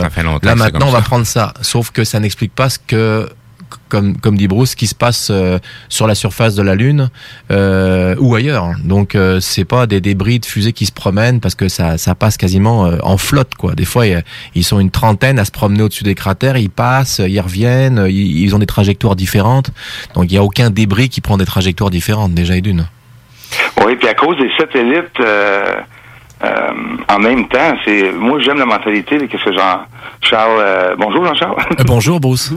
là 0.49 0.55
maintenant 0.63 0.87
on 0.87 0.91
va 0.91 1.01
prendre 1.01 1.25
ça. 1.25 1.53
Sauf 1.61 1.91
que 1.91 2.03
ça 2.03 2.19
n'explique 2.19 2.53
pas 2.53 2.69
ce 2.69 2.79
que 2.79 3.27
comme, 3.87 4.17
comme 4.17 4.37
dit 4.37 4.47
Bruce, 4.47 4.71
ce 4.71 4.75
qui 4.75 4.85
se 4.87 4.95
passe 4.95 5.29
euh, 5.31 5.57
sur 5.89 6.05
la 6.07 6.13
surface 6.15 6.53
de 6.55 6.61
la 6.63 6.75
Lune 6.75 7.09
euh, 7.51 8.15
ou 8.19 8.35
ailleurs. 8.35 8.71
Donc 8.83 9.15
euh, 9.15 9.39
c'est 9.39 9.65
pas 9.65 9.87
des 9.87 9.99
débris 10.01 10.39
de 10.39 10.45
fusées 10.45 10.73
qui 10.73 10.85
se 10.85 10.91
promènent 10.91 11.39
parce 11.39 11.55
que 11.55 11.67
ça, 11.69 11.97
ça 11.97 12.13
passe 12.15 12.37
quasiment 12.37 12.81
en 13.03 13.17
flotte 13.17 13.55
quoi. 13.55 13.73
Des 13.75 13.85
fois 13.85 14.05
il- 14.07 14.23
ils 14.55 14.63
sont 14.63 14.79
une 14.79 14.91
trentaine 14.91 15.39
à 15.39 15.45
se 15.45 15.51
promener 15.51 15.81
au-dessus 15.83 16.03
des 16.03 16.15
cratères, 16.15 16.57
ils 16.57 16.69
passent, 16.69 17.21
ils 17.25 17.39
reviennent, 17.39 18.05
ils, 18.07 18.39
ils 18.43 18.55
ont 18.55 18.59
des 18.59 18.65
trajectoires 18.67 19.15
différentes. 19.15 19.71
Donc 20.13 20.25
il 20.31 20.33
y 20.35 20.37
a 20.37 20.43
aucun 20.43 20.69
débris 20.69 21.09
qui 21.09 21.21
prend 21.21 21.37
des 21.37 21.45
trajectoires 21.45 21.89
différentes 21.89 22.33
déjà 22.33 22.55
et 22.57 22.61
d'une. 22.61 22.85
Oui, 23.85 23.95
puis 23.95 24.07
à 24.07 24.13
cause 24.13 24.37
des 24.37 24.49
satellites, 24.57 25.19
euh, 25.19 25.63
euh, 26.43 26.69
en 27.09 27.19
même 27.19 27.47
temps, 27.49 27.73
c'est 27.83 28.11
moi 28.13 28.39
j'aime 28.39 28.59
la 28.59 28.65
mentalité 28.65 29.17
de 29.17 29.25
qu'est-ce 29.25 29.43
que 29.43 29.53
Jean 29.53 29.81
Charles. 30.21 30.59
euh, 30.59 30.95
bonjour 30.97 31.25
Jean-Charles. 31.25 31.55
Euh, 31.79 31.83
bonjour, 31.85 32.19
Bruce. 32.19 32.51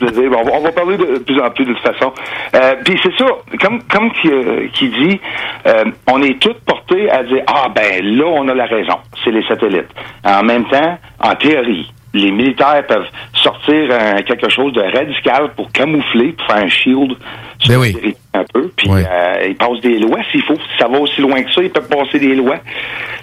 Bon, 0.00 0.42
on, 0.52 0.60
va, 0.60 0.72
parler 0.72 0.96
de, 0.98 1.04
de 1.04 1.18
plus 1.18 1.40
en 1.40 1.50
plus 1.50 1.64
de 1.64 1.72
toute 1.72 1.82
façon. 1.82 2.12
Euh, 2.54 2.74
Puis 2.84 2.98
c'est 3.02 3.16
ça, 3.16 3.26
comme 3.60 3.82
comme 3.84 4.12
qui, 4.12 4.28
qui 4.74 4.88
dit, 4.90 5.20
euh, 5.66 5.84
on 6.10 6.20
est 6.22 6.38
tous 6.40 6.54
portés 6.66 7.10
à 7.10 7.22
dire 7.22 7.42
ah 7.46 7.68
ben 7.74 8.04
là 8.04 8.24
on 8.26 8.48
a 8.48 8.54
la 8.54 8.66
raison, 8.66 8.96
c'est 9.24 9.30
les 9.30 9.46
satellites. 9.46 9.88
En 10.24 10.42
même 10.42 10.66
temps, 10.68 10.98
en 11.22 11.34
théorie, 11.36 11.90
les 12.12 12.32
militaires 12.32 12.84
peuvent 12.86 13.06
sortir 13.34 13.88
un- 13.92 14.20
quelque 14.22 14.50
chose 14.50 14.72
de 14.74 14.82
radical 14.82 15.52
pour 15.56 15.70
camoufler, 15.72 16.32
pour 16.32 16.46
faire 16.48 16.64
un 16.64 16.68
shield 16.68 17.12
sur 17.60 17.72
Ben 17.80 17.92
territoire 17.92 18.16
un 18.34 18.44
peu. 18.52 18.70
Puis 18.76 18.88
euh, 18.90 19.46
ils 19.48 19.56
passent 19.56 19.80
des 19.82 19.98
lois 19.98 20.18
s'il 20.30 20.42
faut. 20.42 20.54
Si 20.54 20.78
ça 20.78 20.88
va 20.88 20.98
aussi 20.98 21.20
loin 21.20 21.42
que 21.42 21.52
ça, 21.52 21.62
ils 21.62 21.70
peuvent 21.70 21.88
passer 21.88 22.18
des 22.18 22.34
lois. 22.34 22.58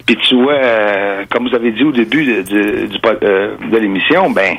Puis 0.05 0.15
tu 0.27 0.35
vois, 0.41 0.53
euh, 0.53 1.23
comme 1.29 1.47
vous 1.49 1.55
avez 1.55 1.71
dit 1.71 1.83
au 1.83 1.91
début 1.91 2.23
de, 2.25 2.41
de- 2.41 2.85
du 2.87 2.97
euh, 3.23 3.55
de 3.71 3.77
l'émission, 3.77 4.29
ben 4.31 4.55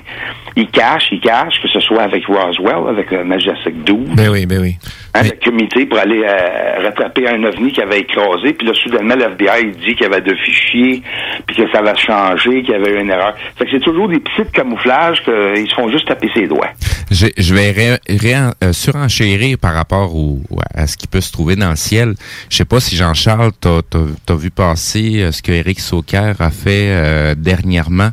ils 0.57 0.69
cachent, 0.69 1.09
ils 1.13 1.21
cachent, 1.21 1.61
que 1.63 1.69
ce 1.69 1.81
soit 1.81 2.03
avec 2.03 2.27
Roswell, 2.27 2.89
avec 2.89 3.11
le 3.11 3.25
Majestic 3.25 3.85
12, 3.85 4.09
Ben 4.17 4.29
oui, 4.31 4.45
ben 4.45 4.61
oui. 4.61 4.77
hein, 5.15 5.23
le 5.23 5.45
comité 5.45 5.87
pour 5.87 5.99
aller 5.99 6.23
euh, 6.25 6.83
rattraper 6.83 7.29
un 7.29 7.43
ovni 7.45 7.71
qui 7.73 7.81
avait 7.81 8.01
écrasé. 8.01 8.53
Puis 8.55 8.67
là, 8.67 8.75
soudainement, 8.75 9.15
l'FBI 9.15 9.47
il 9.63 9.71
dit 9.73 9.95
qu'il 9.95 10.03
y 10.03 10.07
avait 10.07 10.21
deux 10.21 10.37
fichiers, 10.37 11.03
puis 11.47 11.57
que 11.57 11.71
ça 11.73 11.81
va 11.83 11.95
changer, 11.95 12.63
qu'il 12.63 12.71
y 12.73 12.75
avait 12.75 12.91
eu 12.91 13.01
une 13.01 13.11
erreur. 13.11 13.35
Fait 13.57 13.65
que 13.67 13.71
c'est 13.71 13.81
toujours 13.81 14.09
des 14.09 14.19
petits 14.21 14.51
camouflages 14.53 15.23
qu'ils 15.23 15.69
se 15.69 15.75
font 15.75 15.89
juste 15.91 16.09
taper 16.09 16.29
ses 16.35 16.47
doigts. 16.47 16.71
Je, 17.11 17.27
je 17.39 17.55
vais 17.55 17.71
ré, 17.71 17.91
ré- 18.09 18.51
euh, 18.65 18.73
surenchérir 18.73 19.57
par 19.59 19.73
rapport 19.75 20.15
au, 20.15 20.38
à 20.75 20.87
ce 20.87 20.97
qui 20.97 21.07
peut 21.07 21.21
se 21.21 21.33
trouver 21.33 21.57
dans 21.57 21.71
le 21.71 21.77
ciel. 21.77 22.15
Je 22.51 22.57
sais 22.57 22.65
pas 22.65 22.81
si 22.81 22.97
Jean-Charles, 22.97 23.53
t'as 23.61 23.81
as, 24.29 24.35
vu 24.35 24.51
passer 24.51 25.23
euh, 25.23 25.33
ce 25.33 25.43
que 25.43 25.53
Eric 25.53 25.81
Sauker 25.81 26.33
a 26.39 26.51
fait 26.51 26.89
euh, 26.91 27.35
dernièrement. 27.37 28.11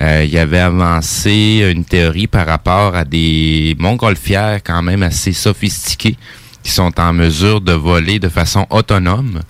Euh, 0.00 0.26
il 0.28 0.36
avait 0.38 0.58
avancé 0.58 1.66
une 1.74 1.84
théorie 1.84 2.26
par 2.26 2.46
rapport 2.46 2.94
à 2.94 3.04
des 3.04 3.74
montgolfières 3.78 4.60
quand 4.62 4.82
même 4.82 5.02
assez 5.02 5.32
sophistiquées 5.32 6.16
qui 6.62 6.72
sont 6.72 6.98
en 7.00 7.12
mesure 7.12 7.60
de 7.60 7.72
voler 7.72 8.18
de 8.18 8.28
façon 8.28 8.66
autonome 8.70 9.40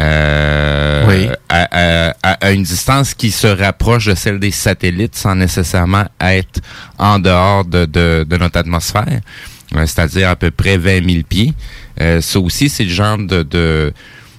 euh, 0.00 1.04
Oui. 1.06 1.28
à, 1.48 1.68
à- 1.70 2.36
à- 2.40 2.50
une 2.52 2.62
distance 2.62 3.14
qui 3.14 3.30
se 3.30 3.46
rapproche 3.46 4.06
de 4.06 4.14
celle 4.14 4.40
des 4.40 4.50
satellites 4.50 5.14
sans 5.14 5.34
nécessairement 5.34 6.04
être 6.20 6.60
en 6.98 7.18
dehors 7.18 7.64
de, 7.64 7.84
de, 7.84 8.26
de 8.28 8.36
notre 8.38 8.58
atmosphère, 8.58 9.20
c'est-à-dire 9.74 10.28
à 10.30 10.36
peu 10.36 10.50
près 10.50 10.76
20 10.78 11.04
000 11.10 11.22
pieds. 11.28 11.52
Euh, 12.00 12.20
ça 12.20 12.38
aussi, 12.40 12.68
c'est 12.68 12.84
le 12.84 12.90
genre 12.90 13.18
de, 13.18 13.42
de, 13.42 13.92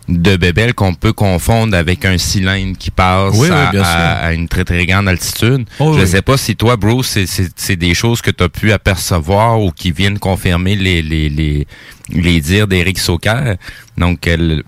de 0.10 0.36
bébelle 0.36 0.74
qu'on 0.74 0.94
peut 0.96 1.14
confondre 1.14 1.78
avec 1.78 2.04
un 2.06 2.18
cylindre 2.18 2.78
qui 2.78 2.92
passe 2.92 3.34
Oui, 3.38 3.50
à, 3.50 3.70
à- 3.70 4.26
à 4.28 4.34
une 4.34 4.48
très 4.48 4.64
très 4.66 4.86
grande 4.86 5.08
altitude. 5.08 5.66
Oh, 5.80 5.94
Je 5.94 6.02
oui. 6.02 6.08
sais 6.08 6.22
pas 6.22 6.38
si 6.38 6.56
toi, 6.56 6.76
Bruce, 6.78 7.18
c'est- 7.26 7.76
des 7.76 7.94
choses 7.94 8.22
que 8.22 8.32
tu 8.32 8.44
as 8.44 8.50
pu 8.50 8.72
apercevoir 8.72 9.62
ou 9.62 9.72
qui 9.72 9.92
viennent 9.92 10.20
confirmer 10.20 10.76
les, 10.76 11.02
les, 11.02 11.30
les, 11.30 11.68
les 12.10 12.42
dires 12.42 12.68
d'Éric 12.68 13.00
Sauker. 13.00 13.54
Donc, 13.98 14.26
elle- 14.28 14.64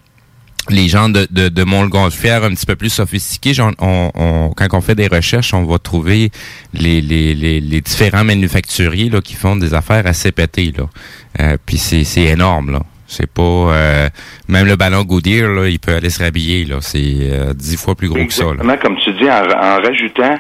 les 0.70 0.88
gens 0.88 1.10
de, 1.10 1.28
de, 1.30 1.50
de 1.50 1.64
montgolfière 1.64 2.44
un 2.44 2.50
petit 2.50 2.66
peu 2.66 2.76
plus 2.76 2.90
sophistiqués, 2.90 3.54
quand 3.56 4.68
on 4.74 4.82
fait 4.82 4.96
des 4.96 5.08
recherches, 5.08 5.54
on 5.54 5.64
va 5.64 5.78
trouver 5.80 6.32
les, 6.74 7.02
les, 7.02 7.36
les, 7.36 7.82
différents 7.82 8.24
manufacturiers 8.24 9.10
là, 9.10 9.22
qui 9.22 9.36
font 9.36 9.56
des 9.56 9.74
affaires 9.74 10.08
assez 10.08 10.32
pétées. 10.32 10.74
Là. 10.76 10.86
Euh, 11.40 11.58
puis 11.66 11.78
c'est, 11.78 12.22
énorme. 12.22 12.72
là. 12.72 12.80
C'est 13.08 13.30
pas... 13.32 13.42
euh, 13.44 14.10
même 14.48 14.66
le 14.66 14.76
ballon 14.76 15.04
Goodyear, 15.04 15.50
là, 15.50 15.68
il 15.68 15.80
peut 15.80 15.94
aller 15.94 16.10
se 16.10 16.24
rhabiller. 16.24 16.66
Là. 16.66 16.78
C'est 16.82 17.00
euh, 17.04 17.54
dix 17.54 17.78
fois 17.78 17.96
plus 17.96 18.10
gros 18.10 18.26
que 18.26 18.34
ça. 18.34 18.46
Là. 18.46 18.78
Comme 18.78 18.98
tu 18.98 19.14
dis, 19.14 19.30
en 19.30 19.82
rajoutant, 19.82 20.40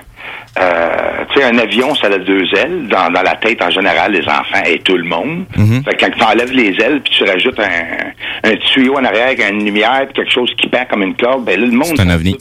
euh, 0.59 1.25
tu 1.31 1.39
sais, 1.39 1.45
un 1.45 1.57
avion, 1.57 1.93
ça 1.95 2.07
a 2.07 2.17
deux 2.17 2.43
ailes. 2.55 2.87
Dans, 2.87 3.11
dans 3.11 3.21
la 3.21 3.35
tête, 3.35 3.61
en 3.61 3.69
général, 3.69 4.13
les 4.13 4.25
enfants 4.27 4.63
et 4.65 4.79
tout 4.79 4.97
le 4.97 5.03
monde. 5.03 5.45
Mhm. 5.57 5.83
Fait 5.83 5.95
que 5.95 6.05
quand 6.05 6.11
tu 6.17 6.23
enlèves 6.23 6.51
les 6.51 6.75
ailes, 6.81 7.01
puis 7.03 7.13
tu 7.17 7.23
rajoutes 7.23 7.59
un, 7.59 8.49
un 8.49 8.55
tuyau 8.55 8.95
en 8.97 9.03
arrière 9.03 9.27
avec 9.27 9.41
une 9.41 9.65
lumière, 9.65 10.03
puis 10.05 10.23
quelque 10.23 10.31
chose 10.31 10.51
qui 10.57 10.67
pend 10.67 10.85
comme 10.89 11.03
une 11.03 11.15
corde, 11.15 11.45
ben 11.45 11.59
là, 11.59 11.65
le 11.65 11.73
monde... 11.73 11.93
C'est 11.95 12.01
un 12.01 12.09
ovni. 12.09 12.37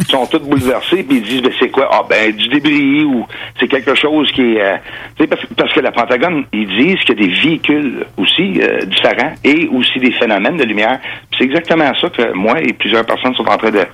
Ils 0.00 0.06
sont 0.06 0.26
tous 0.26 0.38
bouleversés, 0.38 1.02
puis 1.02 1.18
ils 1.18 1.22
disent, 1.22 1.42
ben, 1.42 1.52
c'est 1.58 1.68
quoi? 1.68 1.88
Ah, 1.92 2.02
ben, 2.08 2.32
du 2.32 2.48
débris, 2.48 3.04
ou 3.04 3.26
c'est 3.58 3.68
quelque 3.68 3.94
chose 3.94 4.30
qui 4.32 4.56
est... 4.56 4.62
euh, 4.62 5.26
parce, 5.56 5.72
que 5.72 5.80
la 5.80 5.92
Pentagone, 5.92 6.44
ils 6.52 6.66
disent 6.66 7.00
qu'il 7.00 7.20
y 7.20 7.24
a 7.24 7.26
des 7.26 7.34
véhicules 7.34 8.06
aussi 8.16 8.60
euh, 8.60 8.80
différents 8.86 9.34
et 9.44 9.68
aussi 9.68 9.98
des 9.98 10.12
phénomènes 10.12 10.56
de 10.56 10.64
lumière. 10.64 10.98
C'est 11.36 11.44
exactement 11.44 11.92
ça 12.00 12.08
que 12.08 12.32
moi 12.32 12.60
et 12.60 12.72
plusieurs 12.72 13.04
personnes 13.04 13.34
sont 13.34 13.46
en 13.46 13.56
train 13.58 13.70
de 13.70 13.84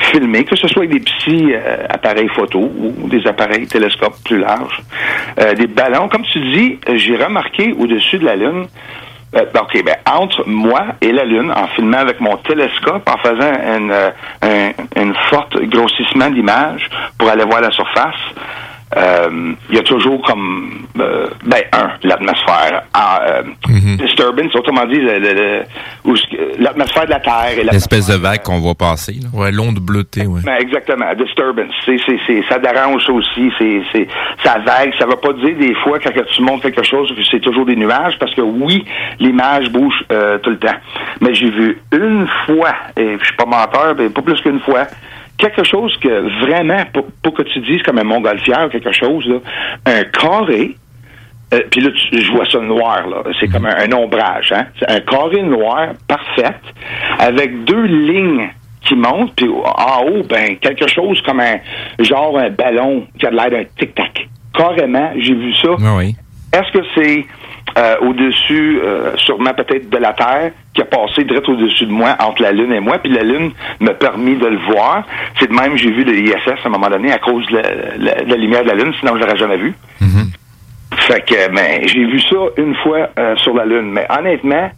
filmer, 0.00 0.44
que 0.44 0.56
ce 0.56 0.66
soit 0.68 0.82
avec 0.82 0.92
des 0.92 1.00
petits 1.00 1.52
euh, 1.54 1.86
appareils 1.88 2.28
photo 2.28 2.58
ou 2.60 3.08
des 3.08 3.24
appareils 3.26 3.66
télescopes 3.66 4.16
plus 4.24 4.38
larges. 4.38 4.82
Euh, 5.40 5.54
des 5.54 5.66
ballons, 5.66 6.08
comme 6.08 6.24
tu 6.32 6.40
dis, 6.52 6.78
j'ai 6.94 7.16
remarqué 7.16 7.72
au-dessus 7.78 8.18
de 8.18 8.24
la 8.24 8.36
Lune, 8.36 8.66
euh, 9.36 9.44
OK, 9.60 9.82
ben, 9.84 9.96
entre 10.06 10.44
moi 10.46 10.86
et 11.00 11.12
la 11.12 11.24
Lune, 11.24 11.52
en 11.54 11.66
filmant 11.68 11.98
avec 11.98 12.20
mon 12.20 12.36
télescope, 12.38 13.08
en 13.08 13.18
faisant 13.18 13.52
une, 13.76 13.90
euh, 13.90 14.10
un, 14.42 15.00
une 15.00 15.14
forte 15.30 15.56
grossissement 15.62 16.30
d'image 16.30 16.88
pour 17.18 17.28
aller 17.28 17.44
voir 17.44 17.60
la 17.60 17.70
surface, 17.70 18.20
il 19.70 19.76
y 19.76 19.78
a 19.78 19.82
toujours 19.82 20.22
comme, 20.22 20.86
euh, 21.00 21.26
ben, 21.44 21.62
un, 21.72 21.90
l'atmosphère. 22.02 22.82
euh, 22.96 23.42
Disturbance, 23.96 24.54
autrement 24.54 24.86
dit, 24.86 25.00
l'atmosphère 26.58 27.04
de 27.06 27.10
la 27.10 27.20
Terre 27.20 27.58
et 27.58 27.64
L'espèce 27.64 28.06
de 28.08 28.14
vague 28.16 28.42
qu'on 28.42 28.60
voit 28.60 28.74
passer. 28.74 29.14
Là. 29.14 29.28
Ouais, 29.32 29.50
l'onde 29.52 29.78
bleutée, 29.78 30.26
ouais. 30.26 30.40
ben, 30.44 30.56
exactement. 30.60 31.12
Disturbance. 31.14 31.72
C'est, 31.84 31.96
c'est, 32.06 32.18
c'est, 32.26 32.44
ça 32.48 32.58
dérange 32.58 33.08
aussi. 33.08 33.50
C'est, 33.58 33.82
c'est, 33.92 34.06
ça 34.44 34.58
vague. 34.64 34.92
Ça 34.98 35.06
veut 35.06 35.16
pas 35.16 35.32
dire 35.32 35.56
des 35.58 35.74
fois 35.82 35.98
quand 35.98 36.10
tu 36.30 36.42
montres 36.42 36.62
quelque 36.62 36.82
chose 36.84 37.08
que 37.14 37.22
c'est 37.30 37.40
toujours 37.40 37.66
des 37.66 37.76
nuages 37.76 38.18
parce 38.18 38.34
que 38.34 38.42
oui, 38.42 38.84
l'image 39.18 39.70
bouge 39.70 40.04
euh, 40.12 40.38
tout 40.38 40.50
le 40.50 40.58
temps. 40.58 40.76
Mais 41.20 41.34
j'ai 41.34 41.50
vu 41.50 41.78
une 41.92 42.26
fois, 42.46 42.74
et 42.96 43.16
je 43.18 43.24
suis 43.24 43.36
pas 43.36 43.46
menteur, 43.46 43.94
mais 43.98 44.08
pas 44.08 44.22
plus 44.22 44.40
qu'une 44.40 44.60
fois, 44.60 44.86
quelque 45.38 45.64
chose 45.64 45.96
que 45.98 46.44
vraiment, 46.44 46.82
pour, 46.92 47.06
pour 47.22 47.34
que 47.34 47.42
tu 47.42 47.60
dises 47.60 47.82
comme 47.82 47.98
un 47.98 48.04
montgolfière 48.04 48.66
ou 48.66 48.68
quelque 48.68 48.92
chose, 48.92 49.26
là, 49.26 49.36
un 49.86 50.04
carré, 50.04 50.76
euh, 51.52 51.60
puis 51.70 51.80
là, 51.82 51.90
tu- 51.90 52.20
je 52.20 52.30
vois 52.32 52.46
ça 52.50 52.58
noir, 52.60 53.06
là. 53.08 53.22
C'est 53.40 53.48
comme 53.48 53.66
un, 53.66 53.76
un 53.76 53.92
ombrage, 53.92 54.52
hein. 54.52 54.66
C'est 54.78 54.90
un 54.90 55.00
carré 55.00 55.42
noir 55.42 55.88
parfait, 56.08 56.54
avec 57.18 57.64
deux 57.64 57.84
lignes 57.84 58.48
qui 58.82 58.94
montent, 58.96 59.34
puis 59.34 59.48
en 59.48 60.02
haut, 60.04 60.22
ben, 60.28 60.56
quelque 60.58 60.86
chose 60.88 61.20
comme 61.22 61.40
un, 61.40 61.56
genre 62.00 62.38
un 62.38 62.50
ballon 62.50 63.06
qui 63.18 63.26
a 63.26 63.30
l'air 63.30 63.50
d'un 63.50 63.64
tic-tac. 63.78 64.28
Carrément, 64.56 65.10
j'ai 65.18 65.34
vu 65.34 65.54
ça. 65.54 65.70
Ah 65.84 65.96
oui. 65.96 66.14
Est-ce 66.52 66.70
que 66.78 66.84
c'est 66.94 67.24
euh, 67.76 67.96
au-dessus, 68.02 68.78
euh, 68.82 69.10
sûrement 69.16 69.52
peut-être 69.54 69.88
de 69.90 69.96
la 69.98 70.12
Terre, 70.12 70.52
qui 70.74 70.80
a 70.82 70.84
passé 70.84 71.24
direct 71.24 71.48
au-dessus 71.48 71.86
de 71.86 71.90
moi, 71.92 72.16
entre 72.20 72.42
la 72.42 72.52
Lune 72.52 72.72
et 72.72 72.80
moi, 72.80 72.98
puis 72.98 73.12
la 73.12 73.22
Lune 73.22 73.50
m'a 73.80 73.94
permis 73.94 74.36
de 74.36 74.46
le 74.46 74.58
voir. 74.58 75.04
C'est 75.38 75.48
de 75.50 75.54
même, 75.54 75.76
j'ai 75.76 75.90
vu 75.90 76.04
le 76.04 76.14
ISS 76.16 76.48
à 76.64 76.66
un 76.66 76.70
moment 76.70 76.88
donné 76.88 77.12
à 77.12 77.18
cause 77.18 77.44
de 77.48 77.56
la, 77.56 77.62
la- 77.98 78.22
de 78.24 78.30
la 78.30 78.36
lumière 78.36 78.62
de 78.64 78.68
la 78.68 78.74
Lune, 78.74 78.92
sinon 79.00 79.14
je 79.16 79.20
l'aurais 79.20 79.36
jamais 79.36 79.56
vu. 79.56 79.74
Fait 80.96 81.20
que, 81.26 81.52
ben, 81.54 81.82
j'ai 81.86 82.04
vu 82.04 82.20
ça 82.20 82.36
une 82.56 82.74
fois 82.76 83.08
euh, 83.18 83.34
sur 83.36 83.54
la 83.54 83.64
Lune. 83.64 83.90
Mais 83.92 84.06
honnêtement, 84.16 84.70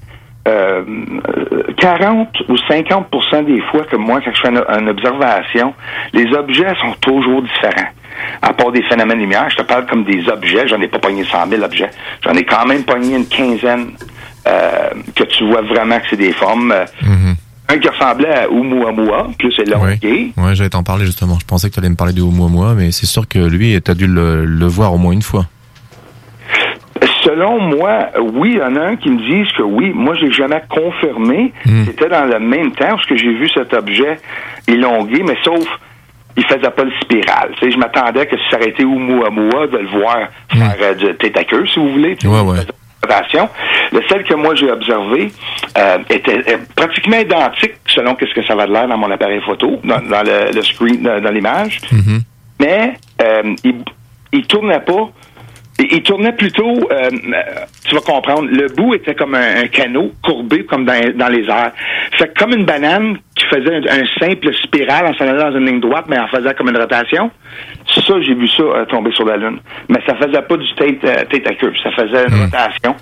euh, 0.48 0.82
euh, 1.28 1.62
40 1.76 2.28
ou 2.48 2.54
50% 2.54 3.44
des 3.44 3.60
fois 3.70 3.84
que 3.84 3.96
moi, 3.96 4.20
quand 4.24 4.32
je 4.34 4.40
fais 4.40 4.48
une, 4.48 4.62
une 4.80 4.88
observation, 4.88 5.74
les 6.12 6.26
objets 6.34 6.72
sont 6.80 6.92
toujours 7.00 7.42
différents. 7.42 7.90
À 8.42 8.52
part 8.52 8.72
des 8.72 8.82
phénomènes 8.82 9.16
de 9.18 9.22
lumière, 9.22 9.48
je 9.50 9.56
te 9.56 9.62
parle 9.62 9.86
comme 9.86 10.04
des 10.04 10.28
objets. 10.28 10.66
J'en 10.68 10.80
ai 10.80 10.88
pas 10.88 10.98
pogné 10.98 11.24
100 11.24 11.48
000 11.48 11.62
objets. 11.62 11.90
J'en 12.24 12.32
ai 12.34 12.44
quand 12.44 12.66
même 12.66 12.84
pogné 12.84 13.16
une 13.16 13.26
quinzaine 13.26 13.92
euh, 14.46 14.90
que 15.14 15.24
tu 15.24 15.46
vois 15.46 15.62
vraiment 15.62 15.98
que 15.98 16.04
c'est 16.10 16.16
des 16.16 16.32
formes. 16.32 16.72
euh, 16.72 16.84
Un 17.68 17.78
qui 17.78 17.88
ressemblait 17.88 18.32
à 18.32 18.48
Oumuamua, 18.50 19.26
plus 19.38 19.52
élongé. 19.58 20.32
Ouais, 20.36 20.54
j'allais 20.54 20.70
t'en 20.70 20.84
parler 20.84 21.04
justement. 21.04 21.36
Je 21.40 21.44
pensais 21.46 21.68
que 21.68 21.74
tu 21.74 21.80
allais 21.80 21.88
me 21.88 21.96
parler 21.96 22.12
de 22.12 22.22
Oumuamua, 22.22 22.74
mais 22.74 22.92
c'est 22.92 23.06
sûr 23.06 23.26
que 23.26 23.40
lui, 23.40 23.80
t'as 23.82 23.94
dû 23.94 24.06
le, 24.06 24.44
le 24.44 24.66
voir 24.66 24.94
au 24.94 24.98
moins 24.98 25.12
une 25.12 25.22
fois. 25.22 25.46
Selon 27.24 27.60
moi, 27.60 28.06
oui, 28.34 28.52
il 28.52 28.58
y 28.58 28.62
en 28.62 28.76
a 28.76 28.80
un 28.86 28.96
qui 28.96 29.10
me 29.10 29.18
disent 29.18 29.52
que 29.56 29.62
oui. 29.62 29.90
Moi, 29.94 30.14
j'ai 30.20 30.30
jamais 30.32 30.62
confirmé. 30.70 31.52
C'était 31.84 32.08
dans 32.08 32.24
le 32.24 32.38
même 32.38 32.70
temps 32.72 32.90
parce 32.90 33.06
que 33.06 33.16
j'ai 33.16 33.32
vu 33.34 33.48
cet 33.48 33.74
objet 33.74 34.18
élongué, 34.68 35.22
mais 35.26 35.36
sauf 35.44 35.66
il 36.36 36.44
faisait 36.44 36.70
pas 36.70 36.84
le 36.84 36.92
spirale. 37.02 37.50
Tu 37.58 37.64
sais, 37.66 37.72
je 37.72 37.78
m'attendais 37.78 38.26
que 38.26 38.36
si 38.36 38.42
ça 38.50 38.56
aurait 38.56 38.68
été 38.68 38.84
Oumuamua, 38.84 39.66
de 39.68 39.78
le 39.78 39.88
voir 39.88 40.28
faire 40.52 40.76
euh, 40.80 40.94
de 40.94 41.12
tête 41.12 41.36
à 41.36 41.44
queue, 41.44 41.66
si 41.66 41.78
vous 41.78 41.90
voulez. 41.90 42.16
Ouais, 42.24 42.40
ouais. 42.40 42.58
Le 43.92 44.02
celle 44.08 44.24
que 44.24 44.34
moi 44.34 44.54
j'ai 44.56 44.70
observé 44.70 45.30
euh, 45.78 45.98
était 46.10 46.38
euh, 46.52 46.56
pratiquement 46.74 47.18
identique 47.18 47.74
selon 47.86 48.16
qu'est-ce 48.16 48.34
que 48.34 48.44
ça 48.44 48.56
va 48.56 48.66
de 48.66 48.72
l'air 48.72 48.88
dans 48.88 48.98
mon 48.98 49.10
appareil 49.10 49.40
photo, 49.42 49.80
dans, 49.84 50.00
dans 50.00 50.22
le, 50.24 50.52
le 50.52 50.62
screen, 50.62 51.02
dans, 51.02 51.20
dans 51.20 51.30
l'image. 51.30 51.80
Mais 52.58 52.94
euh, 53.22 53.54
il, 53.62 53.76
il 54.32 54.46
tournait 54.46 54.80
pas. 54.80 55.08
Il, 55.78 56.02
tournait 56.02 56.32
plutôt, 56.32 56.74
euh, 56.90 57.10
tu 57.86 57.94
vas 57.94 58.00
comprendre, 58.00 58.48
le 58.50 58.68
bout 58.68 58.94
était 58.94 59.14
comme 59.14 59.34
un, 59.34 59.64
un 59.64 59.66
canot 59.66 60.10
courbé 60.22 60.64
comme 60.64 60.86
dans, 60.86 60.94
dans 61.14 61.28
les 61.28 61.44
airs. 61.48 61.72
Fait 62.18 62.32
comme 62.38 62.52
une 62.54 62.64
banane 62.64 63.18
qui 63.34 63.44
faisait 63.44 63.76
un, 63.76 64.00
un 64.00 64.06
simple 64.18 64.54
spirale 64.54 65.06
en 65.06 65.14
s'en 65.14 65.28
allant 65.28 65.50
dans 65.50 65.58
une 65.58 65.66
ligne 65.66 65.80
droite, 65.80 66.06
mais 66.08 66.18
en 66.18 66.28
faisant 66.28 66.52
comme 66.56 66.70
une 66.70 66.78
rotation. 66.78 67.30
Ça, 67.94 68.20
j'ai 68.22 68.34
vu 68.34 68.48
ça 68.48 68.62
euh, 68.62 68.84
tomber 68.86 69.12
sur 69.12 69.26
la 69.26 69.36
Lune. 69.36 69.58
Mais 69.88 70.00
ça 70.06 70.14
faisait 70.14 70.42
pas 70.42 70.56
du 70.56 70.74
tête, 70.74 71.04
euh, 71.04 71.24
tête 71.30 71.46
à 71.46 71.54
queue, 71.54 71.72
ça 71.82 71.90
faisait 71.90 72.26
une 72.26 72.44
rotation. 72.44 72.94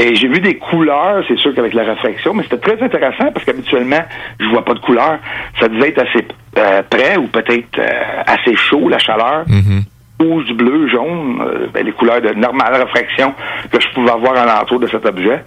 Et 0.00 0.14
j'ai 0.14 0.28
vu 0.28 0.40
des 0.40 0.56
couleurs, 0.56 1.24
c'est 1.26 1.38
sûr 1.38 1.52
qu'avec 1.54 1.74
la 1.74 1.82
réflexion, 1.82 2.32
mais 2.32 2.44
c'était 2.44 2.58
très 2.58 2.80
intéressant 2.82 3.32
parce 3.32 3.44
qu'habituellement, 3.44 4.04
je 4.38 4.46
vois 4.46 4.64
pas 4.64 4.74
de 4.74 4.78
couleurs. 4.78 5.18
Ça 5.58 5.68
devait 5.68 5.88
être 5.88 6.02
assez 6.02 6.24
euh, 6.56 6.82
près 6.88 7.16
ou 7.16 7.26
peut-être 7.26 7.78
euh, 7.78 8.22
assez 8.26 8.54
chaud, 8.56 8.88
la 8.88 8.98
chaleur. 8.98 9.44
Rouge, 10.20 10.52
bleu, 10.52 10.88
jaune, 10.88 11.40
euh, 11.40 11.66
ben, 11.72 11.84
les 11.86 11.92
couleurs 11.92 12.20
de 12.20 12.30
normale 12.34 12.74
réfraction 12.74 13.34
que 13.70 13.80
je 13.80 13.86
pouvais 13.94 14.10
avoir 14.10 14.36
alentour 14.36 14.80
de 14.80 14.88
cet 14.88 15.06
objet. 15.06 15.44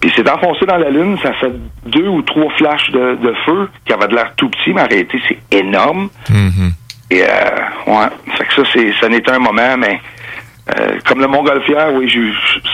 Puis 0.00 0.12
c'est 0.16 0.28
enfoncé 0.28 0.66
dans 0.66 0.76
la 0.76 0.90
Lune, 0.90 1.16
ça 1.22 1.32
fait 1.34 1.52
deux 1.86 2.08
ou 2.08 2.22
trois 2.22 2.50
flashs 2.56 2.90
de, 2.90 3.14
de 3.22 3.32
feu 3.46 3.68
qui 3.84 3.92
avaient 3.92 4.08
de 4.08 4.14
l'air 4.16 4.32
tout 4.36 4.48
petit, 4.48 4.72
mais 4.72 4.82
en 4.82 4.86
réalité, 4.88 5.20
c'est 5.28 5.38
énorme. 5.56 6.08
Et 7.10 7.22
euh, 7.22 7.26
ouais, 7.86 8.08
fait 8.36 8.44
que 8.46 8.54
ça, 8.54 8.62
c'est, 8.72 8.92
ça 9.00 9.08
n'était 9.08 9.30
un 9.30 9.38
moment, 9.38 9.76
mais 9.78 10.00
euh, 10.78 10.98
comme 11.06 11.20
le 11.20 11.26
Montgolfière, 11.28 11.94
oui, 11.94 12.08
je, 12.08 12.18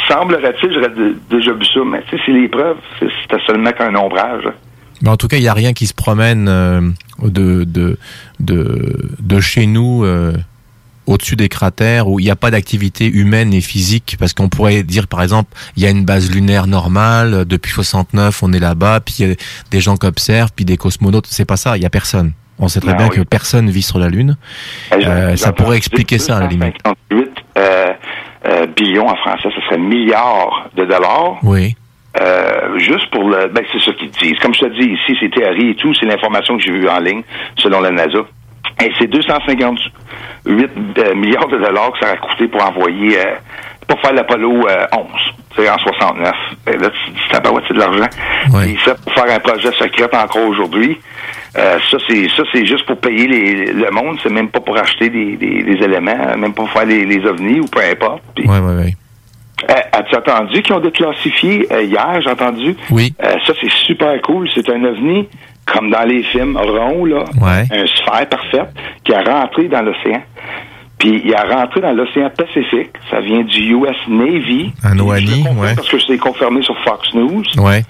semblerait-il, 0.09 0.73
j'aurais 0.73 0.91
déjà 1.31 1.53
vu 1.53 1.65
ça, 1.67 1.81
mais 1.87 2.03
tu 2.09 2.17
sais, 2.17 2.23
c'est 2.27 2.33
les 2.33 2.49
preuves, 2.49 2.79
c'est- 2.99 3.07
c'était 3.23 3.43
seulement 3.47 3.71
qu'un 3.73 3.95
ombrage. 3.95 4.49
Mais 5.03 5.11
en 5.11 5.17
tout 5.17 5.29
cas, 5.29 5.37
il 5.37 5.43
n'y 5.43 5.49
a 5.49 5.53
rien 5.55 5.73
qui 5.75 5.87
se 5.87 5.95
promène 5.95 6.49
euh, 6.49 6.81
de, 7.23 7.65
de, 7.65 7.99
de, 8.41 9.11
de 9.21 9.41
chez 9.41 9.67
nous 9.67 10.05
euh, 10.05 10.33
au-dessus 11.07 11.37
des 11.37 11.49
cratères 11.49 12.09
où 12.09 12.19
il 12.21 12.25
n'y 12.25 12.31
a 12.31 12.37
pas 12.37 12.51
d'activité 12.51 13.07
humaine 13.07 13.53
et 13.53 13.61
physique. 13.61 14.17
Parce 14.19 14.33
qu'on 14.33 14.49
pourrait 14.49 14.83
dire, 14.83 15.07
par 15.07 15.23
exemple, 15.23 15.51
il 15.77 15.83
y 15.83 15.87
a 15.87 15.91
une 15.91 16.05
base 16.05 16.31
lunaire 16.31 16.67
normale, 16.67 17.45
depuis 17.45 17.73
69, 17.73 18.43
on 18.43 18.53
est 18.53 18.59
là-bas, 18.59 19.01
puis 19.01 19.15
il 19.19 19.29
y 19.29 19.33
a 19.33 19.35
des 19.71 19.81
gens 19.81 19.97
qui 19.97 20.07
observent, 20.07 20.53
puis 20.55 20.65
des 20.65 20.77
cosmonautes. 20.77 21.27
C'est 21.29 21.45
pas 21.45 21.57
ça, 21.57 21.77
il 21.77 21.81
n'y 21.81 21.87
a 21.87 21.91
personne. 21.91 22.33
On 22.59 22.69
sait 22.69 22.81
très 22.81 22.93
Ah 22.93 22.95
bien 22.95 23.09
oui. 23.11 23.17
que 23.17 23.23
personne 23.23 23.69
vit 23.69 23.83
sur 23.83 23.99
la 23.99 24.09
Lune. 24.09 24.37
Euh, 24.93 25.37
ça 25.37 25.53
pourrait 25.53 25.77
expliquer 25.77 26.19
ça, 26.19 26.37
à 26.37 26.41
la 26.41 26.47
limite. 26.47 26.77
58 26.85 27.31
euh, 27.59 27.93
euh, 28.47 28.67
billions 28.67 29.09
en 29.09 29.17
français, 29.17 29.49
ce 29.55 29.61
serait 29.63 29.79
milliards 29.79 30.69
de 30.77 30.85
dollars. 30.85 31.39
Oui. 31.43 31.75
Euh, 32.21 32.79
juste 32.79 33.11
pour 33.11 33.29
le. 33.29 33.49
Ben, 33.49 33.65
c'est 33.73 33.81
ça 33.81 33.93
qu'ils 33.93 34.11
disent. 34.11 34.39
Comme 34.41 34.55
je 34.55 34.61
te 34.61 34.81
dis 34.81 34.89
ici, 34.89 35.17
c'est 35.21 35.31
théorie 35.31 35.71
et 35.71 35.75
tout, 35.75 35.93
c'est 35.95 36.07
l'information 36.07 36.57
que 36.57 36.63
j'ai 36.63 36.71
vue 36.71 36.89
en 36.89 37.01
ligne, 37.01 37.23
selon 37.59 37.81
la 37.81 37.91
NASA. 37.91 38.21
Et 38.83 38.91
c'est 38.99 39.07
258 39.07 39.93
euh, 40.99 41.15
milliards 41.15 41.49
de 41.49 41.59
dollars 41.59 41.93
que 41.93 41.99
ça 42.07 42.13
a 42.13 42.17
coûté 42.17 42.49
pour 42.49 42.63
envoyer, 42.67 43.19
euh, 43.19 43.35
pour 43.87 44.01
faire 44.01 44.13
l'Apollo 44.13 44.67
euh, 44.69 44.87
11, 44.93 45.07
c'est 45.57 45.69
en 45.69 45.79
69. 45.79 46.33
Et 46.67 46.77
là, 46.77 46.91
tu 46.91 47.11
dis, 47.13 47.21
tabarouette, 47.31 47.65
c'est 47.69 47.75
de 47.75 47.79
l'argent. 47.79 48.09
Et 48.67 48.77
ça, 48.85 48.95
pour 48.95 49.13
faire 49.15 49.35
un 49.35 49.39
projet 49.41 49.71
secret 49.73 50.09
encore 50.17 50.47
aujourd'hui, 50.49 50.99
euh, 51.57 51.79
ça, 51.91 51.99
c'est 52.09 52.29
ça, 52.37 52.43
c'est 52.53 52.67
juste 52.67 52.85
pour 52.87 52.97
payer 52.99 53.29
les, 53.29 53.73
le 53.73 53.91
monde, 53.93 54.19
c'est 54.23 54.33
même 54.33 54.49
pas 54.49 54.61
pour 54.61 54.77
acheter 54.77 55.09
des, 55.09 55.37
des, 55.37 55.63
des 55.63 55.85
éléments, 55.85 56.37
même 56.37 56.53
pas 56.53 56.63
pour 56.63 56.71
faire 56.71 56.85
les, 56.87 57.05
les 57.05 57.25
ovnis 57.25 57.61
ou 57.61 57.67
peu 57.67 57.81
importe. 57.81 58.23
Ouais, 58.39 58.59
ouais, 58.59 58.75
ouais. 58.83 58.95
euh, 59.71 59.75
As-tu 59.93 60.17
entendu 60.17 60.63
qu'ils 60.63 60.75
ont 60.75 60.81
déclassifié 60.81 61.69
euh, 61.73 61.83
hier, 61.85 62.21
j'ai 62.23 62.31
entendu? 62.31 62.75
Oui. 62.91 63.15
Euh, 63.23 63.37
ça, 63.47 63.53
c'est 63.61 63.71
super 63.71 64.21
cool. 64.23 64.49
C'est 64.53 64.69
un 64.69 64.83
ovni, 64.83 65.29
comme 65.67 65.91
dans 65.91 66.05
les 66.05 66.23
films, 66.25 66.57
rond, 66.57 67.05
là. 67.05 67.25
Ouais. 67.41 67.65
Un 67.71 67.87
sphère 67.87 68.29
parfaite, 68.29 68.71
qui 69.05 69.15
a 69.15 69.23
rentré 69.23 69.69
dans 69.69 69.83
l'océan. 69.83 70.23
Puis 70.99 71.23
il 71.25 71.35
a 71.35 71.43
rentré 71.45 71.81
dans 71.81 71.93
l'océan 71.93 72.31
Pacifique. 72.31 72.91
Ça 73.11 73.21
vient 73.21 73.43
du 73.43 73.75
US 73.75 73.97
Navy. 74.09 74.73
Un 74.85 74.99
OANI, 74.99 75.45
ouais. 75.57 75.75
Parce 75.75 75.89
que 75.89 75.99
c'est 76.01 76.19
confirmé 76.19 76.63
sur 76.63 76.77
Fox 76.85 77.13
News. 77.15 77.43
Ouais. 77.59 77.83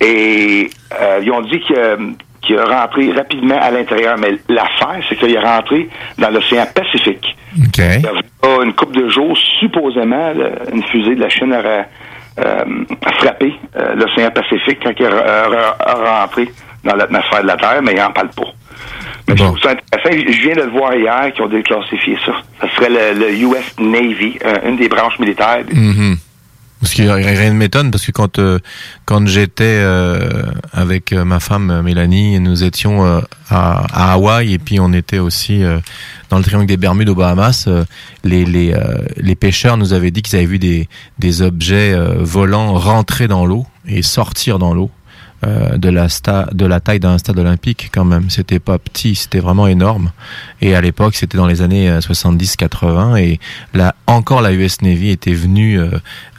Et 0.00 0.68
euh, 1.00 1.20
ils 1.22 1.30
ont 1.32 1.40
dit 1.42 1.60
que 1.60 1.98
qu'il 2.42 2.58
a 2.58 2.64
rentré 2.64 3.10
rapidement 3.12 3.58
à 3.60 3.70
l'intérieur. 3.72 4.16
Mais 4.18 4.38
l'affaire, 4.48 5.00
c'est 5.08 5.16
qu'il 5.16 5.34
est 5.34 5.40
rentré 5.40 5.88
dans 6.18 6.30
l'océan 6.30 6.64
Pacifique. 6.72 7.36
OK. 7.58 7.78
Il 7.78 7.82
y 8.02 8.06
avait 8.06 8.64
une 8.64 8.72
couple 8.74 9.02
de 9.02 9.08
jours, 9.08 9.36
supposément, 9.58 10.32
une 10.72 10.84
fusée 10.84 11.16
de 11.16 11.20
la 11.20 11.28
Chine 11.28 11.52
aurait 11.52 11.88
euh, 12.38 12.64
frappé 13.18 13.52
euh, 13.76 13.94
l'océan 13.96 14.30
Pacifique 14.30 14.78
quand 14.82 14.92
il 14.98 15.06
est 15.06 15.08
re- 15.08 15.48
re- 15.50 15.76
re- 15.78 16.20
rentré 16.20 16.48
dans 16.86 16.96
l'atmosphère 16.96 17.42
de 17.42 17.46
la 17.48 17.56
Terre, 17.56 17.80
mais 17.82 17.92
il 17.92 17.98
n'en 17.98 18.12
parle 18.12 18.30
pas. 18.30 18.52
Mais 19.28 19.36
je 19.36 19.42
trouve 19.42 19.58
ça 19.60 19.70
intéressant. 19.70 20.32
Je 20.32 20.40
viens 20.40 20.54
de 20.54 20.62
le 20.62 20.70
voir 20.70 20.94
hier 20.94 21.32
qu'ils 21.34 21.44
ont 21.44 21.48
déclassifié 21.48 22.16
ça. 22.24 22.32
Ça 22.60 22.68
serait 22.76 22.90
le, 22.90 23.18
le 23.18 23.32
US 23.40 23.74
Navy, 23.78 24.38
euh, 24.44 24.68
une 24.68 24.76
des 24.76 24.88
branches 24.88 25.18
militaires. 25.18 25.64
Parce 26.80 26.92
que 26.92 27.02
rien 27.02 27.50
ne 27.52 27.56
m'étonne 27.56 27.90
parce 27.90 28.04
que 28.04 28.12
quand 28.12 28.38
euh, 28.38 28.58
quand 29.06 29.26
j'étais 29.26 29.64
euh, 29.64 30.42
avec 30.72 31.12
ma 31.12 31.40
femme 31.40 31.80
Mélanie, 31.82 32.38
nous 32.38 32.64
étions 32.64 33.04
euh, 33.04 33.20
à, 33.48 34.10
à 34.10 34.12
Hawaï 34.12 34.52
et 34.52 34.58
puis 34.58 34.78
on 34.78 34.92
était 34.92 35.18
aussi 35.18 35.62
dans 36.28 36.36
le 36.36 36.44
triangle 36.44 36.66
des 36.66 36.76
Bermudes 36.76 37.08
aux 37.08 37.14
Bahamas. 37.14 37.66
les 38.24 38.44
les 38.44 38.74
les 39.16 39.34
pêcheurs 39.34 39.78
nous 39.78 39.94
avaient 39.94 40.10
dit 40.10 40.20
qu'ils 40.20 40.36
avaient 40.36 40.44
vu 40.46 40.58
des 40.58 40.88
des 41.18 41.40
objets 41.40 41.96
volants 42.18 42.74
rentrer 42.74 43.26
dans 43.26 43.46
l'eau 43.46 43.64
et 43.88 44.02
sortir 44.02 44.58
dans 44.58 44.74
l'eau. 44.74 44.90
Euh, 45.44 45.76
de 45.76 45.88
la 45.88 46.08
sta 46.08 46.48
de 46.52 46.64
la 46.64 46.80
taille 46.80 47.00
d'un 47.00 47.18
stade 47.18 47.38
olympique 47.38 47.90
quand 47.92 48.04
même. 48.04 48.30
C'était 48.30 48.58
pas 48.58 48.78
petit 48.78 49.14
c'était 49.14 49.40
vraiment 49.40 49.66
énorme. 49.66 50.12
Et 50.60 50.74
à 50.74 50.80
l'époque 50.80 51.14
c'était 51.14 51.36
dans 51.36 51.46
les 51.46 51.62
années 51.62 52.00
70 52.00 52.56
80 52.56 53.16
et 53.16 53.40
là 53.74 53.94
encore 54.06 54.40
la 54.40 54.52
US 54.52 54.80
Navy 54.82 55.10
était 55.10 55.34
venue 55.34 55.78
euh, 55.78 55.90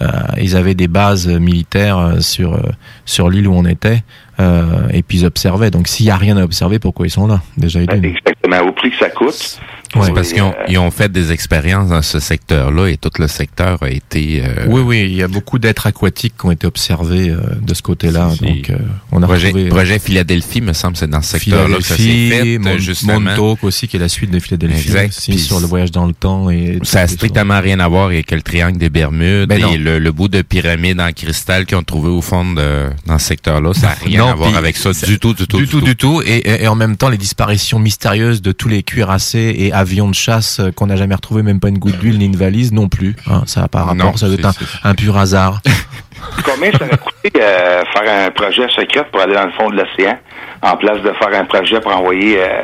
euh, 0.01 0.07
ils 0.41 0.55
avaient 0.55 0.75
des 0.75 0.87
bases 0.87 1.27
militaires 1.27 1.97
euh, 1.97 2.19
sur 2.19 2.55
euh, 2.55 2.61
sur 3.05 3.29
l'île 3.29 3.47
où 3.47 3.53
on 3.53 3.65
était 3.65 4.03
euh, 4.39 4.87
et 4.91 5.03
puis 5.03 5.19
ils 5.19 5.25
observaient. 5.25 5.71
Donc 5.71 5.87
s'il 5.87 6.05
y 6.05 6.11
a 6.11 6.17
rien 6.17 6.37
à 6.37 6.43
observer 6.43 6.79
pourquoi 6.79 7.07
ils 7.07 7.11
sont 7.11 7.27
là? 7.27 7.41
Déjà. 7.57 7.81
Exactement, 7.81 8.59
au 8.67 8.71
prix 8.71 8.91
que 8.91 8.97
ça 8.97 9.09
coûte. 9.09 9.59
C'est 10.03 10.13
parce 10.13 10.33
qu'ils 10.33 10.41
ont, 10.41 10.53
ils 10.67 10.77
ont 10.77 10.91
fait 10.91 11.11
des 11.11 11.31
expériences 11.31 11.89
dans 11.89 12.01
ce 12.01 12.19
secteur-là 12.19 12.87
et 12.89 12.97
tout 12.97 13.09
le 13.19 13.27
secteur 13.27 13.81
a 13.81 13.89
été... 13.89 14.43
euh, 14.43 14.65
oui 14.67 14.81
oui 14.81 15.01
il 15.09 15.15
y 15.15 15.23
a 15.23 15.27
beaucoup 15.27 15.59
d'êtres 15.59 15.87
aquatiques 15.87 16.33
qui 16.39 16.45
ont 16.45 16.51
été 16.51 16.67
observés 16.67 17.29
euh, 17.29 17.39
de 17.61 17.73
ce 17.73 17.81
côté-là 17.81 18.31
donc 18.41 18.69
euh, 18.69 18.77
on 19.11 19.23
a 19.23 19.27
projet, 19.27 19.47
retrouvé 19.47 19.69
projet 19.69 19.99
Philadelphie, 19.99 20.61
me 20.61 20.73
semble, 20.73 20.97
c'est 20.97 21.09
dans 21.09 21.21
ce 21.21 21.37
secteur-là 21.39 21.77
que 21.77 21.83
ça 21.83 21.95
fait, 21.95 22.57
Mon- 22.59 22.77
justement. 22.77 23.19
Montauk 23.19 23.63
aussi 23.63 23.87
qui 23.87 23.97
est 23.97 23.99
la 23.99 24.09
suite 24.09 24.29
de 24.31 24.39
Philadelphie 24.39 24.87
Exact. 24.89 25.07
aussi, 25.09 25.39
sur 25.39 25.59
le 25.59 25.65
voyage 25.67 25.91
dans 25.91 26.05
le 26.05 26.13
temps 26.13 26.49
et 26.49 26.79
Ça 26.83 27.01
a 27.01 27.07
strictement 27.07 27.59
rien 27.61 27.79
à 27.79 27.87
voir 27.87 28.05
avec 28.07 28.29
le 28.31 28.41
triangle 28.41 28.77
des 28.77 28.89
Bermudes 28.89 29.49
Ben 29.49 29.65
et 29.73 29.77
le, 29.77 29.99
le 29.99 30.11
bout 30.11 30.27
de 30.27 30.41
pyramide 30.41 30.99
en 30.99 31.11
cristal 31.11 31.65
qu'ils 31.65 31.77
ont 31.77 31.83
trouvé 31.83 32.09
au 32.09 32.21
fond 32.21 32.53
de 32.53 32.89
dans 33.05 33.17
ce 33.19 33.25
secteur-là. 33.27 33.73
Ça 33.73 33.87
n'a 33.87 33.93
rien 34.03 34.19
Non, 34.19 34.31
à 34.31 34.35
voir 34.35 34.55
avec 34.55 34.75
ça 34.77 34.91
du 34.91 35.17
tout, 35.19 35.33
du 35.33 35.47
tout, 35.47 35.57
du 35.59 35.67
tout, 35.67 35.81
du 35.81 35.95
tout. 35.95 36.21
Et, 36.25 36.37
et- 36.37 36.63
et 36.63 36.67
en 36.67 36.75
même 36.75 36.97
temps, 36.97 37.09
les 37.09 37.17
disparitions 37.17 37.79
mystérieuses 37.79 38.41
de 38.41 38.51
tous 38.51 38.67
les 38.67 38.83
cuirassés 38.83 39.55
et 39.57 39.71
avions 39.77 40.09
de 40.09 40.15
chasse 40.15 40.59
euh, 40.59 40.71
qu'on 40.71 40.87
n'a 40.87 40.95
jamais 40.95 41.15
retrouvés, 41.15 41.43
même 41.43 41.59
pas 41.59 41.69
une 41.69 41.77
goutte 41.79 41.97
d'huile 41.99 42.17
ni 42.17 42.25
une 42.25 42.35
valise 42.35 42.71
non 42.73 42.89
plus. 42.89 43.15
Hein, 43.29 43.43
ça 43.45 43.61
n'a 43.61 43.67
pas 43.67 43.79
rapport, 43.81 43.95
Non, 43.95 44.15
ça 44.17 44.27
doit 44.27 44.35
être 44.35 44.45
un, 44.83 44.89
un 44.89 44.95
pur 44.95 45.17
hasard. 45.17 45.61
Combien 46.45 46.71
ça 46.71 46.85
aurait 46.85 46.97
coûté 46.97 47.31
euh, 47.41 47.83
faire 47.93 48.27
un 48.27 48.31
projet 48.31 48.67
secret 48.69 49.05
pour 49.11 49.21
aller 49.21 49.33
dans 49.33 49.45
le 49.45 49.51
fond 49.51 49.69
de 49.69 49.75
l'océan, 49.75 50.17
en 50.61 50.75
place 50.77 51.01
de 51.01 51.11
faire 51.13 51.39
un 51.39 51.45
projet 51.45 51.79
pour 51.79 51.95
envoyer 51.95 52.41
euh, 52.41 52.61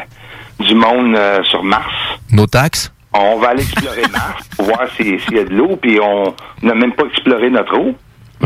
du 0.60 0.76
monde 0.76 1.16
euh, 1.16 1.44
sur 1.44 1.64
Mars? 1.64 1.94
Nos 2.32 2.48
taxes? 2.48 2.92
On 3.14 3.38
va 3.40 3.50
aller 3.50 3.62
explorer 3.64 4.02
Mars 4.12 4.44
pour 4.58 4.66
voir 4.66 4.82
si- 4.98 5.20
s'il 5.20 5.36
y 5.36 5.40
a 5.40 5.44
de 5.44 5.54
l'eau, 5.54 5.78
puis 5.82 6.00
on 6.02 6.34
n'a 6.66 6.74
même 6.74 6.94
pas 6.94 7.04
exploré 7.06 7.50
notre 7.52 7.78
eau. 7.78 7.96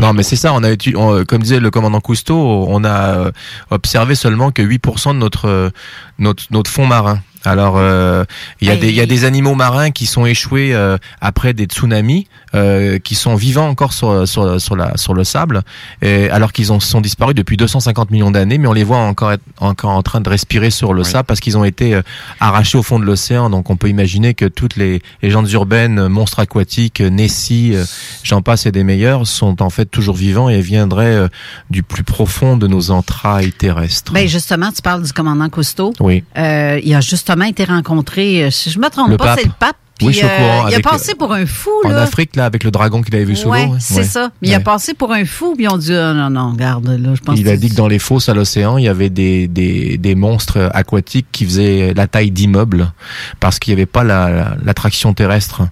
Non, 0.00 0.12
mais 0.12 0.22
c'est 0.22 0.36
ça. 0.36 0.52
On 0.52 0.62
a 0.62 0.68
on- 0.94 1.24
comme 1.24 1.42
disait 1.42 1.58
le 1.58 1.70
commandant 1.70 2.00
Cousteau, 2.00 2.66
on 2.68 2.84
a 2.84 3.30
observé 3.70 4.14
seulement 4.14 4.52
que 4.52 4.62
8% 4.62 5.14
de 5.14 5.18
notre 5.18 5.72
notre 6.20 6.44
notre 6.52 6.70
fond 6.70 6.86
marin. 6.86 7.18
Alors, 7.44 7.74
euh, 7.76 8.24
il 8.60 8.68
y 8.68 8.70
a 8.70 8.76
des 8.76 8.88
il 8.88 8.94
y 8.94 9.00
a 9.00 9.06
des 9.06 9.24
animaux 9.24 9.54
marins 9.54 9.90
qui 9.90 10.06
sont 10.06 10.26
échoués 10.26 10.74
euh, 10.74 10.96
après 11.20 11.52
des 11.52 11.64
tsunamis, 11.64 12.26
euh, 12.54 12.98
qui 12.98 13.14
sont 13.14 13.34
vivants 13.34 13.68
encore 13.68 13.92
sur 13.92 14.26
sur 14.26 14.60
sur 14.60 14.76
la 14.76 14.96
sur 14.96 15.14
le 15.14 15.24
sable, 15.24 15.62
et, 16.02 16.30
alors 16.30 16.52
qu'ils 16.52 16.72
ont 16.72 16.80
sont 16.80 17.00
disparus 17.00 17.34
depuis 17.34 17.56
250 17.56 18.10
millions 18.10 18.30
d'années, 18.30 18.58
mais 18.58 18.66
on 18.66 18.72
les 18.72 18.84
voit 18.84 18.98
encore 18.98 19.32
être, 19.32 19.42
encore 19.60 19.90
en 19.90 20.02
train 20.02 20.20
de 20.20 20.28
respirer 20.28 20.70
sur 20.70 20.92
le 20.92 21.04
sable 21.04 21.26
parce 21.26 21.40
qu'ils 21.40 21.56
ont 21.58 21.64
été 21.64 21.94
euh, 21.94 22.02
arrachés 22.40 22.78
au 22.78 22.82
fond 22.82 22.98
de 22.98 23.04
l'océan. 23.04 23.50
Donc, 23.50 23.70
on 23.70 23.76
peut 23.76 23.88
imaginer 23.88 24.34
que 24.34 24.46
toutes 24.46 24.76
les 24.76 25.02
légendes 25.22 25.50
urbaines, 25.52 26.08
monstres 26.08 26.40
aquatiques, 26.40 27.00
Nessie, 27.00 27.72
euh, 27.74 27.84
j'en 28.22 28.42
passe 28.42 28.66
et 28.66 28.72
des 28.72 28.84
meilleurs, 28.84 29.26
sont 29.26 29.62
en 29.62 29.70
fait 29.70 29.86
toujours 29.86 30.16
vivants 30.16 30.48
et 30.48 30.60
viendraient 30.60 31.16
euh, 31.16 31.28
du 31.70 31.82
plus 31.82 32.04
profond 32.04 32.56
de 32.56 32.66
nos 32.66 32.90
entrailles 32.90 33.52
terrestres. 33.52 34.12
Ben 34.12 34.26
justement, 34.26 34.72
tu 34.72 34.82
parles 34.82 35.02
du 35.02 35.12
commandant 35.12 35.48
Cousteau. 35.48 35.92
Oui. 36.00 36.24
Euh, 36.36 36.80
il 36.82 36.94
a 36.94 37.00
justement 37.28 37.44
été 37.44 37.64
rencontré, 37.64 38.44
euh, 38.44 38.50
si 38.50 38.70
je 38.70 38.78
me 38.78 38.88
trompe 38.88 39.10
Le 39.10 39.16
pas, 39.18 39.36
c'est 39.36 39.44
le 39.44 39.52
pape. 39.58 39.76
Oui, 40.00 40.12
je 40.12 40.18
suis 40.18 40.26
au 40.26 40.28
euh, 40.28 40.32
il 40.38 40.44
a 40.44 40.64
avec 40.66 40.84
passé 40.84 41.14
pour 41.16 41.32
un 41.34 41.44
fou, 41.44 41.70
En 41.84 41.88
là. 41.88 42.02
Afrique, 42.02 42.36
là, 42.36 42.44
avec 42.44 42.62
le 42.62 42.70
dragon 42.70 43.02
qu'il 43.02 43.12
avait 43.16 43.24
vu 43.24 43.34
sous 43.34 43.48
ouais, 43.48 43.66
l'eau. 43.66 43.74
c'est 43.80 43.96
Ouais. 43.96 44.04
ça. 44.04 44.30
Mais 44.40 44.48
il 44.48 44.54
a 44.54 44.60
passé 44.60 44.94
pour 44.94 45.12
un 45.12 45.24
fou, 45.24 45.54
puis 45.56 45.66
ont 45.68 45.76
dit, 45.76 45.92
ah, 45.92 46.14
non, 46.14 46.30
non, 46.30 46.52
regarde, 46.52 46.86
là, 46.88 47.14
je 47.14 47.20
pense 47.20 47.36
Il 47.38 47.48
a 47.48 47.56
dit 47.56 47.68
que 47.68 47.74
dans 47.74 47.88
les 47.88 47.98
fosses 47.98 48.28
à 48.28 48.34
l'océan, 48.34 48.78
il 48.78 48.84
y 48.84 48.88
avait 48.88 49.10
des, 49.10 49.48
des, 49.48 49.98
des 49.98 50.14
monstres 50.14 50.70
aquatiques 50.72 51.26
qui 51.32 51.44
faisaient 51.44 51.92
la 51.96 52.06
taille 52.06 52.30
d'immeubles 52.30 52.92
parce 53.40 53.58
qu'il 53.58 53.74
n'y 53.74 53.80
avait 53.80 53.86
pas 53.86 54.04
la- 54.04 54.30
la- 54.30 54.56
l'attraction 54.64 55.14
terrestre, 55.14 55.62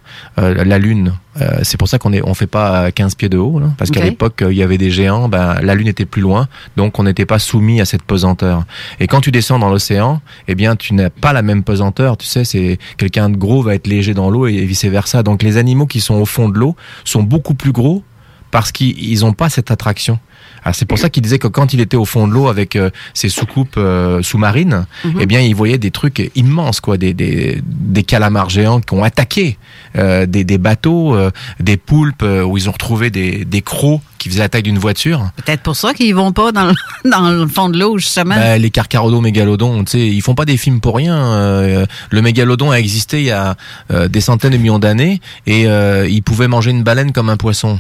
euh, 0.41 0.65
la 0.65 0.79
Lune. 0.79 1.13
Euh, 1.41 1.61
c'est 1.63 1.77
pour 1.77 1.89
ça 1.89 1.99
qu'on 1.99 2.13
est, 2.13 2.23
on 2.23 2.35
fait 2.35 2.47
pas 2.47 2.91
15 2.91 3.15
pieds 3.15 3.29
de 3.29 3.39
haut, 3.39 3.59
là, 3.59 3.67
parce 3.79 3.91
qu'à 3.91 4.03
l'époque, 4.03 4.43
euh, 4.43 4.53
il 4.53 4.57
y 4.57 4.63
avait 4.63 4.79
des 4.79 4.91
géants, 4.91 5.29
ben, 5.29 5.57
la 5.63 5.75
Lune 5.75 5.89
était 5.89 6.05
plus 6.05 6.23
loin, 6.23 6.49
donc 6.77 6.99
on 6.99 7.05
n'était 7.05 7.27
pas 7.27 7.39
soumis 7.39 7.81
à 7.81 7.85
cette 7.85 8.03
pesanteur. 8.03 8.65
Et 9.01 9.07
quand 9.07 9.21
tu 9.21 9.31
descends 9.31 9.59
dans 9.59 9.69
l'océan, 9.69 10.21
eh 10.49 10.55
bien, 10.55 10.77
tu 10.77 10.95
n'as 10.95 11.11
pas 11.11 11.33
la 11.33 11.43
même 11.43 11.63
pesanteur. 11.63 12.17
Tu 12.17 12.27
sais, 12.27 12.45
c'est 12.45 12.79
quelqu'un 12.97 13.29
de 13.29 13.37
gros 13.37 13.63
va 13.63 13.75
être 13.75 13.87
léger 13.87 14.15
dans 14.15 14.31
l'eau 14.31 14.47
et 14.47 14.65
vice 14.65 14.85
versa. 14.85 15.23
Donc 15.23 15.43
les 15.43 15.57
animaux 15.57 15.87
qui 15.87 16.01
sont 16.01 16.15
au 16.15 16.27
fond 16.27 16.49
de 16.49 16.59
l'eau 16.59 16.77
sont 17.05 17.23
beaucoup 17.23 17.55
plus 17.55 17.73
gros 17.73 18.03
parce 18.51 18.73
qu'ils 18.73 19.21
n'ont 19.21 19.33
pas 19.33 19.49
cette 19.49 19.71
attraction. 19.71 20.19
Alors 20.67 20.75
c'est 20.75 20.85
pour 20.85 20.99
ça 20.99 21.11
qu'il 21.11 21.23
disait 21.23 21.39
que 21.39 21.47
quand 21.47 21.73
il 21.75 21.81
était 21.81 21.97
au 21.97 22.05
fond 22.05 22.27
de 22.27 22.33
l'eau 22.33 22.49
avec 22.49 22.75
euh, 22.75 22.91
ses 23.15 23.29
soucoupes 23.29 23.77
euh, 23.79 24.21
sous-marines, 24.21 24.87
Mhm. 25.05 25.19
eh 25.21 25.27
bien 25.27 25.41
il 25.41 25.55
voyait 25.55 25.79
des 25.79 25.93
trucs 25.93 26.33
immenses, 26.35 26.81
quoi, 26.81 26.97
des, 26.99 27.15
des, 27.15 27.63
des 27.65 28.03
calamars 28.03 28.51
géants 28.51 28.81
qui 28.81 28.93
ont 28.95 29.05
attaqué 29.05 29.59
euh, 29.97 30.27
des, 30.27 30.43
des 30.43 30.59
bateaux, 30.59 31.15
euh, 31.15 31.31
des 31.61 31.77
poulpes 31.77 32.25
euh, 32.25 32.43
où 32.43 32.59
ils 32.59 32.69
ont 32.69 32.73
retrouvé 32.73 33.11
des, 33.11 33.45
des 33.45 33.63
crocs 33.63 34.01
qui 34.19 34.29
faisaient 34.29 34.41
la 34.41 34.49
taille 34.49 34.65
d'une 34.65 34.79
voiture. 34.79 35.31
Peut-être 35.37 35.63
pour 35.63 35.77
ça 35.77 35.95
qu'ils 35.95 36.15
vont 36.17 36.33
pas 36.33 36.51
dans 36.51 36.65
le, 36.67 36.75
dans 37.11 37.31
le 37.31 37.47
fond 37.47 37.69
de 37.69 37.79
l'eau, 37.79 37.97
justement. 37.99 38.35
Bah, 38.35 38.59
les 38.59 38.71
carcharodons 38.71 39.21
mégalodons, 39.21 39.85
tu 39.85 39.93
sais, 39.93 40.07
ils 40.09 40.21
font 40.21 40.35
pas 40.35 40.47
des 40.47 40.57
films 40.57 40.81
pour 40.81 40.97
rien. 40.97 41.17
euh, 41.17 41.87
le 42.11 42.23
mégalodon 42.23 42.73
a 42.73 42.81
existé 42.81 43.21
il 43.21 43.27
y 43.27 43.31
a 43.31 43.55
euh, 43.93 44.09
des 44.09 44.21
centaines 44.21 44.51
de 44.53 44.57
millions 44.57 44.81
d'années 44.81 45.21
et 45.47 45.69
euh, 45.69 46.09
il 46.11 46.25
pouvait 46.25 46.49
manger 46.49 46.73
une 46.73 46.83
baleine 46.83 47.13
comme 47.13 47.29
un 47.31 47.37
poisson. 47.37 47.79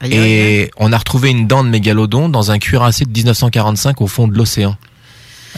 Aïe, 0.00 0.14
Et 0.14 0.70
on 0.76 0.92
a 0.92 0.98
retrouvé 0.98 1.30
une 1.30 1.46
dent 1.46 1.64
de 1.64 1.68
mégalodon 1.68 2.28
dans 2.28 2.50
un 2.50 2.58
cuirassé 2.58 3.04
de 3.04 3.10
1945 3.10 4.00
au 4.00 4.06
fond 4.06 4.28
de 4.28 4.36
l'océan. 4.36 4.76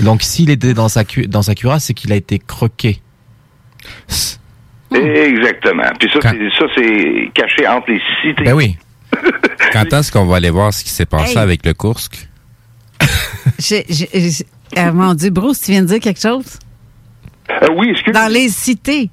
Donc 0.01 0.23
s'il 0.23 0.51
était 0.51 0.73
dans 0.75 0.89
sa, 0.89 1.05
cu- 1.05 1.27
dans 1.29 1.43
sa 1.43 1.55
cuirasse, 1.55 1.85
c'est 1.87 1.95
qu'il 1.95 2.13
a 2.13 2.17
été 2.17 2.39
croqué. 2.39 3.01
Exactement. 4.93 5.85
Puis 5.99 6.09
ça, 6.13 6.19
c'est, 6.23 6.59
ça, 6.59 6.65
c'est 6.75 7.31
caché 7.35 7.67
entre 7.67 7.91
les 7.91 8.01
cités. 8.23 8.45
Ben 8.45 8.55
oui. 8.55 8.77
Quand 9.73 9.93
est-ce 9.93 10.11
qu'on 10.11 10.27
va 10.27 10.37
aller 10.37 10.51
voir 10.51 10.73
ce 10.73 10.83
qui 10.85 10.91
s'est 10.91 11.07
passé 11.07 11.33
Hey. 11.33 11.39
avec 11.39 11.65
le 11.67 11.75
Kursk? 11.75 12.29
J'ai- 13.59 13.87
ah, 14.77 14.93
mon 14.93 15.15
Dieu, 15.15 15.31
Bruce, 15.31 15.61
tu 15.61 15.73
viens 15.73 15.83
de 15.83 15.87
dire 15.89 16.01
quelque 16.01 16.21
chose? 16.21 16.59
Euh, 17.51 17.67
oui, 17.77 17.89
excuse. 17.91 18.15
Dans 18.15 18.33
les 18.33 18.49
cités. 18.49 19.11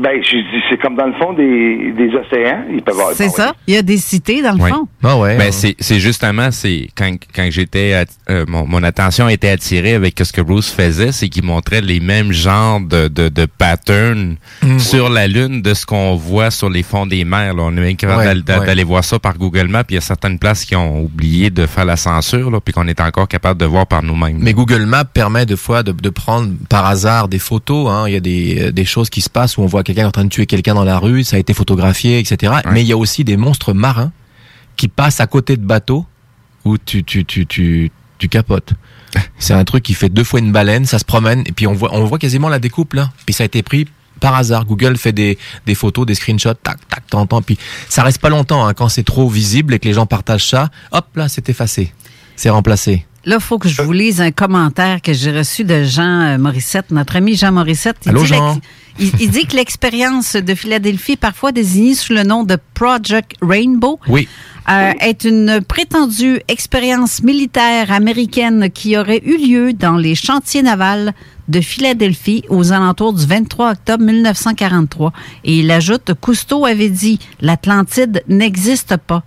Ben, 0.00 0.22
je 0.22 0.36
dis, 0.36 0.62
c'est 0.70 0.80
comme 0.80 0.96
dans 0.96 1.06
le 1.06 1.12
fond 1.14 1.32
des, 1.34 1.92
des 1.96 2.08
océans. 2.14 2.64
Ils 2.72 2.82
peuvent 2.82 2.94
avoir. 2.98 3.12
C'est 3.14 3.26
bon, 3.26 3.32
ça? 3.34 3.52
Il 3.66 3.74
y 3.74 3.76
a 3.76 3.82
des 3.82 3.98
cités, 3.98 4.42
dans 4.42 4.52
le 4.56 4.62
Oui. 4.62 4.70
fond. 4.70 4.88
Ah 5.02 5.18
ouais. 5.18 5.36
Ben, 5.36 5.52
c'est, 5.52 5.76
c'est 5.78 6.00
justement, 6.00 6.50
c'est 6.50 6.88
quand, 6.96 7.14
quand 7.34 7.48
j'étais, 7.50 8.04
euh, 8.30 8.44
mon, 8.48 8.66
mon 8.66 8.82
attention 8.82 9.28
était 9.28 9.50
attirée 9.50 9.94
avec 9.94 10.18
ce 10.22 10.32
que 10.32 10.40
Bruce 10.40 10.70
faisait, 10.72 11.12
c'est 11.12 11.28
qu'il 11.28 11.44
montrait 11.44 11.80
les 11.80 12.00
mêmes 12.00 12.32
genres 12.32 12.80
de, 12.80 13.08
de, 13.08 13.28
de 13.28 13.46
patterns 13.46 14.36
Mm. 14.62 14.78
sur 14.78 15.08
la 15.08 15.26
Lune 15.26 15.62
de 15.62 15.72
ce 15.74 15.86
qu'on 15.86 16.14
voit 16.16 16.50
sur 16.50 16.68
les 16.70 16.82
fonds 16.82 17.06
des 17.06 17.24
mers. 17.24 17.54
Là. 17.54 17.62
On 17.66 17.76
est 17.76 17.94
capable 17.94 18.18
Ouais, 18.20 18.24
d'aller, 18.26 18.42
d'a- 18.42 18.60
ouais. 18.60 18.66
d'aller 18.66 18.84
voir 18.84 19.02
ça 19.04 19.18
par 19.18 19.36
Google 19.38 19.68
Maps. 19.68 19.84
Il 19.88 19.94
y 19.94 19.98
a 19.98 20.00
certaines 20.02 20.38
places 20.38 20.64
qui 20.64 20.76
ont 20.76 21.02
oublié 21.02 21.50
de 21.50 21.66
faire 21.66 21.84
la 21.84 21.96
censure, 21.96 22.50
là, 22.50 22.60
puis 22.60 22.72
qu'on 22.74 22.86
est 22.88 23.00
encore 23.00 23.26
capable 23.28 23.60
de 23.60 23.64
voir 23.66 23.86
par 23.86 24.02
nous-mêmes. 24.02 24.38
Mais 24.40 24.52
Google 24.52 24.84
Maps 24.86 25.04
permet 25.04 25.46
de 25.46 25.56
fois 25.56 25.82
de, 25.82 25.92
de 25.92 26.10
prendre 26.10 26.52
par 26.68 26.86
hasard 26.86 27.28
des 27.28 27.38
photos. 27.38 27.88
Hein. 27.90 28.04
Il 28.08 28.12
y 28.12 28.16
a 28.16 28.20
des, 28.20 28.58
euh, 28.68 28.72
des 28.72 28.84
choses 28.84 29.08
qui 29.10 29.20
se 29.20 29.30
passent 29.30 29.56
où 29.56 29.62
on 29.62 29.66
voit 29.66 29.82
quelqu'un 29.94 30.08
en 30.08 30.12
train 30.12 30.24
de 30.24 30.30
tuer 30.30 30.46
quelqu'un 30.46 30.74
dans 30.74 30.84
la 30.84 30.98
rue, 30.98 31.24
ça 31.24 31.36
a 31.36 31.38
été 31.38 31.54
photographié, 31.54 32.18
etc. 32.18 32.52
Mais 32.70 32.82
il 32.82 32.86
y 32.86 32.92
a 32.92 32.96
aussi 32.96 33.24
des 33.24 33.36
monstres 33.36 33.72
marins 33.72 34.12
qui 34.76 34.88
passent 34.88 35.20
à 35.20 35.26
côté 35.26 35.56
de 35.56 35.64
bateaux 35.64 36.06
où 36.64 36.78
tu, 36.78 37.04
tu, 37.04 37.24
tu, 37.24 37.46
tu, 37.46 37.90
tu 38.18 38.28
capotes. 38.28 38.74
C'est 39.38 39.54
un 39.54 39.64
truc 39.64 39.82
qui 39.82 39.94
fait 39.94 40.08
deux 40.08 40.24
fois 40.24 40.40
une 40.40 40.52
baleine, 40.52 40.86
ça 40.86 40.98
se 40.98 41.04
promène, 41.04 41.42
et 41.46 41.52
puis 41.52 41.66
on 41.66 41.72
voit, 41.72 41.94
on 41.94 42.04
voit 42.04 42.18
quasiment 42.18 42.48
la 42.48 42.58
découpe 42.58 42.94
là. 42.94 43.10
Puis 43.26 43.34
ça 43.34 43.42
a 43.42 43.46
été 43.46 43.62
pris 43.62 43.88
par 44.20 44.34
hasard. 44.34 44.66
Google 44.66 44.96
fait 44.96 45.12
des, 45.12 45.38
des 45.66 45.74
photos, 45.74 46.06
des 46.06 46.14
screenshots, 46.14 46.54
tac, 46.54 46.78
tac, 46.88 47.06
t'entends. 47.08 47.42
Puis 47.42 47.58
ça 47.88 48.02
reste 48.02 48.20
pas 48.20 48.28
longtemps 48.28 48.66
hein. 48.66 48.74
quand 48.74 48.88
c'est 48.88 49.02
trop 49.02 49.28
visible 49.28 49.74
et 49.74 49.78
que 49.78 49.88
les 49.88 49.94
gens 49.94 50.06
partagent 50.06 50.46
ça. 50.46 50.70
Hop 50.92 51.06
là, 51.16 51.28
c'est 51.28 51.48
effacé, 51.48 51.92
c'est 52.36 52.50
remplacé. 52.50 53.06
Là, 53.26 53.36
il 53.36 53.40
faut 53.42 53.58
que 53.58 53.68
je 53.68 53.82
vous 53.82 53.92
lise 53.92 54.20
un 54.20 54.30
commentaire 54.30 55.02
que 55.02 55.12
j'ai 55.12 55.30
reçu 55.30 55.62
de 55.64 55.84
Jean 55.84 56.20
euh, 56.22 56.38
Morissette, 56.38 56.90
notre 56.90 57.16
ami 57.16 57.36
Jean 57.36 57.52
Morissette. 57.52 57.96
Il 58.06 58.10
Allô, 58.10 58.22
dit 58.22 58.26
Jean? 58.28 58.54
l'ex- 58.54 58.66
Il, 58.98 59.10
il 59.20 59.30
dit 59.30 59.46
que 59.46 59.56
l'expérience 59.56 60.36
de 60.36 60.54
Philadelphie, 60.54 61.16
parfois 61.16 61.52
désignée 61.52 61.94
sous 61.94 62.12
le 62.14 62.22
nom 62.22 62.44
de 62.44 62.56
Project 62.74 63.32
Rainbow, 63.42 64.00
Oui. 64.08 64.26
euh, 64.70 64.92
est 65.00 65.24
une 65.24 65.60
prétendue 65.66 66.40
expérience 66.48 67.22
militaire 67.22 67.92
américaine 67.92 68.70
qui 68.72 68.96
aurait 68.98 69.22
eu 69.24 69.36
lieu 69.36 69.72
dans 69.74 69.96
les 69.96 70.14
chantiers 70.14 70.62
navals 70.62 71.12
de 71.48 71.60
Philadelphie 71.60 72.44
aux 72.48 72.72
alentours 72.72 73.12
du 73.12 73.26
23 73.26 73.72
octobre 73.72 74.04
1943. 74.04 75.12
Et 75.44 75.58
il 75.60 75.70
ajoute, 75.70 76.12
Cousteau 76.20 76.64
avait 76.64 76.88
dit, 76.90 77.18
l'Atlantide 77.40 78.22
n'existe 78.28 78.96
pas. 78.96 79.22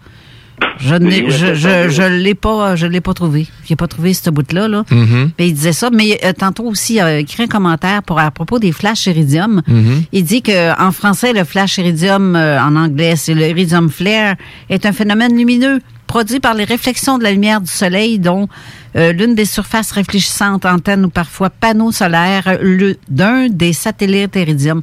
Je 0.79 0.95
ne 0.95 1.09
je, 1.29 1.53
je, 1.53 1.89
je 1.89 2.01
l'ai 2.03 2.35
pas 2.35 2.75
je 2.75 2.87
l'ai 2.87 3.01
pas 3.01 3.13
trouvé. 3.13 3.47
J'ai 3.65 3.75
pas 3.75 3.87
trouvé 3.87 4.13
ce 4.13 4.29
bout-là 4.29 4.67
là. 4.67 4.83
Mhm. 4.89 5.31
Puis 5.37 5.47
il 5.47 5.53
disait 5.53 5.71
ça, 5.73 5.89
mais 5.91 6.19
euh, 6.25 6.33
tantôt 6.33 6.63
aussi, 6.65 6.95
il 6.95 6.99
a 6.99 7.19
écrit 7.19 7.43
un 7.43 7.47
commentaire 7.47 8.01
pour, 8.03 8.19
à 8.19 8.31
propos 8.31 8.59
des 8.59 8.71
flashs 8.71 9.05
iridium. 9.07 9.61
Mhm. 9.67 10.03
Il 10.11 10.23
dit 10.23 10.41
que 10.41 10.79
en 10.81 10.91
français, 10.91 11.31
le 11.33 11.43
flash 11.43 11.77
iridium, 11.77 12.35
euh, 12.35 12.59
en 12.61 12.75
anglais, 12.75 13.15
c'est 13.15 13.33
le 13.33 13.47
iridium 13.47 13.89
flare, 13.89 14.35
est 14.69 14.85
un 14.85 14.91
phénomène 14.93 15.35
lumineux 15.37 15.79
produit 16.07 16.39
par 16.39 16.53
les 16.53 16.63
réflexions 16.65 17.17
de 17.17 17.23
la 17.23 17.31
lumière 17.31 17.61
du 17.61 17.71
soleil, 17.71 18.19
dont 18.19 18.47
euh, 18.95 19.13
l'une 19.13 19.35
des 19.35 19.45
surfaces 19.45 19.91
réfléchissantes, 19.91 20.65
antennes 20.65 21.05
ou 21.05 21.09
parfois 21.09 21.49
panneaux 21.49 21.91
solaires 21.91 22.43
euh, 22.47 22.57
le- 22.61 22.97
d'un 23.09 23.47
des 23.49 23.73
satellites 23.73 24.35
iridium. 24.35 24.81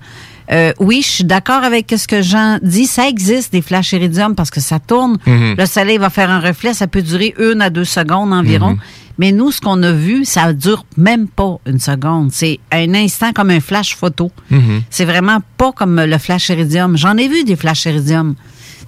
Euh, 0.53 0.73
oui, 0.81 1.03
je 1.03 1.09
suis 1.09 1.25
d'accord 1.25 1.63
avec 1.63 1.95
ce 1.97 2.09
que 2.09 2.23
Jean 2.23 2.59
dit. 2.63 2.87
Ça 2.87 3.09
existe 3.09 3.53
des 3.53 3.63
flashs 3.63 3.93
iridium 3.93 4.35
parce 4.35 4.51
que 4.51 4.61
ça 4.61 4.79
tourne. 4.81 5.17
Mhm. 5.27 5.55
Le 5.59 5.67
soleil 5.67 5.99
va 5.99 6.11
faire 6.11 6.31
un 6.31 6.41
reflet, 6.41 6.75
ça 6.75 6.87
peut 6.89 7.03
durer 7.03 7.35
une 7.39 7.63
à 7.63 7.71
deux 7.71 7.85
secondes 7.85 8.33
environ. 8.33 8.71
Mhm. 8.73 8.79
Mais 9.19 9.33
nous, 9.33 9.51
ce 9.53 9.61
qu'on 9.61 9.83
a 9.83 9.93
vu, 9.93 10.25
ça 10.25 10.53
dure 10.53 10.85
même 10.97 11.29
pas 11.29 11.59
une 11.67 11.79
seconde. 11.79 12.31
C'est 12.33 12.59
un 12.73 12.95
instant 12.95 13.33
comme 13.33 13.51
un 13.51 13.61
flash 13.61 13.95
photo. 13.95 14.33
Mhm. 14.51 14.83
C'est 14.91 15.05
vraiment 15.05 15.39
pas 15.57 15.73
comme 15.73 16.01
le 16.01 16.19
flash 16.19 16.49
iridium. 16.49 16.97
J'en 16.97 17.17
ai 17.17 17.29
vu 17.29 17.45
des 17.45 17.55
flash 17.55 17.85
iridium. 17.85 18.35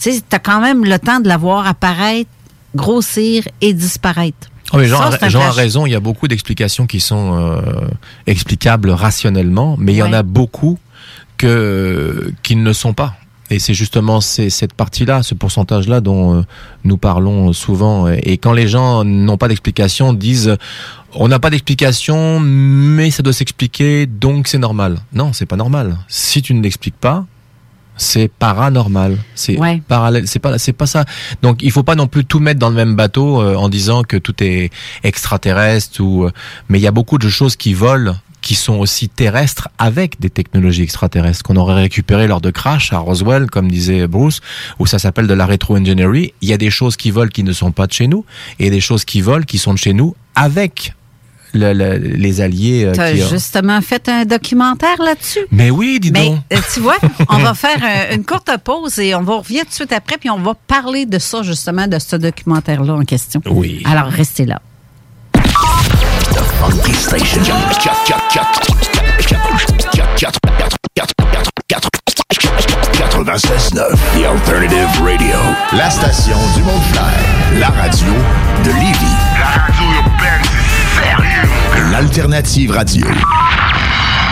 Tu 0.01 0.11
sais, 0.11 0.21
t'as 0.29 0.39
quand 0.39 0.61
même 0.61 0.85
le 0.85 0.99
temps 0.99 1.21
de 1.21 1.29
la 1.29 1.37
voir 1.37 1.67
apparaître, 1.67 2.31
grossir 2.75 3.45
et 3.61 3.73
disparaître. 3.75 4.49
Oh, 4.73 4.79
mais 4.79 4.87
Jean, 4.89 5.11
Ça, 5.13 5.19
a- 5.21 5.29
Jean 5.29 5.51
raison, 5.51 5.85
il 5.87 5.91
y 5.93 5.95
a 5.95 6.01
beaucoup 6.01 6.27
d'explications 6.29 6.87
qui 6.87 6.99
sont 6.99 7.39
euh, 7.39 7.61
explicables 8.27 8.91
rationnellement, 8.91 9.77
mais 9.79 9.93
il 9.93 9.97
y 9.97 10.03
en 10.03 10.13
a 10.15 10.23
beaucoup 10.23 10.79
que, 11.43 12.32
qui 12.43 12.55
ne 12.57 12.64
le 12.64 12.72
sont 12.72 12.93
pas. 12.95 13.14
Et 13.51 13.59
c'est 13.59 13.74
justement 13.74 14.20
cette 14.22 14.72
partie-là, 14.72 15.22
ce 15.22 15.34
pourcentage-là 15.34 16.01
dont 16.01 16.38
euh, 16.38 16.43
nous 16.84 16.97
parlons 16.97 17.53
souvent. 17.53 18.09
Et 18.09 18.38
quand 18.38 18.53
les 18.55 18.66
gens 18.66 19.05
n'ont 19.05 19.36
pas 19.36 19.49
d'explication, 19.49 20.14
disent 20.14 20.57
on 21.14 21.28
n'a 21.28 21.38
pas 21.38 21.51
d'explication, 21.51 22.40
mais 22.40 23.11
ça 23.11 23.22
doit 23.22 23.34
s'expliquer, 23.34 24.07
donc 24.07 24.49
c'est 24.49 24.57
normal. 24.59 25.01
Non, 25.12 25.34
c'est 25.34 25.45
pas 25.45 25.57
normal. 25.57 25.99
Si 26.09 26.40
tu 26.40 26.55
ne 26.55 26.62
l'expliques 26.62 26.97
pas, 26.99 27.26
c'est 27.99 28.28
paranormal. 28.38 29.18
C'est 29.34 29.59
Ouais. 29.59 29.82
parallèle. 29.86 30.26
C'est 30.26 30.38
pas, 30.38 30.57
c'est 30.57 30.72
pas 30.72 30.86
ça. 30.86 31.05
Donc, 31.43 31.62
il 31.62 31.70
faut 31.70 31.82
pas 31.82 31.95
non 31.95 32.07
plus 32.07 32.24
tout 32.24 32.40
mettre 32.40 32.59
dans 32.59 32.70
le 32.70 32.74
même 32.76 32.97
bateau 32.97 33.43
euh, 33.43 33.55
en 33.57 33.68
disant 33.68 34.03
que 34.03 34.16
tout 34.16 34.34
est 34.43 34.70
extraterrestre 35.05 36.01
ou. 36.01 36.24
euh, 36.24 36.30
mais 36.70 36.78
il 36.78 36.82
y 36.82 36.86
a 36.86 36.90
beaucoup 36.93 37.18
de 37.18 37.28
choses 37.28 37.55
qui 37.57 37.74
volent 37.74 38.14
qui 38.43 38.55
sont 38.55 38.74
aussi 38.78 39.09
terrestres 39.09 39.68
avec 39.78 40.20
des 40.20 40.28
technologies 40.28 40.82
extraterrestres 40.82 41.43
qu'on 41.43 41.57
aurait 41.57 41.74
récupérées 41.80 42.26
lors 42.26 42.40
de 42.40 42.51
crash 42.51 42.93
à 42.93 42.99
Roswell, 42.99 43.47
comme 43.49 43.70
disait 43.70 44.07
Bruce, 44.07 44.40
où 44.78 44.86
ça 44.86 44.99
s'appelle 44.99 45.26
de 45.28 45.34
la 45.34 45.47
rétro-engineering. 45.47 46.30
Il 46.43 46.49
y 46.49 46.53
a 46.53 46.59
des 46.59 46.70
choses 46.70 46.97
qui 46.97 47.11
volent 47.11 47.30
qui 47.32 47.45
ne 47.45 47.53
sont 47.53 47.72
pas 47.72 47.86
de 47.86 47.93
chez 47.93 48.09
nous 48.09 48.24
et 48.59 48.68
des 48.70 48.80
choses 48.80 49.05
qui 49.05 49.20
volent 49.22 49.45
qui 49.47 49.59
sont 49.59 49.72
de 49.72 49.78
chez 49.78 49.93
nous 49.95 50.14
avec 50.34 50.93
le- 51.55 51.74
le- 51.74 51.99
les 51.99 52.40
alliés. 52.40 52.84
euh, 52.86 52.93
Tu 52.93 53.01
as 53.01 53.12
qui, 53.12 53.22
justement 53.28 53.80
fait 53.82 54.09
un 54.09 54.24
documentaire 54.24 55.01
là-dessus? 55.03 55.47
Mais 55.51 55.70
oui, 55.70 56.01
dis 56.01 56.11
Mais 56.11 56.26
donc. 56.30 56.38
euh, 56.53 56.57
tu 56.72 56.80
vois, 56.80 56.97
on 57.28 57.36
va 57.38 57.53
faire 57.64 57.78
euh, 57.82 58.14
une 58.16 58.24
courte 58.24 58.51
pause 58.64 58.99
et 58.99 59.14
on 59.14 59.22
va 59.22 59.36
revenir 59.36 59.62
tout 59.64 59.68
de 59.68 59.74
suite 59.74 59.93
après, 59.93 60.16
puis 60.18 60.30
on 60.30 60.38
va 60.40 60.55
parler 60.55 61.05
de 61.07 61.18
ça, 61.18 61.43
justement, 61.43 61.86
de 61.86 61.99
ce 61.99 62.16
documentaire-là 62.16 62.95
en 62.95 63.05
question. 63.05 63.40
Oui. 63.51 63.82
Alors, 63.84 64.07
restez 64.07 64.47
là. 64.47 64.61
Funky 66.63 66.95
Station. 66.95 67.43
96.9 72.95 73.97
The 74.15 74.25
Alternative 74.25 75.03
Radio. 75.03 75.37
La 75.73 75.91
station 75.91 76.37
du 76.55 76.63
monde. 76.63 76.81
La 77.59 77.67
radio 77.67 78.13
de 78.65 78.71
Lévis. 78.71 79.17
La 79.41 79.47
radio 79.61 79.85
urbaine, 80.05 80.43
c'est 80.45 81.03
sérieux. 81.03 81.91
L'Alternative 81.91 82.71
Radio. 82.71 83.07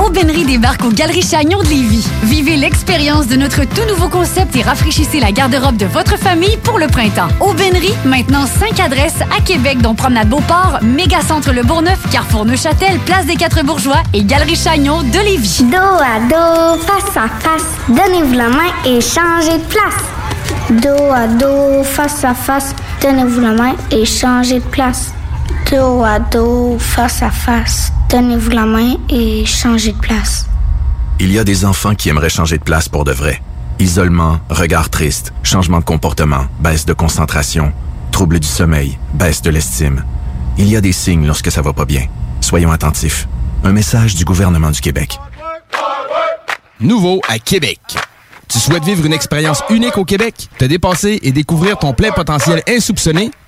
Aubainerie 0.00 0.44
débarque 0.44 0.84
aux 0.84 0.90
Galeries 0.90 1.22
Chagnon 1.22 1.58
de 1.62 1.68
Lévis. 1.68 2.06
Vivez 2.22 2.56
l'expérience 2.56 3.26
de 3.26 3.36
notre 3.36 3.64
tout 3.64 3.84
nouveau 3.88 4.08
concept 4.08 4.54
et 4.56 4.62
rafraîchissez 4.62 5.20
la 5.20 5.32
garde-robe 5.32 5.76
de 5.76 5.86
votre 5.86 6.18
famille 6.18 6.56
pour 6.58 6.78
le 6.78 6.86
printemps. 6.86 7.28
Aubainerie, 7.40 7.94
maintenant 8.04 8.46
5 8.46 8.80
adresses 8.80 9.20
à 9.36 9.40
Québec, 9.42 9.80
dont 9.80 9.94
Promenade 9.94 10.28
Beauport, 10.28 10.78
Mégacentre 10.82 11.52
Le 11.52 11.62
Bourgneuf, 11.62 11.98
Carrefour 12.10 12.44
Neuchâtel, 12.44 12.98
Place 13.00 13.26
des 13.26 13.36
Quatre 13.36 13.64
Bourgeois 13.64 14.02
et 14.12 14.24
Galerie 14.24 14.56
Chagnon 14.56 15.02
de 15.02 15.18
Lévis. 15.18 15.64
Dos 15.64 15.76
à 15.76 16.20
dos, 16.28 16.80
face 16.82 17.16
à 17.16 17.28
face, 17.40 17.64
donnez-vous 17.88 18.34
la 18.34 18.48
main 18.48 18.70
et 18.84 19.00
changez 19.00 19.58
de 19.58 19.64
place. 19.64 20.02
Dos 20.70 21.12
à 21.12 21.26
dos, 21.26 21.84
face 21.84 22.24
à 22.24 22.34
face, 22.34 22.74
donnez-vous 23.02 23.40
la 23.40 23.52
main 23.52 23.74
et 23.90 24.04
changez 24.04 24.60
de 24.60 24.64
place. 24.64 25.12
Dos 25.70 26.02
à 26.04 26.18
dos, 26.18 26.76
face 26.78 27.22
à 27.22 27.30
face, 27.30 27.92
donnez-vous 28.12 28.50
la 28.50 28.66
main 28.66 28.96
et 29.08 29.46
changez 29.46 29.92
de 29.92 29.98
place. 29.98 30.46
Il 31.18 31.32
y 31.32 31.38
a 31.38 31.44
des 31.44 31.64
enfants 31.64 31.94
qui 31.94 32.10
aimeraient 32.10 32.28
changer 32.28 32.58
de 32.58 32.62
place 32.62 32.88
pour 32.88 33.04
de 33.04 33.12
vrai. 33.12 33.40
Isolement, 33.78 34.38
regard 34.50 34.90
triste, 34.90 35.32
changement 35.42 35.78
de 35.78 35.84
comportement, 35.84 36.44
baisse 36.60 36.84
de 36.84 36.92
concentration, 36.92 37.72
trouble 38.10 38.38
du 38.38 38.46
sommeil, 38.46 38.98
baisse 39.14 39.40
de 39.40 39.48
l'estime. 39.48 40.04
Il 40.58 40.68
y 40.68 40.76
a 40.76 40.82
des 40.82 40.92
signes 40.92 41.26
lorsque 41.26 41.50
ça 41.50 41.62
va 41.62 41.72
pas 41.72 41.86
bien. 41.86 42.06
Soyons 42.42 42.70
attentifs. 42.70 43.26
Un 43.64 43.72
message 43.72 44.14
du 44.14 44.26
gouvernement 44.26 44.70
du 44.70 44.82
Québec. 44.82 45.18
Nouveau 46.80 47.22
à 47.28 47.38
Québec. 47.38 47.80
Tu 48.46 48.58
souhaites 48.58 48.84
vivre 48.84 49.06
une 49.06 49.14
expérience 49.14 49.62
unique 49.70 49.96
au 49.96 50.04
Québec, 50.04 50.48
te 50.58 50.66
dépasser 50.66 51.18
et 51.22 51.32
découvrir 51.32 51.78
ton 51.78 51.94
plein 51.94 52.10
potentiel 52.10 52.62
insoupçonné? 52.68 53.30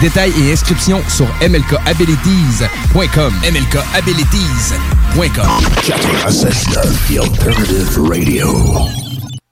Détails 0.00 0.32
et 0.40 0.52
inscriptions 0.52 1.02
sur 1.08 1.26
mlkabilities.com. 1.40 3.34
mlkabilities.com. 3.42 5.64
96.9 5.82 7.08
The 7.08 7.18
Alternative 7.18 7.98
Radio. 7.98 9.09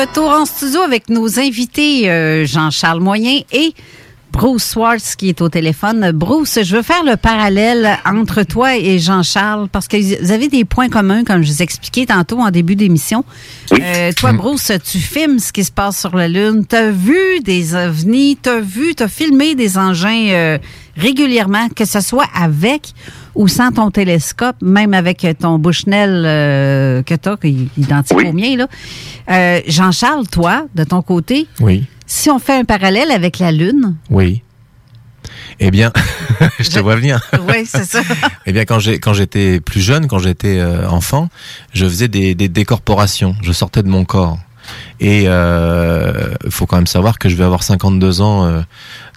Retour 0.00 0.30
en 0.30 0.46
studio 0.46 0.80
avec 0.80 1.10
nos 1.10 1.38
invités 1.38 2.10
euh, 2.10 2.46
Jean-Charles 2.46 3.00
Moyen 3.00 3.40
et 3.52 3.74
Bruce 4.32 4.64
Swartz 4.64 5.14
qui 5.14 5.28
est 5.28 5.42
au 5.42 5.50
téléphone. 5.50 6.12
Bruce, 6.12 6.58
je 6.62 6.76
veux 6.76 6.82
faire 6.82 7.04
le 7.04 7.16
parallèle 7.16 7.98
entre 8.06 8.42
toi 8.44 8.78
et 8.78 8.98
Jean-Charles 8.98 9.68
parce 9.68 9.88
que 9.88 10.22
vous 10.22 10.32
avez 10.32 10.48
des 10.48 10.64
points 10.64 10.88
communs, 10.88 11.22
comme 11.22 11.42
je 11.42 11.52
vous 11.52 11.60
expliquais 11.60 12.06
tantôt 12.06 12.38
en 12.38 12.50
début 12.50 12.76
d'émission. 12.76 13.24
Euh, 13.72 14.12
toi, 14.16 14.32
Bruce, 14.32 14.72
tu 14.90 14.98
filmes 14.98 15.38
ce 15.38 15.52
qui 15.52 15.64
se 15.64 15.72
passe 15.72 16.00
sur 16.00 16.16
la 16.16 16.28
Lune. 16.28 16.64
Tu 16.66 16.76
as 16.76 16.90
vu 16.90 17.40
des 17.44 17.74
ovnis, 17.74 18.38
tu 18.42 18.48
as 18.48 18.60
vu, 18.60 18.94
tu 18.94 19.02
as 19.02 19.08
filmé 19.08 19.54
des 19.54 19.76
engins 19.76 20.28
euh, 20.30 20.58
régulièrement, 21.00 21.68
que 21.74 21.84
ce 21.84 22.00
soit 22.00 22.28
avec 22.34 22.92
ou 23.34 23.48
sans 23.48 23.70
ton 23.72 23.90
télescope, 23.90 24.56
même 24.60 24.92
avec 24.94 25.26
ton 25.38 25.58
Bushnell 25.58 26.24
euh, 26.26 27.02
que 27.02 27.14
tu 27.14 27.28
as, 27.28 27.36
qui 27.36 27.48
est 27.76 27.80
identique 27.80 28.18
au 28.18 28.32
mien. 28.32 28.56
là. 28.56 28.66
Euh, 29.30 29.60
Jean-Charles, 29.66 30.26
toi, 30.28 30.66
de 30.74 30.84
ton 30.84 31.02
côté, 31.02 31.46
Oui. 31.60 31.84
si 32.06 32.28
on 32.30 32.38
fait 32.38 32.54
un 32.58 32.64
parallèle 32.64 33.10
avec 33.10 33.38
la 33.38 33.52
Lune, 33.52 33.96
Oui. 34.10 34.42
Eh 35.62 35.70
bien, 35.70 35.92
je 36.58 36.70
te 36.70 36.78
vois 36.80 36.96
venir. 36.96 37.20
oui, 37.48 37.64
c'est 37.66 37.84
ça. 37.84 38.00
Eh 38.46 38.52
bien, 38.52 38.64
quand 38.64 38.78
j'étais 39.12 39.60
plus 39.60 39.80
jeune, 39.80 40.06
quand 40.06 40.18
j'étais 40.18 40.58
euh, 40.58 40.88
enfant, 40.88 41.28
je 41.74 41.84
faisais 41.84 42.08
des, 42.08 42.34
des 42.34 42.48
décorporations. 42.48 43.36
Je 43.42 43.52
sortais 43.52 43.82
de 43.82 43.88
mon 43.88 44.04
corps. 44.06 44.38
Et 45.00 45.24
euh, 45.26 46.34
il 46.44 46.50
faut 46.50 46.66
quand 46.66 46.76
même 46.76 46.86
savoir 46.86 47.18
que 47.18 47.28
je 47.28 47.36
vais 47.36 47.44
avoir 47.44 47.62
52 47.62 48.20
ans 48.20 48.44
euh, 48.44 48.60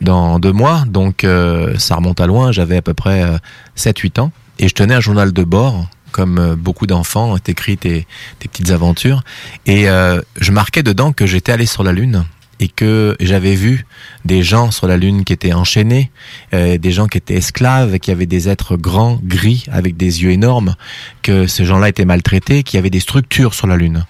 dans 0.01 0.39
deux 0.39 0.51
mois, 0.53 0.83
donc 0.87 1.23
euh, 1.23 1.77
ça 1.77 1.95
remonte 1.95 2.21
à 2.21 2.27
loin. 2.27 2.51
J'avais 2.51 2.77
à 2.77 2.81
peu 2.81 2.93
près 2.93 3.23
euh, 3.23 3.37
7-8 3.77 4.21
ans 4.21 4.31
et 4.59 4.67
je 4.67 4.73
tenais 4.73 4.93
un 4.93 5.01
journal 5.01 5.33
de 5.33 5.43
bord, 5.43 5.87
comme 6.11 6.39
euh, 6.39 6.55
beaucoup 6.55 6.87
d'enfants, 6.87 7.37
t'écris 7.37 7.77
tes, 7.77 8.07
tes 8.39 8.47
petites 8.47 8.71
aventures. 8.71 9.23
Et 9.65 9.89
euh, 9.89 10.21
je 10.39 10.51
marquais 10.51 10.83
dedans 10.83 11.11
que 11.11 11.25
j'étais 11.25 11.51
allé 11.51 11.65
sur 11.65 11.83
la 11.83 11.91
Lune 11.91 12.23
et 12.59 12.69
que 12.69 13.17
j'avais 13.19 13.55
vu 13.55 13.85
des 14.23 14.43
gens 14.43 14.71
sur 14.71 14.87
la 14.87 14.95
Lune 14.95 15.25
qui 15.25 15.33
étaient 15.33 15.51
enchaînés, 15.53 16.11
euh, 16.53 16.77
des 16.77 16.91
gens 16.91 17.07
qui 17.07 17.17
étaient 17.17 17.35
esclaves, 17.35 17.99
qui 17.99 18.11
avaient 18.11 18.25
des 18.25 18.47
êtres 18.47 18.77
grands, 18.77 19.19
gris, 19.21 19.65
avec 19.71 19.97
des 19.97 20.23
yeux 20.23 20.31
énormes, 20.31 20.75
que 21.23 21.47
ces 21.47 21.65
gens-là 21.65 21.89
étaient 21.89 22.05
maltraités, 22.05 22.63
qu'il 22.63 22.77
y 22.77 22.79
avait 22.79 22.89
des 22.89 23.01
structures 23.01 23.53
sur 23.53 23.67
la 23.67 23.75
Lune. 23.75 24.05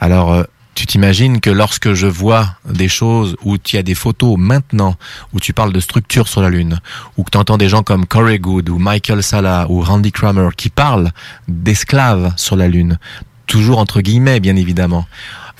Alors, 0.00 0.34
euh, 0.34 0.42
tu 0.74 0.86
t'imagines 0.86 1.40
que 1.40 1.50
lorsque 1.50 1.94
je 1.94 2.06
vois 2.06 2.56
des 2.68 2.88
choses 2.88 3.36
où 3.42 3.58
tu 3.58 3.76
as 3.76 3.82
des 3.82 3.94
photos 3.94 4.36
maintenant, 4.38 4.96
où 5.32 5.40
tu 5.40 5.52
parles 5.52 5.72
de 5.72 5.80
structures 5.80 6.28
sur 6.28 6.42
la 6.42 6.50
Lune, 6.50 6.80
ou 7.16 7.24
que 7.24 7.30
tu 7.30 7.38
entends 7.38 7.56
des 7.56 7.68
gens 7.68 7.82
comme 7.82 8.06
Corey 8.06 8.38
Good, 8.38 8.68
ou 8.68 8.78
Michael 8.78 9.22
Sala, 9.22 9.66
ou 9.68 9.80
Randy 9.80 10.12
Kramer 10.12 10.48
qui 10.56 10.70
parlent 10.70 11.12
d'esclaves 11.48 12.32
sur 12.36 12.56
la 12.56 12.68
Lune, 12.68 12.98
toujours 13.46 13.78
entre 13.78 14.00
guillemets, 14.00 14.40
bien 14.40 14.56
évidemment, 14.56 15.06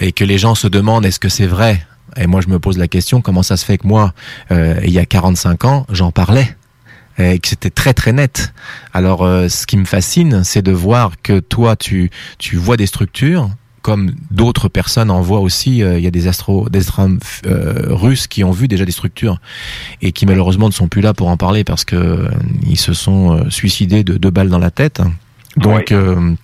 et 0.00 0.12
que 0.12 0.24
les 0.24 0.38
gens 0.38 0.54
se 0.54 0.66
demandent 0.66 1.06
est-ce 1.06 1.20
que 1.20 1.28
c'est 1.28 1.46
vrai? 1.46 1.86
Et 2.16 2.26
moi, 2.26 2.40
je 2.40 2.48
me 2.48 2.58
pose 2.58 2.78
la 2.78 2.88
question, 2.88 3.20
comment 3.20 3.42
ça 3.42 3.56
se 3.56 3.64
fait 3.64 3.78
que 3.78 3.86
moi, 3.86 4.12
euh, 4.50 4.80
il 4.84 4.90
y 4.90 4.98
a 4.98 5.06
45 5.06 5.64
ans, 5.64 5.86
j'en 5.90 6.10
parlais 6.10 6.56
et 7.16 7.38
que 7.38 7.46
c'était 7.46 7.70
très 7.70 7.94
très 7.94 8.12
net? 8.12 8.52
Alors, 8.92 9.22
euh, 9.22 9.48
ce 9.48 9.66
qui 9.66 9.76
me 9.76 9.84
fascine, 9.84 10.42
c'est 10.42 10.62
de 10.62 10.72
voir 10.72 11.12
que 11.22 11.38
toi, 11.38 11.76
tu 11.76 12.10
tu 12.38 12.56
vois 12.56 12.76
des 12.76 12.86
structures 12.86 13.50
comme 13.84 14.14
d'autres 14.30 14.68
personnes 14.70 15.10
en 15.10 15.20
voient 15.20 15.40
aussi. 15.40 15.82
euh, 15.82 15.98
Il 15.98 16.04
y 16.04 16.06
a 16.06 16.10
des 16.10 16.26
astro, 16.26 16.70
des 16.70 16.78
astronomes 16.78 17.18
euh, 17.46 17.88
russes 17.90 18.26
qui 18.26 18.42
ont 18.42 18.50
vu 18.50 18.66
déjà 18.66 18.86
des 18.86 18.92
structures 18.92 19.40
et 20.00 20.10
qui 20.10 20.24
malheureusement 20.24 20.68
ne 20.68 20.72
sont 20.72 20.88
plus 20.88 21.02
là 21.02 21.12
pour 21.12 21.28
en 21.28 21.36
parler 21.36 21.64
parce 21.64 21.84
que 21.84 21.94
euh, 21.94 22.28
ils 22.66 22.78
se 22.78 22.94
sont 22.94 23.44
suicidés 23.50 24.02
de 24.02 24.16
deux 24.16 24.30
balles 24.30 24.48
dans 24.48 24.58
la 24.58 24.70
tête. 24.70 25.02
Donc 25.58 25.92
euh, 25.92 26.34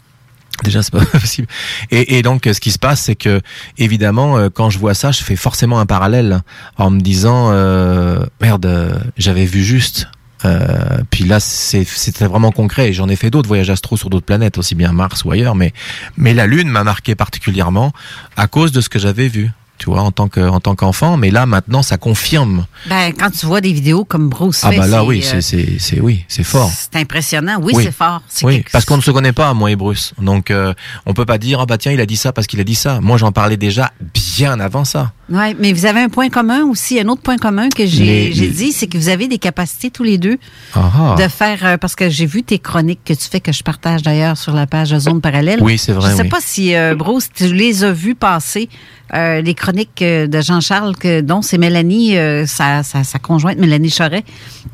Déjà, 0.65 0.83
c'est 0.83 0.93
pas 0.93 1.03
possible. 1.19 1.49
Et, 1.91 2.19
et 2.19 2.23
donc, 2.23 2.43
ce 2.45 2.61
qui 2.61 2.71
se 2.71 2.79
passe, 2.79 3.01
c'est 3.01 3.17
que, 3.17 3.41
évidemment, 3.79 4.51
quand 4.51 4.69
je 4.69 4.79
vois 4.79 4.93
ça, 4.93 5.11
je 5.11 5.23
fais 5.23 5.37
forcément 5.37 5.81
un 5.81 5.87
parallèle 5.87 6.43
en 6.77 6.91
me 6.91 7.01
disant, 7.01 7.49
euh, 7.53 8.27
merde, 8.43 9.01
j'avais 9.17 9.47
vu 9.47 9.65
juste. 9.65 10.09
Euh, 10.45 10.99
puis 11.11 11.25
là, 11.25 11.41
c'était 11.41 12.27
vraiment 12.27 12.53
concret. 12.53 12.89
Et 12.89 12.93
J'en 12.93 13.09
ai 13.09 13.17
fait 13.17 13.31
d'autres 13.31 13.49
voyages 13.49 13.71
astro 13.71 13.97
sur 13.97 14.11
d'autres 14.11 14.27
planètes, 14.27 14.59
aussi 14.59 14.75
bien 14.75 14.93
Mars 14.93 15.25
ou 15.25 15.31
ailleurs. 15.31 15.55
Mais, 15.55 15.73
mais 16.17 16.35
la 16.35 16.47
Lune 16.47 16.69
m'a 16.69 16.85
marqué 16.85 17.15
particulièrement 17.15 17.93
à 18.37 18.47
cause 18.47 18.73
de 18.73 18.81
ce 18.81 18.89
que 18.89 18.99
j'avais 18.99 19.29
vu. 19.29 19.51
Tu 19.81 19.87
vois, 19.89 20.03
en 20.03 20.11
tant 20.13 20.29
que, 20.29 20.41
en 20.47 20.61
tant 20.61 20.75
qu'enfant. 20.75 21.17
Mais 21.17 21.31
là, 21.31 21.47
maintenant, 21.47 21.83
ça 21.83 21.97
confirme. 21.97 22.67
ben, 22.87 23.13
quand 23.19 23.31
tu 23.31 23.47
vois 23.47 23.63
des 23.63 23.73
vidéos 23.73 24.05
comme 24.05 24.29
Bruce 24.29 24.61
Ah 24.63 24.71
fait, 24.71 24.77
bah 24.77 24.87
là, 24.87 25.05
oui, 25.05 25.21
euh, 25.25 25.27
c'est, 25.27 25.41
c'est, 25.41 25.79
c'est, 25.79 26.01
oui, 26.01 26.23
c'est 26.29 26.43
fort. 26.45 26.71
c'est 26.71 26.97
impressionnant. 27.01 27.59
Oui, 27.63 27.73
c'est 27.77 27.91
fort. 27.91 28.21
Oui, 28.43 28.57
quelque- 28.59 28.73
parce 28.73 28.85
qu'on 28.85 28.99
ne 28.99 29.03
se 29.03 29.11
connaît 29.11 29.33
pas, 29.33 29.55
moi 29.55 29.71
et 29.71 29.77
Bruce. 29.77 30.13
Donc, 30.21 30.51
euh, 30.51 30.75
on 31.07 31.15
peut 31.15 31.25
pas 31.25 31.39
dire, 31.39 31.61
ah 31.61 31.67
bah 31.67 31.79
tiens, 31.79 31.93
il 31.93 32.01
a 32.03 32.05
dit 32.05 32.17
ça 32.19 32.33
parce 32.35 32.47
qu'il 32.47 32.61
a 32.61 32.65
dit 32.65 32.75
ça. 32.75 33.01
Moi, 33.01 33.17
j'en 33.17 33.33
parlais 33.33 33.57
déjà 33.57 33.91
bien 34.37 34.61
avant 34.61 34.85
ça. 34.85 35.13
Ouais, 35.31 35.57
mais 35.59 35.73
vous 35.73 35.87
avez 35.87 36.01
un 36.01 36.09
point 36.11 36.29
commun 36.29 36.65
aussi, 36.65 37.01
un 37.01 37.09
autre 37.09 37.23
point 37.23 37.39
commun 37.39 37.69
que 37.71 37.87
j'ai 37.87 38.31
Les- 38.31 38.49
dit, 38.49 38.73
c'est 38.73 38.87
que 38.87 38.99
vous 38.99 39.09
avez 39.09 39.29
des 39.29 39.39
capacités 39.39 39.91
tous 39.91 40.03
les 40.03 40.19
deux 40.19 40.37
Ah 40.75 41.15
de 41.17 41.27
faire, 41.29 41.65
euh, 41.65 41.77
parce 41.79 41.95
que 41.95 42.11
j'ai 42.11 42.27
vu 42.27 42.43
tes 42.43 42.59
chroniques 42.59 43.01
que 43.05 43.15
tu 43.15 43.29
fais, 43.31 43.41
que 43.41 43.53
je 43.53 43.63
partage 43.63 44.03
d'ailleurs 44.03 44.37
sur 44.37 44.53
la 44.53 44.67
page 44.67 44.95
Zone 44.99 45.21
Parallèle. 45.23 45.61
Oui, 45.63 45.79
c'est 45.79 45.93
vrai, 45.93 46.11
Je 46.11 46.17
sais 46.17 46.23
oui. 46.25 46.29
pas 46.29 46.41
si, 46.41 46.75
euh, 46.75 46.95
Bruce, 46.97 47.29
tu 47.33 47.53
les 47.55 47.85
as 47.85 47.93
vues 47.93 48.17
passer, 48.17 48.69
euh, 49.15 49.41
les 49.41 49.55
chroniques 49.55 50.03
euh, 50.03 50.27
de 50.27 50.41
Jean-Charles, 50.41 50.97
que- 50.97 51.21
dont 51.21 51.43
c'est 51.43 51.59
Mélanie, 51.59 52.17
euh, 52.17 52.47
sa, 52.47 52.83
sa, 52.83 53.05
sa 53.05 53.19
conjointe 53.19 53.59
Mélanie 53.59 53.91
Choret, 53.91 54.25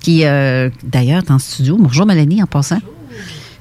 qui, 0.00 0.24
euh, 0.24 0.68
d'ailleurs, 0.82 1.22
est 1.22 1.30
en 1.30 1.38
studio. 1.38 1.76
Bonjour 1.78 2.06
Mélanie, 2.06 2.42
en 2.42 2.46
passant. 2.46 2.80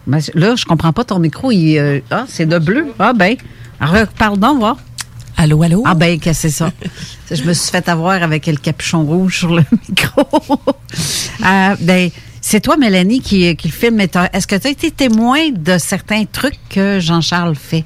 Ben, 0.07 0.19
Là, 0.33 0.55
je 0.55 0.65
comprends 0.65 0.93
pas 0.93 1.03
ton 1.03 1.19
micro. 1.19 1.51
Il, 1.51 2.01
ah, 2.11 2.25
c'est 2.27 2.45
de 2.45 2.59
bleu. 2.59 2.87
Ah, 2.99 3.13
ben. 3.13 3.35
Parle 4.17 4.37
donc, 4.39 4.59
voir. 4.59 4.77
Allô, 5.37 5.61
allô? 5.63 5.83
Ah, 5.85 5.95
ben, 5.95 6.19
que 6.19 6.31
c'est 6.33 6.49
ça. 6.49 6.71
je 7.31 7.43
me 7.43 7.53
suis 7.53 7.71
fait 7.71 7.89
avoir 7.89 8.21
avec 8.23 8.45
le 8.47 8.55
capuchon 8.55 9.03
rouge 9.03 9.39
sur 9.39 9.53
le 9.55 9.63
micro. 9.89 10.23
Ben, 11.81 12.09
c'est 12.41 12.59
toi, 12.61 12.77
Mélanie, 12.77 13.21
qui, 13.21 13.55
qui 13.55 13.67
le 13.67 13.73
filme. 13.73 13.99
Est-ce 13.99 14.45
que 14.47 14.55
tu 14.55 14.67
as 14.67 14.71
été 14.71 14.91
témoin 14.91 15.49
de 15.51 15.77
certains 15.77 16.25
trucs 16.25 16.59
que 16.69 16.99
Jean-Charles 16.99 17.55
fait? 17.55 17.83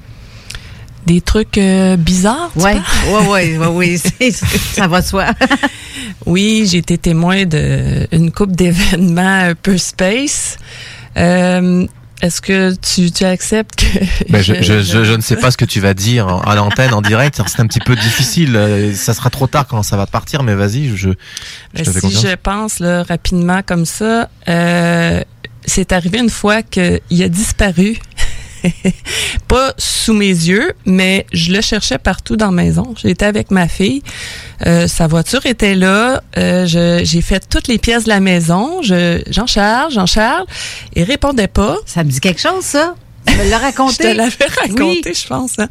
Des 1.06 1.20
trucs 1.20 1.58
euh, 1.58 1.96
bizarres, 1.96 2.50
tu 2.56 2.62
Ouais, 2.64 2.74
parles? 2.74 3.28
ouais, 3.28 3.28
ouais, 3.28 3.58
ouais, 3.58 3.66
oui, 3.68 3.98
c'est- 4.20 4.30
ça 4.30 4.86
va 4.86 5.02
soi. 5.02 5.26
Oui, 6.26 6.66
j'ai 6.70 6.78
été 6.78 6.98
témoin 6.98 7.44
d'une 7.44 8.30
couple 8.32 8.52
d'événements 8.54 9.48
un 9.50 9.54
peu 9.54 9.78
space. 9.78 10.58
Euh, 11.16 11.86
Est-ce 12.20 12.40
que 12.42 12.74
tu, 12.74 13.10
tu 13.10 13.24
acceptes 13.24 13.76
que... 13.76 13.98
Ben, 14.30 14.42
je, 14.42 14.54
je, 14.62 14.80
je, 14.82 15.04
je 15.04 15.12
ne 15.14 15.20
sais 15.22 15.36
pas 15.36 15.50
ce 15.50 15.56
que 15.56 15.64
tu 15.64 15.80
vas 15.80 15.94
dire 15.94 16.26
en- 16.28 16.40
à 16.42 16.54
l'antenne, 16.54 16.92
en 16.92 17.00
direct. 17.00 17.40
C'est 17.46 17.60
un 17.60 17.66
petit 17.66 17.80
peu 17.80 17.96
difficile. 17.96 18.54
euh, 18.56 18.92
Ça 18.94 19.14
sera 19.14 19.30
trop 19.30 19.46
tard 19.46 19.66
quand 19.66 19.82
ça 19.82 19.96
va 19.96 20.06
partir, 20.06 20.42
mais 20.42 20.54
vas-y, 20.54 20.88
je, 20.88 20.96
je 20.96 21.08
Ben, 21.74 21.84
te 21.84 21.90
fais 21.90 22.00
si 22.00 22.06
confiance. 22.06 22.26
je 22.26 22.34
pense 22.36 22.78
là, 22.80 23.02
rapidement 23.04 23.62
comme 23.64 23.86
ça, 23.86 24.28
euh, 24.48 25.22
c'est 25.64 25.92
arrivé 25.92 26.18
une 26.18 26.30
fois 26.30 26.62
qu'il 26.62 27.22
a 27.22 27.28
disparu. 27.28 27.98
Pas 29.48 29.72
sous 29.78 30.12
mes 30.14 30.26
yeux, 30.28 30.72
mais 30.86 31.26
je 31.32 31.52
le 31.52 31.60
cherchais 31.60 31.98
partout 31.98 32.36
dans 32.36 32.46
la 32.46 32.52
maison. 32.52 32.94
J'étais 33.02 33.24
avec 33.26 33.50
ma 33.50 33.68
fille. 33.68 34.02
Euh, 34.66 34.86
sa 34.86 35.06
voiture 35.06 35.44
était 35.46 35.74
là. 35.74 36.22
Euh, 36.36 36.66
J'ai 36.66 37.20
fait 37.22 37.42
toutes 37.48 37.68
les 37.68 37.78
pièces 37.78 38.04
de 38.04 38.08
la 38.10 38.20
maison. 38.20 38.82
Je- 38.82 39.22
Jean-Charles, 39.30 39.92
Jean-Charles. 39.92 40.46
Il 40.94 41.04
répondait 41.04 41.48
pas. 41.48 41.76
Ça 41.86 42.04
me 42.04 42.10
dit 42.10 42.20
quelque 42.20 42.40
chose, 42.40 42.64
ça? 42.64 42.94
Me 43.38 43.50
l'as 43.50 43.58
raconté? 43.58 43.94
je 44.04 44.08
te 44.10 44.16
l'avais 44.16 44.44
raconté, 44.60 45.14
je 45.14 45.26
pense. 45.26 45.58
hein. 45.58 45.68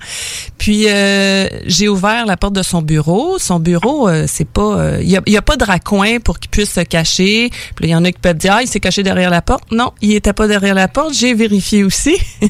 Puis 0.58 0.86
euh, 0.88 1.48
j'ai 1.66 1.88
ouvert 1.88 2.26
la 2.26 2.38
porte 2.38 2.54
de 2.54 2.64
son 2.64 2.82
bureau. 2.82 3.38
Son 3.40 3.60
bureau, 3.60 4.08
euh, 4.10 4.26
c'est 4.28 4.48
pas, 4.48 4.94
il 5.02 5.10
y, 5.10 5.18
a, 5.18 5.22
y 5.28 5.38
a 5.38 5.42
pas 5.42 5.58
de 5.58 5.64
raccoin 5.64 6.20
pour 6.20 6.40
qu'il 6.40 6.50
puisse 6.50 6.72
se 6.74 6.82
cacher. 6.82 7.50
Puis 7.76 7.86
il 7.86 7.90
y 7.90 7.96
en 7.96 8.04
a 8.06 8.12
qui 8.12 8.20
peuvent 8.20 8.38
dire, 8.38 8.54
ah, 8.58 8.62
il 8.62 8.68
s'est 8.68 8.80
caché 8.80 9.04
derrière 9.04 9.30
la 9.30 9.42
porte. 9.42 9.72
Non, 9.72 9.92
il 10.02 10.14
était 10.14 10.34
pas 10.34 10.48
derrière 10.48 10.76
la 10.76 10.88
porte. 10.88 11.14
J'ai 11.14 11.34
vérifié 11.34 11.84
aussi. 11.84 12.16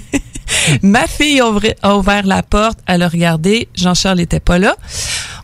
Ma 0.82 1.08
fille 1.08 1.42
a 1.42 1.98
ouvert 1.98 2.26
la 2.26 2.44
porte, 2.44 2.80
elle 2.88 3.04
a 3.04 3.08
regardé. 3.08 3.68
Jean-Charles 3.76 4.20
était 4.20 4.40
pas 4.40 4.60
là. 4.60 4.76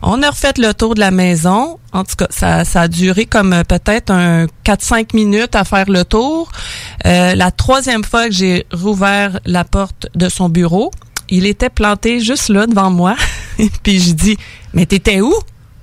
On 0.02 0.22
a 0.22 0.30
refait 0.30 0.52
le 0.58 0.72
tour 0.74 0.94
de 0.94 1.00
la 1.00 1.10
maison. 1.10 1.78
En 1.92 2.04
tout 2.04 2.16
cas, 2.16 2.26
ça, 2.30 2.64
ça 2.64 2.82
a 2.82 2.88
duré 2.88 3.26
comme 3.26 3.52
euh, 3.52 3.64
peut-être 3.64 4.10
un 4.10 4.46
4-5 4.64 5.14
minutes 5.14 5.54
à 5.54 5.64
faire 5.64 5.88
le 5.88 6.04
tour. 6.04 6.50
Euh, 7.06 7.34
la 7.34 7.50
troisième 7.50 8.04
fois 8.04 8.26
que 8.26 8.34
j'ai 8.34 8.66
rouvert 8.72 9.40
la 9.46 9.64
porte 9.64 10.08
de 10.14 10.28
son 10.28 10.48
bureau, 10.48 10.90
il 11.28 11.46
était 11.46 11.70
planté 11.70 12.20
juste 12.20 12.48
là 12.48 12.66
devant 12.66 12.90
moi. 12.90 13.16
Puis 13.82 14.00
je 14.00 14.12
dis, 14.12 14.36
mais 14.74 14.86
t'étais 14.86 15.20
où? 15.20 15.32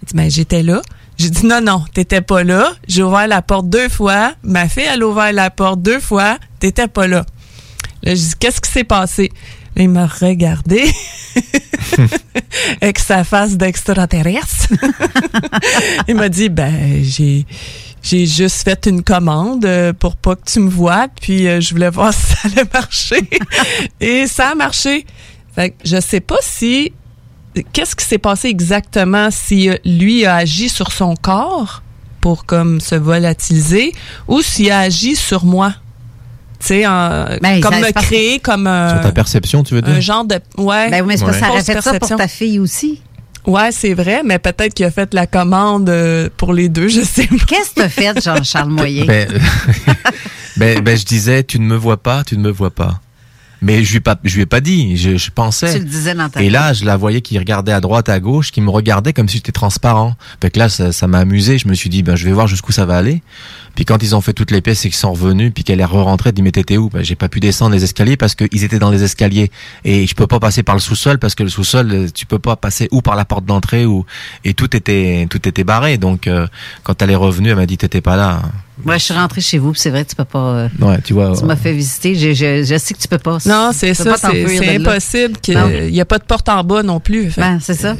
Il 0.01 0.07
dit, 0.07 0.13
ben 0.15 0.29
j'étais 0.29 0.63
là. 0.63 0.81
J'ai 1.17 1.29
dit, 1.29 1.45
non, 1.45 1.61
non, 1.61 1.83
t'étais 1.93 2.21
pas 2.21 2.43
là. 2.43 2.73
J'ai 2.87 3.03
ouvert 3.03 3.27
la 3.27 3.41
porte 3.41 3.69
deux 3.69 3.89
fois. 3.89 4.33
Ma 4.43 4.67
fille, 4.67 4.87
a 4.87 4.97
ouvert 4.97 5.31
la 5.31 5.49
porte 5.49 5.81
deux 5.81 5.99
fois. 5.99 6.37
T'étais 6.59 6.87
pas 6.87 7.07
là. 7.07 7.25
Là, 8.03 8.15
je 8.15 8.21
dis, 8.21 8.33
qu'est-ce 8.39 8.61
qui 8.61 8.71
s'est 8.71 8.83
passé? 8.83 9.31
Là, 9.75 9.83
il 9.83 9.89
m'a 9.89 10.05
regardé 10.05 10.83
avec 12.81 12.99
sa 12.99 13.23
face 13.23 13.57
d'extraterrestre. 13.57 14.73
il 16.07 16.15
m'a 16.15 16.29
dit, 16.29 16.49
ben, 16.49 17.01
j'ai, 17.03 17.45
j'ai 18.03 18.25
juste 18.25 18.63
fait 18.63 18.85
une 18.85 19.01
commande 19.01 19.65
euh, 19.65 19.93
pour 19.93 20.17
pas 20.17 20.35
que 20.35 20.43
tu 20.45 20.59
me 20.59 20.69
vois, 20.69 21.07
puis 21.21 21.47
euh, 21.47 21.61
je 21.61 21.73
voulais 21.73 21.89
voir 21.89 22.13
si 22.13 22.33
ça 22.33 22.37
allait 22.43 22.69
marcher. 22.71 23.29
Et 23.99 24.27
ça 24.27 24.49
a 24.49 24.55
marché. 24.55 25.05
Fait 25.55 25.69
que 25.71 25.75
je 25.85 25.99
sais 26.01 26.19
pas 26.19 26.39
si, 26.41 26.91
qu'est-ce 27.71 27.95
qui 27.95 28.05
s'est 28.05 28.17
passé 28.17 28.49
exactement, 28.49 29.29
si 29.31 29.69
euh, 29.69 29.77
lui 29.85 30.25
a 30.25 30.35
agi 30.35 30.67
sur 30.67 30.91
son 30.91 31.15
corps 31.15 31.81
pour 32.19 32.45
comme 32.45 32.81
se 32.81 32.95
volatiliser 32.95 33.93
ou 34.27 34.41
s'il 34.41 34.71
agit 34.71 35.15
sur 35.15 35.45
moi. 35.45 35.73
Tu 36.63 36.67
sais, 36.67 36.87
en- 36.87 37.25
Ben, 37.41 37.59
comme 37.59 37.75
me 37.75 37.91
créer 37.91 38.39
comme 38.39 38.67
un, 38.67 38.89
Sur 38.91 39.01
ta 39.01 39.11
perception, 39.11 39.63
tu 39.63 39.73
veux 39.73 39.81
dire? 39.81 39.93
un 39.95 39.99
genre 39.99 40.23
de 40.23 40.39
ouais. 40.57 40.89
Ben 40.89 41.01
oui, 41.01 41.07
mais 41.07 41.17
c'est 41.17 41.25
que 41.25 41.33
ça 41.33 41.61
fait 41.61 41.81
ça 41.81 41.99
pour 41.99 42.15
ta 42.15 42.27
fille 42.29 42.59
aussi? 42.59 43.01
Ouais, 43.45 43.73
c'est 43.73 43.93
vrai, 43.93 44.21
mais 44.23 44.39
peut-être 44.39 44.73
qu'il 44.73 44.85
a 44.85 44.91
fait 44.91 45.13
la 45.13 45.27
commande 45.27 45.89
euh, 45.89 46.29
pour 46.37 46.53
les 46.53 46.69
deux, 46.69 46.87
je 46.89 47.01
sais 47.01 47.27
pas. 47.27 47.35
Qu'est-ce 47.47 47.71
que 47.71 47.75
tu 47.75 47.81
as 47.81 47.89
fait, 47.89 48.23
Jean-Charles 48.23 48.69
Moyen? 48.69 49.03
Ben, 49.05 49.27
ben, 50.57 50.79
ben, 50.79 50.97
je 50.97 51.03
disais, 51.03 51.43
tu 51.43 51.59
ne 51.59 51.65
me 51.65 51.75
vois 51.75 51.97
pas, 52.01 52.23
tu 52.23 52.37
ne 52.37 52.41
me 52.43 52.49
vois 52.51 52.71
pas. 52.71 53.01
Mais 53.61 53.81
je 53.85 53.91
lui, 53.91 53.97
ai 53.97 54.01
pas, 54.01 54.17
je 54.25 54.35
lui 54.35 54.41
ai 54.41 54.45
pas 54.45 54.59
dit, 54.59 54.97
je, 54.97 55.15
je 55.15 55.31
pensais. 55.31 55.71
Tu 55.71 55.79
le 55.79 55.85
disais 55.85 56.13
dans 56.13 56.27
ta 56.27 56.41
Et 56.41 56.49
là, 56.49 56.73
je 56.73 56.83
la 56.83 56.97
voyais 56.97 57.21
qui 57.21 57.39
regardait 57.39 57.71
à 57.71 57.79
droite, 57.79 58.09
à 58.09 58.19
gauche, 58.19 58.51
qui 58.51 58.59
me 58.59 58.69
regardait 58.69 59.13
comme 59.13 59.29
si 59.29 59.37
j'étais 59.37 59.53
transparent. 59.53 60.15
Fait 60.41 60.51
que 60.51 60.59
là, 60.59 60.67
ça 60.67 60.91
ça 60.91 61.07
m'a 61.07 61.19
amusé. 61.19 61.57
Je 61.57 61.69
me 61.69 61.73
suis 61.73 61.89
dit, 61.89 62.03
ben, 62.03 62.17
je 62.17 62.25
vais 62.25 62.33
voir 62.33 62.47
jusqu'où 62.47 62.73
ça 62.73 62.85
va 62.85 62.97
aller. 62.97 63.21
Puis 63.75 63.85
quand 63.85 64.01
ils 64.03 64.15
ont 64.15 64.21
fait 64.21 64.33
toutes 64.33 64.51
les 64.51 64.61
pièces 64.61 64.85
et 64.85 64.89
qu'ils 64.89 64.97
sont 64.97 65.13
revenus, 65.13 65.51
puis 65.53 65.63
qu'elle 65.63 65.79
est 65.79 65.85
re-rentrée, 65.85 66.29
elle 66.29 66.35
dit, 66.35 66.41
mais 66.43 66.51
t'étais 66.51 66.77
où? 66.77 66.89
Ben, 66.89 67.03
j'ai 67.03 67.15
pas 67.15 67.27
pu 67.27 67.39
descendre 67.39 67.73
les 67.73 67.83
escaliers 67.83 68.17
parce 68.17 68.35
qu'ils 68.35 68.63
étaient 68.63 68.77
dans 68.77 68.91
les 68.91 69.03
escaliers. 69.03 69.49
Et 69.83 70.05
je 70.05 70.13
peux 70.13 70.27
pas 70.27 70.39
passer 70.39 70.61
par 70.61 70.75
le 70.75 70.81
sous-sol 70.81 71.17
parce 71.17 71.33
que 71.33 71.41
le 71.43 71.49
sous-sol, 71.49 71.91
euh, 71.91 72.07
tu 72.13 72.25
peux 72.27 72.37
pas 72.39 72.55
passer 72.55 72.87
ou 72.91 73.01
par 73.01 73.15
la 73.15 73.25
porte 73.25 73.45
d'entrée 73.45 73.85
ou, 73.87 74.05
et 74.45 74.53
tout 74.53 74.75
était, 74.75 75.25
tout 75.29 75.47
était 75.47 75.63
barré. 75.63 75.97
Donc, 75.97 76.27
euh, 76.27 76.45
quand 76.83 77.01
elle 77.01 77.09
est 77.11 77.15
revenue, 77.15 77.49
elle 77.49 77.55
m'a 77.55 77.65
dit, 77.65 77.77
t'étais 77.77 78.01
pas 78.01 78.15
là. 78.15 78.43
Ouais, 78.85 78.97
je 78.99 79.05
suis 79.05 79.13
rentrée 79.13 79.41
chez 79.41 79.57
vous, 79.59 79.71
puis 79.71 79.79
c'est 79.79 79.89
vrai, 79.91 80.03
tu 80.05 80.15
peux 80.15 80.23
pas. 80.25 80.39
euh, 80.39 80.69
Ouais, 80.79 80.99
tu 81.03 81.13
vois. 81.13 81.35
Tu 81.37 81.43
m'as 81.45 81.55
fait 81.55 81.73
visiter. 81.73 82.15
Je, 82.15 82.33
je, 82.33 82.63
je 82.63 82.77
sais 82.77 82.93
que 82.93 82.99
tu 82.99 83.07
peux 83.07 83.17
pas. 83.19 83.37
Non, 83.45 83.71
c'est 83.73 83.93
ça, 83.93 84.15
c'est 84.17 84.75
impossible 84.75 85.37
qu'il 85.39 85.57
n'y 85.91 86.01
a 86.01 86.05
pas 86.05 86.17
de 86.19 86.23
porte 86.25 86.49
en 86.49 86.63
bas 86.63 86.83
non 86.83 86.99
plus. 86.99 87.33
Ben, 87.37 87.59
c'est 87.61 87.75
ça. 87.75 87.95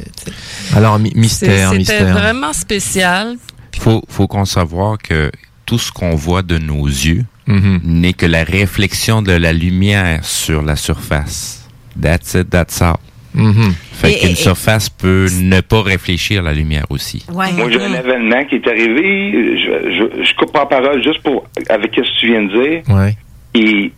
Alors, 0.74 0.98
mi- 0.98 1.12
mystère, 1.14 1.68
C'était 1.70 1.78
mystère. 1.78 2.12
vraiment 2.12 2.52
spécial. 2.52 3.36
faut, 3.78 4.02
faut 4.08 4.26
qu'on 4.26 4.44
savoir 4.44 4.98
que 4.98 5.30
tout 5.66 5.78
ce 5.78 5.90
qu'on 5.92 6.14
voit 6.14 6.42
de 6.42 6.58
nos 6.58 6.86
yeux 6.86 7.24
Mhm. 7.46 7.80
n'est 7.84 8.12
que 8.14 8.26
la 8.26 8.42
réflexion 8.44 9.20
de 9.22 9.32
la 9.32 9.52
lumière 9.52 10.24
sur 10.24 10.62
la 10.62 10.76
surface. 10.76 11.68
That's 12.00 12.34
it, 12.34 12.48
that's 12.50 12.80
all. 12.80 12.96
Mhm. 13.34 13.74
Fait 13.92 14.14
qu'une 14.18 14.30
et- 14.30 14.34
surface 14.34 14.88
peut 14.88 15.26
ne 15.40 15.60
pas 15.60 15.82
réfléchir 15.82 16.42
la 16.42 16.52
lumière 16.52 16.86
aussi. 16.90 17.24
Moi, 17.32 17.46
j'ai 17.70 17.80
un 17.82 17.92
événement 17.94 18.44
qui 18.44 18.54
est 18.56 18.66
arrivé. 18.66 19.58
Je, 19.58 19.90
je, 19.90 20.24
je 20.24 20.34
coupe 20.36 20.56
en 20.56 20.66
parole 20.66 21.02
juste 21.02 21.20
pour 21.22 21.44
avec 21.68 21.92
ce 21.96 22.00
que 22.00 22.20
tu 22.20 22.26
viens 22.28 22.42
de 22.44 22.62
dire. 22.62 22.82
Ouais. 22.88 23.16
Et 23.54 23.92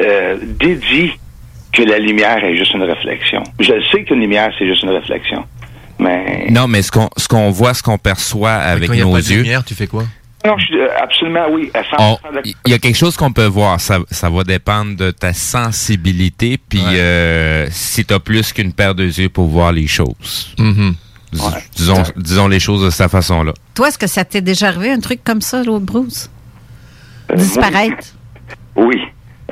euh, 0.00 0.36
dédie 0.58 1.12
que 1.72 1.82
la 1.82 1.98
lumière 2.00 2.44
est 2.44 2.56
juste 2.56 2.74
une 2.74 2.82
réflexion. 2.82 3.42
Je 3.60 3.72
le 3.72 3.82
sais 3.92 4.02
qu'une 4.04 4.20
lumière, 4.20 4.52
c'est 4.58 4.66
juste 4.66 4.82
une 4.82 4.90
réflexion. 4.90 5.44
Mais. 5.98 6.46
Non, 6.50 6.66
mais 6.66 6.82
ce 6.82 6.90
qu'on 6.90 7.08
ce 7.16 7.28
qu'on 7.28 7.50
voit, 7.50 7.74
ce 7.74 7.82
qu'on 7.82 7.98
perçoit 7.98 8.52
avec 8.52 8.88
y 8.92 9.00
a 9.00 9.04
nos 9.04 9.12
pas 9.12 9.20
de 9.22 9.28
yeux, 9.28 9.36
lumière, 9.42 9.64
tu 9.64 9.74
fais 9.74 9.86
quoi? 9.86 10.04
Non, 10.46 10.56
je 10.58 10.64
suis 10.64 10.78
euh, 10.80 10.88
absolument 11.02 11.46
oui. 11.50 11.70
À 11.74 11.82
100% 11.82 11.86
on- 11.98 12.32
d'accord. 12.32 12.42
il 12.44 12.70
y 12.70 12.74
a 12.74 12.78
quelque 12.78 12.96
chose 12.96 13.16
qu'on 13.16 13.32
peut 13.32 13.44
voir. 13.46 13.80
Ça, 13.80 13.98
ça 14.10 14.30
va 14.30 14.42
dépendre 14.44 14.96
de 14.96 15.10
ta 15.10 15.32
sensibilité, 15.34 16.58
puis 16.68 16.80
euh, 16.84 17.66
si 17.70 18.04
tu 18.04 18.14
as 18.14 18.20
plus 18.20 18.52
qu'une 18.52 18.72
paire 18.72 18.94
de 18.94 19.04
yeux 19.04 19.28
pour 19.28 19.46
voir 19.48 19.72
les 19.72 19.86
choses. 19.86 20.54
Mhm. 20.58 20.94
Disons, 21.76 22.02
disons 22.16 22.48
les 22.48 22.58
choses 22.58 22.82
de 22.84 22.90
cette 22.90 23.10
façon-là. 23.10 23.52
Toi, 23.74 23.88
est-ce 23.88 23.98
que 23.98 24.06
ça 24.08 24.24
t'est 24.24 24.40
déjà 24.40 24.68
arrivé, 24.68 24.90
un 24.90 24.98
truc 24.98 25.22
comme 25.22 25.40
ça, 25.40 25.62
l'autre 25.62 25.84
Bruce? 25.84 26.28
Euh, 27.30 27.36
Disparaître? 27.36 28.08
Oui. 28.76 28.96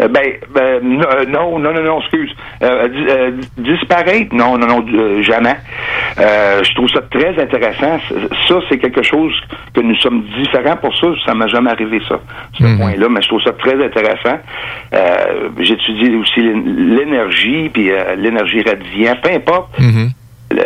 Euh, 0.01 0.09
ben, 0.09 0.23
ben, 0.55 0.81
euh, 1.03 1.25
non, 1.27 1.59
non, 1.59 1.73
non, 1.73 1.83
non, 1.83 2.01
excuse. 2.01 2.31
Euh, 2.63 3.31
di- 3.37 3.63
disparaître, 3.63 4.33
non, 4.35 4.57
non, 4.57 4.67
non, 4.67 5.23
jamais. 5.23 5.57
Je 6.17 6.75
trouve 6.75 6.89
ça 6.89 7.01
très 7.11 7.41
intéressant. 7.41 7.99
Ça, 8.49 8.55
c'est 8.69 8.79
quelque 8.79 9.03
chose 9.03 9.33
que 9.75 9.81
nous 9.81 9.97
sommes 9.97 10.23
différents 10.41 10.77
pour 10.77 10.97
ça. 10.97 11.09
Ça 11.27 11.35
m'a 11.35 11.47
jamais 11.49 11.71
arrivé, 11.71 12.01
ça, 12.09 12.21
ce 12.55 12.63
point-là, 12.79 13.09
mais 13.09 13.23
je 13.23 13.29
trouve 13.29 13.43
ça 13.43 13.53
très 13.53 13.75
intéressant. 13.85 14.39
J'étudie 15.59 16.15
aussi 16.17 16.41
l'é- 16.41 16.97
l'énergie, 16.97 17.69
puis 17.73 17.91
l'énergie 18.17 18.63
radiante, 18.63 19.21
peu 19.23 19.31
importe. 19.33 19.71
le- 20.51 20.57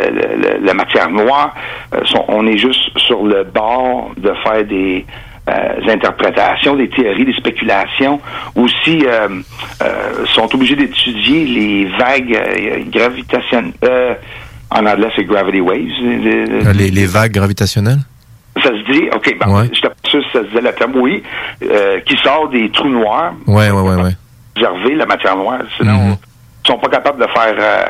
le- 0.61 0.65
la 0.65 0.75
matière 0.75 1.11
noire, 1.11 1.55
euh, 1.93 1.99
sont- 2.05 2.25
on 2.29 2.47
est 2.47 2.57
juste 2.57 2.97
sur 2.99 3.25
le 3.25 3.43
bord 3.45 4.13
de 4.17 4.33
faire 4.45 4.65
des 4.65 5.05
interprétations, 5.89 6.77
des 6.77 6.89
théories, 6.89 7.25
des 7.25 7.33
spéculations. 7.35 8.21
Aussi, 8.55 9.05
euh, 9.07 9.29
euh, 9.83 10.25
sont 10.35 10.53
obligés 10.55 10.77
d'étudier 10.77 11.45
les 11.45 11.85
vagues 11.99 12.35
euh, 12.37 12.85
gravitationnelles. 12.91 13.73
Euh, 13.85 14.15
en 14.71 14.87
anglais, 14.87 15.09
c'est 15.17 15.25
gravity 15.25 15.61
waves. 15.61 15.79
euh, 16.03 16.47
Euh, 16.67 16.73
Les, 16.73 16.91
les 16.91 17.07
vagues 17.07 17.33
gravitationnelles? 17.33 17.99
Ça 18.63 18.69
se 18.71 18.93
dit, 18.93 19.09
OK, 19.15 19.37
bon, 19.41 19.57
Ouais. 19.61 19.69
j'étais 19.73 19.89
pas 19.89 19.95
sûr 20.09 20.23
si 20.25 20.31
ça 20.33 20.41
se 20.41 20.47
disait 20.49 20.61
le 20.61 20.73
terme, 20.73 20.93
oui, 20.97 21.23
euh, 21.63 22.01
qui 22.01 22.17
sort 22.19 22.49
des 22.49 22.71
trous 22.71 22.89
noirs, 22.89 23.33
ouais, 23.47 23.71
ouais, 23.71 23.95
ouais. 24.03 24.13
observer 24.57 24.95
la 24.95 25.07
matière 25.07 25.37
noire. 25.37 25.61
Sinon, 25.79 26.19
ils 26.65 26.67
sont 26.69 26.79
pas 26.79 26.89
capables 26.89 27.21
de 27.21 27.27
faire, 27.33 27.55
euh, 27.59 27.85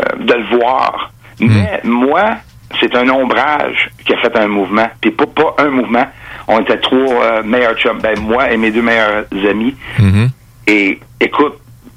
euh, 0.00 0.24
de 0.24 0.32
le 0.34 0.58
voir. 0.58 1.12
Mais 1.40 1.80
moi, 1.84 2.36
c'est 2.80 2.94
un 2.96 3.08
ombrage 3.08 3.90
qui 4.04 4.12
a 4.12 4.16
fait 4.18 4.36
un 4.38 4.48
mouvement. 4.48 4.88
Puis 5.00 5.10
pas, 5.12 5.26
pas 5.26 5.54
un 5.58 5.70
mouvement. 5.70 6.06
On 6.48 6.60
était 6.60 6.78
trois 6.78 6.98
euh, 7.24 7.42
meilleurs 7.42 7.74
chums. 7.76 7.98
Ben, 8.00 8.18
moi 8.20 8.50
et 8.52 8.56
mes 8.56 8.70
deux 8.70 8.82
meilleurs 8.82 9.24
amis. 9.50 9.74
Mhm. 9.98 10.28
Et 10.68 10.98
écoute, 11.20 11.54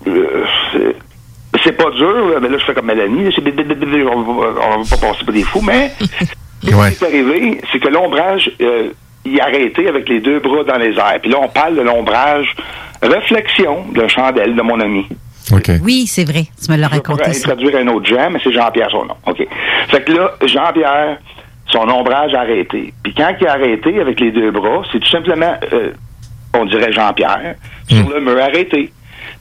euh, 0.07 0.43
c'est- 0.73 0.95
pas 1.77 1.91
dur, 1.91 2.39
mais 2.41 2.49
là, 2.49 2.57
je 2.57 2.65
fais 2.65 2.73
comme 2.73 2.88
Mélanie. 2.88 3.26
là, 3.26 3.31
on, 4.11 4.21
va, 4.21 4.47
on 4.71 4.81
va 4.81 4.97
pas 4.97 5.07
passer 5.07 5.23
pour 5.23 5.34
des 5.34 5.43
fous, 5.43 5.61
mais 5.61 5.91
ce 5.99 6.65
qui 6.65 6.69
est 6.71 7.03
arrivé, 7.03 7.61
c'est 7.71 7.80
que 7.80 7.88
l'ombrage, 7.89 8.51
euh, 8.61 8.89
il 9.26 9.39
a 9.39 9.45
arrêté 9.45 9.88
avec 9.88 10.09
les 10.09 10.19
deux 10.19 10.39
bras 10.39 10.63
dans 10.63 10.77
les 10.77 10.97
airs. 10.97 11.19
Puis 11.21 11.30
là, 11.31 11.38
on 11.41 11.47
parle 11.47 11.76
de 11.76 11.81
l'ombrage 11.81 12.55
réflexion 13.03 13.85
de 13.93 14.07
chandelle 14.07 14.55
de 14.55 14.61
mon 14.61 14.80
ami. 14.80 15.05
OK. 15.53 15.71
Oui, 15.84 16.05
c'est 16.07 16.26
vrai. 16.26 16.45
Tu 16.63 16.71
me 16.71 16.77
l'as 16.77 16.88
Je 16.89 16.93
raconté, 16.95 17.23
pourrais 17.23 17.34
ça. 17.34 17.47
traduire 17.49 17.76
un 17.77 17.88
autre 17.88 18.05
Jean, 18.07 18.30
mais 18.31 18.39
c'est 18.43 18.51
Jean-Pierre 18.51 18.89
son 18.91 19.05
nom. 19.05 19.15
OK. 19.26 19.45
Fait 19.89 20.03
que 20.03 20.11
là, 20.11 20.31
Jean-Pierre, 20.45 21.17
son 21.71 21.87
ombrage 21.89 22.33
arrêté. 22.33 22.93
Puis 23.03 23.13
quand 23.13 23.33
il 23.39 23.47
a 23.47 23.53
arrêté 23.53 23.99
avec 23.99 24.19
les 24.19 24.31
deux 24.31 24.51
bras, 24.51 24.81
c'est 24.91 24.99
tout 24.99 25.09
simplement, 25.09 25.53
euh, 25.71 25.91
on 26.53 26.65
dirait 26.65 26.91
Jean-Pierre, 26.91 27.55
sur 27.87 28.09
le 28.09 28.19
mur 28.19 28.41
arrêté. 28.41 28.91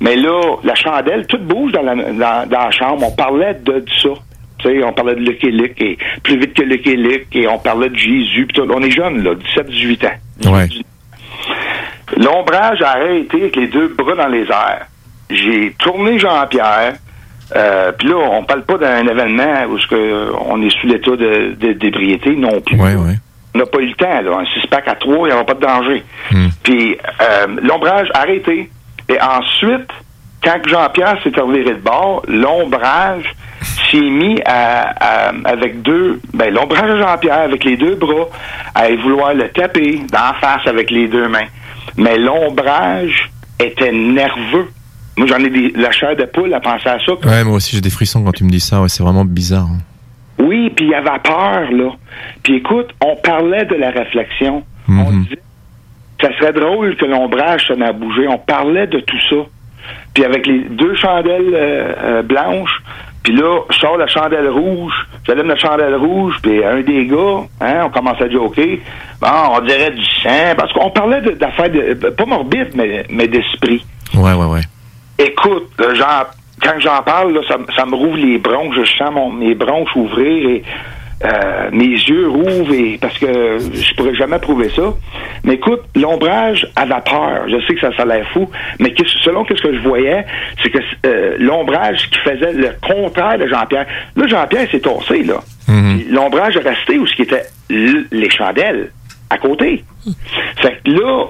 Mais 0.01 0.17
là, 0.17 0.57
la 0.63 0.75
chandelle, 0.75 1.27
tout 1.27 1.39
bouge 1.39 1.73
dans 1.73 1.83
la, 1.83 1.95
dans, 1.95 2.49
dans 2.49 2.65
la 2.65 2.71
chambre. 2.71 3.07
On 3.07 3.15
parlait 3.15 3.55
de, 3.55 3.85
ça. 4.03 4.11
Tu 4.59 4.69
sais, 4.69 4.85
on 4.85 4.93
parlait 4.93 5.15
de 5.15 5.21
Lucky 5.21 5.51
Luke 5.51 5.81
et 5.81 5.99
plus 6.23 6.39
vite 6.39 6.55
que 6.55 6.63
Lucky 6.63 6.97
Luke 6.97 7.29
et 7.33 7.49
on 7.49 7.59
parlait 7.59 7.89
de 7.89 7.97
Jésus. 7.97 8.47
On 8.59 8.83
est 8.83 8.91
jeunes, 8.91 9.23
là, 9.23 9.35
17-18 9.57 10.07
ans. 10.07 10.53
Ouais. 10.53 10.69
L'ombrage 12.17 12.83
a 12.83 12.91
arrêté 12.91 13.37
avec 13.37 13.57
les 13.57 13.69
deux 13.69 13.89
bras 13.89 14.15
dans 14.15 14.29
les 14.29 14.43
airs. 14.43 14.87
J'ai 15.31 15.73
tourné 15.79 16.19
Jean-Pierre. 16.19 16.95
Euh, 17.57 17.93
Puis 17.99 18.09
là, 18.09 18.17
on 18.17 18.45
parle 18.45 18.63
pas 18.65 18.77
d'un 18.79 19.07
événement 19.07 19.65
où 19.71 19.79
ce 19.79 19.87
que 19.87 20.33
on 20.49 20.61
est 20.63 20.71
sous 20.81 20.87
l'état 20.87 21.13
de, 21.13 21.55
de- 21.59 21.73
d'ébriété 21.73 22.37
non 22.37 22.61
plus. 22.61 22.77
Ouais, 22.77 22.95
ouais. 22.95 23.15
On 23.55 23.59
n'a 23.59 23.67
pas 23.67 23.79
eu 23.79 23.87
le 23.87 23.95
temps. 23.95 24.21
Là. 24.21 24.39
Un 24.41 24.45
six-pack 24.61 24.87
à 24.89 24.95
trois, 24.97 25.27
il 25.27 25.31
n'y 25.31 25.33
aura 25.33 25.45
pas 25.47 25.55
de 25.55 25.61
danger. 25.61 26.05
Puis 26.63 26.97
euh, 27.23 27.47
l'ombrage 27.63 28.09
a 28.15 28.21
arrêté. 28.21 28.71
Et 29.09 29.19
ensuite, 29.21 29.89
quand 30.45 30.59
Jean-Pierre 30.69 31.17
s'est 31.25 31.41
reviré 31.41 31.71
de 31.75 31.81
bord, 31.81 32.23
l'ombrage 32.29 33.25
s'est 33.91 33.99
mis 34.01 34.39
à, 34.45 35.29
à- 35.29 35.33
avec 35.47 35.81
deux, 35.81 36.21
ben, 36.35 36.53
l'ombrage 36.53 36.91
de 36.91 36.99
Jean-Pierre 36.99 37.39
avec 37.41 37.65
les 37.65 37.77
deux 37.79 37.95
bras, 37.95 38.27
à 38.75 38.95
vouloir 38.97 39.33
le 39.33 39.49
taper 39.49 40.03
d'en 40.13 40.35
face 40.41 40.67
avec 40.67 40.91
les 40.91 41.09
deux 41.09 41.27
mains. 41.29 41.47
Mais 41.97 42.19
l'ombrage 42.19 43.31
était 43.59 43.91
nerveux. 43.93 44.69
Moi, 45.19 45.27
j'en 45.27 45.39
ai 45.45 45.51
des, 45.51 45.73
la 45.77 45.91
chair 45.91 46.15
de 46.17 46.25
poule 46.25 46.55
à 46.55 46.61
penser 46.61 46.89
à 46.89 46.99
ça. 47.05 47.13
Ouais, 47.29 47.45
moi 47.45 47.57
aussi 47.57 47.75
j'ai 47.75 47.83
des 47.83 47.91
frissons 47.91 48.23
quand 48.25 48.33
tu 48.33 48.45
me 48.45 48.51
dis 48.51 48.61
ça. 48.61 48.81
Ouais, 48.81 48.89
c'est 48.89 49.03
vraiment 49.03 49.25
bizarre. 49.25 49.67
hein. 49.71 49.79
Oui, 50.39 50.71
puis 50.75 50.87
il 50.87 50.95
avait 50.95 51.19
peur, 51.25 51.71
là. 51.73 51.91
Puis 52.45 52.55
écoute, 52.57 52.95
on 53.05 53.17
parlait 53.17 53.65
de 53.65 53.75
la 53.75 53.91
réflexion. 53.91 54.63
On 54.89 55.11
disait, 55.25 55.41
ça 56.23 56.29
serait 56.39 56.53
drôle 56.53 56.97
que 56.97 57.05
l'ombrage 57.05 57.67
se 57.67 57.73
met 57.75 57.87
à 57.87 57.93
bouger. 57.93 58.27
On 58.29 58.39
parlait 58.39 58.87
de 58.87 59.01
tout 59.01 59.19
ça. 59.29 59.37
Puis 60.15 60.25
avec 60.25 60.47
les 60.47 60.61
deux 60.71 60.95
chandelles 60.95 61.53
euh, 61.55 61.93
euh, 62.03 62.23
blanches, 62.23 62.81
puis 63.23 63.35
là, 63.35 63.61
je 63.71 63.79
sors 63.79 63.97
la 63.99 64.07
chandelle 64.07 64.49
rouge, 64.49 64.93
j'allume 65.27 65.49
la 65.49 65.57
chandelle 65.57 65.97
rouge, 65.97 66.35
puis 66.43 66.65
un 66.65 66.81
des 66.83 67.07
gars, 67.07 67.43
hein, 67.61 67.83
on 67.87 67.91
commence 67.91 68.21
à 68.21 68.31
joker. 68.31 68.79
Bon, 69.21 69.29
on 69.57 69.61
dirait 69.61 69.91
du 69.91 70.05
sang, 70.23 70.55
parce 70.57 70.73
qu'on 70.73 70.91
parlait 70.91 71.21
d'affaires, 71.35 71.71
de, 71.71 72.09
pas 72.11 72.25
morbides, 72.27 72.71
mais, 72.75 73.05
mais 73.11 73.29
d'esprit. 73.29 73.85
Ouais, 74.15 74.33
ouais, 74.33 74.47
ouais. 74.47 74.61
Écoute, 75.19 75.71
j'en- 75.95 76.27
quand 76.63 76.79
j'en 76.81 77.03
parle, 77.03 77.33
là, 77.35 77.41
ça, 77.49 77.59
me- 77.59 77.67
ça 77.77 77.87
me 77.87 77.95
rouvre 77.95 78.17
les 78.17 78.39
bronches. 78.39 78.77
Je 78.77 78.85
sens 78.97 79.13
mon, 79.13 79.31
mes 79.31 79.55
bronches 79.55 79.95
ouvrir 79.97 80.49
et 80.51 80.63
euh, 81.25 81.69
mes 81.73 81.87
yeux 81.87 82.29
rouvrent 82.29 82.73
et, 82.73 82.97
parce 83.01 83.19
que 83.19 83.59
je 83.59 83.95
pourrais 83.97 84.15
jamais 84.15 84.39
prouver 84.39 84.69
ça. 84.71 84.95
Mais 85.43 85.55
écoute, 85.55 85.81
l'ombrage 85.97 86.65
à 86.77 86.85
vapeur, 86.85 87.49
je 87.49 87.57
sais 87.67 87.75
que 87.75 87.81
ça, 87.81 87.91
ça 87.97 88.03
a 88.03 88.07
l'air 88.07 88.29
fou, 88.33 88.49
mais 88.79 88.93
que- 88.93 89.07
selon 89.25 89.45
ce 89.47 89.55
que 89.61 89.75
je 89.75 89.81
voyais, 89.81 90.25
c'est 90.63 90.71
que 90.71 90.79
euh, 91.07 91.37
l'ombrage 91.41 92.09
qui 92.11 92.19
faisait 92.21 92.53
le 92.53 92.71
contraire 92.81 93.39
de 93.39 93.49
Jean-Pierre. 93.49 93.87
Là, 94.15 94.27
Jean-Pierre 94.29 94.71
s'est 94.71 94.81
torsé, 94.81 95.25
là. 95.25 95.41
Puis 95.67 96.07
L'ombrage 96.11 96.57
est 96.57 96.69
resté 96.69 96.99
où 96.99 97.07
ce 97.07 97.15
qui 97.17 97.23
était 97.23 97.45
l- 97.71 98.07
les 98.13 98.31
chandelles. 98.31 98.91
à 99.31 99.37
côté. 99.39 99.85
Fait 100.57 100.81
que 100.85 100.91
là, 100.91 101.27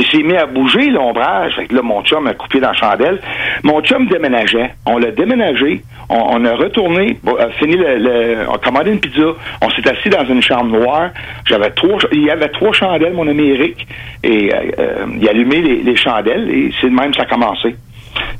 il 0.00 0.06
s'est 0.06 0.22
mis 0.22 0.36
à 0.36 0.46
bouger 0.46 0.86
l'ombrage. 0.90 1.54
Fait 1.56 1.66
que 1.66 1.74
là, 1.74 1.82
mon 1.82 2.02
chum 2.02 2.26
a 2.26 2.34
coupé 2.34 2.60
dans 2.60 2.68
la 2.68 2.74
chandelle. 2.74 3.20
Mon 3.62 3.80
chum 3.82 4.06
déménageait. 4.06 4.70
On 4.86 4.98
l'a 4.98 5.10
déménagé. 5.10 5.82
On, 6.08 6.40
on 6.40 6.44
a 6.44 6.54
retourné, 6.54 7.18
bon, 7.22 7.36
a 7.36 7.50
fini 7.50 7.76
le, 7.76 7.96
le- 7.98 8.36
on 8.48 8.54
a 8.54 8.58
commandé 8.58 8.90
une 8.90 9.00
pizza. 9.00 9.28
On 9.62 9.70
s'est 9.70 9.88
assis 9.88 10.08
dans 10.08 10.24
une 10.24 10.42
chambre 10.42 10.76
noire. 10.78 11.10
J'avais 11.46 11.70
trois, 11.70 11.98
il 12.12 12.24
y 12.24 12.30
avait 12.30 12.48
trois 12.48 12.72
chandelles, 12.72 13.12
mon 13.14 13.28
ami 13.28 13.48
Eric. 13.50 13.86
Et 14.24 14.52
euh, 14.52 14.58
euh, 14.78 15.06
il 15.20 15.26
a 15.28 15.30
allumé 15.30 15.60
les, 15.60 15.76
les 15.82 15.96
chandelles 15.96 16.50
et 16.50 16.72
c'est 16.80 16.88
de 16.88 16.94
même 16.94 17.14
ça 17.14 17.22
a 17.22 17.26
commencé. 17.26 17.76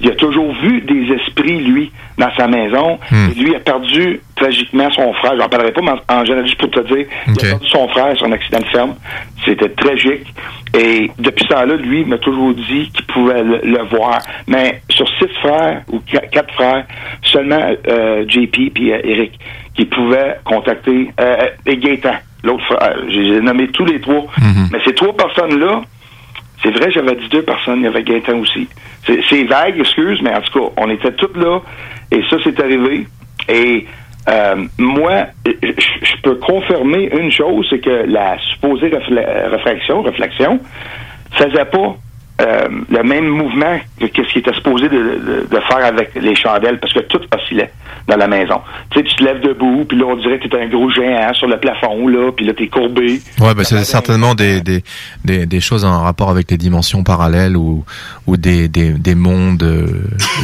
Il 0.01 0.09
a 0.11 0.15
toujours 0.15 0.53
vu 0.63 0.81
des 0.81 1.13
esprits, 1.15 1.59
lui, 1.61 1.93
dans 2.19 2.31
sa 2.37 2.47
maison. 2.49 2.99
Et 3.31 3.35
lui 3.39 3.55
a 3.55 3.61
perdu 3.61 4.21
tragiquement 4.35 4.91
son 4.93 5.13
frère. 5.15 5.33
J'en 5.39 5.49
parlerai 5.49 5.73
pas, 5.73 5.83
mais 5.83 5.91
en, 6.09 6.21
en 6.21 6.25
général, 6.25 6.47
juste 6.47 6.59
pour 6.59 6.71
te 6.71 6.81
dire, 6.81 7.07
il 7.27 7.33
a 7.33 7.35
perdu 7.51 7.67
son 7.69 7.87
frère 7.89 8.17
sur 8.17 8.27
un 8.27 8.33
accident 8.33 8.61
de 8.61 8.67
ferme. 8.67 8.95
C'était 9.45 9.69
tragique. 9.69 10.27
Et 10.79 11.11
depuis 11.19 11.45
ce 11.45 11.49
temps-là, 11.55 11.75
lui 11.77 12.05
m'a 12.05 12.19
toujours 12.19 12.55
dit 12.55 12.91
qu'il 12.95 13.05
pouvait 13.07 13.43
le, 13.43 13.61
le 13.63 13.83
voir. 13.91 14.21
Mais 14.47 14.81
sur 14.91 15.07
six 15.19 15.29
frères 15.43 15.83
ou 15.93 16.01
qua- 16.11 16.27
quatre 16.31 16.53
frères, 16.55 16.87
seulement 17.23 17.61
euh, 17.89 18.25
JP 18.29 18.73
puis 18.75 18.93
euh, 18.93 19.01
Eric 19.05 19.39
qui 19.75 19.85
pouvaient 19.85 20.37
contacter 20.45 21.11
euh, 21.21 21.37
et 21.67 21.77
Gaétan, 21.77 22.15
l'autre 22.45 22.65
frère. 22.65 22.97
J'ai 23.09 23.41
nommé 23.41 23.69
tous 23.69 23.85
les 23.85 24.01
trois. 24.01 24.27
Mais 24.73 24.79
ces 24.85 24.95
trois 24.95 25.15
personnes-là, 25.17 25.83
c'est 26.63 26.71
vrai, 26.71 26.91
j'avais 26.91 27.15
dit 27.17 27.29
deux 27.29 27.43
personnes, 27.43 27.79
il 27.81 27.85
y 27.85 27.87
avait 27.87 28.03
Gaëtan 28.03 28.39
aussi. 28.39 28.69
C'est 29.07 29.45
vague, 29.45 29.79
excuse, 29.79 30.21
mais 30.23 30.35
en 30.35 30.41
tout 30.41 30.59
cas, 30.59 30.73
on 30.77 30.91
était 30.91 31.13
tous 31.13 31.35
là, 31.35 31.61
et 32.11 32.23
ça, 32.29 32.37
c'est 32.45 32.61
arrivé. 32.61 33.07
Et 33.49 33.87
euh, 34.29 34.67
moi, 34.79 35.27
je 35.47 36.23
peux 36.23 36.35
confirmer 36.37 37.11
une 37.13 37.31
chose, 37.31 37.67
c'est 37.71 37.81
que 37.81 38.05
la 38.07 38.39
supposée 38.53 38.91
réflexion, 38.91 40.03
réflexion, 40.03 40.61
faisait 41.33 41.65
pas 41.65 41.97
euh, 42.41 42.69
le 42.89 43.03
même 43.03 43.27
mouvement 43.29 43.79
que 43.99 44.25
ce 44.25 44.33
qui 44.33 44.39
était 44.39 44.55
supposé 44.55 44.89
de, 44.89 45.47
faire 45.69 45.85
avec 45.85 46.15
les 46.15 46.35
chandelles, 46.35 46.79
parce 46.79 46.93
que 46.93 47.01
tout 47.01 47.21
oscillait 47.35 47.71
dans 48.09 48.17
la 48.17 48.27
maison. 48.27 48.61
Tu 48.91 48.99
sais, 48.99 49.05
tu 49.05 49.17
te 49.17 49.25
lèves 49.25 49.41
debout, 49.41 49.85
puis 49.87 49.99
là, 49.99 50.07
on 50.07 50.17
dirait 50.17 50.39
que 50.39 50.49
tu 50.49 50.57
un 50.57 50.69
gros 50.69 50.91
géant 50.91 51.33
sur 51.35 51.47
le 51.47 51.59
plafond, 51.59 52.09
là, 52.09 52.33
puis 52.33 52.47
là, 52.47 52.55
t'es 52.55 52.69
courbé. 52.69 53.21
Ouais, 53.41 53.55
bah, 53.55 53.65
c'est 53.65 53.85
certainement 53.85 54.35
des, 54.35 54.61
des, 54.63 54.83
des, 55.25 55.47
des 55.47 55.61
choses 55.61 55.85
en 55.85 56.03
rapport 56.03 56.31
avec 56.31 56.51
les 56.51 56.57
dimensions 56.57 57.05
parallèles 57.05 57.57
ou, 57.57 57.85
ou 58.31 58.37
des, 58.37 58.69
des, 58.69 58.93
des 58.93 59.17
mondes 59.17 59.63
euh, 59.65 59.87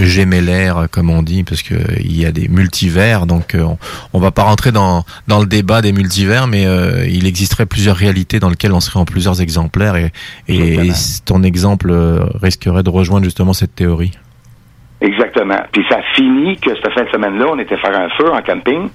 gémellaires, 0.03 0.89
comme 0.91 1.09
on 1.09 1.23
dit, 1.23 1.45
parce 1.45 1.63
que 1.63 1.75
il 2.01 2.19
y 2.21 2.27
a 2.27 2.33
des 2.33 2.49
multivers. 2.49 3.27
Donc, 3.27 3.55
euh, 3.55 3.63
on, 3.63 3.79
on 4.13 4.19
va 4.19 4.33
pas 4.33 4.43
rentrer 4.43 4.73
dans, 4.73 5.05
dans 5.29 5.39
le 5.39 5.47
débat 5.47 5.83
des 5.83 5.93
multivers, 5.93 6.49
mais 6.49 6.67
euh, 6.67 7.07
il 7.09 7.27
existerait 7.27 7.67
plusieurs 7.67 7.95
réalités 7.97 8.41
dans 8.41 8.51
lesquelles 8.51 8.73
on 8.73 8.81
serait 8.81 8.99
en 8.99 9.05
plusieurs 9.05 9.41
exemplaires 9.41 9.95
et, 9.95 10.11
et, 10.49 10.75
et 10.75 10.93
ton 11.25 11.45
exemple 11.45 11.91
euh, 11.91 12.25
risquerait 12.43 12.83
de 12.83 12.91
rejoindre 12.91 13.25
justement 13.25 13.53
cette 13.53 13.77
théorie. 13.77 14.11
Exactement. 15.01 15.61
Puis 15.71 15.85
ça 15.89 15.99
finit 16.17 16.57
que 16.57 16.71
cette 16.75 16.93
fin 16.93 17.05
de 17.05 17.11
semaine-là, 17.11 17.47
on 17.53 17.59
était 17.61 17.77
faire 17.77 17.97
un 17.97 18.09
feu 18.19 18.33
en 18.33 18.43
camping. 18.43 18.89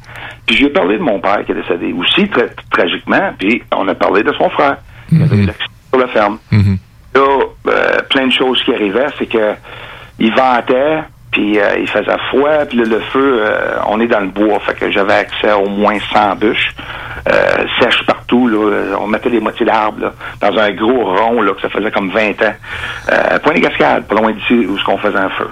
Puis 0.45 0.57
j'ai 0.57 0.69
parlé 0.69 0.97
de 0.97 1.03
mon 1.03 1.21
père 1.21 1.45
qui 1.45 1.53
est 1.53 1.55
décédé 1.55 1.93
aussi, 1.93 2.27
très 2.27 2.49
tragiquement. 2.71 3.31
Puis 3.37 3.63
on 3.73 3.87
a 3.87 3.95
parlé 3.95 4.23
de 4.23 4.33
son 4.33 4.49
frère 4.49 4.77
qui 5.07 5.15
avait 5.15 5.37
eu 5.37 5.45
l'accident 5.45 5.71
sur 5.93 5.99
la 5.99 6.07
ferme. 6.07 6.37
Là, 7.13 7.39
euh, 7.67 8.01
plein 8.09 8.27
de 8.27 8.31
choses 8.31 8.61
qui 8.63 8.73
arrivaient, 8.73 9.07
c'est 9.17 9.27
que 9.27 9.53
il 10.19 10.33
ventait, 10.35 11.03
puis 11.31 11.59
euh, 11.59 11.77
il 11.79 11.87
faisait 11.87 12.17
froid, 12.29 12.65
puis 12.67 12.77
là, 12.77 12.85
le 12.85 12.99
feu, 12.99 13.43
euh, 13.45 13.79
on 13.87 13.99
est 13.99 14.07
dans 14.07 14.19
le 14.19 14.27
bois, 14.27 14.59
fait 14.59 14.73
que 14.75 14.91
j'avais 14.91 15.13
accès 15.13 15.49
à 15.49 15.57
au 15.57 15.67
moins 15.67 15.97
100 16.13 16.35
bûches, 16.35 16.75
euh, 17.27 17.65
sèches 17.79 18.05
partout, 18.05 18.47
là, 18.47 18.97
on 18.99 19.07
mettait 19.07 19.29
les 19.29 19.39
moitiés 19.39 19.65
d'arbres, 19.65 20.13
dans 20.39 20.57
un 20.57 20.71
gros 20.71 21.15
rond, 21.15 21.41
là, 21.41 21.53
que 21.53 21.61
ça 21.61 21.69
faisait 21.69 21.91
comme 21.91 22.11
20 22.11 22.41
ans. 22.41 22.53
Euh, 23.11 23.39
Point 23.39 23.53
des 23.53 23.61
Cascades, 23.61 24.05
pas 24.07 24.15
loin 24.15 24.31
d'ici, 24.31 24.65
où 24.67 24.77
ce 24.77 24.83
qu'on 24.83 24.97
faisait 24.97 25.17
un 25.17 25.29
feu. 25.29 25.49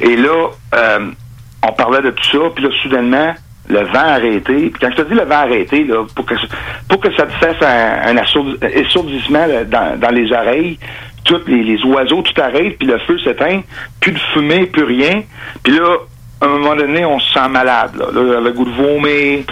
Et 0.00 0.16
là, 0.16 0.48
euh, 0.74 1.10
on 1.66 1.72
parlait 1.72 2.02
de 2.02 2.10
tout 2.10 2.24
ça, 2.30 2.38
puis 2.54 2.64
là, 2.64 2.70
soudainement, 2.82 3.34
le 3.68 3.80
vent 3.84 3.94
arrêté. 3.94 4.70
Puis 4.70 4.74
quand 4.80 4.90
je 4.90 5.02
te 5.02 5.08
dis 5.08 5.14
le 5.14 5.24
vent 5.24 5.42
arrêté, 5.42 5.84
là, 5.84 6.04
pour 6.14 6.26
que 6.26 6.34
pour 6.88 7.00
que 7.00 7.14
ça 7.16 7.26
te 7.26 7.32
fasse 7.32 7.62
un, 7.62 8.10
un 8.10 8.16
assourd- 8.16 8.56
assourdissement 8.62 9.46
là, 9.46 9.64
dans, 9.64 9.98
dans 9.98 10.10
les 10.10 10.32
oreilles, 10.32 10.78
tous 11.24 11.40
les, 11.46 11.62
les 11.62 11.82
oiseaux, 11.84 12.22
tout 12.22 12.40
arrête, 12.40 12.78
puis 12.78 12.88
le 12.88 12.98
feu 12.98 13.18
s'éteint, 13.20 13.62
plus 14.00 14.12
de 14.12 14.18
fumée, 14.32 14.66
plus 14.66 14.84
rien. 14.84 15.22
Puis 15.62 15.72
là, 15.74 15.96
à 16.40 16.46
un 16.46 16.48
moment 16.48 16.74
donné, 16.74 17.04
on 17.04 17.20
se 17.20 17.32
sent 17.32 17.48
malade. 17.48 17.92
Là, 17.96 18.06
là 18.12 18.40
le 18.40 18.52
goût 18.52 18.64
de 18.64 18.70
vomir. 18.70 19.44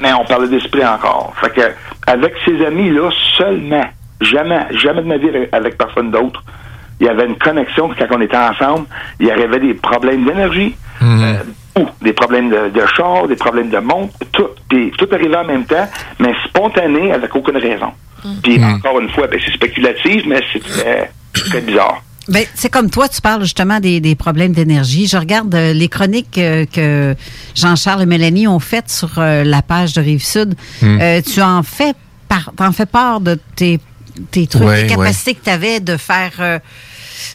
Mais 0.00 0.12
on 0.12 0.24
parlait 0.24 0.48
d'esprit 0.48 0.84
encore. 0.84 1.34
Fait 1.40 1.52
que 1.52 1.60
avec 2.06 2.32
ces 2.44 2.64
amis-là, 2.64 3.10
seulement, 3.36 3.84
jamais, 4.20 4.66
jamais 4.70 5.02
de 5.02 5.06
ma 5.06 5.16
vie 5.18 5.28
avec, 5.52 5.76
personne 5.76 6.10
d'autre, 6.10 6.42
il 7.00 7.06
y 7.06 7.10
avait 7.10 7.26
une 7.26 7.36
connexion 7.36 7.90
quand 7.96 8.06
on 8.10 8.20
était 8.20 8.36
ensemble. 8.36 8.86
Il 9.20 9.26
y 9.26 9.30
avait 9.30 9.60
des 9.60 9.74
problèmes 9.74 10.24
d'énergie, 10.24 10.74
euh, 11.02 11.04
ou 11.06 11.52
des 12.02 12.12
problèmes 12.12 12.50
de, 12.50 12.70
de 12.70 12.86
char, 12.96 13.28
des 13.28 13.36
problèmes 13.36 13.70
de 13.70 13.78
montre, 13.78 14.12
tout. 14.32 14.48
Puis 14.68 14.92
tout 14.98 15.08
arrivait 15.12 15.36
en 15.36 15.44
même 15.44 15.64
temps, 15.64 15.88
mais 16.18 16.32
spontané 16.48 17.12
avec 17.12 17.34
aucune 17.34 17.56
raison. 17.56 17.92
Puis 18.42 18.62
encore 18.64 19.00
une 19.00 19.08
fois, 19.10 19.26
ben, 19.28 19.38
c'est 19.44 19.52
spéculatif, 19.52 20.24
mais 20.26 20.40
c'est 20.52 20.62
très, 20.62 21.10
très 21.32 21.60
bizarre. 21.60 22.02
Ben, 22.28 22.44
c'est 22.54 22.68
comme 22.68 22.90
toi, 22.90 23.08
tu 23.08 23.20
parles 23.22 23.42
justement 23.42 23.80
des, 23.80 24.00
des 24.00 24.14
problèmes 24.14 24.52
d'énergie. 24.52 25.06
Je 25.06 25.16
regarde 25.16 25.54
euh, 25.54 25.72
les 25.72 25.88
chroniques 25.88 26.36
euh, 26.36 26.66
que 26.66 27.14
Jean-Charles 27.54 28.02
et 28.02 28.06
Mélanie 28.06 28.46
ont 28.46 28.58
faites 28.58 28.90
sur 28.90 29.18
euh, 29.18 29.44
la 29.44 29.62
page 29.62 29.94
de 29.94 30.02
Rive-Sud. 30.02 30.54
Mm. 30.82 30.98
Euh, 31.00 31.22
tu 31.22 31.40
en 31.40 31.62
fais 31.62 31.94
par, 32.28 32.52
t'en 32.54 32.72
fais 32.72 32.84
part 32.84 33.20
de 33.20 33.38
tes, 33.56 33.80
tes 34.30 34.46
trucs, 34.46 34.62
Ouais, 34.62 34.82
les 34.82 34.88
capacités 34.88 35.34
que 35.34 35.44
tu 35.44 35.50
avais 35.50 35.80
de 35.80 35.96
faire 35.96 36.32
euh, 36.40 36.58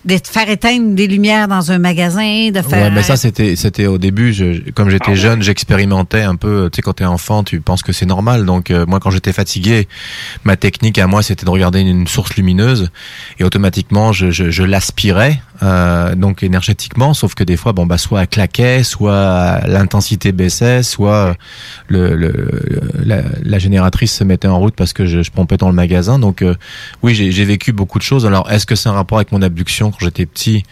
de 0.06 0.18
faire 0.24 0.50
éteindre 0.50 0.94
des 0.96 1.08
lumières 1.08 1.48
dans 1.48 1.72
un 1.72 1.80
magasin, 1.80 2.50
de 2.50 2.62
faire 2.62 2.84
Ouais, 2.84 2.92
mais 2.92 3.04
ça 3.04 3.16
c'était 3.16 3.56
c'était 3.56 3.88
au 3.88 3.98
début. 3.98 4.34
Je, 4.34 4.72
comme 4.72 4.90
j'étais 4.90 5.16
jeune, 5.16 5.42
j'expérimentais 5.42 6.22
un 6.22 6.36
peu. 6.36 6.70
Tu 6.72 6.78
sais, 6.78 6.82
quand 6.82 6.94
t'es 6.94 7.06
enfant, 7.06 7.44
tu 7.44 7.62
penses 7.62 7.84
que 7.84 7.92
c'est 7.92 8.06
normal. 8.06 8.46
Donc 8.46 8.72
euh, 8.72 8.86
moi, 8.86 9.00
quand 9.00 9.12
j'étais 9.12 9.34
fatigué, 9.34 9.88
ma 10.44 10.56
technique 10.56 10.98
à 10.98 11.08
moi, 11.08 11.24
c'était 11.24 11.46
de 11.46 11.50
regarder 11.50 11.80
une, 11.82 11.88
une 11.88 12.08
source 12.08 12.36
lumineuse 12.36 12.90
et 13.40 13.44
automatiquement, 13.44 14.12
je, 14.12 14.32
je, 14.32 14.50
je 14.52 14.64
l'aspirais 14.64 15.42
euh, 15.64 16.16
donc 16.16 16.44
énergétiquement. 16.44 17.14
Sauf 17.14 17.34
que 17.36 17.44
des 17.44 17.58
fois, 17.58 17.74
bon 17.74 17.86
bah 17.86 17.98
soit 17.98 18.22
elle 18.22 18.28
claquait, 18.28 18.84
soit 18.84 19.62
l'intensité 19.66 20.32
baissait, 20.32 20.84
soit 20.84 21.36
le, 21.88 22.16
le 22.16 22.50
la, 23.04 23.22
la 23.44 23.60
génératrice 23.60 24.14
se 24.14 24.24
mettait 24.24 24.48
en 24.48 24.60
route 24.60 24.76
parce 24.76 24.94
que 24.94 25.06
je, 25.06 25.24
je 25.24 25.32
pompais 25.32 25.58
dans 25.58 25.70
le 25.70 25.76
magasin. 25.76 26.20
Donc 26.20 26.42
euh, 26.42 26.56
oui, 27.02 27.14
j'ai 27.16 27.46
vécu 27.46 27.72
beaucoup 27.72 27.98
de 27.98 28.04
choses. 28.04 28.26
Alors 28.26 28.52
est-ce 28.52 28.66
que 28.66 28.76
c'est 28.76 28.90
un 28.90 28.94
rapport 28.94 29.18
avec 29.18 29.32
mon 29.32 29.42
abduction 29.42 29.92
quand 29.92 30.00
j'étais 30.02 30.26
petit? 30.26 30.64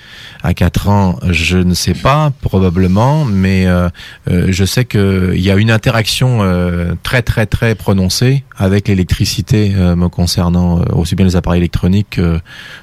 À 0.43 0.53
4 0.53 0.89
ans 0.89 1.19
Je 1.29 1.57
ne 1.57 1.73
sais 1.73 1.93
pas, 1.93 2.31
probablement, 2.41 3.25
mais 3.25 3.67
euh, 3.67 3.89
euh, 4.29 4.47
je 4.49 4.65
sais 4.65 4.85
que 4.85 5.33
il 5.35 5.41
y 5.41 5.51
a 5.51 5.55
une 5.55 5.71
interaction 5.71 6.39
euh, 6.41 6.93
très 7.03 7.21
très 7.21 7.45
très 7.45 7.75
prononcée 7.75 8.43
avec 8.57 8.87
l'électricité 8.87 9.73
euh, 9.75 9.95
me 9.95 10.07
concernant 10.07 10.79
euh, 10.79 10.83
aussi 10.93 11.15
bien 11.15 11.25
les 11.25 11.35
appareils 11.35 11.59
électroniques 11.59 12.19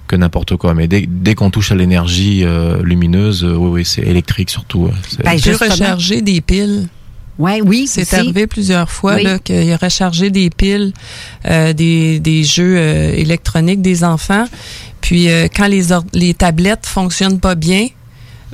que, 0.06 0.16
n'importe 0.16 0.56
quoi. 0.56 0.74
Mais 0.74 0.89
dès 0.89 1.35
qu'on 1.35 1.51
touche 1.51 1.70
à 1.70 1.74
l'énergie 1.74 1.97
euh, 2.06 2.82
lumineuse, 2.82 3.44
euh, 3.44 3.54
oui, 3.54 3.70
oui, 3.80 3.84
c'est 3.84 4.02
électrique 4.02 4.50
surtout. 4.50 4.90
c'est- 5.08 5.22
Il 5.36 5.42
peut 5.58 5.64
recharger 5.70 6.20
des 6.22 6.40
piles. 6.40 6.88
Ouais, 7.38 7.60
oui, 7.64 7.86
C'est 7.88 8.12
arrivé 8.14 8.46
plusieurs 8.48 8.90
fois 8.90 9.14
Oui. 9.14 9.24
qu'il 9.44 9.72
a 9.72 9.76
rechargé 9.76 10.28
des 10.30 10.50
piles 10.50 10.92
euh, 11.46 11.72
des, 11.72 12.18
des 12.18 12.42
jeux 12.42 12.74
euh, 12.76 13.12
électroniques 13.14 13.80
des 13.80 14.02
enfants. 14.02 14.44
Puis 15.00 15.30
euh, 15.30 15.46
quand 15.54 15.68
les, 15.68 15.84
les 16.14 16.34
tablettes 16.34 16.84
fonctionnent 16.86 17.38
pas 17.38 17.54
bien, 17.54 17.86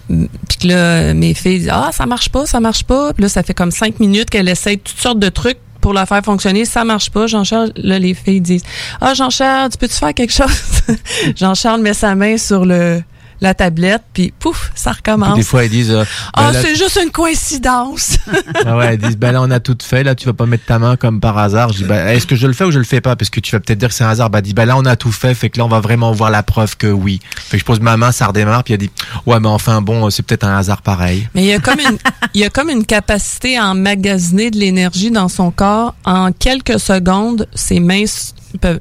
puis 0.09 0.59
que 0.61 0.69
là, 0.69 1.15
mes 1.15 1.33
filles 1.33 1.61
disent 1.61 1.71
Ah, 1.73 1.91
ça 1.93 2.05
marche 2.05 2.29
pas, 2.29 2.45
ça 2.45 2.61
marche 2.61 2.85
pas. 2.85 3.15
Puis 3.15 3.23
là, 3.23 3.29
ça 3.31 3.43
fait 3.43 3.55
comme 3.55 3.71
cinq 3.71 4.01
minutes 4.01 4.29
qu'elle 4.29 4.49
essaie 4.51 4.77
toutes 4.77 4.99
sortes 5.01 5.19
de 5.19 5.31
trucs 5.31 5.57
pour 5.81 5.95
la 5.95 6.05
faire 6.05 6.23
fonctionner. 6.23 6.67
Ça 6.67 6.85
marche 6.85 7.09
pas. 7.11 7.27
Jean-Charles, 7.27 7.73
là, 7.77 7.99
les 7.99 8.13
filles 8.13 8.43
disent 8.43 8.65
Ah, 9.01 9.15
Jean-Charles, 9.15 9.71
tu 9.71 9.79
peux-tu 9.79 9.95
faire 9.95 10.13
quelque 10.13 10.33
chose? 10.35 10.51
Jean-Charles 11.37 11.81
met 11.81 11.95
sa 11.95 12.15
main 12.15 12.37
sur 12.37 12.67
le 12.67 13.03
la 13.45 13.55
tablette, 13.55 14.03
puis 14.13 14.33
pouf, 14.39 14.73
ça 14.75 14.91
Puis 14.91 14.99
recommence. 15.13 15.37
des 15.37 15.43
fois, 15.45 15.65
ils 15.65 15.71
disent. 15.71 15.91
euh, 15.93 16.05
Ah, 16.33 16.51
ben 16.53 16.61
c'est 16.63 16.75
juste 16.75 16.99
une 17.03 17.11
coïncidence. 17.11 18.19
Ah 18.67 18.77
ouais, 18.79 18.95
ils 18.95 18.99
disent, 19.01 19.17
ben 19.17 19.33
là, 19.33 19.43
on 19.43 19.51
a 19.51 19.61
tout 19.61 19.77
fait, 19.83 20.03
là, 20.03 20.15
tu 20.15 20.27
vas 20.27 20.33
pas 20.33 20.47
mettre 20.47 20.65
ta 20.65 20.79
main 20.79 20.97
comme 20.97 21.21
par 21.21 21.37
hasard. 21.39 21.73
Je 21.73 21.79
dis, 21.79 21.85
ben, 21.85 22.07
est-ce 22.09 22.27
que 22.27 22.35
je 22.35 22.47
le 22.47 22.53
fais 22.55 22.65
ou 22.65 22.71
je 22.71 22.79
le 22.79 22.85
fais 22.85 23.01
pas? 23.03 23.15
Parce 23.17 23.29
que 23.31 23.41
tu 23.41 23.51
vas 23.53 23.61
peut-être 23.61 23.79
dire 23.79 23.89
que 23.91 23.95
c'est 23.95 24.05
un 24.05 24.09
hasard. 24.09 24.31
Bah, 24.31 24.41
dis, 24.41 24.55
ben 24.55 24.65
là, 24.65 24.77
on 24.77 24.85
a 24.87 24.97
tout 24.97 25.13
fait, 25.13 25.35
fait 25.35 25.51
que 25.51 25.59
là, 25.59 25.65
on 25.65 25.69
va 25.69 25.81
vraiment 25.81 26.13
voir 26.13 26.31
la 26.31 26.43
preuve 26.43 26.77
que 26.77 26.87
oui. 26.87 27.21
Fait 27.37 27.57
que 27.57 27.61
je 27.61 27.65
pose 27.65 27.81
ma 27.81 27.97
main, 27.97 28.11
ça 28.13 28.27
redémarre, 28.29 28.65
puis 28.65 28.75
elle 28.75 28.81
dit, 28.81 28.91
ouais, 29.27 29.39
mais 29.41 29.49
enfin, 29.49 29.83
bon, 29.83 30.09
c'est 30.11 30.23
peut-être 30.23 30.45
un 30.45 30.57
hasard 30.57 30.83
pareil. 30.83 31.29
Mais 31.35 31.43
il 31.43 31.49
y 31.49 31.53
a 31.53 31.59
comme 31.59 31.81
une, 31.81 31.99
il 32.33 32.41
y 32.41 32.45
a 32.45 32.51
comme 32.51 32.71
une 32.71 32.87
capacité 32.87 33.59
à 33.59 33.67
emmagasiner 33.71 34.51
de 34.51 34.57
l'énergie 34.59 35.11
dans 35.11 35.29
son 35.29 35.51
corps. 35.51 35.95
En 36.05 36.33
quelques 36.33 36.81
secondes, 36.81 37.47
ses 37.55 37.81
mains 37.81 38.05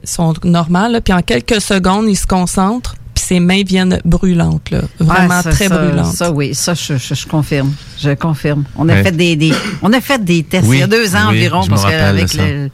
sont 0.04 0.34
normales, 0.44 1.02
puis 1.04 1.14
en 1.14 1.22
quelques 1.22 1.60
secondes, 1.62 2.06
il 2.08 2.16
se 2.16 2.28
concentre, 2.28 2.96
ses 3.24 3.40
mains 3.40 3.64
viennent 3.64 4.00
brûlantes, 4.06 4.70
là, 4.72 4.82
vraiment 5.00 5.38
Ouais, 5.38 5.44
ça, 5.44 5.52
très 5.52 5.68
ça, 5.68 5.78
brûlantes. 5.78 6.14
Ça, 6.16 6.32
oui, 6.32 6.54
ça, 6.54 6.74
je, 6.74 6.98
je, 6.98 7.14
je 7.16 7.26
confirme. 7.28 7.74
Je 8.00 8.12
confirme. 8.14 8.64
On 8.76 8.88
a 8.90 8.94
Ouais. 8.94 9.04
fait 9.04 9.12
des, 9.12 9.36
des- 9.36 9.54
on 9.82 9.92
a 9.94 10.02
fait 10.02 10.24
des 10.24 10.44
tests 10.44 10.68
Oui, 10.68 10.78
il 10.78 10.80
y 10.82 10.84
a 10.84 10.88
deux 10.88 11.16
ans 11.16 11.30
oui, 11.30 11.38
environ, 11.38 11.66
parce 11.68 11.82
que 11.82 11.88
rappelle 11.88 12.04
avec 12.04 12.30
ça. 12.30 12.46
le, 12.46 12.70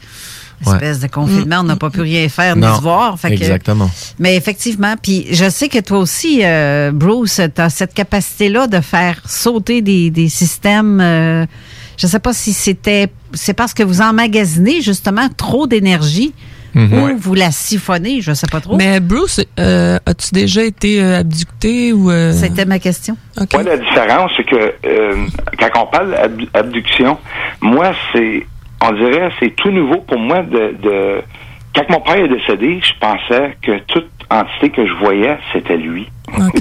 Ouais. 0.66 0.74
espèce 0.74 1.00
de 1.00 1.08
confinement, 1.08 1.60
on 1.62 1.64
n'a 1.64 1.78
pas 1.78 1.90
pu 1.90 2.02
rien 2.02 2.28
faire 2.28 2.58
ni 2.58 2.64
se 2.64 2.82
voir. 2.82 3.18
Fait 3.18 3.30
que- 3.30 3.36
exactement. 3.36 3.90
mais 4.20 4.36
effectivement, 4.36 4.96
puis 5.02 5.26
je 5.32 5.50
sais 5.50 5.70
que 5.70 5.80
toi 5.80 6.00
aussi, 6.00 6.42
euh, 6.44 6.92
Bruce, 6.94 7.40
tu 7.56 7.62
as 7.62 7.70
cette 7.70 7.94
capacité-là 7.94 8.68
de 8.68 8.82
faire 8.82 9.22
sauter 9.26 9.82
des, 9.82 10.10
des 10.12 10.28
systèmes. 10.28 11.00
euh, 11.00 11.46
je 11.96 12.08
ne 12.08 12.12
sais 12.12 12.20
pas 12.20 12.34
si 12.34 12.52
c'était. 12.52 13.08
C'est 13.34 13.54
parce 13.54 13.74
que 13.74 13.84
vous 13.84 14.02
emmagasinez 14.02 14.82
justement 14.82 15.30
trop 15.38 15.66
d'énergie 15.66 16.34
Mhm. 16.76 16.94
ou 16.94 17.18
vous 17.18 17.34
la 17.34 17.52
siphonnez, 17.52 18.22
je 18.22 18.32
ne 18.32 18.36
sais 18.36 18.48
pas 18.52 18.60
trop. 18.62 18.76
Mais 18.78 19.00
Bruce, 19.00 19.42
euh, 19.60 19.98
as-tu 20.06 20.32
déjà 20.34 20.64
été 20.64 21.02
euh, 21.02 21.20
abducté 21.20 21.94
ou... 21.94 22.12
euh, 22.12 22.32
C'était 22.34 22.66
ma 22.66 22.80
question. 22.80 23.16
Ouais, 23.38 23.64
la 23.64 23.78
différence, 23.78 24.32
c'est 24.38 24.44
que 24.44 24.74
euh, 24.86 25.26
quand 25.58 25.84
on 25.84 25.86
parle 25.88 26.16
d'abduction, 26.54 27.18
moi, 27.62 27.92
c'est, 28.14 28.46
on 28.82 28.92
dirait, 28.94 29.30
c'est 29.40 29.56
tout 29.56 29.72
nouveau 29.72 29.98
pour 30.02 30.20
moi 30.20 30.42
de, 30.44 30.76
de- 30.82 31.22
Quand 31.76 31.90
mon 31.90 32.02
père 32.02 32.16
est 32.18 32.28
décédé, 32.28 32.80
je 32.84 32.94
pensais 33.00 33.56
que 33.62 33.80
toute 33.88 34.10
entité 34.30 34.70
que 34.70 34.86
je 34.86 34.94
voyais, 34.94 35.38
c'était 35.54 35.78
lui. 35.78 36.08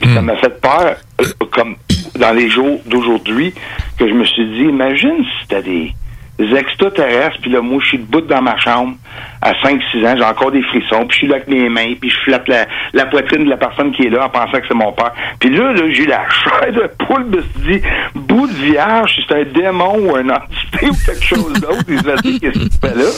Puis 0.00 0.12
ça 0.14 0.20
m'a 0.22 0.36
fait 0.36 0.60
peur, 0.60 0.96
euh, 1.20 1.24
comme 1.52 1.76
dans 2.18 2.32
les 2.32 2.48
jours 2.50 2.80
d'aujourd'hui, 2.86 3.54
que 3.98 4.08
je 4.08 4.12
me 4.14 4.24
suis 4.24 4.46
dit, 4.50 4.62
imagine 4.68 5.16
si 5.18 5.30
c'était 5.42 5.62
des, 5.62 5.92
des 6.38 6.54
extraterrestres, 6.56 7.38
puis 7.40 7.50
là, 7.50 7.60
moi, 7.60 7.78
je 7.82 7.88
suis 7.88 7.98
debout 7.98 8.20
dans 8.20 8.42
ma 8.42 8.56
chambre 8.58 8.96
à 9.44 9.52
5-6 9.52 10.06
ans, 10.06 10.14
j'ai 10.16 10.24
encore 10.24 10.50
des 10.50 10.62
frissons, 10.62 11.06
puis 11.06 11.12
je 11.12 11.16
suis 11.18 11.26
là 11.26 11.36
avec 11.36 11.48
mes 11.48 11.68
mains, 11.68 11.94
puis 12.00 12.10
je 12.10 12.18
flatte 12.24 12.48
la, 12.48 12.66
la 12.92 13.06
poitrine 13.06 13.44
de 13.44 13.50
la 13.50 13.56
personne 13.56 13.92
qui 13.92 14.06
est 14.06 14.10
là 14.10 14.26
en 14.26 14.30
pensant 14.30 14.58
que 14.60 14.66
c'est 14.66 14.74
mon 14.74 14.92
père. 14.92 15.12
Puis 15.38 15.50
là, 15.50 15.72
là 15.72 15.82
j'ai 15.90 16.06
la 16.06 16.22
chair 16.44 16.72
de 16.72 16.90
poule, 17.04 17.26
me 17.26 17.42
suis 17.42 17.80
dit, 17.80 17.86
bout 18.14 18.46
de 18.46 18.52
vierge, 18.52 19.20
c'est 19.28 19.34
un 19.34 19.44
démon 19.44 19.98
ou 20.00 20.16
un 20.16 20.28
entité 20.30 20.88
ou 20.88 20.96
quelque 21.06 21.24
chose 21.24 21.52
d'autre, 21.54 21.84
il 21.88 21.98
se 21.98 22.02
dire, 22.22 22.40
qu'est-ce 22.40 22.58
que 22.58 22.64
tu 22.64 22.78
fais 22.80 22.94
là? 22.94 23.10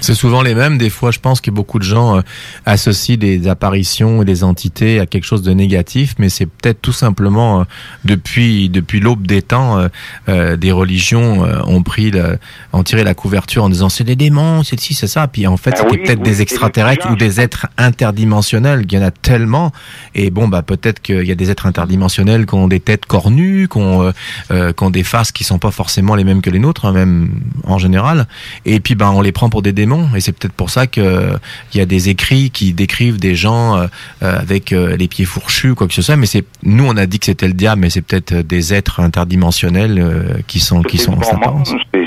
C'est 0.00 0.14
souvent 0.14 0.42
les 0.42 0.54
mêmes. 0.54 0.78
Des 0.78 0.90
fois, 0.90 1.10
je 1.10 1.18
pense 1.18 1.40
que 1.40 1.50
beaucoup 1.50 1.78
de 1.78 1.84
gens 1.84 2.18
euh, 2.18 2.20
associent 2.64 3.16
des 3.16 3.48
apparitions 3.48 4.22
et 4.22 4.24
des 4.24 4.44
entités 4.44 5.00
à 5.00 5.06
quelque 5.06 5.24
chose 5.24 5.42
de 5.42 5.52
négatif, 5.52 6.14
mais 6.18 6.28
c'est 6.28 6.46
peut-être 6.46 6.80
tout 6.80 6.92
simplement 6.92 7.60
euh, 7.60 7.64
depuis 8.04 8.68
depuis 8.68 9.00
l'aube 9.00 9.26
des 9.26 9.42
temps, 9.42 9.78
euh, 9.78 9.88
euh, 10.28 10.56
des 10.56 10.72
religions 10.72 11.44
euh, 11.44 11.60
ont 11.66 11.82
pris, 11.82 12.10
le, 12.10 12.38
ont 12.72 12.82
tiré 12.82 13.04
la 13.04 13.14
couverture 13.14 13.64
en 13.64 13.68
disant 13.68 13.88
c'est 13.88 14.04
des 14.04 14.16
démons, 14.16 14.62
c'est 14.62 14.78
ci, 14.78 14.94
c'est 14.94 15.06
ça. 15.06 15.26
Puis 15.28 15.46
fait, 15.56 15.70
Ah 15.74 15.76
c'était 15.78 15.90
oui, 15.90 15.98
peut-être 16.04 16.18
oui, 16.18 16.24
des 16.24 16.42
extraterrestres 16.42 17.10
ou 17.10 17.16
des 17.16 17.40
êtres 17.40 17.66
interdimensionnels. 17.78 18.82
Il 18.88 18.92
y 18.92 18.98
en 18.98 19.02
a 19.02 19.10
tellement. 19.10 19.72
Et 20.14 20.30
bon, 20.30 20.48
bah 20.48 20.62
peut-être 20.62 21.00
qu'il 21.00 21.24
y 21.26 21.32
a 21.32 21.34
des 21.34 21.50
êtres 21.50 21.66
interdimensionnels 21.66 22.46
qui 22.46 22.54
ont 22.54 22.68
des 22.68 22.80
têtes 22.80 23.06
cornues, 23.06 23.68
qui 23.70 23.78
ont, 23.78 24.02
euh, 24.02 24.12
euh, 24.50 24.72
qui 24.72 24.84
ont 24.84 24.90
des 24.90 25.04
faces 25.04 25.32
qui 25.32 25.44
sont 25.44 25.58
pas 25.58 25.70
forcément 25.70 26.14
les 26.14 26.24
mêmes 26.24 26.42
que 26.42 26.50
les 26.50 26.58
nôtres, 26.58 26.84
hein, 26.86 26.92
même 26.92 27.30
en 27.64 27.78
général. 27.78 28.26
Et 28.64 28.80
puis, 28.80 28.94
ben, 28.94 29.10
on 29.10 29.20
les 29.20 29.32
prend 29.32 29.50
pour 29.50 29.62
des 29.62 29.72
démons. 29.72 30.08
Et 30.14 30.20
c'est 30.20 30.32
peut-être 30.32 30.52
pour 30.54 30.70
ça 30.70 30.86
que 30.86 31.00
euh, 31.00 31.36
il 31.74 31.78
y 31.78 31.80
a 31.80 31.86
des 31.86 32.08
écrits 32.08 32.50
qui 32.50 32.72
décrivent 32.72 33.18
des 33.18 33.34
gens 33.34 33.76
euh, 33.76 33.86
euh, 34.22 34.38
avec 34.38 34.72
euh, 34.72 34.96
les 34.96 35.08
pieds 35.08 35.24
fourchus, 35.24 35.74
quoi 35.74 35.86
que 35.88 35.94
ce 35.94 36.02
soit. 36.02 36.16
Mais 36.16 36.26
c'est 36.26 36.44
nous, 36.62 36.84
on 36.86 36.96
a 36.96 37.06
dit 37.06 37.18
que 37.18 37.26
c'était 37.26 37.48
le 37.48 37.54
diable, 37.54 37.80
mais 37.82 37.90
c'est 37.90 38.02
peut-être 38.02 38.34
des 38.34 38.74
êtres 38.74 39.00
interdimensionnels 39.00 39.98
euh, 39.98 40.38
qui 40.46 40.60
sont 40.60 40.82
qui 40.82 40.98
sont 40.98 41.12
en 41.12 41.22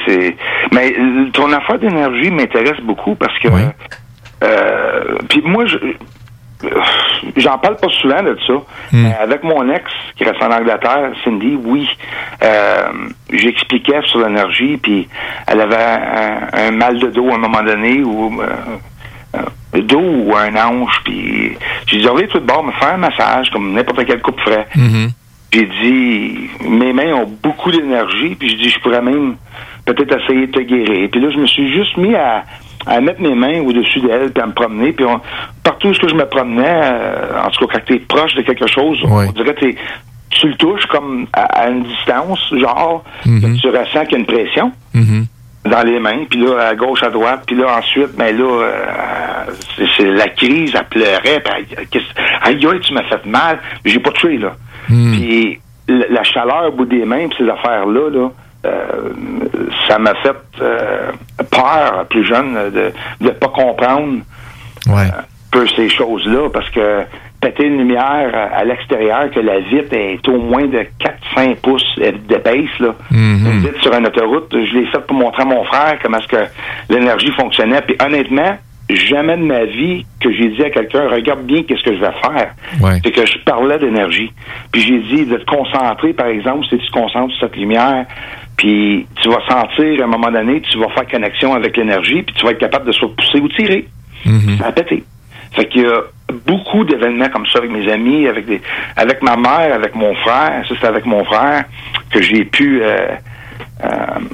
c'est- 0.08 0.36
Mais 0.72 0.94
euh, 0.98 1.30
ton 1.34 1.52
affaire 1.54 1.80
d'énergie 1.80 2.30
m'intéresse 2.32 2.80
beaucoup 2.84 3.16
parce 3.16 3.38
que. 3.40 3.48
Euh, 4.44 5.18
Puis 5.30 5.42
moi, 5.44 5.66
je. 5.66 5.76
euh, 5.78 5.94
J'en 7.38 7.58
parle 7.58 7.78
pas 7.78 7.88
souvent 8.02 8.22
de 8.22 8.38
ça. 8.46 8.54
Mais 8.92 9.16
avec 9.22 9.44
mon 9.44 9.70
ex 9.74 9.84
qui 10.18 10.24
reste 10.26 10.42
en 10.42 10.52
Angleterre, 10.52 11.12
Cindy, 11.24 11.58
oui, 11.64 11.88
euh, 12.44 12.90
j'expliquais 13.32 14.02
sur 14.08 14.20
l'énergie, 14.26 14.78
puis 14.78 15.08
elle 15.48 15.62
avait 15.62 15.76
un, 15.76 16.68
un 16.68 16.72
mal 16.72 17.00
de 17.00 17.08
dos 17.08 17.30
à 17.32 17.36
un 17.36 17.38
moment 17.38 17.64
donné 17.64 18.02
ou 18.04 18.42
euh, 18.42 18.48
euh, 19.76 19.82
dos 19.82 20.00
ou 20.02 20.34
un 20.36 20.54
hanche, 20.56 21.00
puis 21.06 21.58
j'ai 21.88 21.98
dit, 22.00 22.08
reviens 22.08 22.28
tout 22.28 22.40
de 22.40 22.46
bord, 22.46 22.64
me 22.64 22.72
faire 22.74 22.94
un 22.94 22.98
massage 22.98 23.50
comme 23.52 23.72
n'importe 23.74 24.06
quel 24.06 24.22
couple 24.22 24.42
ferait. 24.44 24.68
J'ai 25.54 25.66
dit, 25.66 26.50
mes 26.68 26.94
mains 26.94 27.14
ont 27.14 27.38
beaucoup 27.42 27.72
d'énergie, 27.72 28.36
puis 28.36 28.50
je 28.50 28.56
dis, 28.56 28.70
je 28.70 28.80
pourrais 28.82 29.02
même 29.02 29.36
peut-être 29.86 30.18
essayer 30.24 30.48
de 30.48 30.52
te 30.52 30.60
guérir. 30.60 31.10
Puis 31.12 31.20
là, 31.22 31.30
je 31.32 31.38
me 31.38 31.48
suis 31.48 31.72
juste 31.74 31.98
mis 31.98 32.16
à, 32.16 32.44
à 32.86 33.02
mettre 33.02 33.22
mes 33.22 33.36
mains 33.36 33.62
au-dessus 33.62 34.00
d'elle, 34.02 34.32
puis 34.32 34.42
à 34.44 34.48
me 34.48 34.54
promener. 34.54 34.92
Puis 34.94 35.06
on- 35.06 35.20
partout 35.64 35.90
où 35.90 35.94
je 35.94 36.16
me 36.16 36.26
promenais, 36.26 36.64
euh, 36.84 37.44
en 37.46 37.50
tout 37.50 37.66
cas, 37.68 37.74
quand 37.80 37.86
tu 37.86 37.94
es 37.96 38.00
proche 38.00 38.36
de 38.36 38.42
quelque 38.42 38.68
chose, 38.68 39.00
on 39.30 39.32
dirait 39.34 39.54
que 39.56 39.66
tu 40.32 40.48
le 40.48 40.56
touches 40.56 40.86
comme 40.88 41.26
à, 41.34 41.44
à 41.64 41.70
une 41.70 41.84
distance, 41.84 42.40
genre, 42.56 43.04
que 43.42 43.60
tu 43.60 43.68
ressens 43.70 44.06
qu'il 44.06 44.12
y 44.14 44.16
a 44.16 44.20
une 44.20 44.26
pression 44.26 44.72
dans 45.66 45.84
les 45.86 46.00
mains, 46.00 46.24
puis 46.30 46.40
là, 46.40 46.68
à 46.70 46.76
gauche, 46.76 47.04
à 47.04 47.10
droite, 47.10 47.44
puis 47.48 47.56
là, 47.56 47.78
ensuite, 47.80 48.16
ben 48.18 48.36
là, 48.38 48.44
euh, 48.46 49.52
c'est 49.98 50.06
la 50.06 50.28
crise, 50.30 50.74
elle 50.76 50.86
pleurait, 50.86 51.42
puis 51.44 51.78
aïe, 52.44 52.66
aïe, 52.68 52.80
tu 52.82 52.94
m'as 52.94 53.04
fait 53.04 53.26
mal, 53.26 53.60
j'ai 53.84 54.00
pas 54.00 54.12
tué, 54.12 54.38
là. 54.38 54.54
Puis 55.14 55.60
la, 55.88 56.06
la 56.10 56.24
chaleur 56.24 56.68
au 56.70 56.72
bout 56.72 56.86
des 56.86 57.04
mains, 57.06 57.28
puis 57.28 57.38
ces 57.44 57.50
affaires-là, 57.50 58.10
là, 58.10 58.30
euh, 58.66 59.10
ça 59.88 59.98
m'a 60.00 60.14
fait 60.16 60.36
euh, 60.62 61.12
peur, 61.52 62.06
plus 62.10 62.26
jeune, 62.26 62.54
de 62.72 62.92
ne 63.22 63.30
pas 63.32 63.48
comprendre 63.50 64.20
Ouais. 64.88 65.04
un 65.04 65.26
peu 65.52 65.68
ces 65.76 65.90
choses-là, 65.90 66.50
parce 66.52 66.70
que 66.70 67.04
péter 67.42 67.66
une 67.66 67.78
lumière 67.80 68.50
à 68.54 68.64
l'extérieur, 68.64 69.30
que 69.32 69.40
la 69.40 69.60
vitre 69.60 69.94
est 69.94 70.28
au 70.28 70.38
moins 70.40 70.66
de 70.66 70.86
4-5 71.36 71.56
pouces 71.58 72.00
d'épaisse, 72.28 72.80
là, 72.80 72.96
une 73.12 73.60
vitre 73.62 73.82
sur 73.82 73.94
une 73.94 74.08
autoroute, 74.08 74.48
je 74.52 74.74
l'ai 74.78 74.86
fait 74.88 75.00
pour 75.06 75.16
montrer 75.18 75.44
à 75.44 75.46
mon 75.46 75.64
frère 75.66 75.98
comment 76.02 76.18
est-ce 76.18 76.28
que 76.28 76.46
l'énergie 76.94 77.32
fonctionnait. 77.32 77.82
Puis 77.82 77.96
honnêtement, 78.04 78.58
jamais 78.90 79.38
de 79.38 79.44
ma 79.44 79.66
vie 79.66 80.06
que 80.22 80.32
j'ai 80.32 80.48
dit 80.50 80.64
à 80.64 80.70
quelqu'un, 80.70 81.08
regarde 81.10 81.42
bien 81.44 81.64
qu'est-ce 81.64 81.84
que 81.84 81.94
je 81.96 82.00
vais 82.00 82.14
faire. 82.22 82.54
Ouais. 82.82 83.00
C'est 83.04 83.12
que 83.12 83.26
je 83.26 83.38
parlais 83.46 83.78
d'énergie. 83.80 84.32
Puis 84.72 84.82
j'ai 84.82 85.00
dit 85.00 85.26
de 85.26 85.38
te 85.38 85.46
concentrer, 85.46 86.14
par 86.14 86.28
exemple, 86.28 86.66
si 86.70 86.78
tu 86.78 86.88
te 86.88 86.92
concentres 86.92 87.34
sur 87.36 87.48
cette 87.48 87.58
lumière, 87.58 88.06
puis 88.60 89.08
tu 89.22 89.30
vas 89.30 89.40
sentir 89.48 90.02
à 90.02 90.04
un 90.04 90.08
moment 90.08 90.30
donné, 90.30 90.60
tu 90.70 90.78
vas 90.80 90.90
faire 90.90 91.08
connexion 91.08 91.54
avec 91.54 91.78
l'énergie, 91.78 92.24
puis 92.24 92.36
tu 92.36 92.44
vas 92.44 92.52
être 92.52 92.60
capable 92.60 92.88
de 92.88 92.92
soit 92.92 93.08
pousser 93.16 93.40
ou 93.40 93.48
tirer. 93.48 93.88
Ça 94.58 94.68
a 94.68 94.72
pété. 94.74 95.02
Fait 95.54 95.66
qu'il 95.68 95.84
y 95.84 95.86
a 95.86 96.02
beaucoup 96.46 96.84
d'événements 96.84 97.30
comme 97.30 97.46
ça 97.46 97.60
avec 97.60 97.72
mes 97.72 97.90
amis, 97.90 98.28
avec 98.28 98.46
des, 98.46 98.62
avec 98.98 99.22
ma 99.22 99.38
mère, 99.38 99.74
avec 99.74 99.96
mon 99.96 100.14
frère. 100.16 100.66
Ça, 100.68 100.76
c'est 100.78 100.88
avec 100.88 101.06
mon 101.06 101.24
frère 101.24 101.64
que 102.12 102.22
j'ai 102.22 102.44
pu 102.44 102.82
euh, 102.84 103.16
euh, 103.84 103.88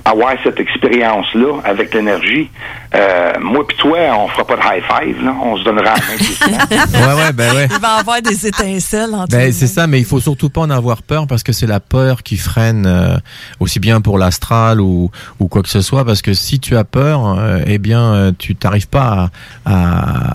avoir 0.06 0.34
cette 0.44 0.60
expérience-là 0.60 1.60
avec 1.64 1.94
l'énergie. 1.94 2.50
Euh, 2.96 3.34
moi 3.42 3.66
puis 3.68 3.78
toi, 3.78 3.98
on 4.18 4.28
fera 4.30 4.46
pas 4.46 4.56
de 4.56 4.62
high 4.62 4.84
five, 4.84 5.24
là. 5.24 5.36
On 5.44 5.58
se 5.58 5.64
donnera 5.64 5.84
la 5.84 5.94
main. 5.96 6.76
Ouais, 6.96 7.14
ouais, 7.24 7.34
ben 7.34 7.54
ouais. 7.56 7.68
Il 7.70 7.80
va 7.80 7.96
avoir 8.00 8.22
des 8.22 8.48
étincelles 8.48 9.14
entre 9.14 9.28
Ben, 9.36 9.52
c'est 9.52 9.68
ça, 9.68 9.86
mais 9.88 10.00
il 10.00 10.06
faut 10.06 10.20
surtout 10.20 10.50
pas 10.50 10.62
en 10.62 10.70
avoir 10.70 11.04
peur 11.04 11.28
parce 11.28 11.44
que 11.44 11.52
c'est 11.52 11.68
la 11.68 11.80
peur 11.80 12.24
qui 12.24 12.38
freine 12.38 12.86
euh, 12.88 13.18
aussi 13.60 13.80
bien 13.80 14.02
pour 14.02 14.18
l'astral 14.18 14.82
ou, 14.82 15.12
ou 15.40 15.48
quoi 15.48 15.62
que 15.62 15.70
ce 15.70 15.82
soit. 15.82 16.06
Parce 16.06 16.22
que 16.22 16.34
si 16.34 16.60
tu 16.60 16.76
as 16.78 16.84
peur, 16.84 17.38
euh, 17.38 17.60
eh 17.68 17.78
bien, 17.78 18.02
euh, 18.14 18.32
tu 18.38 18.56
t'arrives 18.56 18.88
pas 18.90 19.30
à, 19.66 19.72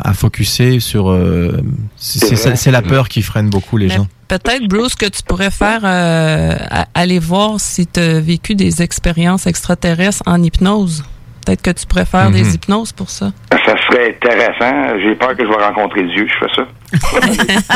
à, 0.05 0.11
à 0.11 0.13
focuser 0.15 0.81
sur. 0.81 1.11
euh, 1.11 1.61
c'est 1.97 2.71
la 2.71 2.83
peur 2.83 3.09
qui 3.09 3.23
freine 3.23 3.51
beaucoup 3.51 3.77
les 3.77 3.89
Mais 3.89 3.95
gens. 3.97 4.07
Peut-être, 4.31 4.67
Bruce, 4.69 4.95
que 4.95 5.07
tu 5.07 5.23
pourrais 5.27 5.51
faire 5.51 5.81
euh, 5.85 6.57
aller 6.95 7.19
voir 7.19 7.59
si 7.59 7.87
tu 7.87 7.99
as 8.01 8.21
vécu 8.21 8.55
des 8.55 8.81
expériences 8.81 9.47
extraterrestres 9.47 10.23
en 10.25 10.43
hypnose. 10.43 11.03
Peut-être 11.45 11.63
que 11.63 11.71
tu 11.73 11.87
pourrais 11.87 12.05
faire 12.05 12.31
Mhm. 12.31 12.35
des 12.35 12.55
hypnoses 12.55 12.93
pour 12.93 13.11
ça. 13.11 13.33
Ça 13.51 13.75
serait 13.89 14.11
intéressant. 14.17 14.99
J'ai 15.03 15.15
peur 15.17 15.37
que 15.37 15.43
je 15.45 15.49
vais 15.49 15.65
rencontrer 15.65 16.03
Dieu. 16.05 16.27
Je 16.29 16.47
fais 16.47 16.53
ça. 16.55 17.71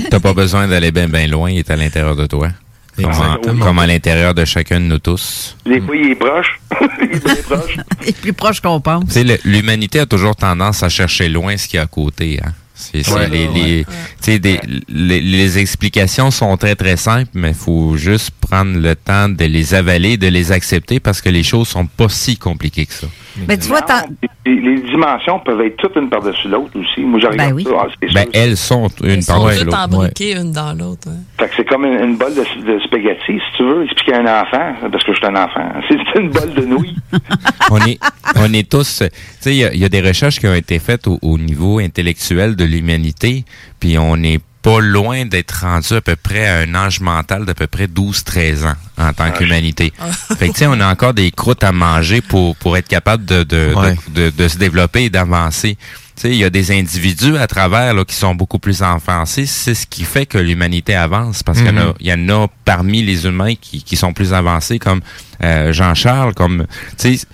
T'as 0.10 0.20
pas 0.20 0.34
besoin 0.34 0.68
d'aller 0.68 0.90
bien 0.92 1.08
ben 1.08 1.30
loin, 1.30 1.50
il 1.50 1.58
est 1.58 1.70
à 1.70 1.76
l'intérieur 1.76 2.14
de 2.16 2.26
toi. 2.26 2.48
Comme, 2.96 3.06
en- 3.06 3.08
Exactement. 3.10 3.64
comme 3.64 3.78
à 3.78 3.86
l'intérieur 3.86 4.34
de 4.34 4.44
chacun 4.44 4.80
de 4.80 4.86
nous 4.86 4.98
tous. 4.98 5.56
Des 5.64 5.80
fois, 5.80 5.94
il 5.96 6.10
est 6.10 6.14
proche. 6.16 6.60
il 7.00 7.16
est 7.16 7.24
bien 7.24 7.34
proche. 7.48 7.76
Il 8.02 8.08
est 8.08 8.20
plus 8.20 8.32
proche 8.32 8.60
qu'on 8.60 8.80
pense. 8.80 9.16
L'humanité 9.44 10.00
a 10.00 10.06
toujours 10.06 10.34
tendance 10.36 10.82
à 10.82 10.88
chercher 10.88 11.28
loin 11.28 11.56
ce 11.56 11.68
qu'il 11.68 11.76
y 11.76 11.80
a 11.80 11.84
à 11.84 11.86
côté. 11.86 12.40
Hein? 12.44 12.50
C'est, 12.80 13.06
Ouais. 13.10 13.28
les, 13.28 13.48
les, 13.48 13.84
tu 13.84 13.90
sais, 14.20 14.38
des- 14.38 14.60
les, 14.88 15.20
les 15.20 15.58
explications 15.58 16.30
sont 16.30 16.56
très 16.56 16.76
très 16.76 16.96
simples, 16.96 17.30
mais 17.34 17.48
il 17.48 17.54
faut 17.54 17.96
juste 17.96 18.30
prendre 18.40 18.78
le 18.78 18.94
temps 18.94 19.28
de 19.28 19.44
les 19.44 19.74
avaler, 19.74 20.16
de 20.16 20.28
les 20.28 20.52
accepter 20.52 21.00
parce 21.00 21.20
que 21.20 21.28
les 21.28 21.42
choses 21.42 21.66
sont 21.68 21.86
pas 21.86 22.08
si 22.08 22.36
compliquées 22.36 22.86
que 22.86 22.94
ça. 22.94 23.08
Mais 23.46 23.56
tu 23.58 23.68
vois, 23.68 23.80
Les, 24.46 24.54
les 24.60 24.80
dimensions 24.80 25.38
peuvent 25.40 25.60
être 25.60 25.76
toutes 25.76 25.96
une 25.96 26.08
par-dessus 26.08 26.48
l'autre 26.48 26.70
aussi. 26.78 27.02
Moi, 27.02 27.20
je 27.20 27.26
regarde 27.26 27.60
ça. 27.62 27.70
ah, 27.82 27.86
Ben, 28.14 28.26
elles 28.32 28.56
sont 28.56 28.88
une 29.02 29.10
Ils 29.16 29.22
sont 29.22 29.32
par-dessus 29.34 29.58
toutes 29.58 29.66
l'autre. 29.66 29.84
embriquées 29.84 30.32
une 30.36 30.52
dans 30.52 30.72
l'autre. 30.72 31.08
hein. 31.08 31.16
Fait 31.38 31.48
que 31.48 31.52
c'est 31.56 31.68
comme 31.68 31.84
une, 31.84 32.00
une 32.02 32.16
bolle 32.16 32.34
de, 32.34 32.72
de 32.72 32.80
spaghetti, 32.80 33.20
si 33.34 33.56
tu 33.56 33.62
veux, 33.64 33.84
expliquer 33.84 34.14
à 34.14 34.20
un 34.20 34.42
enfant, 34.42 34.88
parce 34.90 35.04
que 35.04 35.12
je 35.12 35.18
suis 35.18 35.26
un 35.26 35.36
enfant. 35.36 35.70
C'est 35.88 36.20
une 36.20 36.30
bolle 36.30 36.54
de 36.54 36.64
nouilles. 36.64 36.96
on 37.70 37.78
est, 37.78 37.98
on 38.36 38.52
est 38.54 38.68
tous. 38.68 39.02
Tu 39.02 39.10
sais, 39.40 39.54
il 39.54 39.58
y, 39.58 39.64
a- 39.64 39.72
il 39.74 39.80
y 39.80 39.84
a 39.84 39.88
des 39.90 40.00
recherches 40.00 40.38
qui 40.40 40.46
ont 40.46 40.54
été 40.54 40.78
faites 40.78 41.06
au, 41.06 41.18
au 41.22 41.36
niveau 41.38 41.78
intellectuel 41.78 42.56
de 42.56 42.64
l'humanité, 42.64 43.44
puis 43.78 43.98
on 43.98 44.16
est 44.22 44.40
pas 44.62 44.80
loin 44.80 45.24
d'être 45.24 45.60
rendu 45.62 45.94
à 45.94 46.00
peu 46.00 46.16
près 46.16 46.46
à 46.46 46.56
un 46.58 46.74
âge 46.74 47.00
mental 47.00 47.44
d'à 47.46 47.54
peu 47.54 47.66
près 47.66 47.86
12-13 47.86 48.66
ans 48.66 48.74
en 48.98 49.12
tant 49.12 49.30
qu'humanité. 49.30 49.92
fait 50.38 50.48
que, 50.48 50.52
tu 50.52 50.58
sais, 50.58 50.66
on 50.66 50.80
a 50.80 50.86
encore 50.90 51.14
des 51.14 51.30
croûtes 51.30 51.62
à 51.64 51.72
manger 51.72 52.20
pour, 52.20 52.56
pour 52.56 52.76
être 52.76 52.88
capable 52.88 53.24
de, 53.24 53.44
de, 53.44 53.72
Ouais. 53.74 53.96
de, 54.08 54.30
de, 54.30 54.36
de 54.36 54.48
se 54.48 54.58
développer 54.58 55.04
et 55.04 55.10
d'avancer. 55.10 55.76
Tu 56.16 56.22
sais, 56.22 56.30
il 56.30 56.36
y 56.38 56.44
a 56.44 56.50
des 56.50 56.72
individus 56.76 57.36
à 57.36 57.46
travers 57.46 57.94
là, 57.94 58.04
qui 58.04 58.16
sont 58.16 58.34
beaucoup 58.34 58.58
plus 58.58 58.82
avancés. 58.82 59.46
C'est 59.46 59.74
ce 59.74 59.86
qui 59.86 60.02
fait 60.02 60.26
que 60.26 60.38
l'humanité 60.38 60.96
avance 60.96 61.44
parce 61.44 61.58
qu'il 61.58 61.68
y 61.68 61.70
en 61.70 61.76
a- 61.76 61.84
Mhm. 61.86 61.94
il 62.00 62.06
y, 62.08 62.12
en 62.12 62.28
a 62.44 62.48
parmi 62.64 63.02
les 63.02 63.24
humains 63.26 63.54
qui, 63.54 63.84
qui 63.84 63.96
sont 63.96 64.12
plus 64.12 64.32
avancés, 64.34 64.80
comme 64.80 65.00
euh, 65.44 65.72
Jean-Charles, 65.72 66.34
comme 66.34 66.66
tu 66.98 67.16
sais, 67.16 67.26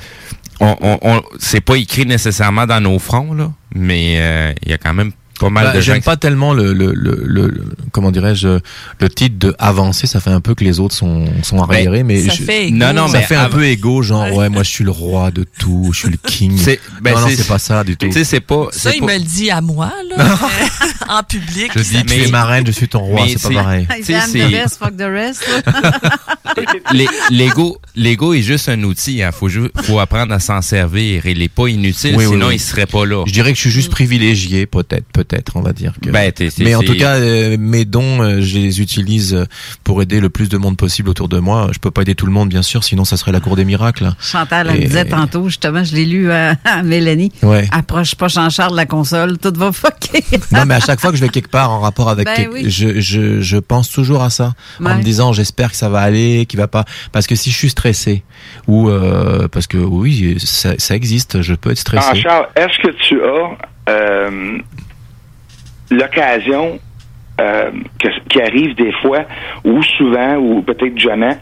on, 0.61 0.77
on, 0.83 0.99
on- 1.01 1.23
c'est 1.41 1.63
pas 1.63 1.77
écrit 1.77 2.05
nécessairement 2.05 2.67
dans 2.67 2.81
nos 2.83 2.99
fronts 2.99 3.33
là, 3.33 3.51
mais 3.75 4.17
euh, 4.19 4.53
il 4.63 4.71
y 4.71 4.75
a 4.75 4.79
quand 4.79 4.93
même 4.93 5.13
pas 5.39 5.51
mal 5.51 5.65
Bah, 5.67 5.73
de 5.73 5.81
gens. 5.81 5.93
J'aime 5.95 6.03
pas 6.03 6.17
tellement 6.17 6.53
le, 6.55 6.73
le, 6.73 6.93
le, 6.95 7.23
le- 7.25 7.65
comment 7.93 8.11
dirais-je 8.11 8.59
le 9.01 9.09
titre 9.09 9.37
de 9.39 9.55
avancé. 9.59 10.07
Ça 10.07 10.21
fait 10.21 10.31
un 10.31 10.41
peu 10.41 10.55
que 10.55 10.65
les 10.65 10.81
autres 10.81 10.95
sont 10.95 11.25
sont 11.43 11.59
arriérés, 11.63 12.03
mais 12.03 12.23
Ben, 12.23 12.29
ça 12.31 12.35
je- 12.37 12.43
fait 12.43 12.67
égo. 12.69 12.77
Non, 12.77 12.93
non, 12.93 13.09
ça 13.09 13.19
mais 13.19 13.25
fait 13.25 13.35
un 13.37 13.45
av- 13.45 13.51
peu 13.51 13.65
égo, 13.67 14.03
genre 14.03 14.33
ouais, 14.33 14.49
moi 14.49 14.63
je 14.63 14.71
suis 14.71 14.85
le 14.85 14.91
roi 14.91 15.31
de 15.31 15.45
tout, 15.59 15.91
je 15.93 15.99
suis 15.99 16.09
le 16.11 16.17
king. 16.17 16.57
C'est- 16.57 16.81
ben, 17.03 17.15
non, 17.15 17.21
non, 17.21 17.29
c'est- 17.29 17.37
c'est 17.37 17.49
pas 17.49 17.59
ça 17.59 17.83
du 17.85 17.97
tout. 17.97 18.07
Tu 18.07 18.13
sais, 18.13 18.25
c'est 18.25 18.41
pas. 18.41 18.69
Ça, 18.73 18.91
c'est 18.91 18.97
il 18.97 19.01
pas- 19.01 19.07
me 19.07 19.19
le 19.19 19.25
dit 19.25 19.51
à 19.51 19.61
moi, 19.61 19.93
là, 20.09 20.17
mais 20.19 20.25
en 21.09 21.23
public. 21.23 21.73
Je 21.75 21.83
dis, 21.83 22.05
tu 22.05 22.17
Mais- 22.17 22.29
es 22.29 22.31
ma 22.31 22.45
reine, 22.45 22.67
je 22.67 22.73
suis 22.73 22.89
ton 22.89 23.01
roi, 23.01 23.23
mais 23.25 23.33
c'est 23.33 23.39
c'est- 23.39 23.49
pas 23.55 23.63
pareil. 23.63 23.87
C'est- 24.03 24.13
the 24.33 24.53
rest, 24.53 24.79
fuck 24.79 24.97
the 24.97 25.03
rest. 25.03 25.45
Les- 26.93 27.07
L'ego, 27.31 27.79
l'ego 27.97 28.35
est 28.35 28.43
juste 28.43 28.69
un 28.69 28.83
outil. 28.85 29.19
Il 29.19 29.31
faut, 29.33 29.49
ju- 29.49 29.71
faut 29.83 29.99
apprendre 29.99 30.33
à 30.35 30.41
s'en 30.41 30.61
servir. 30.63 31.27
Il 31.27 31.43
est 31.43 31.49
pas 31.49 31.69
inutile, 31.69 32.15
Oui, 32.17 32.25
sinon 32.27 32.49
oui. 32.49 32.55
il 32.57 32.61
serait 32.61 32.87
pas 32.87 33.05
là. 33.07 33.25
Je 33.27 33.33
dirais 33.33 33.51
que 33.53 33.57
je 33.57 33.63
suis 33.63 33.71
juste 33.71 33.91
privilégié, 33.91 34.67
peut-être, 34.67 35.07
peut-être, 35.13 35.57
on 35.57 35.61
va 35.61 35.73
dire. 35.73 35.93
Que... 36.03 36.11
Ben, 36.11 36.33
Mais 36.59 36.75
en 36.75 36.81
c'est- 36.81 36.87
tout 36.87 36.97
cas, 36.97 37.15
euh, 37.17 37.57
mes 37.59 37.85
dons, 37.85 38.23
euh, 38.23 38.41
je 38.41 38.59
les 38.59 38.81
utilise 38.81 39.35
euh, 39.35 39.45
pour 39.85 40.03
aider 40.03 40.21
le 40.21 40.29
plus 40.29 40.49
de 40.49 40.57
monde 40.59 40.77
possible 40.77 41.09
autour 41.09 41.29
de 41.29 41.39
moi. 41.39 41.71
Je 41.73 41.79
peux 41.79 41.91
pas 41.91 42.03
aider 42.03 42.15
tout 42.15 42.27
le 42.27 42.33
monde, 42.33 42.49
bien 42.49 42.63
sûr, 42.63 42.85
sinon 42.85 43.05
ça 43.05 43.17
serait 43.17 43.33
la 43.33 43.41
cour 43.41 43.57
des 43.57 43.65
miracles. 43.65 44.13
Chantal, 44.21 44.69
elle 44.71 44.77
Et- 44.77 44.81
me 44.81 44.87
disait 44.87 45.05
tantôt, 45.07 45.49
justement, 45.49 45.83
je 45.85 45.95
l'ai 45.95 46.05
lu 46.07 46.31
à, 46.31 46.57
à 46.65 46.83
Mélanie. 46.83 47.33
Ouais. 47.43 47.67
Approche 47.73 48.15
pas 48.15 48.29
Jean-Charles 48.29 48.73
de 48.73 48.77
la 48.77 48.87
console, 48.87 49.39
tout 49.39 49.53
va 49.57 49.73
fucker. 49.73 50.25
Non, 50.53 50.65
mais 50.67 50.75
à 50.75 50.81
chaque 50.81 51.01
fois 51.01 51.11
que 51.11 51.17
je 51.17 51.23
vais 51.23 51.29
quelque 51.29 51.51
part 51.51 51.71
en 51.71 51.81
rapport 51.81 52.09
avec, 52.09 52.27
Ben 52.27 52.35
quelque- 52.37 52.53
oui. 52.53 52.65
je, 52.71 53.01
je, 53.01 53.41
je 53.41 53.57
pense 53.57 53.91
toujours 53.91 54.23
à 54.23 54.31
ça, 54.31 54.55
en 54.85 54.97
me 54.97 55.03
disant 55.03 55.33
j'espère 55.33 55.71
que 55.71 55.77
ça 55.77 55.89
va 55.89 56.01
aller, 56.01 56.44
qu'il 56.47 56.59
va 56.59 56.69
pas, 56.69 56.85
parce 57.13 57.27
que 57.27 57.35
si 57.35 57.51
je 57.51 57.57
suis 57.57 57.71
stressé 57.71 58.23
ou 58.67 58.89
euh, 58.89 59.49
parce 59.49 59.67
que 59.67 59.79
oui, 59.79 60.37
ça, 60.39 60.75
ça 60.79 60.95
existe, 60.95 61.43
je 61.43 61.55
peux 61.55 61.71
être 61.71 61.79
stressé. 61.79 62.09
Ah, 62.11 62.15
Charles, 62.15 62.49
est-ce 62.57 62.79
que 62.79 62.93
tu 62.97 63.21
as 63.23 63.91
euh, 63.91 64.59
l'occasion 65.91 66.79
euh, 67.41 67.71
qui 68.29 68.41
arrive 68.41 68.75
des 68.77 68.93
fois, 69.03 69.25
ou 69.65 69.83
souvent, 69.83 70.37
ou 70.37 70.63
peut-être 70.63 70.99
jamais, 70.99 71.39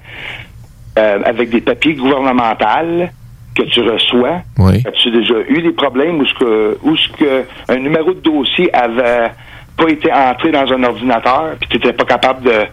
avec 0.96 1.48
des 1.50 1.60
papiers 1.62 1.94
gouvernementaux 1.94 3.08
que 3.54 3.62
tu 3.62 3.80
reçois, 3.80 4.42
Oui. 4.58 4.82
as-tu 4.86 5.10
déjà 5.10 5.34
eu 5.48 5.62
des 5.62 5.72
problèmes 5.72 6.20
où 6.20 6.26
ce 6.26 6.34
que, 6.34 6.78
où 6.82 6.96
ce 6.96 7.08
que 7.08 7.44
un 7.68 7.76
numéro 7.76 8.12
de 8.14 8.20
dossier 8.20 8.74
avait 8.74 9.30
pas 9.76 9.88
été 9.88 10.12
entré 10.12 10.50
dans 10.50 10.70
un 10.72 10.84
ordinateur, 10.84 11.56
puis 11.60 11.68
tu 11.70 11.76
n'étais 11.76 11.92
pas 11.92 12.04
capable 12.04 12.44
de, 12.44 12.64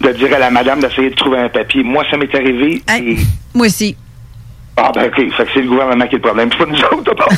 de 0.00 0.12
dire 0.12 0.34
à 0.34 0.38
la 0.38 0.50
madame 0.50 0.80
d'essayer 0.80 1.10
de 1.10 1.14
trouver 1.14 1.38
un 1.38 1.48
papier. 1.48 1.82
Moi, 1.82 2.04
ça 2.10 2.16
m'est 2.16 2.34
arrivé. 2.34 2.82
et- 2.98 3.16
Moi 3.54 3.66
aussi. 3.66 3.96
Ah 4.76 4.90
ben 4.94 5.08
ok, 5.08 5.16
fait 5.36 5.44
que 5.44 5.50
c'est 5.52 5.60
le 5.62 5.68
gouvernement 5.68 6.06
qui 6.06 6.14
est 6.14 6.18
le 6.18 6.22
problème, 6.22 6.48
c'est 6.52 6.58
pas 6.64 6.70
nous 6.70 6.78
autres 6.78 7.02
d'abord. 7.04 7.28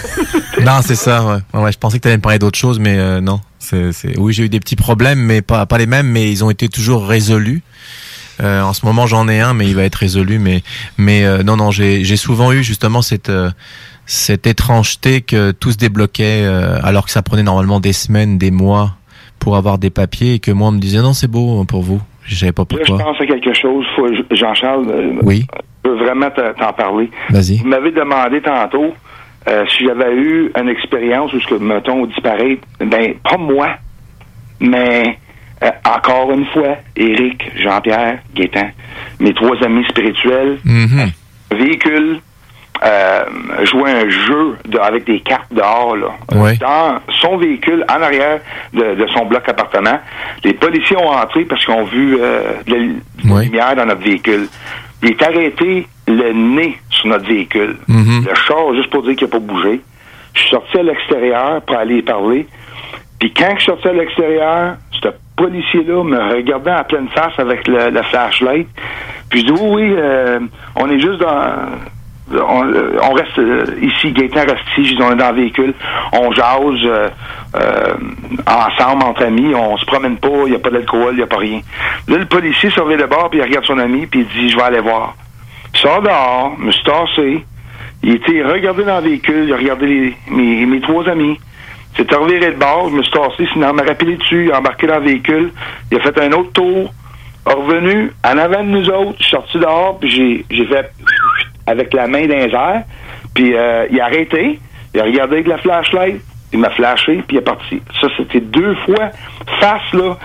Non, 0.65 0.81
c'est 0.81 0.95
ça. 0.95 1.25
Ouais. 1.27 1.39
Ouais, 1.55 1.65
ouais, 1.65 1.73
je 1.73 1.79
pensais 1.79 1.97
que 1.99 2.03
tu 2.03 2.09
allais 2.09 2.19
me 2.19 2.23
parler 2.23 2.39
d'autre 2.39 2.59
chose, 2.59 2.79
mais 2.79 2.97
euh, 2.99 3.21
non. 3.21 3.41
C'est, 3.59 3.91
c'est... 3.93 4.17
Oui, 4.19 4.33
j'ai 4.33 4.45
eu 4.45 4.49
des 4.49 4.61
petits 4.61 4.77
problèmes, 4.77 5.19
mais 5.19 5.43
pas, 5.43 5.67
pas 5.67 5.79
les 5.79 5.87
mêmes, 5.87 6.07
mais 6.07 6.31
ils 6.31 6.45
ont 6.45 6.51
été 6.51 6.69
toujours 6.69 7.05
résolus. 7.07 7.63
Euh, 8.41 8.63
en 8.63 8.73
ce 8.73 8.87
moment, 8.87 9.07
j'en 9.09 9.29
ai 9.29 9.41
un, 9.41 9.55
mais 9.55 9.67
il 9.67 9.75
va 9.75 9.83
être 9.83 9.97
résolu. 9.97 10.39
Mais, 10.39 10.63
mais 10.99 11.25
euh, 11.25 11.43
non, 11.43 11.57
non, 11.57 11.73
j'ai, 11.73 12.05
j'ai 12.05 12.17
souvent 12.17 12.53
eu 12.53 12.63
justement 12.63 13.03
cette, 13.03 13.29
euh, 13.31 13.51
cette 14.07 14.47
étrangeté 14.47 15.21
que 15.23 15.51
tout 15.51 15.73
se 15.73 15.79
débloquait, 15.79 16.43
euh, 16.45 16.79
alors 16.85 17.07
que 17.07 17.11
ça 17.11 17.23
prenait 17.23 17.43
normalement 17.43 17.81
des 17.81 17.93
semaines, 17.93 18.39
des 18.39 18.53
mois 18.53 18.95
pour 19.41 19.57
avoir 19.57 19.79
des 19.79 19.91
papiers, 19.91 20.35
et 20.35 20.39
que 20.39 20.53
moi, 20.53 20.69
on 20.69 20.73
me 20.73 20.81
disait 20.81 21.01
non, 21.01 21.13
c'est 21.13 21.27
beau 21.29 21.65
pour 21.65 21.83
vous. 21.83 22.01
Je 22.25 22.35
savais 22.37 22.53
pas 22.53 22.63
Là, 22.71 22.79
je 22.87 22.93
pense 22.93 23.21
à 23.21 23.27
quelque 23.27 23.53
chose. 23.53 23.85
Jean-Charles, 24.31 24.87
euh, 24.91 25.13
Oui. 25.23 25.45
je 25.85 25.91
veux 25.91 25.97
vraiment 25.97 26.31
te- 26.31 26.53
t'en 26.59 26.73
parler. 26.73 27.11
Vas-y. 27.31 27.59
Vous 27.59 27.67
m'avez 27.69 27.91
demandé 27.91 28.41
tantôt 28.41 28.95
euh, 29.49 29.65
si 29.69 29.85
j'avais 29.85 30.15
eu 30.15 30.53
une 30.61 30.69
expérience 30.69 31.33
où, 31.33 31.41
ce 31.41 31.47
que, 31.49 31.55
mettons, 31.55 32.07
disparaître. 32.07 32.63
Ben, 32.81 33.15
pas 33.29 33.37
moi, 33.39 33.71
mais 34.61 35.19
euh, 35.65 35.71
encore 35.85 36.31
une 36.33 36.47
fois, 36.47 36.77
Éric, 36.97 37.51
Jean-Pierre, 37.61 38.21
Gaétan, 38.35 38.71
mes 39.19 39.35
trois 39.35 39.57
amis 39.65 39.85
spirituels, 39.89 40.59
véhicule, 41.51 42.21
euh, 42.85 43.25
jouer 43.65 43.91
un 43.93 44.09
jeu 44.09 44.57
de- 44.67 44.79
avec 44.79 45.05
des 45.05 45.21
cartes 45.21 45.53
dehors, 45.53 45.97
là. 45.97 46.09
Ouais. 46.35 46.57
Dans 46.57 46.99
son 47.21 47.37
véhicule, 47.37 47.85
en 47.89 48.03
arrière 48.03 48.41
de, 48.73 48.95
de 48.95 49.07
son 49.09 49.27
bloc 49.27 49.49
appartement, 49.49 50.01
les 50.45 50.55
policiers 50.55 50.97
ont 50.97 51.11
entré 51.13 51.45
parce 51.45 51.65
qu'ils 51.65 51.75
ont 51.75 51.85
vu 51.85 52.19
euh, 52.21 52.55
de 52.67 52.75
la, 53.29 53.41
lumière 53.43 53.77
dans 53.77 53.87
notre 53.87 54.03
véhicule. 54.03 54.49
Il 55.03 55.11
est 55.11 55.23
arrêté 55.23 55.87
le 56.09 56.33
nez 56.33 56.79
sur 56.91 57.09
notre 57.09 57.27
véhicule. 57.27 57.77
Mhm. 57.89 58.25
Le 58.29 58.35
char, 58.35 58.75
juste 58.75 58.91
pour 58.91 59.03
dire 59.03 59.15
qu'il 59.17 59.27
n'a 59.29 59.33
pas 59.33 59.39
bougé. 59.39 59.81
Je 60.35 60.41
suis 60.41 60.51
sorti 60.51 60.79
à 60.79 60.83
l'extérieur 60.83 61.61
pour 61.63 61.77
aller 61.77 61.99
y 61.99 62.03
parler. 62.03 62.47
Puis 63.21 63.33
quand 63.33 63.51
je 63.55 63.63
suis 63.63 63.67
sorti 63.67 63.89
à 63.89 63.93
l'extérieur, 63.93 64.77
ce 65.03 65.09
policier-là 65.37 66.03
me 66.05 66.35
regardait 66.35 66.73
en 66.73 66.85
pleine 66.85 67.09
face 67.15 67.39
avec 67.39 67.69
le, 67.69 67.91
le 67.91 68.03
flashlight. 68.03 68.69
Puis 69.31 69.41
je 69.41 69.47
dis 69.47 69.53
oui, 69.53 69.69
oui, 69.71 69.95
euh, 69.97 70.41
on 70.77 70.91
est 70.91 70.99
juste 70.99 71.21
dans... 71.21 71.55
On, 72.35 72.67
euh, 72.67 72.99
on 73.03 73.13
reste 73.13 73.39
euh, 73.39 73.65
ici, 73.81 74.13
Gaëtan 74.13 74.43
je 74.77 74.83
dis, 74.83 74.99
on 75.01 75.13
est 75.13 75.17
dans 75.17 75.31
le 75.31 75.37
véhicule, 75.37 75.75
on 76.13 76.33
jase 76.33 76.85
euh, 76.85 77.95
ensemble, 78.47 79.05
entre 79.05 79.25
amis, 79.25 79.55
on 79.55 79.77
se 79.77 79.85
promène 79.85 80.17
pas, 80.17 80.29
il 80.47 80.51
n'y 80.51 80.57
a 80.57 80.59
pas 80.59 80.71
d'alcool, 80.71 81.13
il 81.13 81.17
n'y 81.17 81.23
a 81.23 81.27
pas 81.27 81.39
rien. 81.39 81.61
Là, 82.09 82.17
le 82.17 82.25
policier 82.27 82.71
surveille 82.71 82.97
le 82.97 83.07
bord, 83.07 83.29
puis 83.31 83.41
il 83.41 83.43
regarde 83.43 83.65
son 83.65 83.79
ami, 83.79 84.07
puis 84.07 84.21
il 84.21 84.27
dit, 84.29 84.51
je 84.51 84.57
vais 84.57 84.63
aller 84.63 84.81
voir. 84.81 85.15
Il 85.75 85.81
sort 85.81 86.03
dehors, 86.03 86.55
me 86.59 86.71
suis 86.71 86.85
tassé, 86.85 87.45
il 88.03 88.15
était 88.15 88.43
regardé 88.43 88.85
dans 88.85 88.97
le 88.97 89.05
véhicule, 89.05 89.45
il 89.47 89.53
a 89.53 89.57
regardé 89.57 90.15
mes, 90.31 90.81
trois 90.81 91.09
amis. 91.09 91.39
C'est 91.97 92.11
reviré 92.15 92.53
de 92.53 92.59
bord, 92.59 92.89
je 92.91 92.97
me 92.97 93.03
suis 93.03 93.13
tassé, 93.13 93.47
sinon 93.53 93.71
il 93.71 93.77
m'a 93.77 93.83
rappelé 93.83 94.17
dessus, 94.17 94.47
il 94.47 94.53
a 94.53 94.59
embarqué 94.59 94.87
dans 94.87 94.99
le 94.99 95.05
véhicule, 95.05 95.53
il 95.91 95.99
a 95.99 96.01
fait 96.01 96.19
un 96.21 96.33
autre 96.33 96.53
tour, 96.53 96.93
revenu, 97.45 98.13
en 98.25 98.39
avant 98.39 98.63
de 98.63 98.69
nous 98.69 98.89
autres, 98.89 99.17
je 99.19 99.25
suis 99.25 99.37
sorti 99.37 99.59
dehors, 99.59 99.99
puis 99.99 100.45
j'ai 100.51 100.67
fait 100.67 100.91
avec 101.67 101.93
la 101.95 102.07
main 102.07 102.29
airs, 102.29 102.83
puis 103.35 103.55
euh, 103.55 103.87
il 103.91 104.01
a 104.01 104.05
arrêté, 104.05 104.59
il 104.95 105.01
a 105.01 105.05
regardé 105.05 105.35
avec 105.37 105.47
la 105.49 105.59
flashlight, 105.59 106.21
il 106.53 106.59
m'a 106.59 106.71
flashé, 106.71 107.23
puis 107.27 107.37
il 107.37 107.39
est 107.39 107.43
parti. 107.43 107.81
Ça, 108.01 108.09
c'était 108.17 108.41
deux 108.41 108.75
fois 108.85 109.11
face, 109.61 109.93
là. 109.95 110.19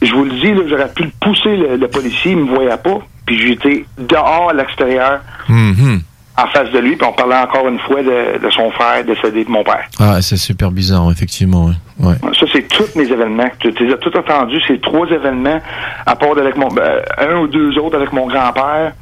Je 0.00 0.12
vous 0.14 0.24
le 0.24 0.30
dis, 0.32 0.52
là, 0.54 0.62
j'aurais 0.68 0.92
pu 0.94 1.02
le 1.04 1.10
pousser, 1.20 1.56
le, 1.56 1.76
le 1.76 1.88
policier, 1.88 2.32
il 2.32 2.38
me 2.38 2.54
voyait 2.54 2.76
pas, 2.76 2.98
puis 3.26 3.38
j'étais 3.38 3.84
dehors 3.98 4.50
à 4.50 4.54
l'extérieur, 4.54 5.20
Mhm. 5.48 6.00
en 6.38 6.46
face 6.48 6.70
de 6.72 6.78
lui, 6.78 6.96
puis 6.96 7.06
on 7.06 7.12
parlait 7.12 7.36
encore 7.36 7.68
une 7.68 7.78
fois 7.80 8.02
de, 8.02 8.38
de 8.44 8.50
son 8.50 8.70
frère 8.72 9.04
décédé 9.04 9.44
de 9.44 9.50
mon 9.50 9.62
père. 9.62 9.84
Ah, 10.00 10.20
c'est 10.22 10.36
super 10.38 10.70
bizarre, 10.70 11.10
effectivement. 11.12 11.66
Ouais. 11.66 11.74
Ouais. 12.00 12.14
Ça, 12.40 12.46
c'est 12.52 12.66
tous 12.66 12.96
mes 12.96 13.04
événements. 13.04 13.48
Tu 13.60 13.68
as 13.68 13.96
tout 13.98 14.16
entendus. 14.16 14.60
C'est 14.66 14.80
trois 14.80 15.06
événements, 15.08 15.60
à 16.06 16.16
part 16.16 16.36
avec 16.36 16.56
mon, 16.56 16.68
ben, 16.68 17.02
un 17.18 17.36
ou 17.36 17.46
deux 17.46 17.78
autres 17.78 17.96
avec 17.96 18.12
mon 18.12 18.26
grand-père, 18.26 18.92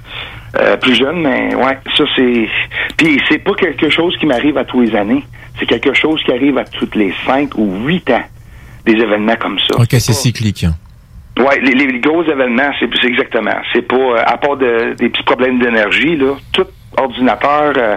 euh, 0.59 0.77
plus 0.77 0.95
jeune, 0.95 1.23
mais 1.23 1.55
ouais, 1.55 1.79
ça 1.97 2.05
c'est. 2.16 2.49
Puis 2.97 3.20
c'est 3.29 3.39
pas 3.39 3.55
quelque 3.55 3.89
chose 3.91 4.16
qui 4.19 4.27
m'arrive 4.27 4.59
à 4.59 4.65
tous 4.65 4.81
les 4.83 4.95
années. 4.97 5.24
C'est 5.59 5.66
quelque 5.66 5.93
chose 5.95 6.23
qui 6.24 6.33
arrive 6.33 6.59
à 6.59 6.65
toutes 6.65 6.95
les 6.95 7.12
cinq 7.27 7.57
ou 7.57 7.85
huit 7.87 8.09
ans. 8.11 8.23
Des 8.85 8.93
événements 8.93 9.37
comme 9.37 9.59
ça. 9.61 9.77
Ok, 9.77 9.89
c'est 9.91 10.12
cyclique. 10.12 10.65
hein. 10.65 10.74
Ouais, 11.39 11.61
les, 11.61 11.73
les 11.73 11.99
gros 12.01 12.23
événements, 12.24 12.70
c'est 12.79 13.05
exactement. 13.07 13.55
C'est 13.73 13.83
pas 13.87 13.97
euh, 13.97 14.23
à 14.27 14.37
part 14.37 14.57
de- 14.57 14.95
des 14.99 15.09
petits 15.09 15.23
problèmes 15.23 15.59
d'énergie 15.61 16.16
là, 16.16 16.35
tout 16.53 16.66
ordinateur 16.99 17.73
euh, 17.77 17.97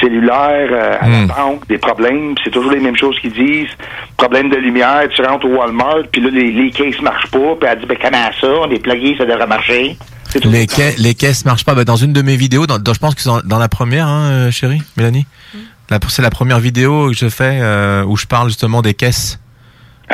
cellulaire 0.00 0.68
euh, 0.70 0.96
à 1.00 1.06
Hmm. 1.06 1.26
la 1.28 1.34
banque, 1.34 1.66
des 1.68 1.78
problèmes, 1.78 2.34
c'est 2.44 2.50
toujours 2.50 2.72
les 2.72 2.80
mêmes 2.80 2.96
choses 2.96 3.18
qu'ils 3.20 3.32
disent. 3.32 3.70
Problème 4.16 4.50
de 4.50 4.56
lumière, 4.56 5.08
tu 5.14 5.22
rentres 5.22 5.46
au 5.46 5.56
Walmart, 5.56 6.02
puis 6.12 6.20
là 6.20 6.28
les, 6.30 6.50
les 6.50 6.70
caisses 6.70 7.00
marchent 7.00 7.30
pas, 7.30 7.54
puis 7.58 7.68
elle 7.70 7.78
dit 7.80 7.86
ben 7.86 7.96
comment 8.02 8.30
ça, 8.40 8.48
on 8.66 8.70
est 8.70 8.82
plugué, 8.82 9.14
ça 9.16 9.24
devrait 9.24 9.46
marcher. 9.46 9.96
Les, 10.44 10.66
ca- 10.68 10.92
les 10.98 11.14
caisses 11.14 11.44
marchent 11.44 11.64
pas. 11.64 11.74
Bah, 11.74 11.84
dans 11.84 11.96
une 11.96 12.12
de 12.12 12.22
mes 12.22 12.36
vidéos, 12.36 12.66
dans, 12.66 12.78
dans- 12.78 12.94
je 12.94 12.98
pense 12.98 13.14
que 13.14 13.20
c'est 13.22 13.28
dans, 13.28 13.40
dans 13.42 13.58
la 13.58 13.68
première, 13.68 14.06
hein, 14.08 14.30
euh, 14.30 14.50
chérie, 14.50 14.82
Mélanie. 14.96 15.26
La- 15.90 15.98
C'est 16.08 16.22
la 16.22 16.30
première 16.30 16.58
vidéo 16.60 17.08
que 17.10 17.16
je 17.16 17.28
fais 17.28 17.58
euh, 17.62 18.04
où 18.04 18.16
je 18.16 18.26
parle 18.26 18.48
justement 18.48 18.82
des 18.82 18.94
caisses 18.94 19.38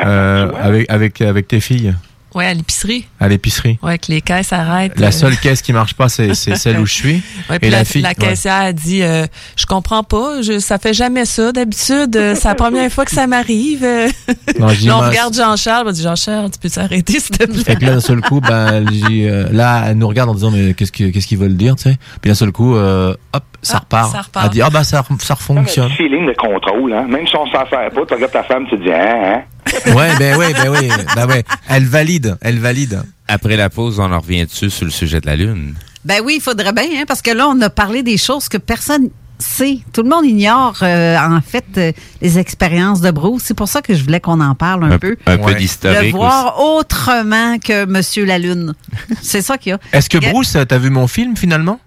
euh, 0.03 0.51
avec 0.59 0.89
avec 0.89 1.21
avec 1.21 1.47
tes 1.47 1.59
filles. 1.59 1.93
Ouais, 2.35 2.45
à 2.47 2.53
l'épicerie. 2.53 3.07
À 3.19 3.27
l'épicerie. 3.27 3.77
Ouais, 3.83 3.97
que 3.97 4.11
les 4.11 4.21
caisses 4.21 4.53
arrêtent. 4.53 4.99
La 4.99 5.07
euh, 5.07 5.11
seule 5.11 5.37
caisse 5.37 5.61
qui 5.61 5.73
marche 5.73 5.93
pas, 5.93 6.09
c'est 6.09 6.33
c'est 6.33 6.55
celle 6.55 6.79
où 6.79 6.85
je 6.85 6.93
suis. 6.93 7.21
Ouais, 7.49 7.57
Et 7.57 7.59
puis 7.59 7.69
la, 7.69 7.79
la 7.79 7.85
fille. 7.85 8.01
la 8.01 8.09
ouais. 8.09 8.15
caissière 8.15 8.53
a 8.55 8.73
dit 8.73 9.01
euh, 9.03 9.25
Je 9.57 9.65
comprends 9.65 10.03
pas, 10.03 10.41
je, 10.41 10.59
ça 10.59 10.77
fait 10.77 10.93
jamais 10.93 11.25
ça. 11.25 11.51
D'habitude, 11.51 12.15
euh, 12.15 12.35
c'est 12.35 12.47
la 12.47 12.55
première 12.55 12.91
fois 12.91 13.05
que 13.05 13.11
ça 13.11 13.27
m'arrive. 13.27 13.85
Non, 14.59 14.69
je 14.69 14.79
dis, 14.81 14.87
Là, 14.87 14.97
on 14.97 15.01
regarde 15.09 15.33
Jean-Charles, 15.35 15.87
on 15.87 15.91
dit 15.91 16.01
Jean-Charles, 16.03 16.51
tu 16.51 16.59
peux 16.59 16.69
t'arrêter, 16.69 17.19
s'il 17.19 17.37
te 17.37 17.43
plaît? 17.45 17.63
Fait 17.63 17.75
que 17.75 17.85
là, 17.85 17.93
d'un 17.93 17.99
seul 17.99 18.21
coup, 18.21 18.39
ben, 18.39 18.85
euh, 19.11 19.47
là, 19.51 19.85
elle 19.87 19.97
nous 19.97 20.07
regarde 20.07 20.29
en 20.29 20.33
disant, 20.33 20.51
mais 20.51 20.73
qu'est-ce 20.73 20.91
que- 20.91 21.09
qu'est-ce 21.11 21.27
qu'ils 21.27 21.37
veulent 21.37 21.55
dire, 21.57 21.75
tu 21.75 21.83
sais. 21.83 21.97
Puis 22.21 22.29
d'un 22.29 22.35
seul 22.35 22.51
coup, 22.51 22.75
euh, 22.75 23.15
hop, 23.33 23.43
ça 23.61 23.79
repart. 23.79 24.11
ça 24.11 24.21
repart. 24.21 24.45
Elle 24.45 24.51
dit, 24.51 24.61
ah, 24.61 24.69
bah, 24.69 24.83
ça, 24.83 25.03
ça 25.19 25.33
refonctionne. 25.33 25.85
Un 25.91 25.95
feeling 25.95 26.27
de 26.27 26.33
contrôle, 26.33 26.93
hein. 26.93 27.05
Même 27.09 27.27
si 27.27 27.35
on 27.35 27.45
s'en 27.47 27.67
sert 27.69 27.89
pas, 27.89 28.05
tu 28.07 28.13
regardes 28.13 28.31
ta 28.31 28.43
femme, 28.43 28.65
tu 28.69 28.77
te 28.77 28.83
dis, 28.83 28.91
hein, 28.91 29.21
hein? 29.35 29.41
Ouais, 29.87 30.15
ben 30.17 30.37
oui, 30.37 30.45
ben 30.53 30.69
oui. 30.69 30.89
Ben 31.15 31.27
ouais. 31.27 31.43
Elle 31.69 31.85
valide, 31.85 32.37
elle 32.41 32.59
valide. 32.59 33.01
Après 33.27 33.55
la 33.57 33.69
pause, 33.69 33.99
on 33.99 34.11
en 34.11 34.19
revient 34.19 34.45
dessus 34.45 34.69
sur 34.69 34.85
le 34.85 34.91
sujet 34.91 35.21
de 35.21 35.25
la 35.27 35.35
Lune? 35.35 35.75
Ben 36.05 36.21
oui, 36.23 36.35
il 36.37 36.41
faudrait 36.41 36.73
bien, 36.73 36.83
hein, 36.97 37.03
parce 37.07 37.21
que 37.21 37.31
là, 37.31 37.47
on 37.47 37.59
a 37.61 37.69
parlé 37.69 38.03
des 38.03 38.17
choses 38.17 38.49
que 38.49 38.57
personne 38.57 39.09
sait. 39.39 39.79
Tout 39.93 40.03
le 40.03 40.09
monde 40.09 40.25
ignore, 40.25 40.77
euh, 40.83 41.17
en 41.17 41.39
fait, 41.41 41.65
euh, 41.77 41.91
les 42.21 42.39
expériences 42.39 43.01
de 43.01 43.09
Bruce. 43.11 43.43
C'est 43.45 43.53
pour 43.53 43.67
ça 43.67 43.81
que 43.81 43.93
je 43.93 44.03
voulais 44.03 44.19
qu'on 44.19 44.39
en 44.41 44.53
parle 44.55 44.83
un, 44.85 44.91
Un- 44.91 44.99
peu. 44.99 45.15
un 45.25 45.37
peu 45.37 45.53
d'historique 45.55 46.11
De 46.11 46.17
voir 46.17 46.59
autrement 46.61 47.57
que 47.59 47.85
Monsieur 47.85 48.25
la 48.25 48.37
Lune. 48.39 48.73
C'est 49.21 49.41
ça 49.41 49.57
qu'il 49.57 49.71
y 49.71 49.73
a. 49.73 49.79
Est-ce 49.91 50.09
que 50.09 50.17
Bruce, 50.17 50.57
t'as 50.67 50.77
vu 50.77 50.89
mon 50.89 51.07
film 51.07 51.35
finalement? 51.37 51.79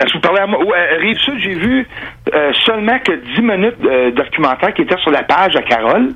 Est-ce 0.00 0.08
que 0.12 0.14
vous 0.14 0.20
parlez 0.22 0.40
à 0.40 0.46
moi? 0.46 0.58
Ouais, 0.64 0.96
Rive-Sud, 0.98 1.34
j'ai 1.42 1.54
vu 1.54 1.86
euh, 2.34 2.52
seulement 2.64 2.98
que 3.00 3.12
10 3.36 3.42
minutes 3.42 3.80
de 3.80 4.10
documentaire 4.16 4.72
qui 4.74 4.82
était 4.82 4.96
sur 5.02 5.10
la 5.10 5.22
page 5.22 5.54
à 5.56 5.62
Carole. 5.62 6.10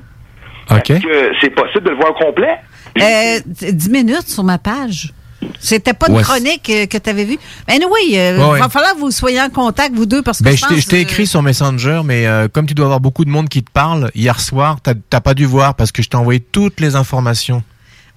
OK. 0.71 0.89
Est-ce 0.89 0.99
que 1.03 1.31
c'est 1.41 1.51
possible 1.51 1.83
de 1.85 1.89
le 1.91 1.95
voir 1.95 2.11
au 2.11 2.25
complet? 2.25 2.55
Euh, 2.99 3.39
d- 3.45 3.71
10 3.73 3.89
minutes 3.91 4.27
sur 4.27 4.43
ma 4.43 4.57
page. 4.57 5.13
C'était 5.59 5.93
pas 5.93 6.07
une 6.09 6.15
Ouais. 6.15 6.23
chronique 6.23 6.67
euh, 6.71 6.85
que 6.87 6.97
tu 6.97 7.07
avais 7.09 7.25
vue. 7.25 7.37
Mais 7.67 7.77
oui, 7.85 8.17
euh, 8.17 8.37
Ouais, 8.39 8.51
ouais. 8.53 8.59
va 8.59 8.69
falloir 8.69 8.93
que 8.95 8.99
vous 8.99 9.11
soyez 9.11 9.39
en 9.39 9.49
contact, 9.49 9.93
vous 9.93 10.07
deux, 10.07 10.23
parce 10.23 10.39
que 10.39 10.43
Ben, 10.45 10.51
je 10.51 10.55
je 10.57 10.61
t'ai- 10.61 10.73
pense, 10.75 10.83
je 10.83 10.89
t'ai 10.89 10.97
euh, 10.97 11.01
écrit 11.01 11.27
sur 11.27 11.43
Messenger, 11.43 12.01
mais 12.03 12.25
euh, 12.25 12.47
comme 12.47 12.65
tu 12.65 12.73
dois 12.73 12.85
avoir 12.85 12.99
beaucoup 12.99 13.25
de 13.25 13.29
monde 13.29 13.47
qui 13.49 13.61
te 13.63 13.69
parle, 13.69 14.09
hier 14.15 14.39
soir, 14.39 14.77
t'as 14.81 15.19
pas 15.21 15.35
dû 15.35 15.45
voir 15.45 15.75
parce 15.75 15.91
que 15.91 16.01
je 16.01 16.09
t'ai 16.09 16.17
envoyé 16.17 16.39
toutes 16.39 16.79
les 16.79 16.95
informations. 16.95 17.61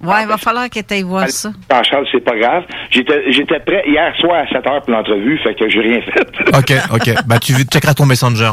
Ouais, 0.01 0.21
il 0.21 0.27
va 0.27 0.37
falloir 0.37 0.69
que 0.69 0.79
tu 0.79 0.93
ailles 0.93 1.03
voir 1.03 1.29
ça. 1.29 1.51
Jean-Charles, 1.69 2.07
c'est 2.11 2.23
pas 2.23 2.37
grave. 2.37 2.63
J'étais 2.89 3.31
j'étais 3.31 3.59
prêt 3.59 3.83
hier 3.85 4.13
soir 4.17 4.45
à 4.45 4.47
7 4.47 4.65
heures 4.65 4.81
pour 4.81 4.91
l'entrevue, 4.91 5.37
fait 5.43 5.55
que 5.55 5.69
j'ai 5.69 5.81
rien 5.81 5.99
fait. 6.01 6.57
OK, 6.57 6.73
OK. 6.93 7.15
bah, 7.27 7.37
tu 7.39 7.53
checkeras 7.65 7.93
ton 7.93 8.05
Messenger. 8.05 8.51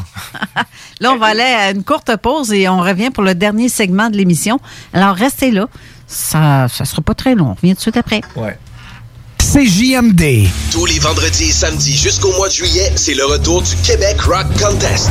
Là, 1.01 1.13
on 1.13 1.17
va 1.17 1.27
aller 1.27 1.43
à 1.43 1.71
une 1.71 1.85
courte 1.85 2.17
pause 2.17 2.53
et 2.53 2.69
on 2.69 2.81
revient 2.81 3.11
pour 3.11 3.23
le 3.23 3.35
dernier 3.35 3.69
segment 3.69 4.11
de 4.11 4.17
l'émission. 4.17 4.59
Alors, 4.93 5.15
restez 5.15 5.51
là. 5.53 5.67
Ça 6.09 6.69
ça 6.69 6.85
sera 6.85 7.03
pas 7.03 7.15
très 7.15 7.35
long. 7.35 7.51
On 7.51 7.55
revient 7.55 7.73
tout 7.73 7.77
de 7.77 7.81
suite 7.81 7.97
après. 7.97 8.21
Ouais. 8.37 8.57
CJMD. 9.39 10.49
Tous 10.73 10.87
les 10.87 10.99
vendredis 10.99 11.49
et 11.49 11.53
samedis 11.53 11.97
jusqu'au 11.97 12.33
mois 12.33 12.49
de 12.49 12.53
juillet, 12.55 12.91
c'est 12.97 13.15
le 13.15 13.25
retour 13.25 13.63
du 13.63 13.77
Québec 13.77 14.21
Rock 14.23 14.47
Contest. 14.61 15.11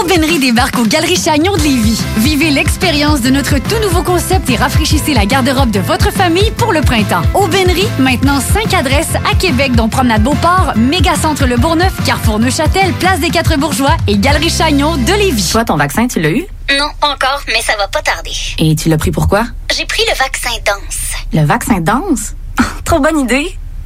Aubainerie 0.00 0.38
débarque 0.38 0.78
aux 0.78 0.84
Galeries 0.84 1.16
Chagnon 1.16 1.56
de 1.56 1.62
Lévis. 1.62 2.00
Vivez 2.18 2.50
l'expérience 2.50 3.20
de 3.20 3.30
notre 3.30 3.58
tout 3.58 3.78
nouveau 3.82 4.04
concept 4.04 4.48
et 4.48 4.54
rafraîchissez 4.54 5.12
la 5.12 5.26
garde-robe 5.26 5.72
de 5.72 5.80
votre 5.80 6.12
famille 6.12 6.52
pour 6.52 6.72
le 6.72 6.82
printemps. 6.82 7.22
Aubainerie, 7.34 7.88
maintenant 7.98 8.38
5 8.40 8.74
adresses 8.74 9.16
à 9.16 9.34
Québec, 9.34 9.72
dont 9.72 9.88
Promenade 9.88 10.22
Beauport, 10.22 10.74
Mégacentre 10.76 11.46
Le 11.46 11.56
Bourgneuf, 11.56 11.92
Carrefour 12.04 12.38
Neuchâtel, 12.38 12.92
Place 13.00 13.18
des 13.18 13.30
Quatre 13.30 13.58
Bourgeois 13.58 13.96
et 14.06 14.18
Galerie 14.18 14.50
Chagnon 14.50 14.96
de 14.96 15.12
Lévis. 15.14 15.48
Toi, 15.50 15.64
ton 15.64 15.76
vaccin, 15.76 16.06
tu 16.06 16.20
l'as 16.20 16.30
eu? 16.30 16.46
Non, 16.78 16.90
encore, 17.02 17.42
mais 17.48 17.60
ça 17.60 17.72
va 17.76 17.88
pas 17.88 18.02
tarder. 18.02 18.30
Et 18.58 18.76
tu 18.76 18.88
l'as 18.88 18.98
pris 18.98 19.10
pourquoi? 19.10 19.46
J'ai 19.76 19.84
pris 19.84 20.02
le 20.08 20.16
vaccin 20.16 20.50
danse. 20.64 21.16
Le 21.32 21.44
vaccin 21.44 21.80
danse? 21.80 22.34
Trop 22.84 23.00
bonne 23.00 23.18
idée! 23.18 23.58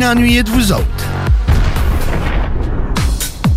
ennuyés 0.00 0.42
de 0.42 0.50
vous 0.50 0.72
autres. 0.72 1.04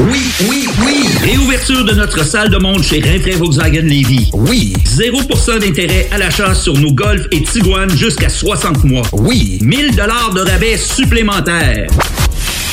Oui, 0.00 0.20
oui, 0.48 0.68
oui! 0.86 1.08
Réouverture 1.22 1.84
de 1.84 1.92
notre 1.92 2.24
salle 2.24 2.50
de 2.50 2.56
monde 2.58 2.84
chez 2.84 3.00
Rinfraie 3.00 3.32
Volkswagen 3.32 3.82
Levy. 3.82 4.30
Oui. 4.32 4.72
0% 4.84 5.58
d'intérêt 5.58 6.06
à 6.12 6.18
l'achat 6.18 6.54
sur 6.54 6.74
nos 6.74 6.92
Golf 6.92 7.26
et 7.32 7.42
Tiguan 7.42 7.90
jusqu'à 7.90 8.28
60 8.28 8.84
mois. 8.84 9.02
Oui. 9.12 9.58
1000 9.60 9.96
dollars 9.96 10.32
de 10.34 10.42
rabais 10.42 10.76
supplémentaires. 10.76 11.88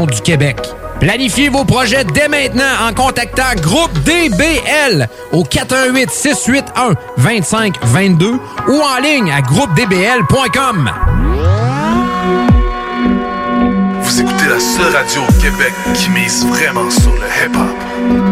du 0.00 0.22
Québec. 0.22 0.56
Planifiez 1.00 1.50
vos 1.50 1.64
projets 1.64 2.04
dès 2.04 2.28
maintenant 2.28 2.64
en 2.88 2.94
contactant 2.94 3.54
Groupe 3.60 3.92
DBL 4.04 5.06
au 5.32 5.44
418 5.44 6.10
681 6.10 6.94
2522 7.18 8.38
ou 8.68 8.80
en 8.80 9.00
ligne 9.02 9.30
à 9.30 9.42
groupedbl.com. 9.42 10.90
Vous 14.00 14.20
écoutez 14.20 14.48
la 14.48 14.60
seule 14.60 14.96
radio 14.96 15.22
au 15.28 15.32
Québec 15.42 15.72
qui 15.94 16.10
mise 16.10 16.46
vraiment 16.46 16.90
sur 16.90 17.12
le 17.12 17.26
hip-hop. 17.44 18.31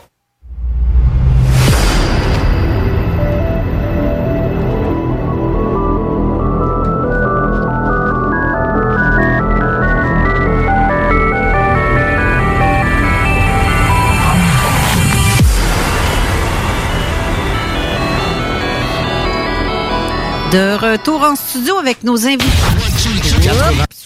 De 20.51 20.75
retour 20.75 21.21
en 21.23 21.35
studio 21.35 21.77
avec 21.77 22.03
nos 22.03 22.27
invités. 22.27 22.45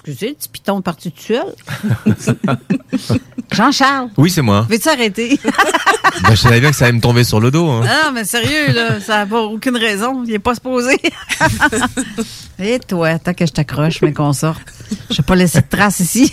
Excusez, 0.07 0.30
le 0.30 0.34
petit 0.36 0.49
piton 0.49 0.82
parti 0.82 1.11
tout 1.11 1.22
seul. 1.23 1.45
Jean-Charles. 3.52 4.10
Oui, 4.18 4.30
c'est 4.30 4.41
moi. 4.41 4.65
Veux-tu 4.69 4.90
arrêter? 4.90 5.40
Ben, 6.23 6.30
je 6.32 6.36
savais 6.36 6.61
bien 6.61 6.69
que 6.69 6.77
ça 6.77 6.86
allait 6.86 6.94
me 6.94 7.02
tomber 7.02 7.26
sur 7.26 7.41
le 7.41 7.52
dos. 7.52 7.68
hein. 7.69 7.82
Ah, 7.86 8.10
mais 8.14 8.23
sérieux, 8.23 8.72
là, 8.73 9.02
ça 9.02 9.26
n'a 9.26 9.36
aucune 9.38 9.76
raison. 9.76 10.23
Il 10.26 10.32
n'est 10.32 10.40
pas 10.40 10.53
supposé. 10.56 10.98
Et 12.60 12.80
toi, 12.80 13.19
tant 13.19 13.34
que 13.34 13.45
je 13.45 13.52
t'accroche, 13.52 14.02
mais 14.02 14.14
qu'on 14.14 14.32
sorte. 14.32 14.61
Je 15.10 15.18
vais 15.18 15.23
pas 15.23 15.36
laisser 15.36 15.60
de 15.60 15.65
traces 15.69 15.99
ici. 15.99 16.32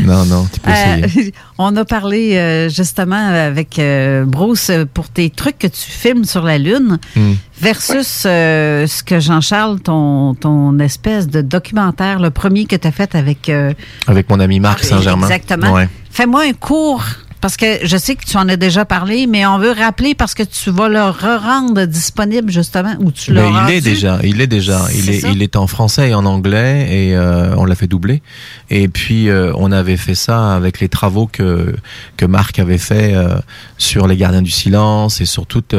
Non, 0.00 0.24
non, 0.24 0.48
tu 0.50 0.60
peux 0.60 0.70
essayer. 0.70 1.26
Euh, 1.26 1.30
on 1.58 1.76
a 1.76 1.84
parlé 1.84 2.36
euh, 2.36 2.68
justement 2.70 3.28
avec 3.28 3.78
euh, 3.78 4.24
Bruce 4.24 4.70
pour 4.94 5.10
tes 5.10 5.28
trucs 5.28 5.58
que 5.58 5.66
tu 5.66 5.80
filmes 5.90 6.24
sur 6.24 6.42
la 6.42 6.56
Lune 6.56 6.98
Hmm. 7.14 7.34
versus 7.60 8.06
ce 8.22 9.02
que 9.02 9.20
Jean-Charles, 9.20 9.80
ton, 9.80 10.34
ton 10.34 10.78
espèce 10.78 11.28
de 11.28 11.42
documentaire, 11.42 12.20
le 12.20 12.30
premier 12.30 12.51
que 12.66 12.76
tu 12.76 12.86
as 12.88 12.92
fait 12.92 13.14
avec... 13.14 13.48
euh, 13.48 13.72
Avec 14.06 14.28
mon 14.30 14.40
ami 14.40 14.60
Marc 14.60 14.84
Saint-Germain. 14.84 15.26
Exactement. 15.28 15.72
Ouais. 15.72 15.88
Fais-moi 16.10 16.42
un 16.48 16.52
cours, 16.52 17.02
parce 17.40 17.56
que 17.56 17.66
je 17.84 17.96
sais 17.96 18.14
que 18.14 18.24
tu 18.24 18.36
en 18.36 18.48
as 18.48 18.56
déjà 18.56 18.84
parlé, 18.84 19.26
mais 19.26 19.44
on 19.46 19.58
veut 19.58 19.72
rappeler 19.72 20.14
parce 20.14 20.34
que 20.34 20.42
tu 20.44 20.70
vas 20.70 20.88
le 20.88 21.02
re-rendre 21.02 21.86
disponible 21.86 22.52
justement, 22.52 22.94
ou 23.00 23.10
tu 23.10 23.32
l'as 23.32 23.42
Ben, 23.42 23.48
il 23.50 23.56
rendu. 23.58 23.72
est 23.72 23.80
déjà, 23.80 24.18
il 24.22 24.40
est 24.40 24.46
déjà, 24.46 24.80
il 24.94 25.10
est, 25.10 25.20
ça. 25.20 25.28
il 25.30 25.42
est 25.42 25.56
en 25.56 25.66
français 25.66 26.10
et 26.10 26.14
en 26.14 26.24
anglais 26.26 26.86
et 27.08 27.16
euh, 27.16 27.54
on 27.56 27.64
l'a 27.64 27.74
fait 27.74 27.88
doubler. 27.88 28.22
Et 28.70 28.86
puis 28.88 29.28
euh, 29.28 29.52
on 29.56 29.72
avait 29.72 29.96
fait 29.96 30.14
ça 30.14 30.54
avec 30.54 30.78
les 30.80 30.88
travaux 30.88 31.26
que 31.26 31.74
que 32.16 32.26
Marc 32.26 32.58
avait 32.60 32.78
fait 32.78 33.14
euh, 33.14 33.34
sur 33.76 34.06
les 34.06 34.16
Gardiens 34.16 34.42
du 34.42 34.50
Silence 34.52 35.20
et 35.20 35.24
sur 35.26 35.46
toute 35.46 35.74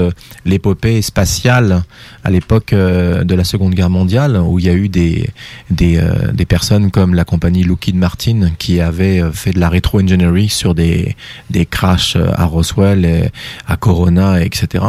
l'épopée 0.45 1.01
spatiale 1.01 1.83
à 2.23 2.31
l'époque 2.31 2.73
euh, 2.73 3.23
de 3.23 3.35
la 3.35 3.43
Seconde 3.43 3.73
Guerre 3.73 3.89
mondiale 3.89 4.37
où 4.37 4.59
il 4.59 4.65
y 4.65 4.69
a 4.69 4.73
eu 4.73 4.89
des 4.89 5.29
des 5.69 5.97
euh, 5.97 6.31
des 6.31 6.45
personnes 6.45 6.91
comme 6.91 7.13
la 7.13 7.25
compagnie 7.25 7.63
Lockheed 7.63 7.95
Martin 7.95 8.51
qui 8.57 8.79
avait 8.79 9.21
euh, 9.21 9.31
fait 9.31 9.51
de 9.51 9.59
la 9.59 9.69
rétro-ingénierie 9.69 10.49
sur 10.49 10.75
des 10.75 11.15
des 11.49 11.65
crashs 11.65 12.15
à 12.15 12.45
Roswell, 12.45 13.05
et 13.05 13.29
à 13.67 13.77
Corona, 13.77 14.43
etc. 14.43 14.83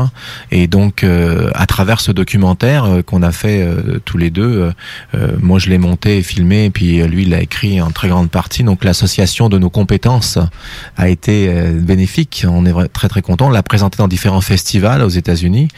Et 0.50 0.66
donc, 0.66 1.04
à 1.04 1.66
travers 1.66 2.00
ce 2.00 2.12
documentaire 2.12 3.02
qu'on 3.06 3.22
a 3.22 3.32
fait 3.32 3.66
tous 4.04 4.18
les 4.18 4.30
deux, 4.30 4.72
moi 5.40 5.58
je 5.58 5.70
l'ai 5.70 5.78
monté 5.78 6.18
et 6.18 6.22
filmé, 6.22 6.66
et 6.66 6.70
puis 6.70 7.02
lui 7.02 7.22
il 7.22 7.30
l'a 7.30 7.40
écrit 7.40 7.80
en 7.80 7.90
très 7.90 8.08
grande 8.08 8.30
partie. 8.30 8.62
Donc 8.62 8.84
l'association 8.84 9.48
de 9.48 9.58
nos 9.58 9.70
compétences 9.70 10.38
a 10.96 11.08
été 11.08 11.48
bénéfique. 11.72 12.46
On 12.48 12.64
est 12.66 12.88
très 12.88 13.08
très 13.08 13.22
content. 13.22 13.48
On 13.48 13.50
l'a 13.50 13.62
présenté 13.62 13.98
dans 13.98 14.08
différents 14.08 14.40
festivals 14.40 15.02
aux 15.02 15.08
États-Unis. 15.08 15.68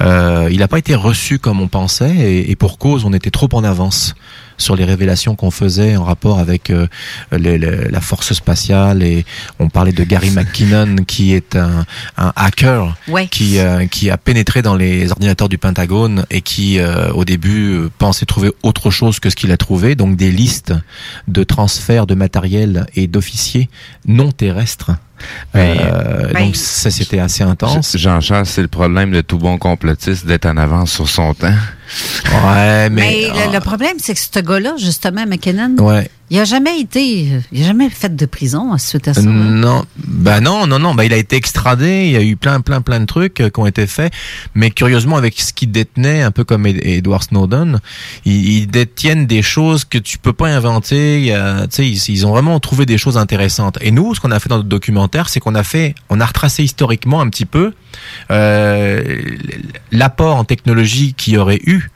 Euh, 0.00 0.48
il 0.50 0.58
n'a 0.58 0.68
pas 0.68 0.78
été 0.78 0.94
reçu 1.08 1.38
comme 1.38 1.60
on 1.60 1.68
pensait, 1.68 2.14
et, 2.14 2.50
et 2.50 2.56
pour 2.56 2.78
cause, 2.78 3.04
on 3.04 3.12
était 3.12 3.30
trop 3.30 3.48
en 3.52 3.64
avance 3.64 4.14
sur 4.58 4.74
les 4.74 4.86
révélations 4.86 5.36
qu'on 5.36 5.50
faisait 5.50 5.96
en 5.96 6.04
rapport 6.04 6.38
avec 6.38 6.70
euh, 6.70 6.86
les- 7.30 7.58
les- 7.58 7.88
la 7.90 8.00
force 8.00 8.32
spatiale 8.32 9.02
et 9.02 9.26
on 9.58 9.68
parlait 9.68 9.92
de 9.92 10.02
Gary 10.02 10.30
McKinnon 10.30 10.96
qui 11.06 11.34
est 11.34 11.56
un, 11.56 11.84
un 12.16 12.32
hacker 12.36 12.96
Ouais. 13.06 13.26
qui 13.28 13.58
euh, 13.58 13.86
qui 13.86 14.08
a 14.08 14.16
pénétré 14.16 14.62
dans 14.62 14.74
les 14.74 15.10
ordinateurs 15.12 15.50
du 15.50 15.58
Pentagone 15.58 16.24
et 16.30 16.40
qui 16.40 16.78
euh, 16.78 17.12
au 17.12 17.26
début 17.26 17.88
pensait 17.98 18.24
trouver 18.24 18.50
autre 18.62 18.90
chose 18.90 19.20
que 19.20 19.28
ce 19.28 19.36
qu'il 19.36 19.52
a 19.52 19.58
trouvé 19.58 19.94
donc 19.94 20.16
des 20.16 20.30
listes 20.32 20.72
de 21.28 21.44
transferts 21.44 22.06
de 22.06 22.14
matériel 22.14 22.86
et 22.94 23.08
d'officiers 23.08 23.68
non 24.06 24.32
terrestres 24.32 24.92
Euh, 25.54 26.32
Ben, 26.32 26.46
donc 26.46 26.56
ça 26.56 26.90
c'était 26.90 27.18
assez 27.18 27.42
intense 27.42 27.96
Jean-Charles, 27.96 28.46
c'est 28.46 28.62
le 28.62 28.68
problème 28.68 29.12
de 29.12 29.20
tout 29.20 29.38
bon 29.38 29.58
complotiste 29.58 30.26
d'être 30.26 30.46
en 30.46 30.56
avance 30.56 30.92
sur 30.92 31.08
son 31.08 31.34
temps. 31.34 31.48
Ouais, 32.44 32.90
Mais, 32.90 33.28
le, 33.28 33.52
le 33.52 33.60
problème, 33.60 33.96
c'est 33.98 34.14
que 34.14 34.20
ce 34.20 34.40
gars-là, 34.40 34.74
justement, 34.76 35.24
McKinnon, 35.26 35.76
Ouais. 35.78 36.10
Il 36.30 36.38
a 36.38 36.44
jamais 36.44 36.80
été, 36.80 37.28
il 37.52 37.62
a 37.62 37.66
jamais 37.66 37.88
fait 37.90 38.14
de 38.16 38.26
prison 38.26 38.76
suite 38.78 39.06
à 39.08 39.14
ça. 39.14 39.20
hein? 39.20 39.24
Non, 39.24 39.84
bah 39.96 40.40
non, 40.40 40.66
non, 40.66 40.78
non. 40.78 40.94
Bah 40.94 41.04
il 41.04 41.12
a 41.12 41.16
été 41.16 41.36
extradé. 41.36 42.06
Il 42.06 42.12
y 42.12 42.16
a 42.16 42.22
eu 42.22 42.36
plein, 42.36 42.60
plein, 42.60 42.80
plein 42.80 43.00
de 43.00 43.04
trucs 43.06 43.40
euh, 43.40 43.48
qui 43.50 43.60
ont 43.60 43.66
été 43.66 43.86
faits. 43.86 44.12
Mais 44.54 44.70
curieusement, 44.70 45.16
avec 45.16 45.40
ce 45.40 45.52
qu'il 45.52 45.70
détenait, 45.70 46.22
un 46.22 46.30
peu 46.30 46.44
comme 46.44 46.66
Ed- 46.66 46.80
Edward 46.84 47.22
Snowden, 47.22 47.80
ils, 48.24 48.66
détiennent 48.66 49.26
des 49.26 49.42
choses 49.42 49.84
que 49.84 49.98
tu 49.98 50.18
peux 50.18 50.32
pas 50.32 50.48
inventer. 50.48 51.18
Il 51.20 51.26
y 51.26 51.32
a- 51.32 51.66
ils, 51.78 52.08
ils 52.10 52.26
ont 52.26 52.30
vraiment 52.30 52.58
trouvé 52.60 52.86
des 52.86 52.98
choses 52.98 53.16
intéressantes. 53.18 53.78
Et 53.80 53.90
nous, 53.90 54.14
ce 54.14 54.20
qu'on 54.20 54.30
a 54.32 54.40
fait 54.40 54.48
dans 54.48 54.56
notre 54.56 54.68
documentaire, 54.68 55.28
c'est 55.28 55.40
qu'on 55.40 55.54
a 55.54 55.62
fait, 55.64 55.94
on 56.10 56.20
a 56.20 56.26
retracé 56.26 56.64
historiquement 56.64 57.20
un 57.20 57.28
petit 57.28 57.46
peu 57.46 57.72
euh, 58.30 59.02
l'apport 59.92 60.36
en 60.36 60.44
technologie 60.44 61.14
qu'il 61.14 61.34
y 61.34 61.38
aurait 61.38 61.60
eu 61.64 61.90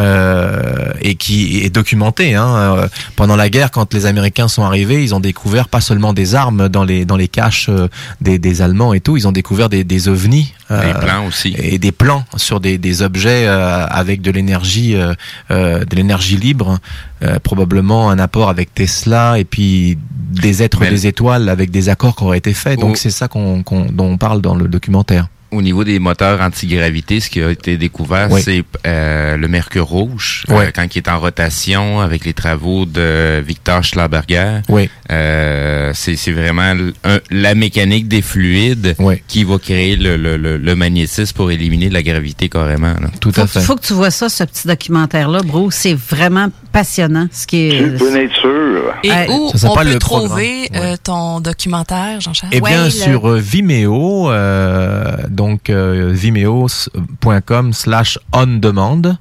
euh, 0.00 0.92
et 1.00 1.14
qui 1.14 1.62
est 1.62 1.70
documenté. 1.70 2.34
Hein. 2.34 2.56
Euh, 2.56 2.88
Pendant 3.16 3.36
la 3.36 3.48
guerre, 3.48 3.70
quand 3.70 3.94
les 3.94 4.06
Américains 4.06 4.48
sont 4.48 4.62
arrivés, 4.62 5.02
ils 5.02 5.14
ont 5.14 5.20
découvert 5.20 5.68
pas 5.68 5.80
seulement 5.80 6.12
des 6.12 6.34
armes 6.34 6.68
dans 6.68 6.84
les 6.84 7.04
dans 7.04 7.16
les 7.16 7.28
caches 7.28 7.68
euh, 7.68 7.88
des, 8.20 8.38
des 8.38 8.62
Allemands 8.62 8.94
et 8.94 9.00
tout, 9.00 9.16
ils 9.16 9.26
ont 9.26 9.32
découvert 9.32 9.68
des, 9.68 9.84
des 9.84 10.08
ovnis. 10.08 10.52
Des 10.68 10.94
plans 11.00 11.26
aussi. 11.26 11.54
Et 11.58 11.78
des 11.78 11.92
plans 11.92 12.24
sur 12.36 12.60
des, 12.60 12.76
des 12.78 13.02
objets 13.02 13.46
euh, 13.46 13.86
avec 13.86 14.20
de 14.20 14.30
l'énergie 14.30 14.96
euh, 14.96 15.14
euh, 15.50 15.84
de 15.84 15.94
l'énergie 15.96 16.36
libre, 16.36 16.78
euh, 17.22 17.38
probablement 17.38 18.10
un 18.10 18.18
apport 18.18 18.48
avec 18.48 18.74
Tesla 18.74 19.38
et 19.38 19.44
puis 19.44 19.96
des 20.32 20.62
êtres 20.62 20.80
Mais- 20.80 20.90
des 20.90 21.06
étoiles 21.06 21.48
avec 21.48 21.70
des 21.70 21.88
accords 21.88 22.16
qui 22.16 22.24
auraient 22.24 22.38
été 22.38 22.52
faits. 22.54 22.80
Donc 22.80 22.92
Oh. 22.94 22.96
c'est 22.96 23.10
ça 23.10 23.28
qu'on 23.28 23.62
qu'on- 23.62 23.86
dont 23.86 24.06
on 24.12 24.18
parle 24.18 24.40
dans 24.40 24.54
le 24.56 24.66
documentaire. 24.68 25.28
Au 25.52 25.62
niveau 25.62 25.84
des 25.84 26.00
moteurs 26.00 26.40
antigravité, 26.40 27.20
ce 27.20 27.30
qui 27.30 27.40
a 27.40 27.48
été 27.50 27.76
découvert, 27.78 28.28
Oui. 28.32 28.42
c'est 28.42 28.64
euh, 28.84 29.36
le 29.36 29.46
Mercure 29.46 29.86
Rouge, 29.86 30.44
euh, 30.50 30.70
quand 30.74 30.94
il 30.94 30.98
est 30.98 31.08
en 31.08 31.20
rotation 31.20 32.00
avec 32.00 32.24
les 32.24 32.34
travaux 32.34 32.84
de 32.84 33.40
Victor 33.46 33.84
Schlaberger. 33.84 34.62
Oui. 34.68 34.90
Euh, 35.12 35.92
c'est 35.94 36.32
vraiment 36.32 36.74
un- 37.04 37.20
la 37.30 37.54
mécanique 37.54 38.08
des 38.08 38.22
fluides 38.22 38.96
qui 39.28 39.44
va 39.44 39.58
créer 39.58 39.94
le, 39.94 40.16
le, 40.16 40.36
le, 40.36 40.55
le 40.58 40.74
magnétisme 40.76 41.34
pour 41.34 41.50
éliminer 41.50 41.88
la 41.90 42.02
gravité 42.02 42.48
carrément. 42.48 42.94
là. 43.00 43.08
Tout 43.20 43.32
faut, 43.32 43.46
faut 43.46 43.76
que 43.76 43.82
tu 43.86 43.92
vois 43.92 44.10
ça, 44.10 44.28
ce 44.28 44.44
petit 44.44 44.66
documentaire-là, 44.68 45.42
bro. 45.42 45.70
C'est 45.70 45.94
vraiment 45.94 46.48
passionnant. 46.72 47.26
Ce 47.32 47.46
qui 47.46 47.68
est. 47.68 47.78
Tu 47.78 47.98
peux 47.98 48.12
en 48.12 48.14
être 48.16 48.34
sûr. 48.34 48.94
Et 49.02 49.30
où 49.30 49.50
Ça 49.56 49.70
on 49.70 49.74
peut 49.76 49.84
le 49.84 49.98
trouver 49.98 50.68
euh, 50.74 50.96
ton 51.02 51.40
documentaire, 51.40 52.20
Jean-Charles? 52.20 52.52
Eh 52.54 52.60
bien, 52.60 52.90
sur 52.90 53.28
euh, 53.28 53.38
Vimeo, 53.38 54.30
euh, 54.30 55.16
donc 55.28 55.70
euh, 55.70 56.10
vimeo.com 56.12 57.72
slash 57.72 58.18
on 58.32 58.46
demand 58.46 59.16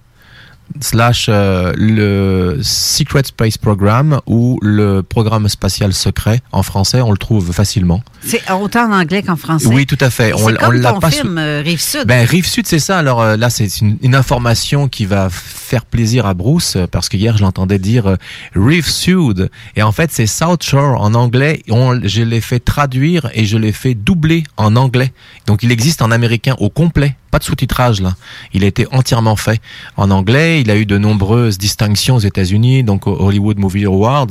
slash 0.82 1.28
euh, 1.30 1.74
le 1.78 2.60
Secret 2.62 3.24
Space 3.26 3.58
Program 3.58 4.20
ou 4.26 4.60
le 4.62 5.02
programme 5.02 5.48
spatial 5.50 5.94
secret 5.94 6.42
en 6.52 6.64
français, 6.64 7.02
on 7.02 7.12
le 7.12 7.18
trouve 7.18 7.52
facilement. 7.54 8.04
C'est 8.26 8.42
autant 8.52 8.90
en 8.92 9.00
anglais 9.02 9.24
qu'en 9.24 9.36
français. 9.36 9.68
Oui, 9.68 9.86
tout 9.86 9.98
à 10.02 10.10
fait. 10.10 10.34
On- 10.34 10.46
on 10.46 10.72
l'a 10.72 10.94
pas 10.94 11.12
film 11.12 11.38
euh, 11.38 11.62
Rive-Sud. 11.64 12.06
Ben, 12.08 12.26
Rive 12.26 12.46
Sud, 12.48 12.68
c'est 12.68 12.80
ça. 12.80 12.98
Alors 12.98 13.22
euh, 13.22 13.38
là, 13.38 13.50
c'est 13.50 13.82
une, 13.82 13.98
une 14.02 14.16
information 14.16 14.88
qui 14.88 15.06
va 15.06 15.30
faire 15.30 15.86
plaisir 15.86 16.26
à 16.26 16.34
Bruce 16.34 16.76
euh, 16.76 16.88
parce 16.88 17.10
que 17.10 17.18
hier, 17.18 17.38
je 17.38 17.44
l'entendais 17.44 17.80
dire 17.80 18.18
Rive 18.56 18.90
Sud. 18.90 19.50
Et 19.76 19.84
en 19.84 19.92
fait, 19.92 20.12
c'est 20.12 20.28
South 20.28 20.64
Shore 20.64 21.02
en 21.02 21.14
anglais. 21.14 21.62
On, 21.70 22.00
je 22.04 22.22
l'ai 22.24 22.42
fait 22.42 22.60
traduire 22.60 23.30
et 23.34 23.46
je 23.46 23.58
l'ai 23.58 23.72
fait 23.72 23.94
doubler 23.94 24.44
en 24.58 24.76
anglais. 24.76 25.14
Donc, 25.48 25.64
il 25.64 25.72
existe 25.72 26.02
en 26.02 26.12
américain 26.12 26.56
au 26.60 26.70
complet. 26.70 27.16
Pas 27.32 27.40
de 27.40 27.44
sous-titrage 27.44 28.02
là. 28.02 28.16
Il 28.54 28.64
a 28.64 28.68
été 28.68 28.88
entièrement 28.92 29.36
fait 29.36 29.60
en 29.98 30.10
anglais. 30.10 30.62
Il 30.66 30.72
a 30.72 30.78
eu 30.78 30.88
de 30.88 30.98
nombreuses 30.98 31.60
distinctions 31.60 32.16
aux 32.16 32.20
États-Unis, 32.20 32.84
donc 32.84 33.06
au 33.06 33.16
Hollywood 33.20 33.60
Movie 33.60 33.86
Awards, 33.86 34.28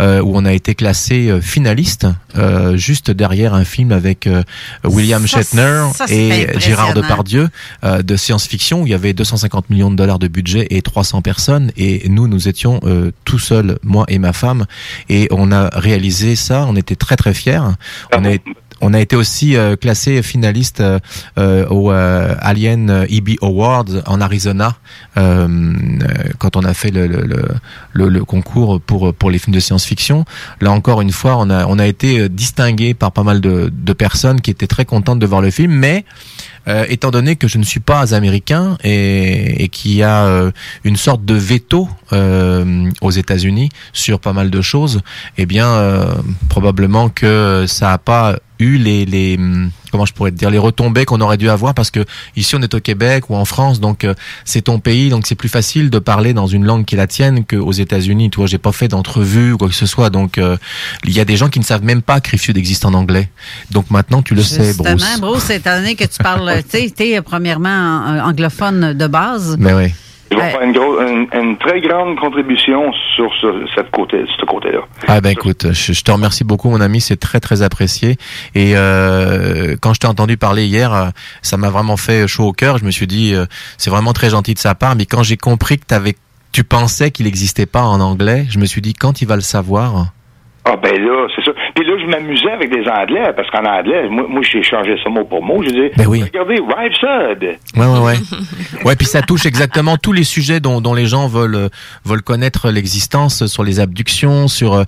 euh, 0.00 0.22
où 0.22 0.34
on 0.34 0.46
a 0.46 0.52
été 0.54 0.74
classé 0.74 1.28
euh, 1.28 1.42
finaliste, 1.42 2.06
euh, 2.36 2.74
juste 2.78 3.10
derrière 3.10 3.52
un 3.52 3.64
film 3.64 3.92
avec 3.92 4.26
euh, 4.26 4.42
William 4.84 5.26
Ça, 5.26 5.42
Shatner 5.42 5.82
ça, 5.94 6.06
et. 6.08 6.48
Gérard 6.58 6.94
Depardieu 6.94 7.48
euh, 7.84 8.00
de 8.02 8.16
science-fiction 8.16 8.80
où 8.82 8.86
il 8.86 8.90
y 8.90 8.94
avait 8.94 9.12
250 9.12 9.68
millions 9.68 9.90
de 9.90 9.96
dollars 9.96 10.18
de 10.18 10.28
budget 10.28 10.66
et 10.70 10.80
300 10.80 11.20
personnes 11.20 11.70
et 11.76 12.08
nous 12.08 12.28
nous 12.28 12.48
étions 12.48 12.80
euh, 12.84 13.10
tout 13.26 13.38
seuls 13.38 13.78
moi 13.82 14.04
et 14.08 14.18
ma 14.18 14.32
femme 14.32 14.64
et 15.08 15.28
on 15.30 15.52
a 15.52 15.68
réalisé 15.68 16.36
ça 16.36 16.64
on 16.68 16.76
était 16.76 16.96
très 16.96 17.16
très 17.16 17.34
fiers 17.34 17.60
on 18.16 18.24
on 18.84 18.92
a 18.94 19.00
été 19.00 19.16
aussi 19.16 19.56
euh, 19.56 19.76
classé 19.76 20.22
finaliste 20.22 20.80
euh, 20.80 20.98
euh, 21.38 21.66
au 21.70 21.90
Alien 21.90 23.06
EB 23.08 23.30
Awards 23.42 23.84
en 24.06 24.20
Arizona 24.20 24.76
quand 26.38 26.56
on 26.56 26.64
a 26.64 26.74
fait 26.74 26.90
le, 26.90 27.06
le, 27.06 27.22
le, 27.92 28.08
le- 28.08 28.24
concours 28.24 28.80
pour 28.80 29.14
pour 29.14 29.30
les 29.30 29.38
films 29.38 29.54
de 29.54 29.60
science-fiction. 29.60 30.24
Là 30.60 30.70
encore 30.72 31.00
une 31.00 31.12
fois, 31.12 31.36
on 31.38 31.50
a 31.50 31.66
on 31.66 31.78
a 31.78 31.86
été 31.86 32.28
distingué 32.28 32.94
par 32.94 33.12
pas 33.12 33.22
mal 33.22 33.40
de, 33.40 33.70
de 33.72 33.92
personnes 33.92 34.40
qui 34.40 34.50
étaient 34.50 34.66
très 34.66 34.84
contentes 34.84 35.18
de 35.18 35.26
voir 35.26 35.40
le 35.40 35.50
film, 35.50 35.72
mais 35.72 36.04
euh, 36.66 36.86
étant 36.88 37.10
donné 37.10 37.36
que 37.36 37.46
je 37.48 37.58
ne 37.58 37.64
suis 37.64 37.80
pas 37.80 38.14
américain 38.14 38.78
et, 38.82 39.62
et 39.64 39.68
qu'il 39.68 39.92
y 39.92 40.02
a 40.02 40.24
euh, 40.24 40.50
une 40.84 40.96
sorte 40.96 41.24
de 41.24 41.34
veto 41.34 41.88
euh, 42.12 42.90
aux 43.02 43.10
États-Unis 43.10 43.68
sur 43.92 44.18
pas 44.20 44.32
mal 44.32 44.50
de 44.50 44.62
choses, 44.62 45.00
eh 45.36 45.46
bien 45.46 45.68
probablement 46.48 47.08
que 47.10 47.64
ça 47.68 47.92
a 47.92 47.98
pas 47.98 48.36
eu 48.58 48.76
les, 48.78 49.04
les 49.04 49.36
hum, 49.36 49.70
comment 49.90 50.06
je 50.06 50.12
pourrais 50.12 50.30
te 50.30 50.36
dire 50.36 50.50
les 50.50 50.58
retombées 50.58 51.04
qu'on 51.04 51.20
aurait 51.20 51.36
dû 51.36 51.48
avoir 51.48 51.74
parce 51.74 51.90
que 51.90 52.04
ici 52.36 52.54
on 52.54 52.62
est 52.62 52.74
au 52.74 52.80
Québec 52.80 53.30
ou 53.30 53.36
en 53.36 53.44
France 53.44 53.80
donc 53.80 54.04
euh, 54.04 54.14
c'est 54.44 54.62
ton 54.62 54.78
pays 54.78 55.08
donc 55.08 55.26
c'est 55.26 55.34
plus 55.34 55.48
facile 55.48 55.90
de 55.90 55.98
parler 55.98 56.32
dans 56.34 56.46
une 56.46 56.64
langue 56.64 56.84
qui 56.84 56.94
est 56.94 56.98
la 56.98 57.06
tienne 57.06 57.44
qu'aux 57.44 57.72
États-Unis. 57.72 58.30
Tu 58.30 58.36
vois 58.36 58.46
j'ai 58.46 58.58
pas 58.58 58.72
fait 58.72 58.88
d'entrevue 58.88 59.52
ou 59.52 59.58
quoi 59.58 59.68
que 59.68 59.74
ce 59.74 59.86
soit 59.86 60.10
donc 60.10 60.38
euh, 60.38 60.56
il 61.04 61.12
y 61.12 61.20
a 61.20 61.24
des 61.24 61.36
gens 61.36 61.48
qui 61.48 61.58
ne 61.58 61.64
savent 61.64 61.84
même 61.84 62.02
pas 62.02 62.20
que 62.20 62.30
Rive 62.30 62.40
Sud 62.40 62.56
existe 62.56 62.84
en 62.84 62.94
anglais. 62.94 63.28
Donc 63.70 63.90
maintenant 63.90 64.22
tu 64.22 64.34
le 64.34 64.42
sais 64.42 64.68
Justement, 64.68 64.94
Bruce 64.94 65.20
Bruce, 65.20 65.50
étant 65.50 65.76
donné 65.76 65.94
que 65.96 66.04
tu 66.04 66.22
parles, 66.22 66.62
tu 66.70 66.88
sais, 66.96 67.22
premièrement 67.22 68.08
euh, 68.08 68.20
anglophone 68.20 68.94
de 68.94 69.06
base. 69.06 69.56
mais 69.58 69.72
oui 69.72 69.92
Ils 70.30 70.36
vont 70.38 70.42
faire 70.50 70.62
une, 70.62 70.72
gros- 70.72 71.00
une, 71.00 71.28
une 71.32 71.56
très 71.58 71.80
grande 71.80 72.18
contribution 72.18 72.92
sur 73.14 73.30
ce, 73.40 73.66
cette 73.74 73.90
côté, 73.90 74.24
ce 74.40 74.44
côté-là. 74.46 74.80
Ah 75.06 75.20
ben 75.20 75.30
écoute, 75.30 75.66
je, 75.72 75.92
je 75.92 76.02
te 76.02 76.10
remercie 76.10 76.44
beaucoup 76.44 76.70
mon 76.70 76.80
ami, 76.80 77.00
c'est 77.00 77.16
très 77.18 77.40
très 77.40 77.62
apprécié. 77.62 78.16
Et 78.54 78.72
euh, 78.76 79.76
quand 79.80 79.94
je 79.94 80.00
t'ai 80.00 80.06
entendu 80.06 80.36
parler 80.36 80.64
hier, 80.66 80.92
euh, 80.92 81.06
ça 81.42 81.56
m'a 81.56 81.70
vraiment 81.70 81.96
fait 81.96 82.26
chaud 82.26 82.44
au 82.48 82.52
cœur. 82.52 82.78
Je 82.78 82.84
me 82.84 82.90
suis 82.90 83.06
dit, 83.06 83.34
euh, 83.34 83.44
c'est 83.78 83.90
vraiment 83.90 84.12
très 84.12 84.30
gentil 84.30 84.54
de 84.54 84.58
sa 84.58 84.74
part. 84.74 84.96
Mais 84.96 85.06
quand 85.06 85.22
j'ai 85.22 85.36
compris 85.36 85.78
que 85.78 85.84
t'avais, 85.86 86.14
tu 86.52 86.64
pensais 86.64 87.10
qu'il 87.10 87.26
n'existait 87.26 87.66
pas 87.66 87.82
en 87.82 88.00
anglais, 88.00 88.46
je 88.48 88.58
me 88.58 88.66
suis 88.66 88.80
dit, 88.80 88.94
quand 88.94 89.20
il 89.22 89.28
va 89.28 89.36
le 89.36 89.42
savoir, 89.42 90.06
Ah 90.64 90.76
ben 90.76 90.98
là, 91.00 91.26
c'est 91.36 91.44
ça. 91.44 91.50
Puis 91.74 91.84
là, 91.84 91.92
je 92.00 92.06
m'amusais 92.06 92.50
avec 92.52 92.70
des 92.70 92.88
Anglais, 92.88 93.32
parce 93.34 93.50
qu'en 93.50 93.64
anglais, 93.64 94.08
moi, 94.08 94.26
moi 94.28 94.42
j'ai 94.42 94.62
changé 94.62 94.94
ça 95.02 95.10
mot 95.10 95.24
pour 95.24 95.42
mot. 95.44 95.62
Je 95.62 95.70
dis, 95.70 95.90
Ben 95.96 96.06
oui. 96.06 96.22
regardez, 96.22 96.54
Rive 96.54 96.92
Sud. 96.92 97.56
Ouais, 97.76 97.86
ouais, 97.86 97.98
ouais. 97.98 98.14
Ouais, 98.84 98.96
puis 98.96 99.06
ça 99.06 99.22
touche 99.22 99.44
exactement 99.46 99.96
tous 99.96 100.12
les 100.12 100.22
sujets 100.24 100.60
dont, 100.60 100.80
dont 100.80 100.94
les 100.94 101.06
gens 101.06 101.26
veulent 101.26 101.54
euh, 101.56 101.68
veulent 102.04 102.22
connaître 102.22 102.70
l'existence 102.70 103.46
sur 103.46 103.64
les 103.64 103.80
abductions, 103.80 104.46
sur 104.46 104.74
euh, 104.74 104.84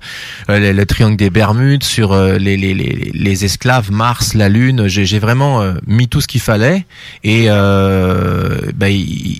le, 0.47 0.71
le 0.71 0.85
triangle 0.85 1.17
des 1.17 1.29
Bermudes, 1.29 1.83
sur 1.83 2.13
euh, 2.13 2.37
les, 2.37 2.55
les, 2.57 2.73
les, 2.73 3.11
les 3.13 3.45
esclaves, 3.45 3.91
Mars, 3.91 4.33
la 4.33 4.47
Lune. 4.49 4.87
J'ai 4.87 5.03
j'ai 5.05 5.19
vraiment 5.19 5.61
euh, 5.61 5.73
mis 5.87 6.07
tout 6.07 6.21
ce 6.21 6.27
qu'il 6.27 6.41
fallait 6.41 6.85
et 7.23 7.45
euh, 7.49 8.59
ben, 8.75 8.93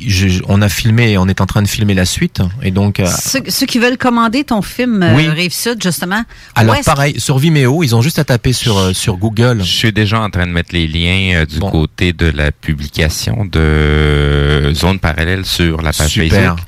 je- 0.07 0.41
on 0.47 0.61
a 0.61 0.69
filmé, 0.69 1.17
on 1.17 1.27
est 1.27 1.41
en 1.41 1.45
train 1.45 1.61
de 1.61 1.67
filmer 1.67 1.93
la 1.93 2.05
suite 2.05 2.41
et 2.63 2.71
donc. 2.71 2.99
euh, 2.99 3.05
Ceux, 3.05 3.39
ceux 3.47 3.65
qui 3.65 3.79
veulent 3.79 3.97
commander 3.97 4.43
ton 4.43 4.61
film 4.61 5.03
euh, 5.03 5.15
Oui. 5.15 5.27
Rive-Sud, 5.27 5.81
justement. 5.81 6.23
alors 6.55 6.75
pareil 6.85 7.19
sur 7.19 7.36
Vimeo, 7.37 7.83
ils 7.83 7.95
ont 7.95 8.01
juste 8.01 8.19
à 8.19 8.23
taper 8.23 8.53
sur 8.53 8.77
euh, 8.77 8.93
sur 8.93 9.17
Google. 9.17 9.59
Je 9.59 9.71
suis 9.71 9.91
déjà 9.91 10.21
en 10.21 10.29
train 10.29 10.45
de 10.45 10.51
mettre 10.51 10.73
les 10.73 10.87
liens 10.87 11.41
euh, 11.41 11.45
du 11.45 11.59
côté 11.59 12.13
de 12.13 12.29
la 12.29 12.51
publication 12.51 13.45
de 13.45 14.71
Zone 14.73 14.99
Parallèle 14.99 15.45
sur 15.45 15.81
la 15.81 15.93
page 15.93 16.09
Super. 16.09 16.29
Facebook. 16.29 16.59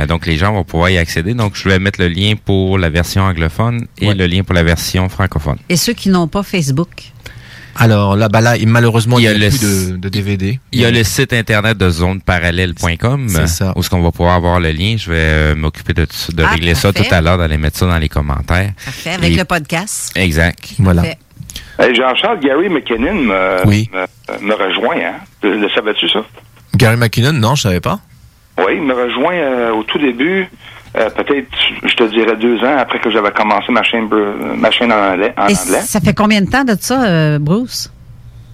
Euh, 0.00 0.06
donc 0.06 0.26
les 0.26 0.36
gens 0.36 0.52
vont 0.52 0.64
pouvoir 0.64 0.90
y 0.90 0.98
accéder. 0.98 1.34
Donc 1.34 1.56
je 1.56 1.68
vais 1.68 1.78
mettre 1.78 2.00
le 2.00 2.08
lien 2.08 2.34
pour 2.42 2.78
la 2.78 2.90
version 2.90 3.22
anglophone 3.22 3.86
et 3.98 4.14
le 4.14 4.26
lien 4.26 4.42
pour 4.42 4.54
la 4.54 4.62
version 4.62 5.08
francophone. 5.08 5.58
Et 5.68 5.76
ceux 5.76 5.92
qui 5.92 6.08
n'ont 6.08 6.28
pas 6.28 6.42
Facebook? 6.42 7.12
Alors 7.76 8.16
là, 8.16 8.28
bah 8.28 8.40
là, 8.40 8.54
malheureusement, 8.66 9.18
il 9.18 9.24
y 9.24 9.28
a, 9.28 9.32
le 9.34 9.48
plus 9.48 9.90
de, 9.92 9.96
de 9.96 10.08
DVD. 10.08 10.60
Il 10.72 10.80
y 10.80 10.84
a 10.84 10.90
le 10.90 11.02
site 11.04 11.32
internet 11.32 11.78
de 11.78 11.88
zoneparallèle.com 11.90 13.28
où 13.76 13.82
ce 13.82 13.90
qu'on 13.90 14.02
va 14.02 14.10
pouvoir 14.10 14.34
avoir 14.36 14.60
le 14.60 14.70
lien. 14.72 14.96
Je 14.98 15.10
vais 15.10 15.16
euh, 15.18 15.54
m'occuper 15.54 15.94
de, 15.94 16.06
Ah, 16.44 16.50
régler 16.50 16.74
ça 16.74 16.92
tout 16.92 17.02
à 17.10 17.20
l'heure, 17.20 17.38
d'aller 17.38 17.58
mettre 17.58 17.78
ça 17.78 17.86
dans 17.86 17.98
les 17.98 18.08
commentaires. 18.08 18.72
Parfait, 18.84 19.10
avec 19.12 19.32
Et- 19.32 19.36
le 19.36 19.44
podcast. 19.44 20.12
Exact. 20.16 20.74
Voilà. 20.78 21.02
Hey, 21.78 21.94
Jean-Charles, 21.94 22.40
Gary 22.40 22.68
McKinnon 22.68 23.14
me, 23.14 23.66
Oui. 23.66 23.88
me, 23.92 24.46
me 24.46 24.54
rejoint. 24.54 24.96
Hein? 24.96 25.14
Le, 25.42 25.58
le 25.58 25.68
savais-tu, 25.70 26.08
ça? 26.08 26.24
Gary 26.76 26.96
McKinnon, 26.96 27.32
non, 27.32 27.54
je 27.54 27.62
savais 27.62 27.80
pas. 27.80 28.00
Oui, 28.58 28.72
il 28.76 28.82
me 28.82 28.92
rejoint 28.94 29.34
euh, 29.34 29.72
au 29.72 29.82
tout 29.82 29.98
début, 29.98 30.48
euh, 30.96 31.08
peut-être, 31.10 31.48
je 31.84 31.94
te 31.94 32.04
dirais, 32.04 32.36
deux 32.36 32.58
ans 32.64 32.76
après 32.78 32.98
que 32.98 33.10
j'avais 33.10 33.30
commencé 33.30 33.70
ma 33.72 33.82
chaîne, 33.82 34.08
ma 34.58 34.70
chaîne 34.70 34.92
en 34.92 35.12
anglais. 35.12 35.32
En 35.36 35.42
Et 35.48 35.52
anglais. 35.56 35.80
ça 35.80 36.00
fait 36.00 36.14
combien 36.14 36.40
de 36.42 36.50
temps 36.50 36.64
de 36.64 36.74
ça, 36.78 37.02
euh, 37.04 37.38
Bruce? 37.38 37.92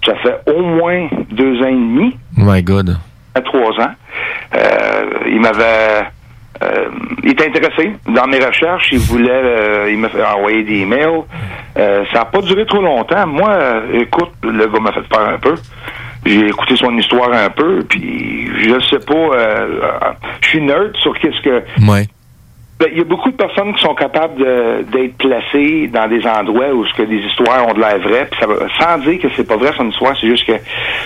Ça 0.05 0.13
fait 0.23 0.37
au 0.51 0.61
moins 0.61 1.07
deux 1.31 1.61
ans 1.61 1.67
et 1.67 1.71
demi, 1.73 2.17
Oh 2.37 2.41
my 2.45 2.63
God. 2.63 2.97
à 3.35 3.41
trois 3.41 3.71
ans. 3.83 3.91
Euh, 4.55 5.03
il 5.27 5.39
m'avait... 5.41 6.05
euh, 6.63 6.85
il 7.23 7.31
était 7.31 7.47
intéressé 7.47 7.91
dans 8.07 8.25
mes 8.27 8.39
recherches. 8.39 8.89
Il 8.93 8.99
voulait... 8.99 9.29
euh, 9.29 9.91
il 9.91 9.97
m'a 9.97 10.07
fait 10.09 10.23
envoyer 10.23 10.63
des 10.63 10.77
emails. 10.79 11.23
Euh, 11.77 12.05
ça 12.13 12.19
n'a 12.19 12.25
pas 12.25 12.41
duré 12.41 12.65
trop 12.65 12.81
longtemps. 12.81 13.27
Moi, 13.27 13.57
écoute, 13.93 14.31
le 14.43 14.67
gars 14.67 14.79
m'a 14.79 14.93
fait 14.93 15.07
peur 15.09 15.27
un 15.27 15.37
peu. 15.37 15.55
J'ai 16.25 16.47
écouté 16.47 16.75
son 16.75 16.97
histoire 16.97 17.31
un 17.33 17.49
peu, 17.49 17.83
puis 17.87 18.47
je 18.59 18.79
sais 18.89 18.99
pas... 18.99 19.13
euh, 19.13 19.79
euh, 19.83 19.89
je 20.41 20.47
suis 20.47 20.61
nerd 20.61 20.95
sur 20.97 21.17
qu'est-ce 21.19 21.41
que... 21.41 21.63
Ouais. 21.89 22.07
Ben, 22.79 22.87
il 22.93 22.97
y 22.97 23.01
a 23.01 23.03
beaucoup 23.03 23.29
de 23.29 23.35
personnes 23.35 23.73
qui 23.75 23.81
sont 23.83 23.93
capables 23.93 24.41
d'être 24.89 25.17
placées 25.17 25.89
dans 25.93 26.07
des 26.07 26.25
endroits 26.25 26.73
où 26.73 26.85
ce 26.85 26.93
que 26.93 27.01
des 27.03 27.17
histoires 27.17 27.67
ont 27.67 27.73
de 27.73 27.79
l'air 27.81 27.99
vraies, 27.99 28.25
puis 28.31 28.39
ça 28.39 28.47
sans 28.79 28.97
dire 29.03 29.19
que 29.19 29.27
c'est 29.35 29.45
pas 29.45 29.57
vrai 29.57 29.71
son 29.75 29.89
histoire, 29.89 30.15
c'est 30.19 30.29
juste 30.29 30.45
que 30.47 30.53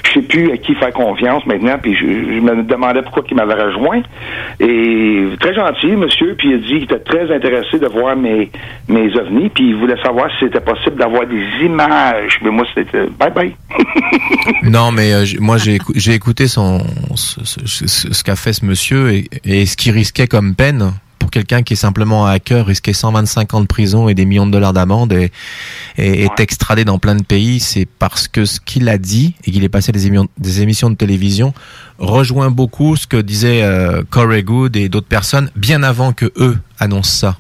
je 0.06 0.12
sais 0.12 0.22
plus 0.22 0.52
à 0.52 0.58
qui 0.58 0.76
faire 0.76 0.94
confiance 0.94 1.44
maintenant, 1.48 1.78
puis 1.82 1.96
je, 1.96 2.06
je 2.06 2.40
me 2.40 2.62
demandais 2.62 3.02
pourquoi 3.02 3.24
il 3.28 3.36
m'avait 3.38 3.56
rejoint. 3.62 4.04
Et 4.60 5.24
très 5.40 5.56
gentil, 5.56 5.88
monsieur, 5.96 6.36
puis 6.38 6.50
il 6.50 6.54
a 6.54 6.58
dit 6.58 6.66
qu'il 6.68 6.84
était 6.84 7.00
très 7.00 7.34
intéressé 7.36 7.80
de 7.80 7.88
voir 7.88 8.16
mes 8.16 8.52
mes 8.88 9.12
ovnis, 9.18 9.50
puis 9.50 9.70
il 9.70 9.76
voulait 9.76 10.00
savoir 10.04 10.30
si 10.38 10.46
c'était 10.46 10.62
possible 10.62 10.98
d'avoir 10.98 11.26
des 11.26 11.44
images. 11.66 12.38
Mais 12.44 12.52
moi, 12.52 12.66
c'était 12.76 13.08
bye 13.20 13.32
bye. 13.32 13.56
Non, 14.64 14.92
mais 14.92 15.12
euh, 15.14 15.26
moi 15.40 15.58
j'ai 15.58 15.76
écou- 15.78 15.94
j'ai 15.96 16.14
écouté 16.14 16.48
son 16.48 16.80
ce, 17.16 17.44
ce- 17.44 17.88
ce- 17.88 18.24
qu'a 18.24 18.36
fait 18.36 18.54
ce 18.54 18.66
monsieur 18.66 19.12
et, 19.12 19.26
et 19.44 19.66
ce 19.66 19.76
qu'il 19.76 19.92
risquait 19.94 20.28
comme 20.28 20.54
peine 20.56 20.92
quelqu'un 21.34 21.64
qui 21.64 21.74
est 21.74 21.78
simplement 21.78 22.28
un 22.28 22.32
hacker, 22.32 22.66
risquer 22.68 22.94
125 22.94 23.54
ans 23.56 23.62
de 23.62 23.66
prison 23.66 24.08
et 24.08 24.14
des 24.14 24.26
millions 24.26 24.46
de 24.46 24.52
dollars 24.52 24.72
d'amende 24.72 25.12
et, 25.14 25.32
et 25.98 26.24
est 26.24 26.40
extradé 26.40 26.86
dans 26.86 27.00
plein 27.00 27.16
de 27.16 27.24
pays, 27.24 27.60
c'est 27.60 27.88
parce 27.88 28.28
que 28.28 28.46
ce 28.46 28.60
qu'il 28.60 28.88
a 28.88 28.98
dit 29.00 29.34
et 29.44 29.52
qu'il 29.52 29.64
est 29.64 29.70
passé 29.70 29.90
à 29.90 29.94
des, 29.94 30.06
émissions- 30.08 30.30
des 30.38 30.62
émissions 30.62 30.90
de 30.92 30.96
télévision 30.96 31.54
rejoint 31.98 32.52
beaucoup 32.52 32.96
ce 32.96 33.08
que 33.08 33.18
disaient 33.18 33.64
euh, 33.64 34.04
Corey 34.10 34.44
Good 34.44 34.76
et 34.76 34.90
d'autres 34.90 35.08
personnes 35.08 35.50
bien 35.56 35.82
avant 35.84 36.14
que 36.14 36.32
eux 36.38 36.58
annoncent 36.80 37.18
ça. 37.18 37.38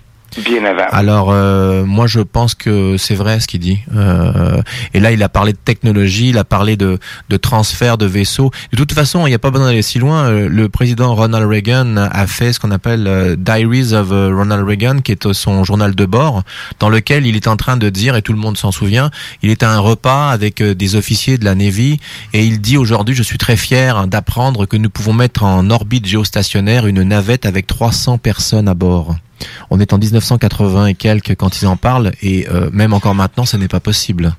Alors 0.91 1.31
euh, 1.31 1.84
moi 1.85 2.07
je 2.07 2.19
pense 2.19 2.55
que 2.55 2.97
c'est 2.97 3.15
vrai 3.15 3.39
ce 3.39 3.47
qu'il 3.47 3.60
dit. 3.60 3.80
Euh, 3.95 4.61
et 4.93 4.99
là 4.99 5.11
il 5.11 5.22
a 5.23 5.30
parlé 5.30 5.53
de 5.53 5.57
technologie, 5.57 6.30
il 6.30 6.38
a 6.38 6.43
parlé 6.43 6.76
de, 6.76 6.99
de 7.30 7.38
transfert 7.38 7.97
de 7.97 8.05
vaisseaux. 8.05 8.51
De 8.72 8.77
toute 8.77 8.93
façon 8.93 9.26
il 9.26 9.30
n'y 9.30 9.35
a 9.35 9.39
pas 9.39 9.51
besoin 9.51 9.68
d'aller 9.68 9.81
si 9.81 9.99
loin. 9.99 10.30
Euh, 10.30 10.49
Le 10.49 10.69
président 10.69 11.14
Ronald 11.15 11.47
Reagan 11.47 11.97
a 11.97 12.27
fait 12.27 12.53
ce 12.53 12.60
qu'on 12.60 12.72
appelle 12.72 13.07
euh, 13.07 13.35
Diaries 13.35 13.93
of 13.93 14.11
euh, 14.11 14.34
Ronald 14.35 14.68
Reagan, 14.68 14.99
qui 14.99 15.11
est 15.11 15.34
son 15.34 15.64
journal 15.64 15.95
de 15.95 16.05
bord, 16.05 16.43
dans 16.80 16.89
lequel 16.89 17.26
il 17.26 17.35
est 17.35 17.47
en 17.47 17.55
train 17.55 17.77
de 17.77 17.89
dire 17.89 18.15
et 18.15 18.22
tout 18.22 18.34
le 18.34 18.39
monde 18.39 18.57
s'en 18.57 18.72
souvient. 18.72 19.11
Il 19.41 19.49
est 19.49 19.64
à 19.64 19.72
un 19.72 19.80
repas 19.80 20.30
avec 20.30 20.61
des 20.61 20.95
officiers 20.95 21.38
de 21.38 21.45
la 21.45 21.55
Navy 21.55 21.99
et 22.34 22.45
il 22.45 22.61
dit 22.61 22.77
aujourd'hui 22.77 23.15
je 23.15 23.23
suis 23.23 23.38
très 23.38 23.57
fier 23.57 23.97
hein, 23.97 24.07
d'apprendre 24.07 24.65
que 24.65 24.77
nous 24.77 24.89
pouvons 24.89 25.14
mettre 25.14 25.43
en 25.43 25.69
orbite 25.69 26.05
géostationnaire 26.05 26.88
une 26.88 27.03
navette 27.03 27.45
avec 27.45 27.68
300 27.68 28.18
personnes 28.18 28.68
à 28.68 28.73
bord. 28.73 29.15
On 29.69 29.80
est 29.80 29.93
en 29.93 29.97
1980 29.97 30.88
et 30.88 30.93
quelques 30.93 31.35
quand 31.35 31.61
ils 31.61 31.68
en 31.68 31.77
parlent 31.77 32.11
et 32.22 32.47
euh, 32.49 32.69
même 32.72 32.93
encore 32.93 33.15
maintenant, 33.15 33.45
ce 33.45 33.57
n'est 33.57 33.68
pas 33.68 33.80
possible. 33.80 34.35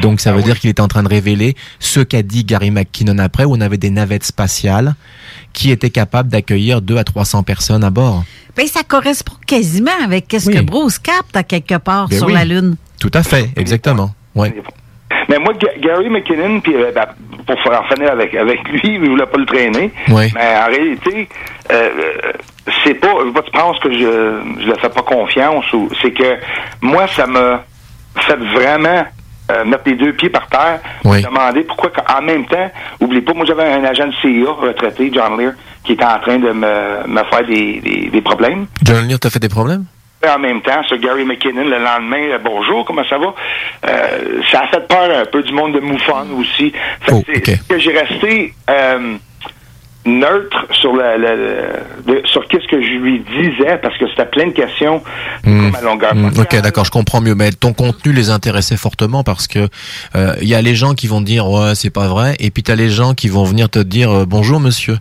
Donc 0.00 0.20
ça 0.20 0.32
veut 0.32 0.42
dire 0.42 0.58
qu'il 0.58 0.70
était 0.70 0.82
en 0.82 0.88
train 0.88 1.02
de 1.02 1.08
révéler 1.08 1.56
ce 1.80 2.00
qu'a 2.00 2.22
dit 2.22 2.44
Gary 2.44 2.70
McKinnon 2.70 3.18
après, 3.18 3.44
où 3.44 3.54
on 3.54 3.60
avait 3.60 3.78
des 3.78 3.90
navettes 3.90 4.24
spatiales 4.24 4.94
qui 5.52 5.70
étaient 5.70 5.90
capables 5.90 6.28
d'accueillir 6.28 6.82
2 6.82 6.98
à 6.98 7.04
300 7.04 7.42
personnes 7.42 7.84
à 7.84 7.90
bord. 7.90 8.24
Ben, 8.56 8.66
ça 8.66 8.82
correspond 8.82 9.34
quasiment 9.46 9.90
avec 10.04 10.26
ce 10.38 10.50
que 10.50 10.60
Bruce 10.60 10.98
capte 10.98 11.36
à 11.36 11.42
quelque 11.42 11.78
part 11.78 12.08
Ben 12.08 12.18
sur 12.18 12.26
oui. 12.26 12.34
la 12.34 12.44
Lune. 12.44 12.76
Tout 13.00 13.10
à 13.14 13.22
fait, 13.22 13.50
exactement. 13.56 14.14
Ouais. 14.34 14.54
Mais 15.28 15.38
moi, 15.38 15.52
Ga- 15.54 15.76
Gary 15.78 16.08
McKinnon, 16.08 16.60
puis 16.60 16.74
euh, 16.74 16.90
ben, 16.94 17.06
pour 17.46 17.60
faire 17.62 17.80
en 17.80 17.84
finir 17.94 18.10
avec, 18.12 18.34
avec 18.34 18.66
lui, 18.68 18.80
il 18.84 19.08
voulait 19.08 19.26
pas 19.26 19.38
le 19.38 19.46
traîner. 19.46 19.90
Oui. 20.08 20.30
Mais 20.34 20.56
en 20.62 20.66
réalité, 20.66 21.28
euh, 21.72 21.88
c'est 22.84 22.94
pas, 22.94 23.08
je 23.24 23.30
que 23.42 23.50
penses 23.52 23.78
que 23.80 23.92
je 23.92 23.98
je 24.60 24.66
le 24.66 24.74
fais 24.76 24.88
pas 24.88 25.02
confiance 25.02 25.70
ou 25.72 25.88
c'est 26.02 26.12
que 26.12 26.36
moi, 26.82 27.06
ça 27.08 27.26
m'a 27.26 27.62
fait 28.20 28.36
vraiment 28.54 29.04
euh, 29.50 29.64
mettre 29.64 29.82
les 29.86 29.94
deux 29.94 30.12
pieds 30.12 30.28
par 30.30 30.46
terre, 30.48 30.80
Oui. 31.04 31.18
me 31.18 31.26
demander 31.26 31.62
pourquoi 31.62 31.90
en 32.18 32.22
même 32.22 32.46
temps, 32.46 32.70
oublie 33.00 33.20
pas, 33.22 33.32
moi 33.32 33.44
j'avais 33.46 33.64
un 33.70 33.84
agent 33.84 34.06
de 34.08 34.12
CIA 34.20 34.50
retraité, 34.50 35.10
John 35.12 35.38
Lear, 35.38 35.52
qui 35.84 35.92
était 35.92 36.04
en 36.04 36.18
train 36.20 36.38
de 36.38 36.50
me, 36.52 37.06
me 37.06 37.24
faire 37.30 37.46
des, 37.46 37.80
des, 37.80 38.10
des 38.10 38.20
problèmes. 38.20 38.66
John 38.82 39.06
Lear, 39.06 39.18
t'as 39.18 39.30
fait 39.30 39.38
des 39.38 39.48
problèmes? 39.48 39.84
En 40.26 40.38
même 40.38 40.60
temps, 40.62 40.82
ce 40.88 40.94
Gary 40.96 41.24
McKinnon, 41.24 41.64
le 41.64 41.78
lendemain, 41.78 42.30
euh, 42.32 42.38
bonjour, 42.42 42.84
comment 42.84 43.04
ça 43.08 43.18
va? 43.18 43.34
Euh, 43.88 44.40
ça 44.50 44.62
a 44.62 44.66
fait 44.68 44.86
peur 44.88 45.20
un 45.20 45.24
peu 45.26 45.42
du 45.42 45.52
monde 45.52 45.74
de 45.74 45.80
MUFON 45.80 46.26
aussi. 46.38 46.72
Fait 47.02 47.12
Oh, 47.12 47.22
que 47.68 47.78
j'ai 47.78 47.92
resté 47.96 48.54
euh, 48.70 49.14
neutre 50.04 50.66
sur 50.72 50.92
le- 50.94 52.22
sur 52.24 52.46
qu'est-ce 52.48 52.66
que 52.66 52.80
je 52.80 52.88
lui 52.94 53.20
disais 53.20 53.76
parce 53.82 53.96
que 53.98 54.08
c'était 54.08 54.24
plein 54.26 54.46
de 54.46 54.52
questions 54.52 55.02
comme 55.44 55.74
à 55.78 55.82
longueur. 55.82 56.14
Hmm, 56.14 56.28
ok, 56.38 56.60
d'accord, 56.62 56.84
je 56.84 56.90
comprends 56.90 57.20
mieux. 57.20 57.34
Mais 57.34 57.50
ton 57.52 57.72
contenu 57.72 58.12
les 58.12 58.30
intéressait 58.30 58.76
fortement 58.76 59.22
parce 59.22 59.46
que 59.46 59.68
euh, 60.16 60.34
il 60.40 60.48
y 60.48 60.54
a 60.54 60.62
les 60.62 60.74
gens 60.74 60.94
qui 60.94 61.06
vont 61.08 61.20
dire 61.20 61.48
ouais 61.48 61.74
c'est 61.74 61.90
pas 61.90 62.06
vrai, 62.08 62.36
et 62.40 62.50
puis 62.50 62.62
t'as 62.62 62.74
les 62.76 62.88
gens 62.88 63.14
qui 63.14 63.28
vont 63.28 63.44
venir 63.44 63.68
te 63.68 63.78
dire 63.80 64.26
bonjour 64.26 64.60
monsieur. 64.60 64.96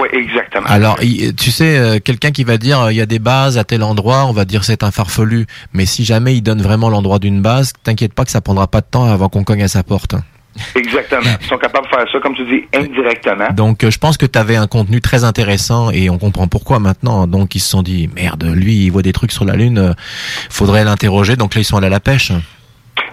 Oui, 0.00 0.08
exactement. 0.12 0.66
Alors, 0.66 0.98
tu 0.98 1.50
sais, 1.50 1.78
euh, 1.78 1.98
quelqu'un 2.02 2.30
qui 2.30 2.44
va 2.44 2.58
dire 2.58 2.80
euh, 2.80 2.92
il 2.92 2.96
y 2.96 3.00
a 3.00 3.06
des 3.06 3.18
bases 3.18 3.56
à 3.58 3.64
tel 3.64 3.82
endroit, 3.82 4.26
on 4.26 4.32
va 4.32 4.44
dire 4.44 4.64
c'est 4.64 4.82
un 4.82 4.90
farfelu. 4.90 5.46
Mais 5.72 5.86
si 5.86 6.04
jamais 6.04 6.34
il 6.36 6.42
donne 6.42 6.60
vraiment 6.62 6.88
l'endroit 6.88 7.18
d'une 7.18 7.40
base, 7.40 7.72
t'inquiète 7.82 8.12
pas 8.14 8.24
que 8.24 8.30
ça 8.30 8.40
prendra 8.40 8.66
pas 8.66 8.80
de 8.80 8.86
temps 8.90 9.04
avant 9.10 9.28
qu'on 9.28 9.44
cogne 9.44 9.62
à 9.62 9.68
sa 9.68 9.82
porte. 9.82 10.14
Exactement. 10.74 11.20
Ils 11.42 11.46
sont 11.46 11.58
capables 11.58 11.86
de 11.86 11.90
faire 11.94 12.06
ça, 12.10 12.18
comme 12.18 12.34
tu 12.34 12.44
dis, 12.46 12.64
indirectement. 12.74 13.48
Donc, 13.54 13.84
euh, 13.84 13.90
je 13.90 13.98
pense 13.98 14.16
que 14.16 14.26
tu 14.26 14.38
avais 14.38 14.56
un 14.56 14.66
contenu 14.66 15.00
très 15.00 15.22
intéressant 15.24 15.90
et 15.90 16.08
on 16.10 16.18
comprend 16.18 16.48
pourquoi 16.48 16.78
maintenant. 16.78 17.26
Donc, 17.26 17.54
ils 17.54 17.60
se 17.60 17.68
sont 17.68 17.82
dit 17.82 18.08
merde, 18.14 18.44
lui, 18.54 18.84
il 18.84 18.90
voit 18.90 19.02
des 19.02 19.12
trucs 19.12 19.32
sur 19.32 19.44
la 19.44 19.54
lune, 19.54 19.94
faudrait 20.50 20.84
l'interroger. 20.84 21.36
Donc 21.36 21.54
là, 21.54 21.60
ils 21.60 21.64
sont 21.64 21.76
allés 21.76 21.86
à 21.88 21.90
la 21.90 22.00
pêche. 22.00 22.32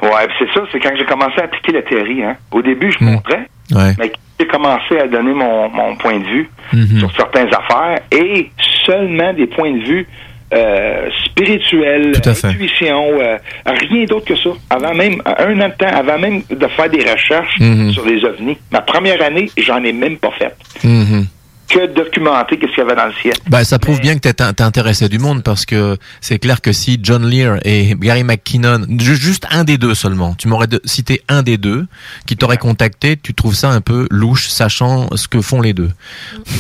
Ouais, 0.02 0.28
c'est 0.40 0.48
ça, 0.54 0.62
c'est 0.72 0.80
quand 0.80 0.92
j'ai 0.98 1.06
commencé 1.06 1.34
à 1.40 1.44
appliquer 1.44 1.72
la 1.74 1.82
théorie. 1.82 2.24
Hein. 2.24 2.36
Au 2.52 2.62
début, 2.62 2.92
je 2.98 3.04
montrais, 3.04 3.48
Ouais. 3.72 3.94
mais 4.00 4.12
j'ai 4.44 4.48
commencé 4.48 4.98
à 5.00 5.08
donner 5.08 5.34
mon, 5.34 5.70
mon 5.70 5.96
point 5.96 6.20
de 6.20 6.26
vue 6.26 6.50
Mhm. 6.74 7.00
sur 7.00 7.12
certaines 7.16 7.50
affaires 7.54 8.00
et 8.12 8.50
seulement 8.86 9.32
des 9.34 9.48
points 9.48 9.72
de 9.72 9.84
vue 9.84 10.08
euh, 10.56 11.10
spirituels, 11.26 12.14
intuition, 12.44 13.06
euh, 13.20 13.38
rien 13.66 14.06
d'autre 14.06 14.26
que 14.26 14.36
ça. 14.36 14.50
Avant 14.70 14.94
même, 14.94 15.16
un 15.26 15.60
an 15.62 15.68
de 15.70 15.74
temps, 15.74 15.88
avant 15.92 16.20
même 16.20 16.42
de 16.50 16.68
faire 16.68 16.90
des 16.90 17.02
recherches 17.10 17.60
Mhm. 17.60 17.92
sur 17.92 18.06
les 18.06 18.24
ovnis. 18.24 18.58
Ma 18.72 18.82
première 18.82 19.22
année, 19.24 19.50
j'en 19.58 19.84
ai 19.84 19.92
même 19.94 20.18
pas 20.18 20.32
fait. 20.38 20.54
Mhm. 20.84 21.26
Que 21.74 21.88
documenter 21.92 22.60
qu'est-ce 22.60 22.72
qu'il 22.74 22.84
y 22.84 22.86
avait 22.86 22.96
dans 22.96 23.08
le 23.08 23.14
ciel. 23.14 23.34
Bah, 23.50 23.64
ça 23.64 23.80
prouve 23.80 24.00
bien 24.00 24.14
que 24.14 24.20
t'es 24.20 24.34
t'es 24.34 24.62
intéressé 24.62 25.10
du 25.10 25.18
monde 25.18 25.42
parce 25.42 25.66
que 25.66 25.98
c'est 26.22 26.38
clair 26.38 26.62
que 26.62 26.72
si 26.72 27.00
John 27.02 27.26
Lear 27.28 27.58
et 27.66 27.96
Gary 28.00 28.24
McKinnon, 28.24 28.86
ju- 29.00 29.16
juste 29.16 29.48
un 29.50 29.64
des 29.64 29.80
deux 29.80 29.96
seulement, 29.96 30.36
tu 30.36 30.48
m'aurais 30.48 30.68
cité 30.86 31.22
un 31.30 31.42
des 31.42 31.58
deux 31.58 31.88
qui 32.28 32.38
t'aurait 32.38 32.58
contacté, 32.58 33.18
tu 33.18 33.34
trouves 33.34 33.56
ça 33.56 33.70
un 33.72 33.82
peu 33.82 34.08
louche, 34.12 34.50
sachant 34.50 35.10
ce 35.16 35.28
que 35.28 35.42
font 35.42 35.62
les 35.62 35.74
deux. 35.74 35.90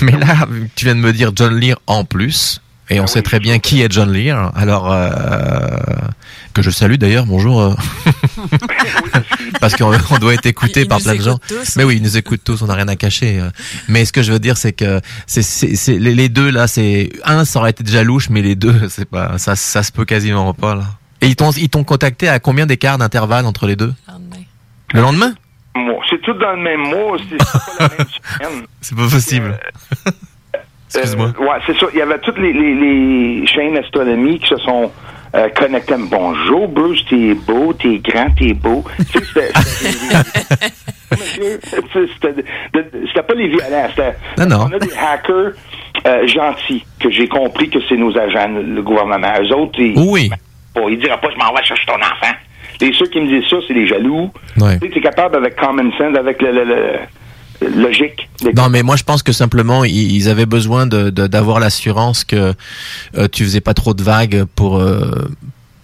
Mais 0.02 0.14
là, 0.14 0.48
tu 0.76 0.86
viens 0.86 0.96
de 0.96 1.00
me 1.00 1.14
dire 1.14 1.32
John 1.36 1.60
Lear 1.60 1.78
en 1.86 2.06
plus, 2.06 2.60
et 2.90 3.00
on 3.00 3.08
sait 3.08 3.22
très 3.22 3.40
bien 3.40 3.60
qui 3.60 3.82
est 3.82 3.92
John 3.92 4.12
Lear, 4.12 4.52
alors 4.56 4.92
euh, 4.92 5.10
que 6.54 6.62
je 6.62 6.70
salue 6.70 6.96
d'ailleurs, 6.96 7.26
bonjour. 7.26 7.62
euh, 7.62 7.74
parce 9.60 9.76
qu'on 9.76 9.92
on 10.12 10.18
doit 10.20 10.34
être 10.34 10.46
écouté 10.46 10.86
par 10.86 11.00
plein 11.00 11.16
de 11.16 11.22
gens. 11.22 11.38
tous, 11.48 11.76
Mais 11.78 11.84
oui, 11.84 11.96
ils 11.98 12.04
nous 12.04 12.18
écoutent 12.18 12.44
tous, 12.44 12.62
on 12.62 12.68
n'a 12.68 12.76
rien 12.76 12.88
à 12.88 12.96
cacher. 12.96 13.40
euh. 13.40 13.50
Mais 13.88 14.06
ce 14.06 14.12
que 14.14 14.22
je 14.22 14.32
veux 14.32 14.40
dire, 14.40 14.58
c'est 14.58 14.74
que 14.74 15.02
c'est 15.28 15.42
c'est 15.42 15.76
c'est- 15.76 15.98
les, 15.98 16.30
deux 16.30 16.50
là, 16.52 16.68
c'est 16.68 17.10
un, 17.26 17.46
ça 17.46 17.60
aurait 17.60 17.72
été 17.72 17.84
déjà 17.84 18.04
louche, 18.04 18.30
mais 18.30 18.42
les 18.42 18.56
deux, 18.56 18.88
c'est 18.90 19.10
pas 19.10 19.38
ça, 19.38 19.56
ça 19.56 19.84
se 19.84 19.92
peut 19.92 20.06
quasiment 20.06 20.54
pas 20.54 20.76
là. 20.76 20.84
Et 21.22 21.28
ils 21.28 21.36
t'ont 21.36 21.52
ils 21.52 21.70
t'ont 21.70 21.84
contacté 21.86 22.28
à 22.28 22.40
combien 22.40 22.66
d'écart 22.66 22.98
d'intervalle 22.98 23.46
entre 23.46 23.66
les 23.66 23.76
deux? 23.78 23.94
Le 24.94 25.02
lendemain 25.02 25.34
C'est 26.10 26.22
tout 26.22 26.34
dans 26.34 26.52
le 26.52 26.62
même 26.62 26.82
mois, 26.82 27.18
c'est 27.30 27.38
c'est 27.40 27.78
pas 27.78 27.90
la 27.90 27.90
même 27.98 28.08
semaine. 28.52 28.66
C'est 28.82 28.96
pas 28.96 29.08
possible. 29.10 29.60
Excuse-moi. 30.96 31.34
Euh, 31.40 31.44
ouais, 31.44 31.58
c'est 31.66 31.78
ça. 31.80 31.88
Il 31.94 32.00
y 32.00 32.02
avait 32.02 32.20
toutes 32.20 32.38
les, 32.38 32.54
les, 32.54 32.74
les 32.76 33.48
chaînes 33.48 33.74
d'astronomie 33.74 34.40
qui 34.40 34.48
se 34.48 34.58
sont 34.58 34.92
euh, 35.36 35.50
connectées. 35.50 35.96
Bonjour, 35.98 36.68
Bruce, 36.68 37.04
t'es 37.10 37.34
beau, 37.34 37.74
t'es 37.74 37.98
grand, 38.00 38.30
t'es 38.38 38.54
beau. 38.54 38.84
Tu 39.12 39.20
sais, 39.26 39.52
c'était- 42.22 43.22
pas 43.22 43.34
les 43.36 43.48
violents. 43.48 43.88
C'était, 43.90 44.14
Non, 44.40 44.46
non. 44.46 44.68
On 44.70 44.74
a 44.76 44.80
des 44.80 44.94
hackers 44.96 45.52
euh, 46.08 46.28
gentils 46.28 46.84
que 47.00 47.10
j'ai 47.12 47.28
compris 47.28 47.70
que 47.70 47.80
c'est 47.88 47.96
nos 47.98 48.16
agents, 48.18 48.50
le, 48.50 48.82
gouvernement. 48.82 49.32
Eux 49.42 49.54
autres, 49.56 49.80
ils, 49.80 49.98
Oui. 49.98 50.30
bon, 50.76 50.90
ils 50.90 51.00
diraient 51.00 51.20
pas, 51.20 51.30
je 51.32 51.38
m'en 51.38 51.54
vais 51.54 51.64
chercher 51.64 51.86
ton 51.86 51.96
enfant. 51.96 52.34
Les 52.82 52.92
ceux 52.94 53.06
qui 53.06 53.22
me 53.22 53.28
disent 53.28 53.50
ça, 53.50 53.58
c'est 53.68 53.74
les 53.74 53.88
jaloux. 53.88 54.32
Ouais. 54.58 54.80
Tu 54.80 54.88
sais, 54.88 54.94
t'es 54.96 55.02
capable 55.02 55.38
avec 55.38 55.56
common 55.56 55.92
sense, 55.98 56.18
avec 56.18 56.42
le- 56.42 56.52
le 56.66 56.94
logique. 57.62 58.30
Non, 58.56 58.70
mais 58.70 58.84
moi 58.84 58.96
je 58.96 59.04
pense 59.04 59.24
que 59.24 59.32
simplement 59.32 59.84
ils 59.86 60.30
avaient 60.30 60.46
besoin 60.46 60.86
de 60.88 61.10
de- 61.10 61.28
d'avoir 61.28 61.60
l'assurance 61.60 62.24
que 62.24 62.54
euh, 63.18 63.28
tu 63.32 63.44
faisais 63.44 63.62
pas 63.62 63.74
trop 63.74 63.94
de 63.94 64.04
vagues 64.04 64.46
pour 64.56 64.78
euh, 64.80 65.30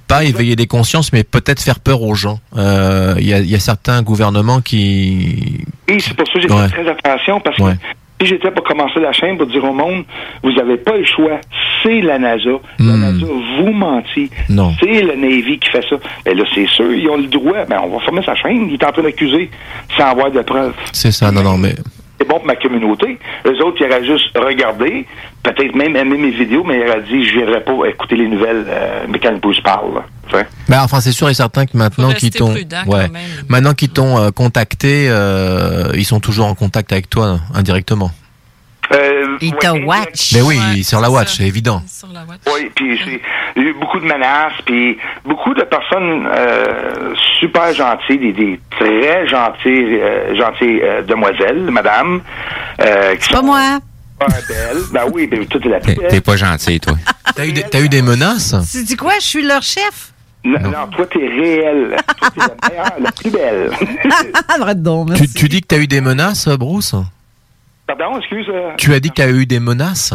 pas 0.08 0.24
éveiller 0.24 0.56
des 0.56 0.66
consciences, 0.68 1.14
mais 1.14 1.24
peut-être 1.24 1.62
faire 1.62 1.80
peur 1.80 2.02
aux 2.02 2.16
gens. 2.16 2.40
Euh, 2.58 3.14
Il 3.20 3.28
y, 3.28 3.34
a, 3.34 3.40
il 3.40 3.50
y 3.50 3.54
a 3.56 3.60
certains 3.60 4.02
gouvernements 4.02 4.60
qui 4.60 5.64
Et 5.88 6.00
c'est 6.00 6.16
pour 6.16 6.26
ça 6.28 6.34
que 6.34 6.42
j'ai 6.42 6.50
Ouais. 6.54 6.68
fait 6.68 6.84
très 6.84 6.90
attention 6.92 7.40
parce 7.40 7.58
Ouais. 7.60 7.74
que 7.76 7.80
si 8.22 8.28
j'étais 8.28 8.52
pour 8.52 8.64
commencer 8.64 9.00
la 9.00 9.12
chaîne 9.14 9.38
pour 9.38 9.48
dire 9.48 9.64
au 9.64 9.74
monde, 9.74 10.04
vous 10.44 10.52
n'avez 10.52 10.78
pas 10.78 10.98
le 10.98 11.06
choix, 11.06 11.40
c'est 11.84 12.02
la 12.02 12.20
NASA. 12.20 12.50
La 12.80 12.86
Hmm. 12.86 13.00
NASA 13.02 13.26
vous 13.58 13.72
mentit. 13.72 14.30
Non. 14.50 14.74
C'est 14.80 15.02
le 15.02 15.16
Navy 15.16 15.58
qui 15.60 15.70
fait 15.70 15.86
ça. 15.90 15.96
Mais 16.26 16.34
là, 16.34 16.44
c'est 16.54 16.68
sûr, 16.68 16.92
ils 16.94 17.08
ont 17.10 17.18
le 17.18 17.28
droit. 17.28 17.66
Ben, 17.70 17.80
on 17.84 17.88
va 17.88 18.00
fermer 18.04 18.22
sa 18.24 18.36
chaîne. 18.36 18.68
Il 18.68 18.74
est 18.74 18.84
en 18.86 18.92
train 18.92 19.04
d'accuser 19.04 19.50
sans 19.98 20.06
avoir 20.12 20.32
de 20.32 20.42
preuves. 20.42 20.74
c'est 20.92 21.12
ça. 21.12 21.32
Non, 21.32 21.42
non, 21.44 21.58
mais 21.58 21.76
C'est 22.20 22.28
bon 22.28 22.36
pour 22.36 22.46
ma 22.46 22.56
communauté. 22.58 23.18
Eux 23.46 23.64
autres, 23.64 23.78
ils 23.80 23.86
auraient 23.86 24.04
juste 24.04 24.38
regardé, 24.38 25.06
peut-être 25.42 25.74
même 25.74 25.96
aimé 25.96 26.18
mes 26.18 26.32
vidéos, 26.32 26.66
mais 26.66 26.76
ils 26.84 26.90
auraient 26.90 27.02
dit, 27.04 27.24
je 27.24 27.38
viendrai 27.38 27.62
pas 27.64 27.72
écouter 27.88 28.18
les 28.18 28.28
nouvelles, 28.28 28.66
euh, 28.68 29.06
mais 29.08 29.20
quand 29.20 29.40
Bruce 29.40 29.62
parle. 29.62 30.04
Ben, 30.68 30.82
enfin, 30.84 31.02
c'est 31.02 31.12
sûr 31.12 31.30
et 31.30 31.34
certain 31.34 31.66
que 31.66 31.76
maintenant 31.78 32.14
qu'ils 32.14 32.32
t'ont, 32.32 32.54
ouais, 32.88 33.10
maintenant 33.48 33.74
qu'ils 33.74 33.90
t'ont 33.90 34.18
euh, 34.20 34.30
contacté, 34.32 35.08
euh, 35.10 35.92
ils 35.96 36.06
sont 36.06 36.20
toujours 36.20 36.46
en 36.48 36.56
contact 36.56 36.92
avec 36.92 37.10
toi 37.10 37.40
indirectement. 37.54 38.12
Euh, 38.92 39.38
Ils 39.42 39.54
ouais, 39.54 39.60
te 39.60 39.86
watch. 39.86 40.34
Mais 40.34 40.42
oui, 40.42 40.84
sur 40.84 41.00
la 41.00 41.12
watch, 41.12 41.38
c'est 41.38 41.44
évident. 41.44 41.84
Oui, 42.52 42.72
puis 42.76 43.00
a 43.56 43.60
eu 43.60 43.74
beaucoup 43.80 44.00
de 44.00 44.06
menaces, 44.06 44.54
puis 44.66 44.98
beaucoup 45.26 45.54
de 45.54 45.62
personnes 45.64 46.28
euh, 46.28 47.14
super 47.40 47.72
gentilles, 47.74 48.18
des, 48.18 48.34
des 48.34 48.60
très 48.72 49.28
gentilles, 49.28 50.00
euh, 50.02 50.36
gentilles 50.36 50.82
euh, 50.82 51.04
demoiselles, 51.04 51.70
madame. 51.70 52.22
Euh, 52.82 53.16
Pas 53.32 53.42
moi. 53.44 53.80
belle. 54.20 54.78
Ben 54.92 55.04
oui, 55.14 55.28
ben 55.28 55.46
toi, 55.46 55.60
t'es 55.62 55.70
la 55.70 55.80
T'es 56.10 56.22
pas 56.22 56.36
gentil, 56.36 56.80
toi. 56.80 56.96
T'as 57.36 57.46
eu, 57.46 57.52
des- 57.54 57.64
t'as 57.64 57.82
eu 57.82 57.90
des 57.90 58.02
menaces? 58.02 58.56
Tu 58.72 58.84
dis 58.84 58.96
quoi? 58.98 59.14
Je 59.20 59.26
suis 59.26 59.44
leur 59.46 59.62
chef? 59.62 60.14
Non, 60.44 60.60
non, 60.62 60.88
toi, 60.92 61.06
t'es 61.08 61.28
réelle. 61.28 61.96
toi, 62.18 62.30
t'es 62.32 62.40
la 62.40 62.70
meilleure, 62.70 62.94
la 63.00 63.12
plus 63.12 63.30
belle. 63.30 63.72
Arrête 64.62 64.82
donc, 64.82 65.14
tu, 65.16 65.28
tu 65.34 65.50
dis 65.50 65.62
que 65.62 65.68
t'as 65.68 65.78
eu 65.80 65.88
des 65.88 66.02
menaces, 66.02 66.48
Bruce? 66.58 66.96
Pardon, 67.86 68.18
excuse. 68.20 68.48
euh, 68.50 68.72
Tu 68.78 68.94
as 68.94 69.00
dit 69.00 69.10
que 69.10 69.16
t'as 69.16 69.30
eu 69.30 69.46
des 69.46 69.60
menaces? 69.60 70.14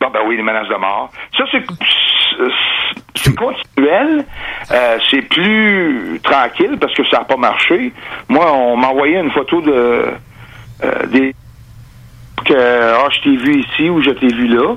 Bon, 0.00 0.10
ben 0.10 0.20
oui, 0.26 0.36
les 0.36 0.42
menaces 0.42 0.68
de 0.68 0.74
mort. 0.76 1.10
Ça, 1.36 1.44
c'est 1.52 3.34
continuel. 3.36 4.24
Euh, 4.70 4.98
c'est 5.10 5.22
plus 5.22 6.20
tranquille 6.22 6.76
parce 6.80 6.94
que 6.94 7.04
ça 7.08 7.18
n'a 7.18 7.24
pas 7.24 7.36
marché. 7.36 7.92
Moi, 8.28 8.52
on 8.52 8.76
m'a 8.76 8.88
envoyé 8.88 9.18
une 9.18 9.30
photo 9.30 9.60
de 9.60 10.06
euh, 10.82 11.06
des 11.12 11.34
que 12.44 12.54
ah, 12.54 13.08
je 13.10 13.20
t'ai 13.22 13.36
vu 13.36 13.60
ici 13.60 13.88
ou 13.88 14.02
je 14.02 14.10
t'ai 14.10 14.26
vu 14.28 14.48
là. 14.48 14.74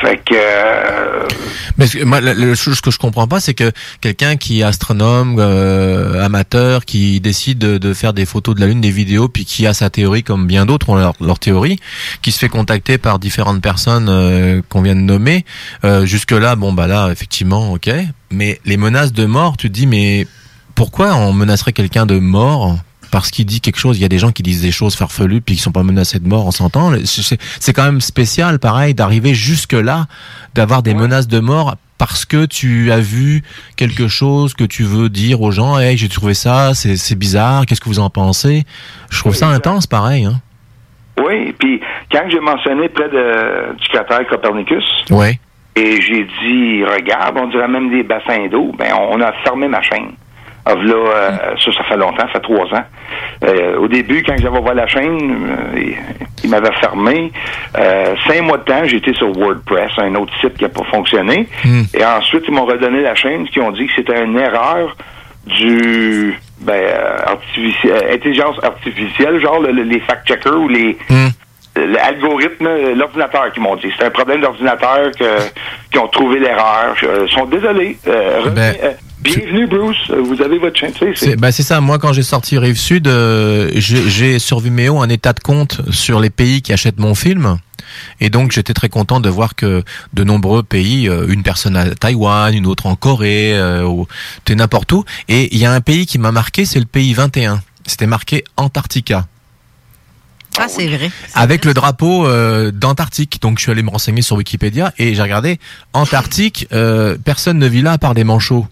Fait 0.00 0.16
que 0.16 0.34
euh, 0.34 1.28
Mais 1.76 1.86
ce 1.86 2.02
moi, 2.04 2.20
la, 2.20 2.34
la 2.34 2.54
chose 2.54 2.80
que 2.80 2.90
je 2.90 2.98
comprends 2.98 3.28
pas, 3.28 3.40
c'est 3.40 3.54
que 3.54 3.70
quelqu'un 4.00 4.36
qui 4.36 4.60
est 4.60 4.62
astronome, 4.62 5.36
euh, 5.38 6.24
amateur, 6.24 6.84
qui 6.84 7.20
décide 7.20 7.58
de, 7.58 7.78
de 7.78 7.94
faire 7.94 8.12
des 8.12 8.24
photos 8.24 8.54
de 8.54 8.60
la 8.60 8.66
Lune, 8.66 8.80
des 8.80 8.90
vidéos, 8.90 9.28
puis 9.28 9.44
qui 9.44 9.66
a 9.66 9.74
sa 9.74 9.90
théorie, 9.90 10.22
comme 10.22 10.46
bien 10.46 10.66
d'autres 10.66 10.88
ont 10.88 10.96
leur, 10.96 11.14
leur 11.20 11.38
théorie, 11.38 11.78
qui 12.22 12.32
se 12.32 12.38
fait 12.38 12.48
contacter 12.48 12.98
par 12.98 13.18
différentes 13.18 13.60
personnes 13.60 14.08
euh, 14.08 14.62
qu'on 14.68 14.82
vient 14.82 14.96
de 14.96 15.00
nommer. 15.00 15.44
Euh, 15.84 16.06
jusque 16.06 16.32
là, 16.32 16.56
bon 16.56 16.72
bah 16.72 16.86
là, 16.86 17.10
effectivement, 17.10 17.72
ok. 17.72 17.90
Mais 18.30 18.60
les 18.64 18.76
menaces 18.76 19.12
de 19.12 19.26
mort, 19.26 19.56
tu 19.56 19.68
te 19.68 19.74
dis, 19.74 19.86
mais 19.86 20.26
pourquoi 20.74 21.14
on 21.14 21.32
menacerait 21.32 21.72
quelqu'un 21.72 22.06
de 22.06 22.18
mort? 22.18 22.78
Parce 23.12 23.30
qu'il 23.30 23.44
dit 23.44 23.60
quelque 23.60 23.78
chose, 23.78 23.98
il 23.98 24.02
y 24.02 24.06
a 24.06 24.08
des 24.08 24.18
gens 24.18 24.32
qui 24.32 24.42
disent 24.42 24.62
des 24.62 24.72
choses 24.72 24.96
farfelues 24.96 25.42
puis 25.42 25.54
qui 25.54 25.60
sont 25.60 25.70
pas 25.70 25.82
menacés 25.82 26.18
de 26.18 26.26
mort, 26.26 26.46
on 26.46 26.50
s'entend. 26.50 26.92
C'est 27.04 27.72
quand 27.74 27.84
même 27.84 28.00
spécial, 28.00 28.58
pareil, 28.58 28.94
d'arriver 28.94 29.34
jusque 29.34 29.74
là, 29.74 30.06
d'avoir 30.54 30.82
des 30.82 30.94
menaces 30.94 31.28
de 31.28 31.38
mort 31.38 31.76
parce 31.98 32.24
que 32.24 32.46
tu 32.46 32.90
as 32.90 33.00
vu 33.00 33.42
quelque 33.76 34.08
chose 34.08 34.54
que 34.54 34.64
tu 34.64 34.82
veux 34.82 35.10
dire 35.10 35.42
aux 35.42 35.50
gens. 35.50 35.78
Hey, 35.78 35.98
j'ai 35.98 36.08
trouvé 36.08 36.32
ça, 36.32 36.72
c'est 36.74 37.18
bizarre. 37.18 37.66
Qu'est-ce 37.66 37.82
que 37.82 37.90
vous 37.90 38.00
en 38.00 38.08
pensez? 38.08 38.64
Je 39.10 39.18
trouve 39.20 39.34
ça 39.34 39.48
intense, 39.48 39.86
pareil. 39.86 40.24
Hein. 40.24 40.40
oui. 41.22 41.54
Puis 41.58 41.82
quand 42.10 42.24
j'ai 42.30 42.40
mentionné 42.40 42.88
près 42.88 43.10
de, 43.10 43.76
du 43.76 43.88
cratère 43.90 44.26
Copernicus, 44.26 44.84
et 45.76 46.00
j'ai 46.00 46.24
dit 46.24 46.82
regarde, 46.82 47.36
on 47.36 47.48
dirait 47.48 47.68
même 47.68 47.90
des 47.90 48.02
bassins 48.02 48.46
d'eau, 48.50 48.72
ben 48.78 48.94
on 48.98 49.20
a 49.20 49.32
fermé 49.44 49.68
ma 49.68 49.82
chaîne. 49.82 50.12
Ah, 50.64 50.74
là, 50.74 50.94
euh, 50.94 51.30
ça, 51.64 51.72
ça 51.72 51.82
fait 51.84 51.96
longtemps, 51.96 52.18
ça 52.26 52.28
fait 52.34 52.40
trois 52.40 52.66
ans. 52.66 52.84
Euh, 53.44 53.78
au 53.78 53.88
début, 53.88 54.22
quand 54.22 54.36
j'avais 54.38 54.58
ouvert 54.58 54.74
la 54.74 54.86
chaîne, 54.86 55.18
euh, 55.74 55.92
il, 56.44 56.50
m'avait 56.50 56.72
fermé. 56.80 57.32
Euh, 57.78 58.14
cinq 58.28 58.42
mois 58.42 58.58
de 58.58 58.62
temps, 58.64 58.84
j'étais 58.84 59.12
sur 59.14 59.32
WordPress, 59.36 59.90
un 59.98 60.14
autre 60.14 60.32
site 60.40 60.54
qui 60.56 60.62
n'a 60.64 60.68
pas 60.70 60.84
fonctionné. 60.84 61.48
Et 61.94 62.04
ensuite, 62.04 62.44
ils 62.46 62.54
m'ont 62.54 62.64
redonné 62.64 63.00
la 63.00 63.14
chaîne, 63.16 63.48
qui 63.48 63.60
ont 63.60 63.72
dit 63.72 63.86
que 63.86 63.92
c'était 63.96 64.22
une 64.22 64.38
erreur 64.38 64.96
du 65.46 66.38
ben, 66.60 66.74
euh, 66.74 67.16
euh, 67.86 68.14
intelligence 68.14 68.56
artificielle, 68.62 69.40
genre 69.40 69.58
le- 69.60 69.72
le- 69.72 69.82
les 69.82 69.98
fact-checkers 70.00 70.60
ou 70.60 70.68
les 70.68 70.96
l'algorithme, 71.74 72.66
euh, 72.66 72.94
l'ordinateur 72.94 73.50
qui 73.52 73.58
m'ont 73.60 73.76
dit. 73.76 73.90
C'est 73.98 74.04
un 74.04 74.10
problème 74.10 74.42
d'ordinateur 74.42 75.10
que 75.18 75.24
qui 75.90 75.98
ont 75.98 76.06
trouvé 76.08 76.38
l'erreur. 76.38 76.94
Ils 77.02 77.28
sont 77.30 77.46
désolés. 77.46 77.96
Ben, 78.50 78.74
bienvenue 79.22 79.66
Bruce, 79.66 80.10
vous 80.10 80.42
avez 80.42 80.58
votre 80.58 80.76
chaîne. 80.78 80.92
Sais, 80.98 81.12
c'est- 81.14 81.36
bah, 81.36 81.52
ça. 81.52 81.80
Moi, 81.80 81.98
quand 81.98 82.12
j'ai 82.12 82.22
sorti 82.22 82.58
Rive 82.58 82.76
Sud, 82.78 83.06
euh, 83.08 83.70
j'ai 83.74 84.08
j'ai 84.08 84.38
sur 84.38 84.60
Vimeo 84.60 85.00
un 85.00 85.08
état 85.08 85.32
de 85.32 85.40
compte 85.40 85.80
sur 85.90 86.20
les 86.20 86.30
pays 86.30 86.62
qui 86.62 86.72
achètent 86.72 86.98
mon 86.98 87.14
film. 87.14 87.58
Et 88.20 88.30
donc, 88.30 88.52
j'étais 88.52 88.72
très 88.72 88.88
content 88.88 89.20
de 89.20 89.28
voir 89.28 89.54
que 89.54 89.82
de 90.14 90.24
nombreux 90.24 90.62
pays, 90.62 91.08
euh, 91.08 91.26
une 91.28 91.42
personne 91.42 91.76
à 91.76 91.94
Taïwan, 91.94 92.54
une 92.54 92.66
autre 92.66 92.86
en 92.86 92.96
Corée, 92.96 93.52
euh, 93.54 93.84
ou 93.84 94.06
t'es 94.44 94.54
n'importe 94.54 94.90
où. 94.92 95.04
Et 95.28 95.54
il 95.54 95.58
y 95.60 95.66
a 95.66 95.72
un 95.72 95.80
pays 95.82 96.06
qui 96.06 96.18
m'a 96.18 96.32
marqué, 96.32 96.64
c'est 96.64 96.78
le 96.80 96.86
pays 96.86 97.12
21. 97.12 97.60
C'était 97.86 98.06
marqué 98.06 98.44
Antarctica. 98.56 99.26
Ah, 100.58 100.66
c'est 100.68 100.86
vrai. 100.86 101.10
Avec 101.34 101.64
le 101.64 101.74
drapeau 101.74 102.26
euh, 102.26 102.70
d'Antarctique. 102.70 103.40
Donc 103.42 103.58
je 103.58 103.62
suis 103.64 103.72
allé 103.72 103.82
me 103.82 103.90
renseigner 103.90 104.22
sur 104.22 104.36
Wikipédia 104.36 104.92
et 104.98 105.14
j'ai 105.14 105.22
regardé 105.22 105.58
Antarctique, 105.92 106.68
euh, 106.72 107.16
personne 107.22 107.58
ne 107.58 107.66
vit 107.66 107.80
là 107.82 107.92
à 107.92 107.98
part 107.98 108.14
des 108.14 108.24
manchots. 108.24 108.66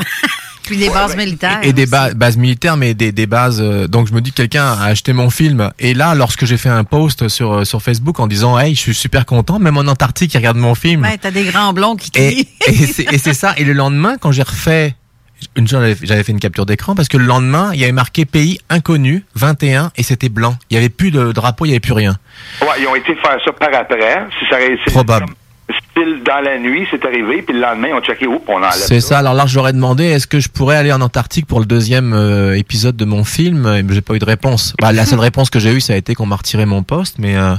Puis 0.62 0.76
les 0.76 0.88
bases 0.90 1.16
militaires. 1.16 1.58
Et 1.62 1.72
des 1.72 1.86
ba- 1.86 2.14
bases 2.14 2.36
militaires, 2.36 2.76
mais 2.76 2.94
des, 2.94 3.10
des 3.10 3.26
bases. 3.26 3.60
euh, 3.60 3.88
donc 3.88 4.06
je 4.08 4.12
me 4.12 4.20
dis 4.20 4.30
que 4.30 4.36
quelqu'un 4.36 4.64
a 4.64 4.84
acheté 4.84 5.12
mon 5.12 5.28
film. 5.30 5.72
Et 5.80 5.94
là, 5.94 6.14
lorsque 6.14 6.44
j'ai 6.44 6.56
fait 6.58 6.68
un 6.68 6.84
post 6.84 7.26
sur 7.28 7.52
euh, 7.52 7.64
sur 7.64 7.82
Facebook 7.82 8.20
en 8.20 8.28
disant, 8.28 8.56
hey, 8.58 8.74
je 8.76 8.80
suis 8.80 8.94
super 8.94 9.26
content, 9.26 9.58
même 9.58 9.76
en 9.78 9.80
Antarctique, 9.88 10.32
ils 10.34 10.36
regardent 10.36 10.58
mon 10.58 10.74
film. 10.76 11.02
Ouais, 11.02 11.18
t'as 11.18 11.30
des 11.32 11.44
grands 11.44 11.72
blonds 11.72 11.96
qui 11.96 12.10
Et, 12.14 12.46
et 12.68 12.72
c'est 12.86 13.12
et 13.12 13.18
c'est 13.18 13.34
ça. 13.34 13.54
Et 13.56 13.64
le 13.64 13.72
lendemain, 13.72 14.16
quand 14.20 14.30
j'ai 14.30 14.42
refait, 14.42 14.94
une 15.56 15.66
j'avais- 15.66 15.94
fait 15.96 16.30
une 16.30 16.38
capture 16.38 16.66
d'écran 16.66 16.94
parce 16.94 17.08
que 17.08 17.16
le 17.16 17.24
lendemain, 17.24 17.70
il 17.72 17.80
y 17.80 17.82
avait 17.84 17.92
marqué 17.92 18.24
pays 18.24 18.60
inconnu 18.68 19.24
21 19.34 19.90
et 19.96 20.02
c'était 20.04 20.28
blanc. 20.28 20.56
Il 20.70 20.74
y 20.74 20.76
avait 20.76 20.90
plus 20.90 21.10
de 21.10 21.32
drapeau, 21.32 21.64
il 21.64 21.68
y 21.70 21.72
avait 21.72 21.80
plus 21.80 21.94
rien. 21.94 22.16
Ouais, 22.60 22.68
ils 22.80 22.86
ont 22.86 22.94
été 22.94 23.14
faire 23.16 23.38
ça 23.44 23.52
par 23.52 23.74
après. 23.74 24.24
Si 24.38 24.44
ça 24.48 24.56
Probable. 24.92 25.24
comme 25.26 25.34
style 25.90 26.22
dans 26.24 26.40
la 26.42 26.58
nuit, 26.58 26.86
c'est 26.90 27.04
arrivé, 27.04 27.42
puis 27.42 27.54
le 27.54 27.60
lendemain, 27.60 27.88
ont 27.94 28.00
checké, 28.00 28.26
oups, 28.26 28.42
on 28.48 28.56
enlève 28.56 28.72
C'est 28.72 29.00
ça. 29.00 29.18
Alors 29.18 29.34
là, 29.34 29.46
je 29.46 29.54
leur 29.56 29.68
ai 29.68 29.72
demandé 29.72 30.04
est-ce 30.04 30.26
que 30.26 30.40
je 30.40 30.48
pourrais 30.48 30.76
aller 30.76 30.92
en 30.92 31.00
Antarctique 31.00 31.46
pour 31.46 31.60
le 31.60 31.66
deuxième 31.66 32.12
euh, 32.12 32.56
épisode 32.56 32.96
de 32.96 33.04
mon 33.04 33.24
film? 33.24 33.66
Et 33.66 33.84
j'ai 33.92 34.00
pas 34.00 34.14
eu 34.14 34.18
de 34.18 34.24
réponse. 34.24 34.74
Bah, 34.80 34.92
la 34.92 35.06
seule 35.06 35.20
réponse 35.20 35.50
que 35.50 35.58
j'ai 35.58 35.72
eue, 35.72 35.80
ça 35.80 35.94
a 35.94 35.96
été 35.96 36.14
qu'on 36.14 36.26
m'a 36.26 36.36
retiré 36.36 36.66
mon 36.66 36.82
poste. 36.82 37.16
Mais 37.18 37.36
euh, 37.36 37.54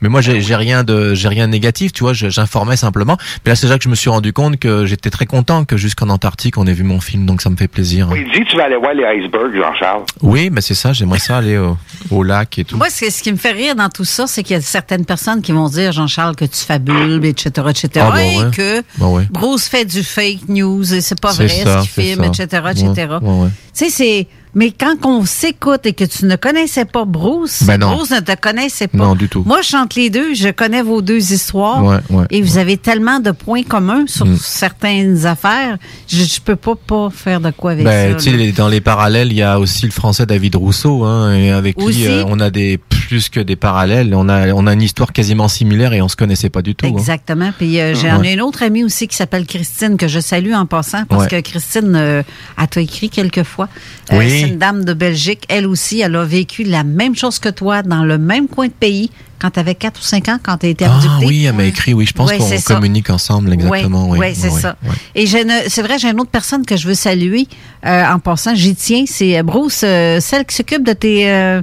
mais 0.00 0.08
moi, 0.08 0.20
j'ai 0.20 0.56
rien 0.56 0.84
de 0.84 1.14
j'ai 1.14 1.28
rien 1.28 1.46
de 1.46 1.52
négatif. 1.52 1.92
Tu 1.92 2.04
vois, 2.04 2.12
j'informais 2.12 2.76
simplement. 2.76 3.16
Mais 3.44 3.50
là, 3.50 3.56
c'est 3.56 3.68
là 3.68 3.78
que 3.78 3.84
je 3.84 3.88
me 3.88 3.94
suis 3.94 4.10
rendu 4.10 4.32
compte 4.32 4.58
que 4.58 4.86
j'étais 4.86 5.10
très 5.10 5.26
content 5.26 5.64
que 5.64 5.76
jusqu'en 5.76 6.08
Antarctique, 6.08 6.58
on 6.58 6.66
ait 6.66 6.72
vu 6.72 6.84
mon 6.84 7.00
film. 7.00 7.26
Donc 7.26 7.42
ça 7.42 7.50
me 7.50 7.56
fait 7.56 7.68
plaisir. 7.68 8.08
Il 8.14 8.30
dit 8.32 8.44
tu 8.48 8.56
vas 8.56 8.64
aller 8.64 8.76
voir 8.76 8.94
les 8.94 9.04
icebergs, 9.04 9.54
Jean-Charles. 9.56 10.02
Oui, 10.20 10.50
bah 10.50 10.60
c'est 10.60 10.74
ça. 10.74 10.92
J'aimerais 10.92 11.18
ça 11.18 11.38
aller 11.38 11.58
au, 11.58 11.76
au 12.10 12.22
lac 12.22 12.58
et 12.58 12.64
tout. 12.64 12.76
Moi, 12.76 12.90
ce, 12.90 13.10
ce 13.10 13.22
qui 13.22 13.32
me 13.32 13.38
fait 13.38 13.52
rire 13.52 13.74
dans 13.74 13.88
tout 13.88 14.04
ça, 14.04 14.26
c'est 14.26 14.42
qu'il 14.42 14.54
y 14.54 14.58
a 14.58 14.62
certaines 14.62 15.04
personnes 15.04 15.42
qui 15.42 15.52
vont 15.52 15.68
dire, 15.68 15.92
Jean-Charles, 15.92 16.36
que 16.36 16.44
tu 16.44 16.64
fabules, 16.64 17.24
etc., 17.24 17.61
etc., 17.68 17.88
Ah, 17.96 18.10
bon, 18.10 18.16
et 18.18 18.44
ouais. 18.44 18.50
que 18.52 18.82
Bon, 18.98 19.16
ouais. 19.16 19.28
Bruce 19.30 19.68
fait 19.68 19.84
du 19.84 20.02
fake 20.02 20.48
news 20.48 20.92
et 20.94 21.00
c'est 21.00 21.20
pas 21.20 21.32
vrai 21.32 21.48
ça, 21.48 21.82
ce 21.82 21.88
qu'il 21.88 22.04
filme, 22.04 22.32
ça. 22.34 22.44
etc., 22.44 22.62
etc. 22.70 23.08
ouais. 23.22 23.48
Tu 23.76 23.84
sais, 23.86 23.90
c'est... 23.90 24.26
Mais 24.54 24.70
quand 24.70 25.06
on 25.06 25.24
s'écoute 25.24 25.86
et 25.86 25.94
que 25.94 26.04
tu 26.04 26.26
ne 26.26 26.36
connaissais 26.36 26.84
pas 26.84 27.06
Bruce, 27.06 27.62
Ben. 27.62 27.78
Bruce 27.80 28.10
ne 28.10 28.20
te 28.20 28.34
connaissait 28.38 28.86
pas. 28.86 28.98
Non, 28.98 29.14
du 29.14 29.26
tout. 29.26 29.42
Moi, 29.46 29.62
je 29.62 29.68
chante 29.68 29.94
les 29.94 30.10
deux, 30.10 30.34
je 30.34 30.50
connais 30.50 30.82
vos 30.82 31.00
deux 31.00 31.32
histoires. 31.32 31.82
Ouais, 31.82 31.96
ouais, 32.10 32.26
et 32.28 32.42
vous 32.42 32.58
avez 32.58 32.76
tellement 32.76 33.18
de 33.18 33.30
points 33.30 33.62
communs 33.62 34.04
sur 34.06 34.26
Mm. 34.26 34.36
certaines 34.36 35.24
affaires, 35.24 35.78
je, 36.06 36.22
je 36.24 36.38
peux 36.42 36.56
pas, 36.56 36.74
pas 36.76 37.08
faire 37.10 37.40
de 37.40 37.50
quoi 37.50 37.70
avec 37.70 37.86
Ben, 37.86 38.18
ça. 38.18 38.30
là. 38.30 38.52
dans 38.54 38.68
les 38.68 38.82
parallèles, 38.82 39.32
il 39.32 39.38
y 39.38 39.42
a 39.42 39.58
aussi 39.58 39.86
le 39.86 39.90
français 39.90 40.26
David 40.26 40.56
Rousseau, 40.56 41.02
hein, 41.04 41.32
et 41.34 41.50
avec 41.50 41.80
Aussi. 41.80 42.00
qui 42.00 42.06
euh, 42.08 42.24
on 42.28 42.38
a 42.38 42.50
des 42.50 42.78
plus 43.12 43.28
que 43.28 43.40
des 43.40 43.56
parallèles. 43.56 44.14
On 44.14 44.26
a 44.30 44.48
on 44.54 44.66
a 44.66 44.72
une 44.72 44.80
histoire 44.80 45.12
quasiment 45.12 45.46
similaire 45.46 45.92
et 45.92 46.00
on 46.00 46.08
se 46.08 46.16
connaissait 46.16 46.48
pas 46.48 46.62
du 46.62 46.74
tout. 46.74 46.86
hein. 46.86 46.92
Exactement. 46.96 47.52
Puis 47.58 47.78
euh, 47.78 47.94
j'ai 47.94 48.10
Ouais. 48.10 48.32
une 48.32 48.40
autre 48.40 48.62
amie 48.62 48.84
aussi 48.84 49.06
qui 49.06 49.14
s'appelle 49.16 49.44
Christine, 49.44 49.98
que 49.98 50.08
je 50.08 50.18
salue 50.18 50.54
en 50.54 50.64
passant, 50.64 51.04
parce 51.04 51.24
Ouais. 51.30 51.42
que 51.42 51.48
Christine, 51.50 51.92
euh, 51.94 52.22
elle 52.58 52.68
t'a 52.68 52.80
écrit 52.80 53.10
quelques 53.10 53.42
fois. 53.42 53.68
Euh, 54.12 54.18
Oui. 54.18 54.30
C'est 54.30 54.48
une 54.48 54.56
dame 54.58 54.86
de 54.86 54.94
Belgique. 54.94 55.42
Elle 55.50 55.66
aussi, 55.66 56.00
elle 56.00 56.16
a 56.16 56.24
vécu 56.24 56.62
la 56.64 56.84
même 56.84 57.14
chose 57.14 57.38
que 57.38 57.50
toi, 57.50 57.82
dans 57.82 58.02
le 58.04 58.16
même 58.16 58.48
coin 58.48 58.68
de 58.68 58.72
pays, 58.72 59.10
quand 59.38 59.50
tu 59.50 59.60
avais 59.60 59.74
4 59.74 59.98
ou 60.00 60.02
5 60.02 60.28
ans, 60.30 60.38
quand 60.42 60.56
tu 60.56 60.68
été 60.68 60.86
Ah 60.86 60.94
abductée. 60.96 61.26
oui, 61.26 61.44
elle 61.44 61.54
m'a 61.54 61.64
écrit. 61.64 61.92
Oui, 61.92 62.06
je 62.06 62.14
pense 62.14 62.30
Ouais, 62.30 62.38
qu'on 62.38 62.56
ça. 62.58 62.74
communique 62.74 63.10
ensemble 63.10 63.52
exactement. 63.52 64.08
Oui, 64.08 64.18
oui, 64.20 64.28
c'est 64.34 64.48
oui, 64.48 64.60
ça. 64.60 64.76
Et 65.14 65.26
c'est 65.26 65.82
vrai, 65.82 65.98
j'ai 65.98 66.08
une 66.08 66.20
autre 66.20 66.30
personne 66.30 66.64
que 66.64 66.76
je 66.78 66.88
veux 66.88 66.94
saluer 66.94 67.46
euh, 67.84 68.04
en 68.06 68.20
passant. 68.20 68.54
J'y 68.54 68.74
tiens. 68.74 69.04
C'est 69.06 69.42
Bruce, 69.42 69.82
euh, 69.84 70.18
celle 70.20 70.46
qui 70.46 70.54
s'occupe 70.56 70.86
de 70.86 70.92
tes, 70.94 71.28
euh, 71.28 71.60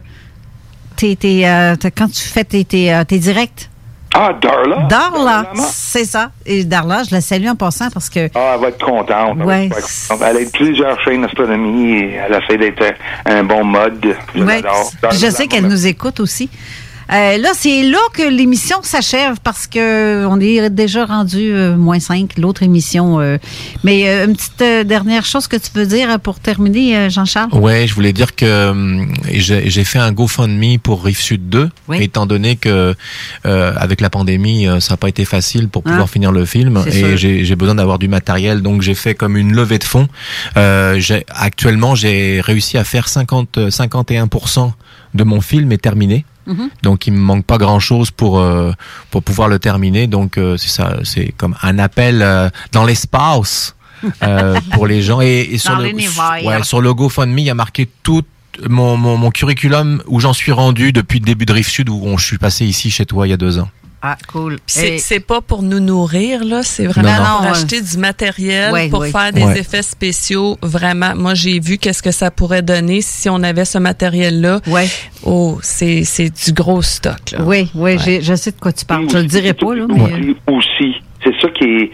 tes, 0.99 1.15
tes, 1.15 1.47
euh, 1.47 1.75
quand 1.97 2.11
tu 2.11 2.27
fais 2.27 2.43
tes, 2.43 2.65
tes, 2.65 2.93
euh, 2.93 3.03
tes 3.05 3.19
directs? 3.19 3.69
Ah, 4.13 4.31
Darla. 4.41 4.87
Darla, 4.89 5.51
c'est 5.55 6.03
ça. 6.03 6.31
Et 6.45 6.63
Darla, 6.65 7.03
je 7.03 7.13
la 7.13 7.21
salue 7.21 7.47
en 7.47 7.55
passant 7.55 7.89
parce 7.91 8.09
que 8.09 8.27
Ah, 8.35 8.53
elle 8.55 8.61
va 8.61 8.67
être 8.69 8.83
contente. 8.83 9.37
Ouais. 9.45 9.69
elle 10.25 10.37
a 10.37 10.49
plusieurs 10.51 10.99
chaînes 11.03 11.21
d'astronomie 11.21 11.91
et 11.99 12.13
elle 12.15 12.41
essaie 12.43 12.57
d'être 12.57 12.83
un, 13.25 13.35
un 13.37 13.43
bon 13.43 13.63
mode. 13.63 14.15
Je 14.35 14.43
Ouais. 14.43 14.61
je 15.11 15.29
sais 15.29 15.47
qu'elle 15.47 15.67
nous 15.67 15.85
écoute 15.87 16.19
aussi. 16.19 16.49
Euh, 17.11 17.37
là, 17.37 17.49
c'est 17.55 17.81
là 17.83 17.97
que 18.13 18.21
l'émission 18.21 18.77
s'achève 18.83 19.37
parce 19.43 19.65
que 19.65 20.25
on 20.27 20.39
est 20.39 20.69
déjà 20.69 21.05
rendu 21.05 21.51
euh, 21.51 21.75
moins 21.75 21.99
5, 21.99 22.37
l'autre 22.37 22.61
émission. 22.63 23.19
euh. 23.19 23.37
mais 23.83 24.07
euh, 24.07 24.27
une 24.27 24.35
petite 24.35 24.61
euh, 24.61 24.83
dernière 24.83 25.25
chose 25.25 25.47
que 25.47 25.55
tu 25.57 25.69
veux 25.73 25.87
dire 25.87 26.19
pour 26.19 26.39
terminer, 26.39 26.95
euh, 26.95 27.09
Jean-Charles? 27.09 27.49
Ouais, 27.53 27.87
je 27.87 27.95
voulais 27.95 28.13
dire 28.13 28.35
que 28.35 28.73
j'ai 29.27 29.83
fait 29.83 29.99
un 29.99 30.11
GoFundMe 30.11 30.77
pour 30.77 31.03
Rive 31.03 31.19
Sud 31.19 31.49
2, 31.49 31.69
Oui. 31.87 31.97
étant 32.03 32.25
donné 32.27 32.55
que 32.55 32.93
euh, 33.45 33.73
avec 33.77 34.01
la 34.01 34.09
pandémie, 34.11 34.67
euh, 34.67 34.79
ça 34.79 34.93
n'a 34.93 34.97
pas 34.97 35.09
été 35.09 35.25
facile 35.25 35.67
pour 35.67 35.81
pouvoir 35.83 36.05
Ah. 36.05 36.11
finir 36.11 36.31
le 36.31 36.45
film 36.45 36.83
et 36.91 37.17
j'ai 37.17 37.55
besoin 37.55 37.75
d'avoir 37.75 37.97
du 37.99 38.07
matériel, 38.07 38.61
donc 38.61 38.81
j'ai 38.83 38.93
fait 38.95 39.15
comme 39.15 39.35
une 39.35 39.53
levée 39.55 39.79
de 39.79 39.83
fonds. 39.83 40.07
Euh, 40.57 40.99
j'ai- 40.99 41.25
actuellement, 41.29 41.95
j'ai 41.95 42.39
réussi 42.41 42.77
à 42.77 42.83
faire 42.83 43.07
50 43.09 43.57
51% 43.71 44.73
de 45.15 45.23
mon 45.23 45.41
film 45.41 45.71
est 45.71 45.77
terminé. 45.81 46.23
Donc 46.83 47.07
il 47.07 47.13
me 47.13 47.19
manque 47.19 47.45
pas 47.45 47.57
grand 47.57 47.79
chose 47.79 48.11
pour 48.11 48.39
euh, 48.39 48.71
pour 49.11 49.23
pouvoir 49.23 49.47
le 49.49 49.59
terminer. 49.59 50.07
Donc 50.07 50.37
euh, 50.37 50.57
c'est 50.57 50.69
ça, 50.69 50.97
c'est 51.03 51.33
comme 51.37 51.55
un 51.61 51.77
appel 51.79 52.21
euh, 52.21 52.49
dans 52.71 52.85
l'espace 52.85 53.75
euh, 54.23 54.59
pour 54.71 54.87
les 54.87 55.01
gens. 55.01 55.21
Et, 55.21 55.41
et 55.51 55.57
sur 55.57 55.71
le 55.77 55.83
ouais, 56.47 56.63
sur 56.63 56.81
le 56.81 56.93
GoFundMe, 56.93 57.37
il 57.39 57.45
y 57.45 57.49
a 57.49 57.53
marqué 57.55 57.87
tout 58.03 58.23
mon, 58.67 58.97
mon, 58.97 59.15
mon 59.17 59.31
curriculum 59.31 60.01
où 60.07 60.19
j'en 60.19 60.33
suis 60.33 60.51
rendu 60.51 60.91
depuis 60.91 61.19
le 61.19 61.25
début 61.25 61.45
de 61.45 61.53
Rive 61.53 61.67
Sud 61.69 61.87
où 61.89 62.01
on- 62.03 62.17
je 62.17 62.25
suis 62.25 62.37
passé 62.37 62.65
ici 62.65 62.91
chez 62.91 63.05
toi 63.05 63.27
il 63.27 63.29
y 63.29 63.33
a 63.33 63.37
deux 63.37 63.59
ans. 63.59 63.69
Ah, 64.01 64.15
cool. 64.31 64.59
C'est 64.65 64.95
Et- 64.95 64.97
c'est 64.99 65.19
pas 65.19 65.41
pour 65.41 65.61
nous 65.61 65.81
nourrir, 65.81 66.45
là. 66.45 66.63
C'est 66.63 66.85
vraiment 66.87 67.09
Non, 67.11 67.17
non. 67.17 67.35
pour 67.37 67.41
Non, 67.47 67.49
acheter 67.51 67.81
du 67.81 67.97
matériel, 67.97 68.71
Ouais, 68.71 68.87
pour 68.87 68.99
ouais. 69.01 69.11
faire 69.11 69.33
des 69.33 69.43
Ouais. 69.43 69.59
effets 69.59 69.81
spéciaux. 69.81 70.57
Vraiment, 70.61 71.13
moi, 71.15 71.33
j'ai 71.33 71.59
vu 71.59 71.77
qu'est-ce 71.77 72.01
que 72.01 72.11
ça 72.11 72.31
pourrait 72.31 72.61
donner 72.61 73.01
si 73.01 73.27
on 73.29 73.43
avait 73.43 73.65
ce 73.65 73.77
matériel-là. 73.77 74.61
Ouais. 74.67 74.87
Oh, 75.25 75.59
c'est 75.61 76.05
c'est 76.05 76.29
du 76.45 76.53
gros 76.53 76.81
stock, 76.81 77.31
là. 77.33 77.39
Oui, 77.43 77.69
oui, 77.75 77.97
j'ai- 77.99 78.21
je 78.21 78.35
sais 78.35 78.51
de 78.51 78.59
quoi 78.59 78.71
tu 78.71 78.85
parles. 78.85 79.07
Je 79.11 79.17
le 79.17 79.25
dirai 79.25 79.53
pas, 79.53 79.75
là, 79.75 79.85
mais... 79.89 80.01
euh, 80.01 80.33
Aussi. 80.55 80.95
C'est 81.31 81.41
ça 81.47 81.51
qui 81.53 81.63
est. 81.63 81.91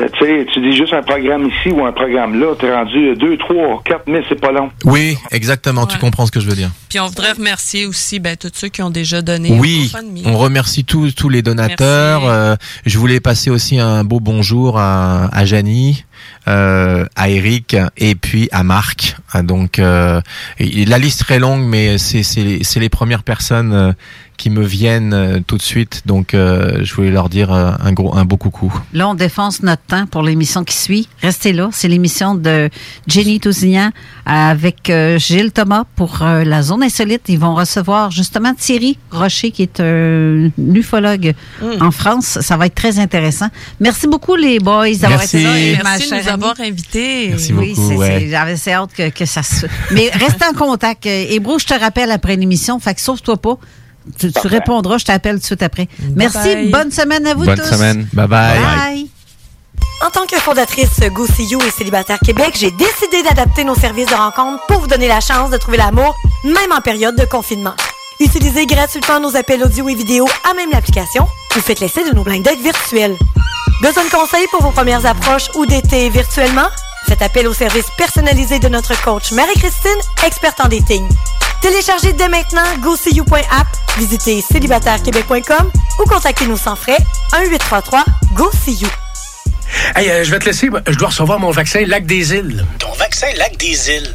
euh, 0.00 0.08
tu 0.18 0.24
sais, 0.24 0.46
tu 0.52 0.60
dis 0.60 0.76
juste 0.76 0.92
un 0.94 1.02
programme 1.02 1.48
ici 1.48 1.68
ou 1.70 1.84
un 1.84 1.92
programme 1.92 2.40
là, 2.40 2.54
t'es 2.58 2.72
rendu 2.74 3.14
2, 3.16 3.36
3, 3.36 3.82
4 3.84 4.02
000, 4.06 4.18
c'est 4.28 4.40
pas 4.40 4.52
long. 4.52 4.70
Oui, 4.84 5.16
exactement, 5.30 5.86
tu 5.86 5.98
comprends 5.98 6.26
ce 6.26 6.30
que 6.32 6.40
je 6.40 6.48
veux 6.48 6.56
dire. 6.56 6.70
Puis 6.88 6.98
on 7.00 7.06
voudrait 7.06 7.32
remercier 7.32 7.86
aussi 7.86 8.18
ben, 8.20 8.36
tous 8.36 8.50
ceux 8.54 8.68
qui 8.68 8.82
ont 8.82 8.90
déjà 8.90 9.22
donné. 9.22 9.50
Oui, 9.58 9.92
on 10.24 10.36
remercie 10.38 10.84
tous 10.84 11.12
tous 11.14 11.28
les 11.28 11.42
donateurs. 11.42 12.22
Euh, 12.26 12.54
je 12.86 12.98
voulais 12.98 13.20
passer 13.20 13.50
aussi 13.50 13.78
un 13.78 14.04
beau 14.04 14.20
bonjour 14.20 14.78
à, 14.78 15.28
à 15.32 15.44
Janie, 15.44 16.04
euh, 16.48 17.04
à 17.16 17.28
Eric 17.28 17.76
et 17.96 18.14
puis 18.14 18.48
à 18.52 18.62
Marc. 18.62 19.16
Ah, 19.32 19.42
Donc 19.42 19.78
euh, 19.78 20.20
la 20.58 20.98
liste 20.98 21.20
est 21.20 21.24
très 21.24 21.38
longue, 21.38 21.62
mais 21.64 21.98
c'est 21.98 22.22
c'est 22.22 22.42
les, 22.42 22.64
c'est 22.64 22.80
les 22.80 22.88
premières 22.88 23.22
personnes 23.22 23.72
euh, 23.72 23.92
qui 24.36 24.48
me 24.48 24.64
viennent 24.64 25.12
euh, 25.12 25.40
tout 25.46 25.58
de 25.58 25.62
suite. 25.62 26.02
Donc 26.06 26.32
euh, 26.32 26.78
je 26.82 26.94
voulais 26.94 27.10
leur 27.10 27.28
dire 27.28 27.52
euh, 27.52 27.72
un 27.82 27.92
gros 27.92 28.16
un 28.16 28.24
beau 28.24 28.38
coucou. 28.38 28.72
Là, 28.94 29.08
on 29.08 29.14
défonce 29.14 29.62
notre 29.62 29.82
temps 29.82 30.06
pour 30.06 30.22
l'émission 30.22 30.64
qui 30.64 30.74
suit. 30.76 31.08
Restez 31.20 31.52
là. 31.52 31.68
C'est 31.72 31.88
l'émission 31.88 32.34
de 32.34 32.70
Jenny 33.06 33.38
Tousignan 33.38 33.90
avec 34.24 34.88
euh, 34.88 35.18
Gilles 35.18 35.52
Thomas 35.52 35.84
pour 35.94 36.22
euh, 36.22 36.42
la 36.44 36.62
zone 36.62 36.82
insolite. 36.82 37.22
Ils 37.28 37.38
vont 37.38 37.54
recevoir 37.54 38.10
justement 38.10 38.54
Thierry 38.54 38.96
Rocher, 39.10 39.50
qui 39.50 39.62
est 39.62 39.78
un 39.80 40.50
ufologue 40.74 41.34
Mm. 41.60 41.82
en 41.82 41.90
France. 41.90 42.38
Ça 42.40 42.56
va 42.56 42.66
être 42.66 42.74
très 42.74 42.98
intéressant. 42.98 43.48
Merci 43.80 44.06
beaucoup, 44.06 44.34
les 44.36 44.58
boys, 44.58 44.94
d'avoir 45.00 45.22
été 45.22 45.42
là. 45.42 45.58
et 45.58 45.76
Merci 45.84 46.09
nous 46.10 46.28
avoir 46.28 46.54
invités. 46.60 47.28
Merci 47.28 47.52
oui, 47.52 47.74
beaucoup, 47.74 47.94
ouais. 47.96 48.28
j'avais 48.30 48.52
assez 48.52 48.72
hâte 48.72 48.92
que, 48.96 49.08
que 49.10 49.24
ça 49.26 49.42
se... 49.42 49.66
Mais 49.90 50.10
reste 50.10 50.42
en 50.42 50.56
contact. 50.56 51.06
Euh, 51.06 51.26
Hébro, 51.30 51.58
je 51.58 51.66
te 51.66 51.74
rappelle 51.74 52.10
après 52.10 52.36
l'émission. 52.36 52.78
Fait 52.80 52.94
que 52.94 53.00
sauve-toi 53.00 53.36
pas. 53.36 53.56
Tu, 54.18 54.32
tu 54.32 54.46
répondras, 54.46 54.98
je 54.98 55.04
t'appelle 55.04 55.34
tout 55.36 55.40
de 55.40 55.46
suite 55.46 55.62
après. 55.62 55.88
Merci. 56.14 56.38
bye. 56.38 56.70
Bonne 56.70 56.90
semaine 56.90 57.26
à 57.26 57.34
vous 57.34 57.44
Bonne 57.44 57.58
tous. 57.58 57.68
semaine. 57.70 58.08
Bye 58.12 58.26
bye. 58.26 58.58
Bye. 58.58 59.10
En 60.06 60.10
tant 60.10 60.24
que 60.26 60.36
fondatrice 60.36 61.00
Go 61.12 61.26
See 61.26 61.44
You 61.44 61.60
et 61.60 61.70
Célibataire 61.70 62.18
Québec, 62.24 62.54
j'ai 62.58 62.70
décidé 62.70 63.22
d'adapter 63.22 63.64
nos 63.64 63.74
services 63.74 64.06
de 64.06 64.14
rencontre 64.14 64.64
pour 64.66 64.80
vous 64.80 64.86
donner 64.86 65.08
la 65.08 65.20
chance 65.20 65.50
de 65.50 65.58
trouver 65.58 65.76
l'amour, 65.76 66.16
même 66.44 66.72
en 66.74 66.80
période 66.80 67.16
de 67.16 67.26
confinement. 67.26 67.74
Utilisez 68.18 68.66
gratuitement 68.66 69.20
nos 69.20 69.36
appels 69.36 69.62
audio 69.62 69.88
et 69.88 69.94
vidéo 69.94 70.26
à 70.50 70.54
même 70.54 70.70
l'application 70.70 71.26
ou 71.56 71.60
faites 71.60 71.80
l'essai 71.80 72.08
de 72.08 72.14
nos 72.14 72.22
blind 72.22 72.42
dates 72.42 72.60
virtuels. 72.60 73.16
Besoin 73.80 74.04
de 74.04 74.10
conseils 74.10 74.46
pour 74.50 74.62
vos 74.62 74.72
premières 74.72 75.06
approches 75.06 75.48
ou 75.54 75.64
d'été 75.64 76.10
virtuellement? 76.10 76.68
Faites 77.08 77.22
appel 77.22 77.48
au 77.48 77.54
service 77.54 77.86
personnalisé 77.96 78.58
de 78.58 78.68
notre 78.68 79.00
coach 79.02 79.32
Marie-Christine, 79.32 79.98
experte 80.26 80.60
en 80.60 80.68
dating. 80.68 81.08
Téléchargez 81.62 82.12
dès 82.12 82.28
maintenant 82.28 82.64
GoSeeYou.app, 82.82 83.66
visitez 83.96 84.42
célibatairequebec.com 84.42 85.70
ou 85.98 86.04
contactez-nous 86.04 86.58
sans 86.58 86.76
frais 86.76 86.98
1-833-GO-SEE-YOU. 87.32 88.88
Hey, 89.96 90.10
euh, 90.10 90.24
je 90.24 90.30
vais 90.30 90.38
te 90.38 90.44
laisser. 90.44 90.68
Je 90.86 90.96
dois 90.96 91.08
recevoir 91.08 91.38
mon 91.38 91.50
vaccin 91.50 91.84
Lac 91.86 92.04
des 92.04 92.34
Îles. 92.34 92.66
Ton 92.78 92.92
vaccin 92.92 93.28
Lac 93.38 93.56
des 93.56 93.90
Îles. 93.90 94.14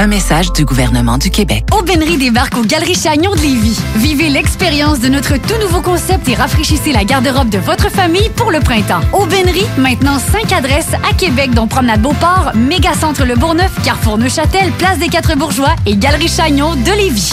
Un 0.00 0.06
message 0.06 0.52
du 0.52 0.64
gouvernement 0.64 1.18
du 1.18 1.28
Québec. 1.28 1.64
Aubainerie 1.76 2.18
débarque 2.18 2.56
aux 2.56 2.62
Galeries 2.62 2.94
Chagnon 2.94 3.32
de 3.32 3.40
Lévis. 3.40 3.80
Vivez 3.96 4.28
l'expérience 4.28 5.00
de 5.00 5.08
notre 5.08 5.36
tout 5.38 5.60
nouveau 5.60 5.80
concept 5.80 6.28
et 6.28 6.36
rafraîchissez 6.36 6.92
la 6.92 7.02
garde-robe 7.02 7.48
de 7.48 7.58
votre 7.58 7.90
famille 7.90 8.30
pour 8.36 8.52
le 8.52 8.60
printemps. 8.60 9.00
Aubainerie, 9.12 9.66
maintenant 9.76 10.20
5 10.20 10.52
adresses 10.52 10.94
à 11.10 11.12
Québec, 11.14 11.50
dont 11.52 11.66
Promenade 11.66 12.00
Beauport, 12.00 12.52
Mégacentre 12.54 13.24
Le 13.24 13.34
Bourgneuf, 13.34 13.72
Carrefour 13.82 14.18
Neuchâtel, 14.18 14.70
Place 14.78 15.00
des 15.00 15.08
Quatre 15.08 15.36
Bourgeois 15.36 15.74
et 15.84 15.96
Galerie 15.96 16.28
Chagnon 16.28 16.76
de 16.76 16.92
Lévis. 16.92 17.32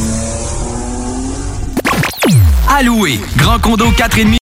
Alloué, 2.67 3.19
grand 3.37 3.59
condo 3.59 3.91
4,5 3.91 4.44